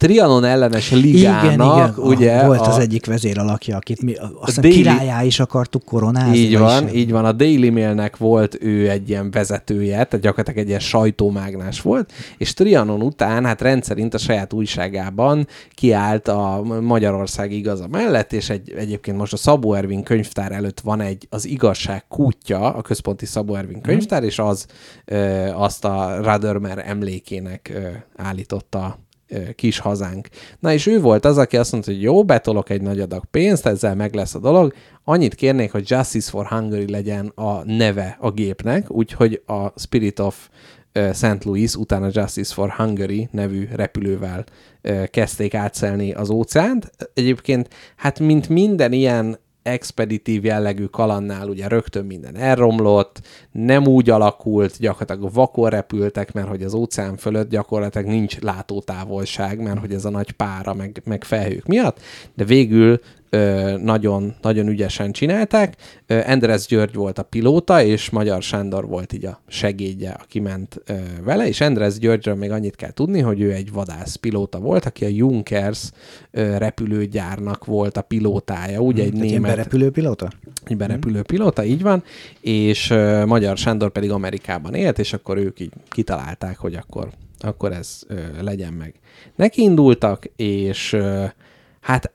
Trianon 0.00 0.44
ellenes 0.44 0.90
ligának, 0.90 1.44
igen, 1.44 1.60
igen. 1.60 1.94
ugye... 1.96 2.38
Ah, 2.38 2.46
volt 2.46 2.60
a, 2.60 2.68
az 2.68 2.78
egyik 2.78 3.06
vezér 3.06 3.38
alakja, 3.38 3.76
akit 3.76 4.02
mi 4.02 4.14
azt 4.40 4.58
a 4.58 4.60
Daily, 4.60 4.74
királyá 4.74 5.22
is 5.22 5.40
akartuk 5.40 5.84
koronázni. 5.84 6.36
Így 6.36 6.58
van, 6.58 6.86
is. 6.86 6.92
így 6.94 7.10
van. 7.10 7.24
A 7.24 7.32
Daily 7.32 7.68
Mailnek 7.68 8.16
volt 8.16 8.56
ő 8.60 8.90
egy 8.90 9.08
ilyen 9.08 9.30
vezetője, 9.30 9.92
tehát 9.92 10.20
gyakorlatilag 10.20 10.58
egy 10.58 10.68
ilyen 10.68 10.80
sajtómágnás 10.80 11.80
volt, 11.80 12.12
és 12.38 12.54
Trianon 12.54 13.02
után, 13.02 13.44
hát 13.44 13.60
rendszerint 13.60 14.14
a 14.14 14.18
saját 14.18 14.52
újságában 14.52 15.46
kiállt 15.74 16.28
a 16.28 16.62
Magyarország 16.80 17.52
igaza 17.52 17.86
mellett, 17.86 18.32
és 18.32 18.50
egy, 18.50 18.72
egyébként 18.76 19.16
most 19.16 19.32
a 19.32 19.36
Szabó 19.36 19.74
Ervin 19.74 20.02
könyvtár 20.02 20.52
előtt 20.52 20.80
van 20.80 21.00
egy 21.00 21.26
az 21.30 21.44
igazság 21.46 22.04
kútja, 22.08 22.74
a 22.74 22.82
központi 22.82 23.26
Szabó 23.26 23.54
Ervin 23.54 23.80
könyvtár, 23.80 24.22
mm. 24.22 24.26
és 24.26 24.38
az 24.38 24.66
ö, 25.04 25.16
azt 25.54 25.84
a 25.84 26.18
Radermer 26.22 26.82
emlékének 26.86 27.70
ö, 27.74 27.88
állította 28.16 28.98
kis 29.54 29.78
hazánk. 29.78 30.28
Na 30.58 30.72
és 30.72 30.86
ő 30.86 31.00
volt 31.00 31.24
az, 31.24 31.38
aki 31.38 31.56
azt 31.56 31.72
mondta, 31.72 31.90
hogy 31.90 32.02
jó, 32.02 32.24
betolok 32.24 32.70
egy 32.70 32.82
nagy 32.82 33.00
adag 33.00 33.24
pénzt, 33.24 33.66
ezzel 33.66 33.94
meg 33.94 34.14
lesz 34.14 34.34
a 34.34 34.38
dolog. 34.38 34.74
Annyit 35.04 35.34
kérnék, 35.34 35.72
hogy 35.72 35.90
Justice 35.90 36.30
for 36.30 36.46
Hungary 36.46 36.90
legyen 36.90 37.32
a 37.34 37.64
neve 37.64 38.16
a 38.20 38.30
gépnek, 38.30 38.90
úgyhogy 38.90 39.42
a 39.46 39.80
Spirit 39.80 40.18
of 40.18 40.48
St. 41.12 41.44
Louis 41.44 41.74
utána 41.74 42.08
Justice 42.12 42.54
for 42.54 42.70
Hungary 42.70 43.28
nevű 43.32 43.68
repülővel 43.74 44.44
kezdték 45.06 45.54
átszelni 45.54 46.12
az 46.12 46.30
óceánt. 46.30 46.90
Egyébként, 47.14 47.68
hát 47.96 48.18
mint 48.18 48.48
minden 48.48 48.92
ilyen 48.92 49.38
expeditív 49.62 50.44
jellegű 50.44 50.84
kalannál 50.84 51.48
ugye 51.48 51.68
rögtön 51.68 52.04
minden 52.04 52.36
elromlott, 52.36 53.20
nem 53.52 53.86
úgy 53.86 54.10
alakult, 54.10 54.78
gyakorlatilag 54.78 55.32
vakon 55.32 55.70
repültek, 55.70 56.32
mert 56.32 56.48
hogy 56.48 56.62
az 56.62 56.74
óceán 56.74 57.16
fölött 57.16 57.50
gyakorlatilag 57.50 58.06
nincs 58.06 58.38
látótávolság, 58.38 59.60
mert 59.60 59.78
hogy 59.78 59.92
ez 59.92 60.04
a 60.04 60.10
nagy 60.10 60.30
pára, 60.30 60.74
meg, 60.74 61.02
meg 61.04 61.24
felhők 61.24 61.66
miatt, 61.66 62.00
de 62.34 62.44
végül 62.44 63.00
nagyon, 63.82 64.34
nagyon 64.42 64.68
ügyesen 64.68 65.12
csinálták. 65.12 65.76
Ö, 66.06 66.20
Endresz 66.24 66.66
György 66.66 66.94
volt 66.94 67.18
a 67.18 67.22
pilóta, 67.22 67.82
és 67.82 68.10
Magyar 68.10 68.42
Sándor 68.42 68.86
volt 68.86 69.12
így 69.12 69.24
a 69.24 69.40
segédje, 69.48 70.10
aki 70.10 70.40
ment 70.40 70.82
vele, 71.24 71.48
és 71.48 71.60
Endresz 71.60 71.98
Györgyről 71.98 72.34
még 72.34 72.50
annyit 72.50 72.76
kell 72.76 72.90
tudni, 72.90 73.20
hogy 73.20 73.40
ő 73.40 73.52
egy 73.52 73.72
vadász 73.72 74.14
pilóta 74.14 74.58
volt, 74.58 74.84
aki 74.84 75.04
a 75.04 75.08
Junkers 75.08 75.90
repülőgyárnak 76.32 77.64
volt 77.64 77.96
a 77.96 78.02
pilótája, 78.02 78.80
ugye 78.80 79.02
hmm, 79.02 79.12
egy 79.12 79.20
német... 79.20 79.50
Egy 79.50 79.56
berepülőpilóta? 79.56 80.30
Egy 80.64 80.76
berepülőpilóta, 80.76 81.64
így 81.64 81.82
van, 81.82 82.02
és 82.40 82.88
Magyar 83.26 83.56
Sándor 83.56 83.90
pedig 83.90 84.10
Amerikában 84.10 84.74
élt, 84.74 84.98
és 84.98 85.12
akkor 85.12 85.36
ők 85.36 85.60
így 85.60 85.72
kitalálták, 85.88 86.58
hogy 86.58 86.74
akkor, 86.74 87.08
akkor 87.38 87.72
ez 87.72 88.02
legyen 88.40 88.72
meg. 88.72 88.94
Neki 89.36 89.62
indultak, 89.62 90.24
és 90.36 90.96
hát 91.80 92.12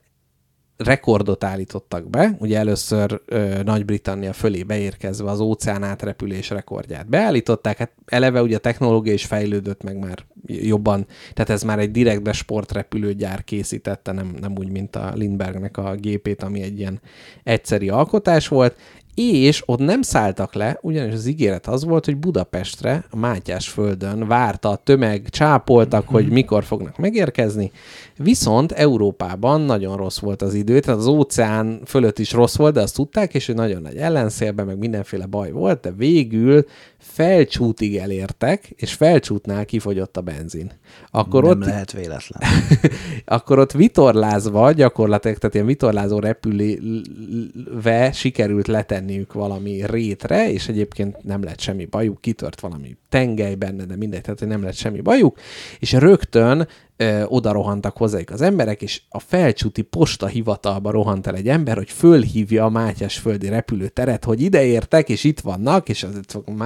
rekordot 0.76 1.44
állítottak 1.44 2.10
be, 2.10 2.36
ugye 2.38 2.58
először 2.58 3.20
ö, 3.26 3.62
Nagy-Britannia 3.62 4.32
fölé 4.32 4.62
beérkezve 4.62 5.30
az 5.30 5.40
óceán 5.40 5.82
átrepülés 5.82 6.50
rekordját 6.50 7.08
beállították, 7.08 7.76
hát 7.76 7.92
eleve 8.04 8.42
ugye 8.42 8.56
a 8.56 8.60
technológia 8.60 9.12
is 9.12 9.24
fejlődött 9.24 9.82
meg 9.82 9.98
már 9.98 10.24
jobban, 10.46 11.06
tehát 11.32 11.50
ez 11.50 11.62
már 11.62 11.78
egy 11.78 11.90
direktbe 11.90 12.32
sportrepülőgyár 12.32 13.44
készítette, 13.44 14.12
nem, 14.12 14.34
nem 14.40 14.52
úgy, 14.58 14.70
mint 14.70 14.96
a 14.96 15.12
Lindbergnek 15.14 15.76
a 15.76 15.94
gépét, 15.94 16.42
ami 16.42 16.62
egy 16.62 16.78
ilyen 16.78 17.00
egyszeri 17.42 17.88
alkotás 17.88 18.48
volt, 18.48 18.76
és 19.18 19.62
ott 19.66 19.78
nem 19.78 20.02
szálltak 20.02 20.54
le, 20.54 20.78
ugyanis 20.82 21.14
az 21.14 21.26
ígéret 21.26 21.66
az 21.66 21.84
volt, 21.84 22.04
hogy 22.04 22.16
Budapestre, 22.16 23.04
a 23.10 23.16
Mátyás 23.16 23.68
földön 23.68 24.26
várta 24.26 24.68
a 24.68 24.76
tömeg, 24.76 25.28
csápoltak, 25.28 26.08
hogy 26.08 26.28
mikor 26.28 26.64
fognak 26.64 26.98
megérkezni, 26.98 27.70
viszont 28.16 28.72
Európában 28.72 29.60
nagyon 29.60 29.96
rossz 29.96 30.18
volt 30.18 30.42
az 30.42 30.54
idő, 30.54 30.80
tehát 30.80 31.00
az 31.00 31.06
óceán 31.06 31.80
fölött 31.84 32.18
is 32.18 32.32
rossz 32.32 32.56
volt, 32.56 32.74
de 32.74 32.80
azt 32.80 32.94
tudták, 32.94 33.34
és 33.34 33.46
hogy 33.46 33.54
nagyon 33.54 33.82
nagy 33.82 33.96
ellenszélben, 33.96 34.66
meg 34.66 34.78
mindenféle 34.78 35.26
baj 35.26 35.50
volt, 35.50 35.80
de 35.80 35.92
végül 35.96 36.64
felcsútig 37.12 37.96
elértek, 37.96 38.72
és 38.76 38.92
felcsútnál 38.92 39.64
kifogyott 39.64 40.16
a 40.16 40.20
benzin. 40.20 40.72
Akkor 41.10 41.42
Nem 41.42 41.50
ott, 41.50 41.64
lehet 41.64 41.92
véletlen. 41.92 42.42
akkor 43.24 43.58
ott 43.58 43.72
vitorlázva, 43.72 44.72
gyakorlatilag, 44.72 45.38
tehát 45.38 45.54
ilyen 45.54 45.66
vitorlázó 45.66 46.18
repülve 46.18 48.12
sikerült 48.12 48.66
letenniük 48.66 49.32
valami 49.32 49.86
rétre, 49.86 50.52
és 50.52 50.68
egyébként 50.68 51.22
nem 51.22 51.42
lett 51.42 51.60
semmi 51.60 51.84
bajuk, 51.84 52.20
kitört 52.20 52.60
valami 52.60 52.96
tengely 53.08 53.54
benne, 53.54 53.84
de 53.84 53.96
mindegy, 53.96 54.20
tehát 54.20 54.46
nem 54.46 54.62
lett 54.62 54.74
semmi 54.74 55.00
bajuk, 55.00 55.38
és 55.78 55.92
rögtön 55.92 56.68
ö, 56.96 57.22
oda 57.24 57.52
rohantak 57.52 57.96
hozzájuk 57.96 58.30
az 58.30 58.40
emberek, 58.40 58.82
és 58.82 59.02
a 59.08 59.18
felcsúti 59.18 59.82
posta 59.82 60.26
hivatalba 60.26 60.90
rohant 60.90 61.26
el 61.26 61.34
egy 61.34 61.48
ember, 61.48 61.76
hogy 61.76 61.90
fölhívja 61.90 62.64
a 62.64 62.68
Mátyás 62.68 63.18
földi 63.18 63.48
repülőteret, 63.48 64.24
hogy 64.24 64.40
ide 64.40 64.64
értek, 64.64 65.08
és 65.08 65.24
itt 65.24 65.40
vannak, 65.40 65.88
és 65.88 66.02
az, 66.02 66.20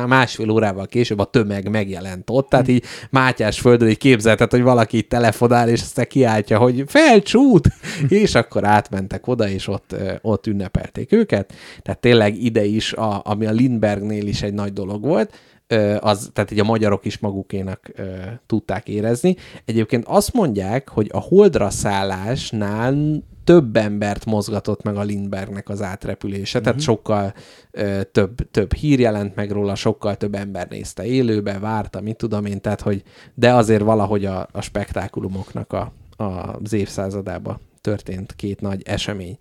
másfél 0.06 0.50
órával 0.50 0.86
később 0.86 1.18
a 1.18 1.24
tömeg 1.24 1.70
megjelent 1.70 2.30
ott, 2.30 2.48
tehát 2.48 2.68
így 2.68 2.84
Mátyás 3.10 3.60
földről 3.60 3.88
így 3.88 3.98
képzeltet, 3.98 4.50
hogy 4.50 4.62
valaki 4.62 4.96
itt 4.96 5.08
telefonál, 5.08 5.68
és 5.68 5.80
aztán 5.80 6.06
kiáltja, 6.08 6.58
hogy 6.58 6.84
felcsút, 6.86 7.68
és 8.08 8.34
akkor 8.34 8.64
átmentek 8.64 9.26
oda, 9.26 9.48
és 9.48 9.68
ott, 9.68 9.96
ott 10.22 10.46
ünnepelték 10.46 11.12
őket. 11.12 11.52
Tehát 11.82 12.00
tényleg 12.00 12.42
ide 12.42 12.64
is, 12.64 12.92
a, 12.92 13.20
ami 13.24 13.46
a 13.46 13.50
Lindbergnél 13.50 14.26
is 14.26 14.42
egy 14.42 14.54
nagy 14.54 14.72
dolog 14.72 15.02
volt, 15.02 15.34
az, 16.00 16.30
tehát 16.32 16.50
így 16.50 16.60
a 16.60 16.64
magyarok 16.64 17.04
is 17.04 17.18
magukénak 17.18 17.90
ö, 17.94 18.12
tudták 18.46 18.88
érezni. 18.88 19.36
Egyébként 19.64 20.04
azt 20.06 20.32
mondják, 20.32 20.88
hogy 20.88 21.08
a 21.12 21.20
holdra 21.20 21.70
szállásnál 21.70 23.22
több 23.44 23.76
embert 23.76 24.24
mozgatott 24.24 24.82
meg 24.82 24.96
a 24.96 25.02
Lindbergnek 25.02 25.68
az 25.68 25.82
átrepülése, 25.82 26.58
uh-huh. 26.58 26.62
tehát 26.62 26.86
mhm. 26.86 26.96
sokkal 26.96 27.34
ö, 27.70 28.02
több, 28.12 28.50
több 28.50 28.72
hír 28.74 29.00
jelent 29.00 29.34
meg 29.34 29.50
róla, 29.50 29.74
sokkal 29.74 30.16
több 30.16 30.34
ember 30.34 30.68
nézte 30.68 31.04
élőbe, 31.04 31.58
várta, 31.58 32.00
mit 32.00 32.16
tudom 32.16 32.44
én, 32.44 32.60
tehát 32.60 32.80
hogy, 32.80 33.02
de 33.34 33.54
azért 33.54 33.82
valahogy 33.82 34.24
a, 34.24 34.48
a 34.52 34.60
spektákulumoknak 34.60 35.72
a, 35.72 35.92
a, 36.16 36.24
az 36.62 36.72
évszázadába 36.72 37.60
történt 37.80 38.34
két 38.36 38.60
nagy 38.60 38.82
esemény 38.84 39.38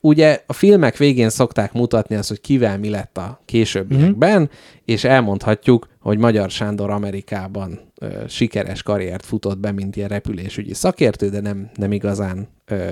ugye 0.00 0.42
a 0.46 0.52
filmek 0.52 0.96
végén 0.96 1.30
szokták 1.30 1.72
mutatni 1.72 2.16
azt, 2.16 2.28
hogy 2.28 2.40
kivel 2.40 2.78
mi 2.78 2.88
lett 2.88 3.18
a 3.18 3.40
későbbiekben, 3.44 4.36
mm-hmm. 4.36 4.50
és 4.84 5.04
elmondhatjuk, 5.04 5.88
hogy 6.08 6.18
Magyar 6.18 6.50
Sándor 6.50 6.90
Amerikában 6.90 7.80
ö, 7.98 8.06
sikeres 8.28 8.82
karriert 8.82 9.24
futott 9.24 9.58
be, 9.58 9.72
mint 9.72 9.96
ilyen 9.96 10.08
repülésügyi 10.08 10.74
szakértő, 10.74 11.28
de 11.28 11.40
nem, 11.40 11.70
nem 11.74 11.92
igazán 11.92 12.48
ö, 12.64 12.90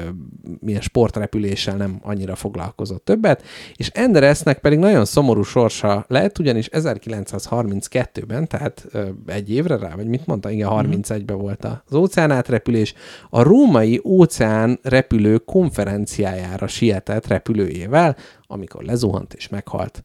milyen 0.61 0.81
sportrepüléssel 0.81 1.77
nem 1.77 1.99
annyira 2.03 2.35
foglalkozott 2.35 3.05
többet, 3.05 3.43
és 3.77 3.89
Enderesnek 3.89 4.59
pedig 4.59 4.79
nagyon 4.79 5.05
szomorú 5.05 5.43
sorsa 5.43 6.05
lett, 6.09 6.39
ugyanis 6.39 6.69
1932-ben, 6.73 8.49
tehát 8.49 8.87
ö, 8.91 9.09
egy 9.27 9.51
évre 9.51 9.77
rá, 9.77 9.95
vagy 9.95 10.07
mit 10.07 10.27
mondta, 10.27 10.51
igen, 10.51 10.69
31-ben 10.73 11.39
volt 11.39 11.65
az 11.65 11.95
óceán 11.95 12.31
átrepülés, 12.31 12.95
a 13.31 13.43
római 13.43 14.01
óceán 14.05 14.79
repülő 14.83 15.39
konferenciájára 15.39 16.67
sietett 16.67 17.27
repülőjével, 17.27 18.17
amikor 18.47 18.83
lezuhant 18.83 19.35
és 19.35 19.49
meghalt. 19.49 20.05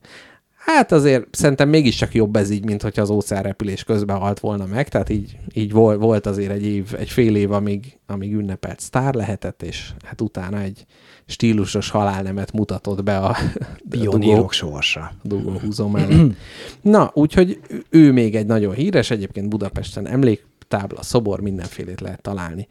Hát 0.65 0.91
azért 0.91 1.35
szerintem 1.35 1.69
mégiscsak 1.69 2.13
jobb 2.13 2.35
ez 2.35 2.49
így, 2.49 2.65
mint 2.65 2.81
hogyha 2.81 3.01
az 3.01 3.09
óceánrepülés 3.09 3.83
közben 3.83 4.17
halt 4.17 4.39
volna 4.39 4.65
meg, 4.65 4.89
tehát 4.89 5.09
így, 5.09 5.38
így 5.53 5.71
volt 5.71 6.25
azért 6.25 6.51
egy 6.51 6.65
év, 6.65 6.93
egy 6.97 7.09
fél 7.09 7.35
év, 7.35 7.51
amíg, 7.51 7.97
amíg 8.07 8.33
ünnepelt 8.33 8.79
sztár 8.79 9.13
lehetett, 9.13 9.63
és 9.63 9.91
hát 10.05 10.21
utána 10.21 10.59
egy 10.59 10.85
stílusos 11.25 11.89
halálnemet 11.89 12.51
mutatott 12.51 13.03
be 13.03 13.17
a 13.17 13.35
pionírok 13.89 14.53
sorsa. 14.53 15.11
Dugó 15.23 15.51
húzó 15.51 15.88
mellett. 15.88 16.35
Na, 16.81 17.11
úgyhogy 17.13 17.59
ő 17.89 18.11
még 18.11 18.35
egy 18.35 18.45
nagyon 18.45 18.73
híres, 18.73 19.11
egyébként 19.11 19.49
Budapesten 19.49 20.07
emléktábla, 20.07 21.03
szobor, 21.03 21.39
mindenfélét 21.39 22.01
lehet 22.01 22.21
találni. 22.21 22.67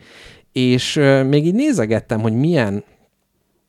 És 0.52 0.96
euh, 0.96 1.28
még 1.28 1.46
így 1.46 1.54
nézegettem, 1.54 2.20
hogy 2.20 2.32
milyen 2.32 2.84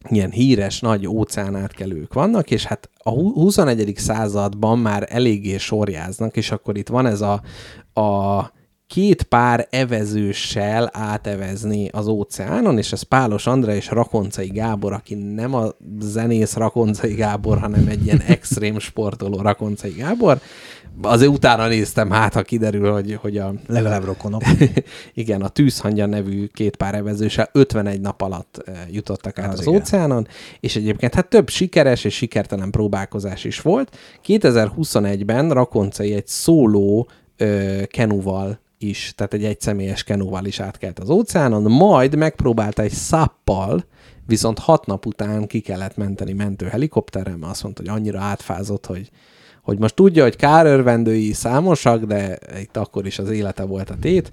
ilyen 0.09 0.31
híres 0.31 0.79
nagy 0.79 1.07
óceánátkelők 1.07 2.13
vannak, 2.13 2.51
és 2.51 2.65
hát 2.65 2.89
a 2.97 3.09
21. 3.09 3.93
században 3.97 4.79
már 4.79 5.07
eléggé 5.09 5.57
sorjáznak, 5.57 6.37
és 6.37 6.51
akkor 6.51 6.77
itt 6.77 6.87
van 6.87 7.05
ez 7.05 7.21
a, 7.21 7.41
a 8.01 8.51
két 8.91 9.23
pár 9.23 9.67
evezőssel 9.69 10.89
átevezni 10.93 11.87
az 11.87 12.07
óceánon, 12.07 12.77
és 12.77 12.91
ez 12.91 13.01
Pálos 13.01 13.47
Andrá 13.47 13.75
és 13.75 13.89
Rakoncai 13.89 14.47
Gábor, 14.47 14.93
aki 14.93 15.15
nem 15.15 15.53
a 15.53 15.67
zenész 15.99 16.53
Rakoncai 16.53 17.13
Gábor, 17.13 17.59
hanem 17.59 17.87
egy 17.87 18.05
ilyen 18.05 18.21
extrém 18.27 18.79
sportoló 18.79 19.41
Rakoncai 19.41 19.91
Gábor. 19.91 20.39
Azért 21.01 21.31
utána 21.31 21.67
néztem, 21.67 22.09
hát 22.09 22.33
ha 22.33 22.41
kiderül, 22.41 22.91
hogy, 22.91 23.17
hogy 23.21 23.37
a... 23.37 23.53
Legalább 23.67 24.03
rokonok. 24.03 24.41
igen, 25.13 25.41
a 25.41 25.49
Tűzhangya 25.49 26.05
nevű 26.05 26.45
két 26.45 26.75
pár 26.75 26.95
evezőssel 26.95 27.49
51 27.51 28.01
nap 28.01 28.21
alatt 28.21 28.61
eh, 28.65 28.75
jutottak 28.91 29.39
át 29.39 29.53
Az 29.53 29.59
az, 29.59 29.65
igen. 29.67 29.79
óceánon, 29.79 30.27
és 30.59 30.75
egyébként 30.75 31.13
hát 31.13 31.29
több 31.29 31.49
sikeres 31.49 32.03
és 32.03 32.15
sikertelen 32.15 32.71
próbálkozás 32.71 33.43
is 33.43 33.61
volt. 33.61 33.97
2021-ben 34.25 35.49
Rakoncai 35.51 36.13
egy 36.13 36.27
szóló 36.27 37.09
ö, 37.37 37.81
kenuval 37.87 38.59
is, 38.83 39.13
tehát 39.15 39.33
egy 39.33 39.43
egyszemélyes 39.43 40.03
kenuval 40.03 40.45
is 40.45 40.59
átkelt 40.59 40.99
az 40.99 41.09
óceánon, 41.09 41.71
majd 41.71 42.15
megpróbálta 42.15 42.81
egy 42.81 42.91
szappal, 42.91 43.85
viszont 44.25 44.59
hat 44.59 44.85
nap 44.85 45.05
után 45.05 45.47
ki 45.47 45.59
kellett 45.59 45.97
menteni 45.97 46.33
mentő 46.33 46.65
helikopterrel, 46.65 47.37
mert 47.37 47.51
azt 47.51 47.63
mondta, 47.63 47.81
hogy 47.81 47.91
annyira 47.99 48.19
átfázott, 48.19 48.85
hogy, 48.85 49.09
hogy 49.63 49.79
most 49.79 49.95
tudja, 49.95 50.23
hogy 50.23 50.35
kárörvendői 50.35 51.33
számosak, 51.33 52.03
de 52.03 52.39
itt 52.59 52.77
akkor 52.77 53.05
is 53.05 53.19
az 53.19 53.29
élete 53.29 53.63
volt 53.63 53.89
a 53.89 53.97
tét. 53.99 54.31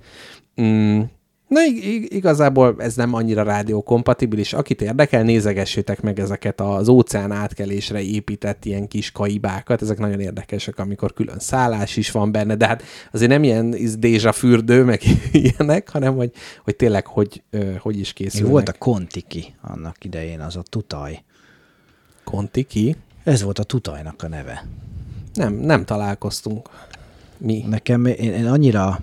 Mm, 0.61 1.01
Na 1.49 1.65
ig- 1.65 1.85
ig- 1.85 2.13
igazából 2.13 2.75
ez 2.79 2.95
nem 2.95 3.15
annyira 3.15 3.43
rádiókompatibilis. 3.43 4.53
Akit 4.53 4.83
érdekel, 4.83 5.23
nézegessétek 5.23 6.01
meg 6.01 6.19
ezeket 6.21 6.61
az 6.61 6.89
óceán 6.89 7.33
átkelésre 7.33 8.01
épített 8.03 8.65
ilyen 8.65 8.89
kis 8.89 9.13
kaibákat. 9.13 9.83
Ezek 9.83 9.99
nagyon 9.99 10.21
érdekesek, 10.21 10.79
amikor 10.79 11.13
külön 11.13 11.39
szállás 11.39 11.97
is 11.97 12.11
van 12.11 12.33
benne, 12.33 12.55
de 12.55 12.67
hát 12.67 12.83
azért 13.13 13.31
nem 13.31 13.43
ilyen 13.43 13.77
dézsa 13.99 14.33
fürdő, 14.33 14.85
meg 14.85 15.01
ilyenek, 15.33 15.89
hanem 15.89 16.17
hogy, 16.17 16.33
hogy 16.65 16.77
tényleg 16.77 17.07
hogy, 17.07 17.43
hogy 17.79 17.99
is 17.99 18.13
Még 18.13 18.15
készülnek. 18.15 18.51
volt 18.53 18.69
a 18.69 18.73
Kontiki 18.79 19.55
annak 19.63 20.05
idején, 20.05 20.41
az 20.41 20.57
a 20.57 20.63
tutaj. 20.71 21.23
Kontiki. 22.25 22.97
Ez 23.25 23.43
volt 23.43 23.59
a 23.59 23.63
tutajnak 23.63 24.23
a 24.23 24.29
neve. 24.29 24.67
Nem, 25.35 25.55
nem 25.55 25.85
találkoztunk. 25.85 26.69
Mi? 27.39 27.65
Nekem, 27.69 28.07
én, 28.07 28.33
én 28.33 28.47
annyira 28.47 29.01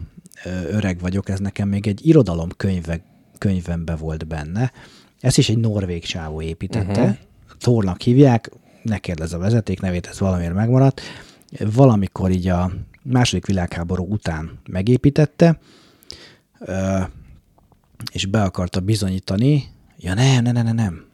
öreg 0.69 0.99
vagyok, 0.99 1.29
ez 1.29 1.39
nekem 1.39 1.67
még 1.67 1.87
egy 1.87 2.07
irodalom 2.07 2.49
könyve, 2.57 2.99
könyvembe 3.37 3.95
volt 3.95 4.27
benne. 4.27 4.71
Ezt 5.19 5.37
is 5.37 5.49
egy 5.49 5.57
norvég 5.57 6.05
csávó 6.05 6.41
építette. 6.41 7.01
Uh-huh. 7.01 7.17
Thornak 7.57 8.01
hívják, 8.01 8.51
ne 8.81 8.97
kérdezz 8.97 9.33
a 9.33 9.37
vezeték 9.37 9.81
nevét, 9.81 10.07
ez 10.07 10.19
valamiért 10.19 10.53
megmaradt. 10.53 11.01
Valamikor 11.59 12.31
így 12.31 12.47
a 12.47 12.71
második 13.01 13.45
világháború 13.45 14.05
után 14.09 14.59
megépítette, 14.69 15.59
és 18.11 18.25
be 18.25 18.43
akarta 18.43 18.79
bizonyítani, 18.79 19.63
ja 19.97 20.13
nem, 20.13 20.43
nem, 20.43 20.53
nem, 20.53 20.65
nem, 20.65 20.75
nem, 20.75 21.05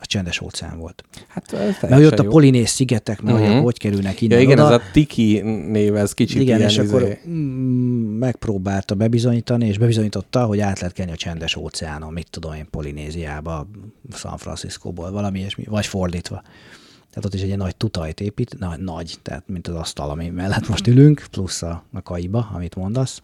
a 0.00 0.06
csendes 0.06 0.40
óceán 0.40 0.78
volt. 0.78 1.04
Hát, 1.28 1.52
Mert 1.88 2.12
ott 2.12 2.18
a 2.18 2.22
jó. 2.22 2.30
polinész 2.30 2.70
szigetek, 2.70 3.22
mert 3.22 3.38
uh-huh. 3.38 3.62
hogy 3.62 3.78
kerülnek 3.78 4.20
innen 4.20 4.38
Ja, 4.38 4.44
igen, 4.44 4.58
oda. 4.58 4.74
ez 4.74 4.80
a 4.80 4.82
Tiki 4.92 5.40
név, 5.70 5.96
ez 5.96 6.12
kicsit 6.12 6.40
Igen, 6.40 6.56
ilyen 6.58 6.68
és 6.70 6.78
akkor 6.78 7.02
izé- 7.02 7.20
mm, 7.28 8.18
megpróbálta 8.18 8.94
bebizonyítani, 8.94 9.66
és 9.66 9.78
bebizonyította, 9.78 10.44
hogy 10.44 10.60
át 10.60 10.78
lehet 10.80 10.94
kelni 10.94 11.12
a 11.12 11.16
csendes 11.16 11.56
óceánon, 11.56 12.12
mit 12.12 12.26
tudom 12.30 12.52
én, 12.52 12.66
Polinéziába, 12.70 13.66
San 14.12 14.36
Franciscóból, 14.36 15.10
valami 15.10 15.38
ilyesmi, 15.38 15.64
vagy 15.68 15.86
fordítva. 15.86 16.42
Tehát 17.10 17.24
ott 17.24 17.34
is 17.34 17.40
egy 17.40 17.46
ilyen 17.46 17.58
nagy 17.58 17.76
tutajt 17.76 18.20
épít, 18.20 18.58
na, 18.58 18.76
nagy, 18.76 19.14
tehát 19.22 19.42
mint 19.46 19.68
az 19.68 19.74
asztal, 19.74 20.10
ami 20.10 20.28
mellett 20.28 20.68
most 20.68 20.86
ülünk, 20.86 21.24
plusz 21.30 21.62
a, 21.62 21.82
a 21.92 22.02
kaiba, 22.02 22.50
amit 22.52 22.74
mondasz. 22.74 23.22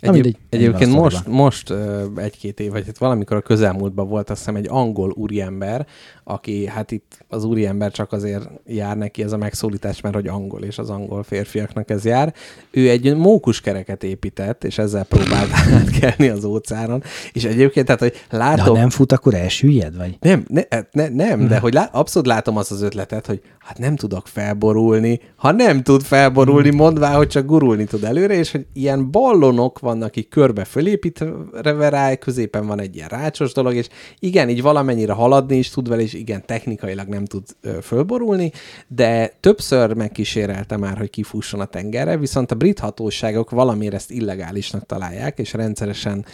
Egyéb, 0.00 0.14
mindegy, 0.14 0.36
egyébként 0.48 0.92
most, 0.92 1.26
most 1.26 1.74
egy-két 2.16 2.60
év, 2.60 2.70
vagy 2.70 2.86
hát 2.86 2.98
valamikor 2.98 3.36
a 3.36 3.40
közelmúltban 3.40 4.08
volt 4.08 4.30
azt 4.30 4.38
hiszem 4.38 4.56
egy 4.56 4.66
angol 4.68 5.10
úriember, 5.10 5.86
aki 6.30 6.66
hát 6.66 6.90
itt 6.90 7.24
az 7.28 7.44
úriember 7.44 7.90
csak 7.90 8.12
azért 8.12 8.48
jár 8.66 8.96
neki 8.96 9.22
ez 9.22 9.32
a 9.32 9.36
megszólítás, 9.36 10.00
mert 10.00 10.14
hogy 10.14 10.26
angol, 10.26 10.62
és 10.62 10.78
az 10.78 10.90
angol 10.90 11.22
férfiaknak 11.22 11.90
ez 11.90 12.04
jár. 12.04 12.34
Ő 12.70 12.88
egy 12.88 13.16
mókuskereket 13.16 14.04
épített, 14.04 14.64
és 14.64 14.78
ezzel 14.78 15.04
próbált 15.04 15.50
átkelni 15.74 16.28
az 16.28 16.44
óceánon, 16.44 17.02
és 17.32 17.44
egyébként, 17.44 17.86
tehát, 17.86 18.00
hogy 18.00 18.14
De 18.30 18.36
látom... 18.36 18.74
ha 18.74 18.80
nem 18.80 18.90
fut, 18.90 19.12
akkor 19.12 19.34
elsüllyed, 19.34 19.96
vagy? 19.96 20.16
Nem, 20.20 20.44
ne, 20.48 20.62
hát 20.70 20.88
ne, 20.92 21.08
nem, 21.08 21.48
de 21.48 21.58
hogy 21.58 21.74
lá, 21.74 21.88
abszolút 21.92 22.28
látom 22.28 22.56
azt 22.56 22.70
az 22.70 22.82
ötletet, 22.82 23.26
hogy 23.26 23.40
hát 23.58 23.78
nem 23.78 23.96
tudok 23.96 24.26
felborulni. 24.26 25.20
Ha 25.36 25.52
nem 25.52 25.82
tud 25.82 26.02
felborulni, 26.02 26.70
mondvá, 26.70 27.14
hogy 27.14 27.28
csak 27.28 27.46
gurulni 27.46 27.84
tud 27.84 28.04
előre, 28.04 28.34
és 28.34 28.50
hogy 28.50 28.66
ilyen 28.72 29.10
ballonok 29.10 29.78
vannak 29.78 30.16
így 30.16 30.28
körbe 30.28 30.64
fölépítve 30.64 31.88
rá, 31.88 32.14
középen 32.14 32.66
van 32.66 32.80
egy 32.80 32.96
ilyen 32.96 33.08
rácsos 33.08 33.52
dolog, 33.52 33.74
és 33.74 33.88
igen, 34.18 34.48
így 34.48 34.62
valamennyire 34.62 35.12
haladni 35.12 35.56
is 35.56 35.70
tud 35.70 35.88
vele, 35.88 36.02
és 36.02 36.14
igen, 36.20 36.46
technikailag 36.46 37.08
nem 37.08 37.24
tud 37.24 37.44
fölborulni, 37.82 38.52
de 38.88 39.32
többször 39.40 39.92
megkísérelte 39.92 40.76
már, 40.76 40.98
hogy 40.98 41.10
kifusson 41.10 41.60
a 41.60 41.64
tengerre, 41.64 42.16
viszont 42.16 42.50
a 42.50 42.54
brit 42.54 42.78
hatóságok 42.78 43.50
valamiért 43.50 43.94
ezt 43.94 44.10
illegálisnak 44.10 44.86
találják, 44.86 45.38
és 45.38 45.52
rendszeresen 45.52 46.24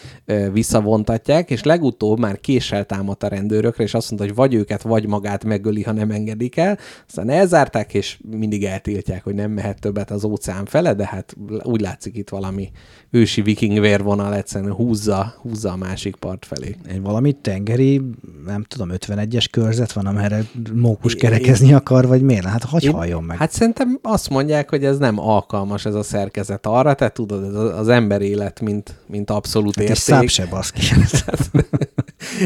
visszavontatják, 0.53 1.51
és 1.51 1.63
legutóbb 1.63 2.19
már 2.19 2.41
késsel 2.41 2.85
támadt 2.85 3.23
a 3.23 3.29
rendőrökre, 3.29 3.85
és 3.85 3.95
azt 3.95 4.11
mondta, 4.11 4.27
hogy 4.27 4.37
vagy 4.37 4.55
őket, 4.55 4.83
vagy 4.83 5.07
magát 5.07 5.45
megöli, 5.45 5.83
ha 5.83 5.93
nem 5.93 6.11
engedik 6.11 6.57
el. 6.57 6.79
Aztán 7.07 7.31
elzárták, 7.31 7.95
és 7.95 8.19
mindig 8.31 8.65
eltiltják, 8.65 9.25
hogy 9.25 9.35
nem 9.35 9.51
mehet 9.51 9.81
többet 9.81 10.11
az 10.11 10.25
óceán 10.25 10.65
fele, 10.65 10.95
de 10.95 11.07
hát 11.07 11.37
úgy 11.63 11.81
látszik 11.81 12.17
itt 12.17 12.29
valami 12.29 12.71
ősi 13.11 13.43
viking 13.43 13.81
vérvonal 13.81 14.35
egyszerűen 14.35 14.73
húzza, 14.73 15.35
húzza 15.41 15.73
a 15.73 15.77
másik 15.77 16.17
part 16.17 16.47
felé. 16.47 16.77
Egy 16.87 17.01
valami 17.01 17.33
tengeri, 17.33 18.03
nem 18.45 18.63
tudom, 18.63 18.89
51-es 18.93 19.47
körzet 19.77 19.93
van, 19.93 20.07
amerre 20.07 20.40
mókus 20.74 21.15
kerekezni 21.15 21.73
akar, 21.73 22.07
vagy 22.07 22.23
miért? 22.23 22.44
Hát 22.44 22.65
hogy 22.65 22.86
halljon 22.86 23.23
meg? 23.24 23.36
Hát 23.36 23.51
szerintem 23.53 23.98
azt 24.03 24.31
mondják, 24.31 24.70
hogy 24.70 24.85
ez 24.85 24.98
nem 24.98 25.19
alkalmas 25.19 25.85
ez 25.85 25.94
a 25.94 26.03
szerkezet 26.03 26.66
arra, 26.66 26.94
te 26.94 27.09
tudod, 27.09 27.44
ez 27.44 27.55
az 27.78 27.89
ember 27.89 28.20
élet, 28.23 28.61
mint, 28.61 28.94
mint 29.07 29.31
abszolút 29.31 29.74
Hát 29.74 29.85
és 29.85 29.90
érték. 29.90 30.05
száp 30.05 30.28
se 30.28 30.47
baszki. 30.47 30.81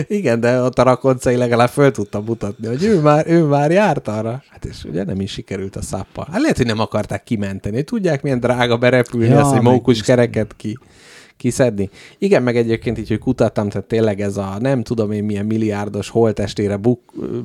Igen, 0.07 0.41
de 0.41 0.61
ott 0.63 0.79
a 0.79 0.83
rakoncai 0.83 1.37
legalább 1.37 1.69
föl 1.69 1.91
tudta 1.91 2.21
mutatni, 2.21 2.67
hogy 2.67 2.85
ő 2.85 3.01
már, 3.01 3.25
ő 3.29 3.45
már 3.45 3.71
járt 3.71 4.09
arra. 4.09 4.43
Hát 4.51 4.65
és 4.65 4.85
ugye 4.85 5.05
nem 5.05 5.21
is 5.21 5.31
sikerült 5.33 5.77
a 5.77 5.83
száppal. 5.83 6.29
Hát 6.33 6.41
lehet, 6.41 6.57
hogy 6.57 6.67
nem 6.67 6.79
akarták 6.81 7.25
kimenteni. 7.25 7.83
Tudják, 7.83 8.23
milyen 8.23 8.41
drága 8.41 8.77
berepülni, 8.77 9.29
Ja, 9.29 9.47
egy 9.47 9.53
meg- 9.53 9.63
mókus 9.63 10.03
kereket 10.03 10.55
ki 10.57 10.79
kiszedni. 11.41 11.91
Igen, 12.19 12.43
meg 12.43 12.57
egyébként 12.57 12.99
így, 12.99 13.09
hogy 13.09 13.19
kutattam, 13.19 13.69
tehát 13.69 13.87
tényleg 13.87 14.21
ez 14.21 14.37
a 14.37 14.57
nem 14.59 14.83
tudom 14.83 15.13
én 15.13 15.25
milyen 15.25 15.47
milliárdos 15.47 16.09
holtestére 16.09 16.77
buk, 16.77 17.01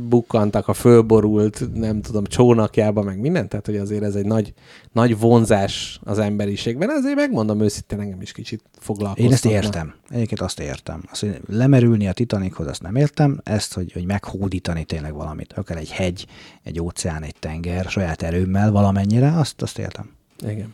bukkantak 0.09 0.67
a 0.67 0.73
fölborult, 0.73 1.73
nem 1.73 2.01
tudom, 2.01 2.23
csónakjába, 2.23 3.01
meg 3.01 3.19
mindent, 3.19 3.49
tehát 3.49 3.65
hogy 3.65 3.77
azért 3.77 4.03
ez 4.03 4.15
egy 4.15 4.25
nagy, 4.25 4.53
nagy 4.91 5.19
vonzás 5.19 5.99
az 6.03 6.19
emberiségben. 6.19 6.91
Ezért 6.91 7.15
megmondom 7.15 7.61
őszintén, 7.61 7.99
engem 7.99 8.21
is 8.21 8.31
kicsit 8.31 8.61
foglalkoztatna. 8.79 9.49
Én 9.49 9.55
ezt 9.57 9.65
értem. 9.65 9.93
Egyébként 10.09 10.41
azt 10.41 10.59
értem. 10.59 11.03
Azt, 11.11 11.21
hogy 11.21 11.39
lemerülni 11.49 12.07
a 12.07 12.13
Titanichoz, 12.13 12.67
azt 12.67 12.81
nem 12.81 12.95
értem. 12.95 13.39
Ezt, 13.43 13.73
hogy, 13.73 13.91
hogy 13.91 14.05
meghódítani 14.05 14.83
tényleg 14.83 15.13
valamit. 15.13 15.53
Akár 15.53 15.77
egy 15.77 15.91
hegy, 15.91 16.25
egy 16.63 16.81
óceán, 16.81 17.23
egy 17.23 17.35
tenger, 17.39 17.85
saját 17.85 18.21
erőmmel 18.21 18.71
valamennyire, 18.71 19.37
azt, 19.37 19.61
azt 19.61 19.79
értem. 19.79 20.09
Igen. 20.47 20.73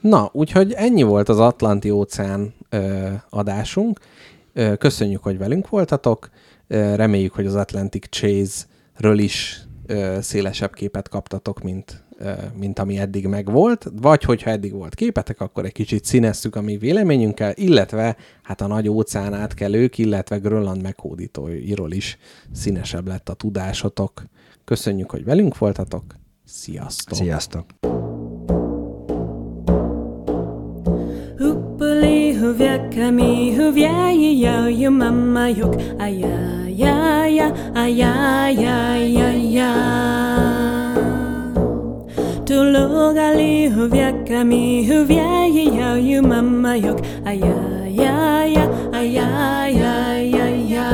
Na, 0.00 0.30
úgyhogy 0.32 0.72
ennyi 0.72 1.02
volt 1.02 1.28
az 1.28 1.38
Atlanti 1.38 1.90
óceán 1.90 2.54
ö, 2.68 3.08
adásunk. 3.30 3.98
Ö, 4.52 4.76
köszönjük, 4.76 5.22
hogy 5.22 5.38
velünk 5.38 5.68
voltatok. 5.68 6.30
Ö, 6.66 6.94
reméljük, 6.94 7.32
hogy 7.32 7.46
az 7.46 7.54
Atlantic 7.54 8.08
Chase-ről 8.08 9.18
is 9.18 9.60
ö, 9.86 10.18
szélesebb 10.20 10.72
képet 10.72 11.08
kaptatok, 11.08 11.62
mint, 11.62 12.04
ö, 12.18 12.32
mint 12.58 12.78
ami 12.78 12.98
eddig 12.98 13.26
megvolt. 13.26 13.86
Vagy 14.00 14.22
hogyha 14.22 14.50
eddig 14.50 14.72
volt 14.72 14.94
képetek, 14.94 15.40
akkor 15.40 15.64
egy 15.64 15.72
kicsit 15.72 16.04
színeztük 16.04 16.56
a 16.56 16.60
mi 16.60 16.76
véleményünkkel, 16.76 17.52
illetve 17.54 18.16
hát 18.42 18.60
a 18.60 18.66
nagy 18.66 18.88
óceán 18.88 19.34
átkelők, 19.34 19.98
illetve 19.98 20.36
Grönland 20.36 20.82
meghódítóiról 20.82 21.92
is 21.92 22.18
színesebb 22.52 23.06
lett 23.06 23.28
a 23.28 23.34
tudásotok. 23.34 24.22
Köszönjük, 24.64 25.10
hogy 25.10 25.24
velünk 25.24 25.58
voltatok. 25.58 26.04
Sziasztok! 26.44 27.16
Sziasztok! 27.16 27.64
huviak 32.40 32.96
ami 32.96 33.52
huviai 33.52 34.40
ya 34.40 34.64
yo 34.72 34.88
mama 34.90 35.52
yok 35.52 35.76
aya 36.00 36.64
ya 36.72 37.28
ya 37.28 37.52
aya 37.76 38.48
ya 38.48 38.96
ya 38.96 39.28
ya 39.36 39.72
Tulog 42.48 43.12
ali 43.20 43.68
huviak 43.68 44.24
ami 44.32 44.88
huviai 44.88 45.68
ya 45.68 46.00
yo 46.00 46.24
mama 46.24 46.80
yok 46.80 47.04
aya 47.28 47.56
ya 47.92 48.16
ya 48.48 48.64
aya 48.96 49.28
ya 49.68 49.94
ya 50.24 50.46
ya 50.64 50.88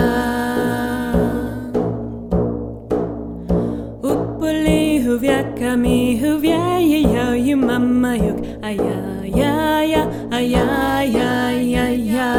Uppuli 4.02 4.98
huviak 4.98 5.62
ami 5.62 6.18
huviai 6.18 7.06
ya 7.06 7.39
yo 7.39 7.55
mama 7.55 8.18
yok 8.18 8.43
aya 8.66 9.15
yeah, 9.36 9.82
yeah, 9.82 10.06
ah, 10.32 10.38
yeah, 10.38 11.02
yeah, 11.02 11.50
yeah, 11.52 11.90
yeah. 11.90 12.36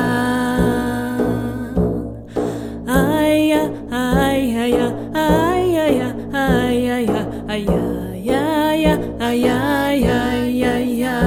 Ah, 2.87 3.21
yeah, 3.51 3.69
ah, 3.91 4.31
yeah, 4.33 4.65
yeah, 4.65 4.91
ah, 5.13 5.55
yeah, 5.55 5.89
yeah, 5.99 6.13
ah, 6.33 6.69
yeah, 6.69 6.99
yeah, 7.05 7.25
ah, 7.45 7.53
yeah, 7.53 8.17
yeah, 8.17 8.73
yeah, 8.73 8.97
ah, 9.21 9.29
yeah, 9.29 9.91
yeah, 9.93 10.41
yeah, 10.61 10.79
yeah. 10.81 11.21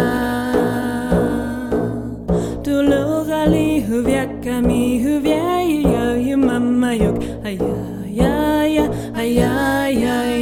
Du 2.64 2.82
lurar 2.82 3.54
i 3.54 3.80
huvudjacka, 3.80 4.60
mi 4.60 4.98
huvudjäj, 4.98 5.82
jag 5.82 6.18
ju 6.26 6.36
mamma, 6.36 6.94
jag, 6.94 7.14
ah, 7.44 7.48
yeah, 7.48 8.66
yeah, 8.74 8.88
ah, 9.14 9.22
yeah, 9.22 9.88
yeah, 9.88 10.20
ay 10.34 10.39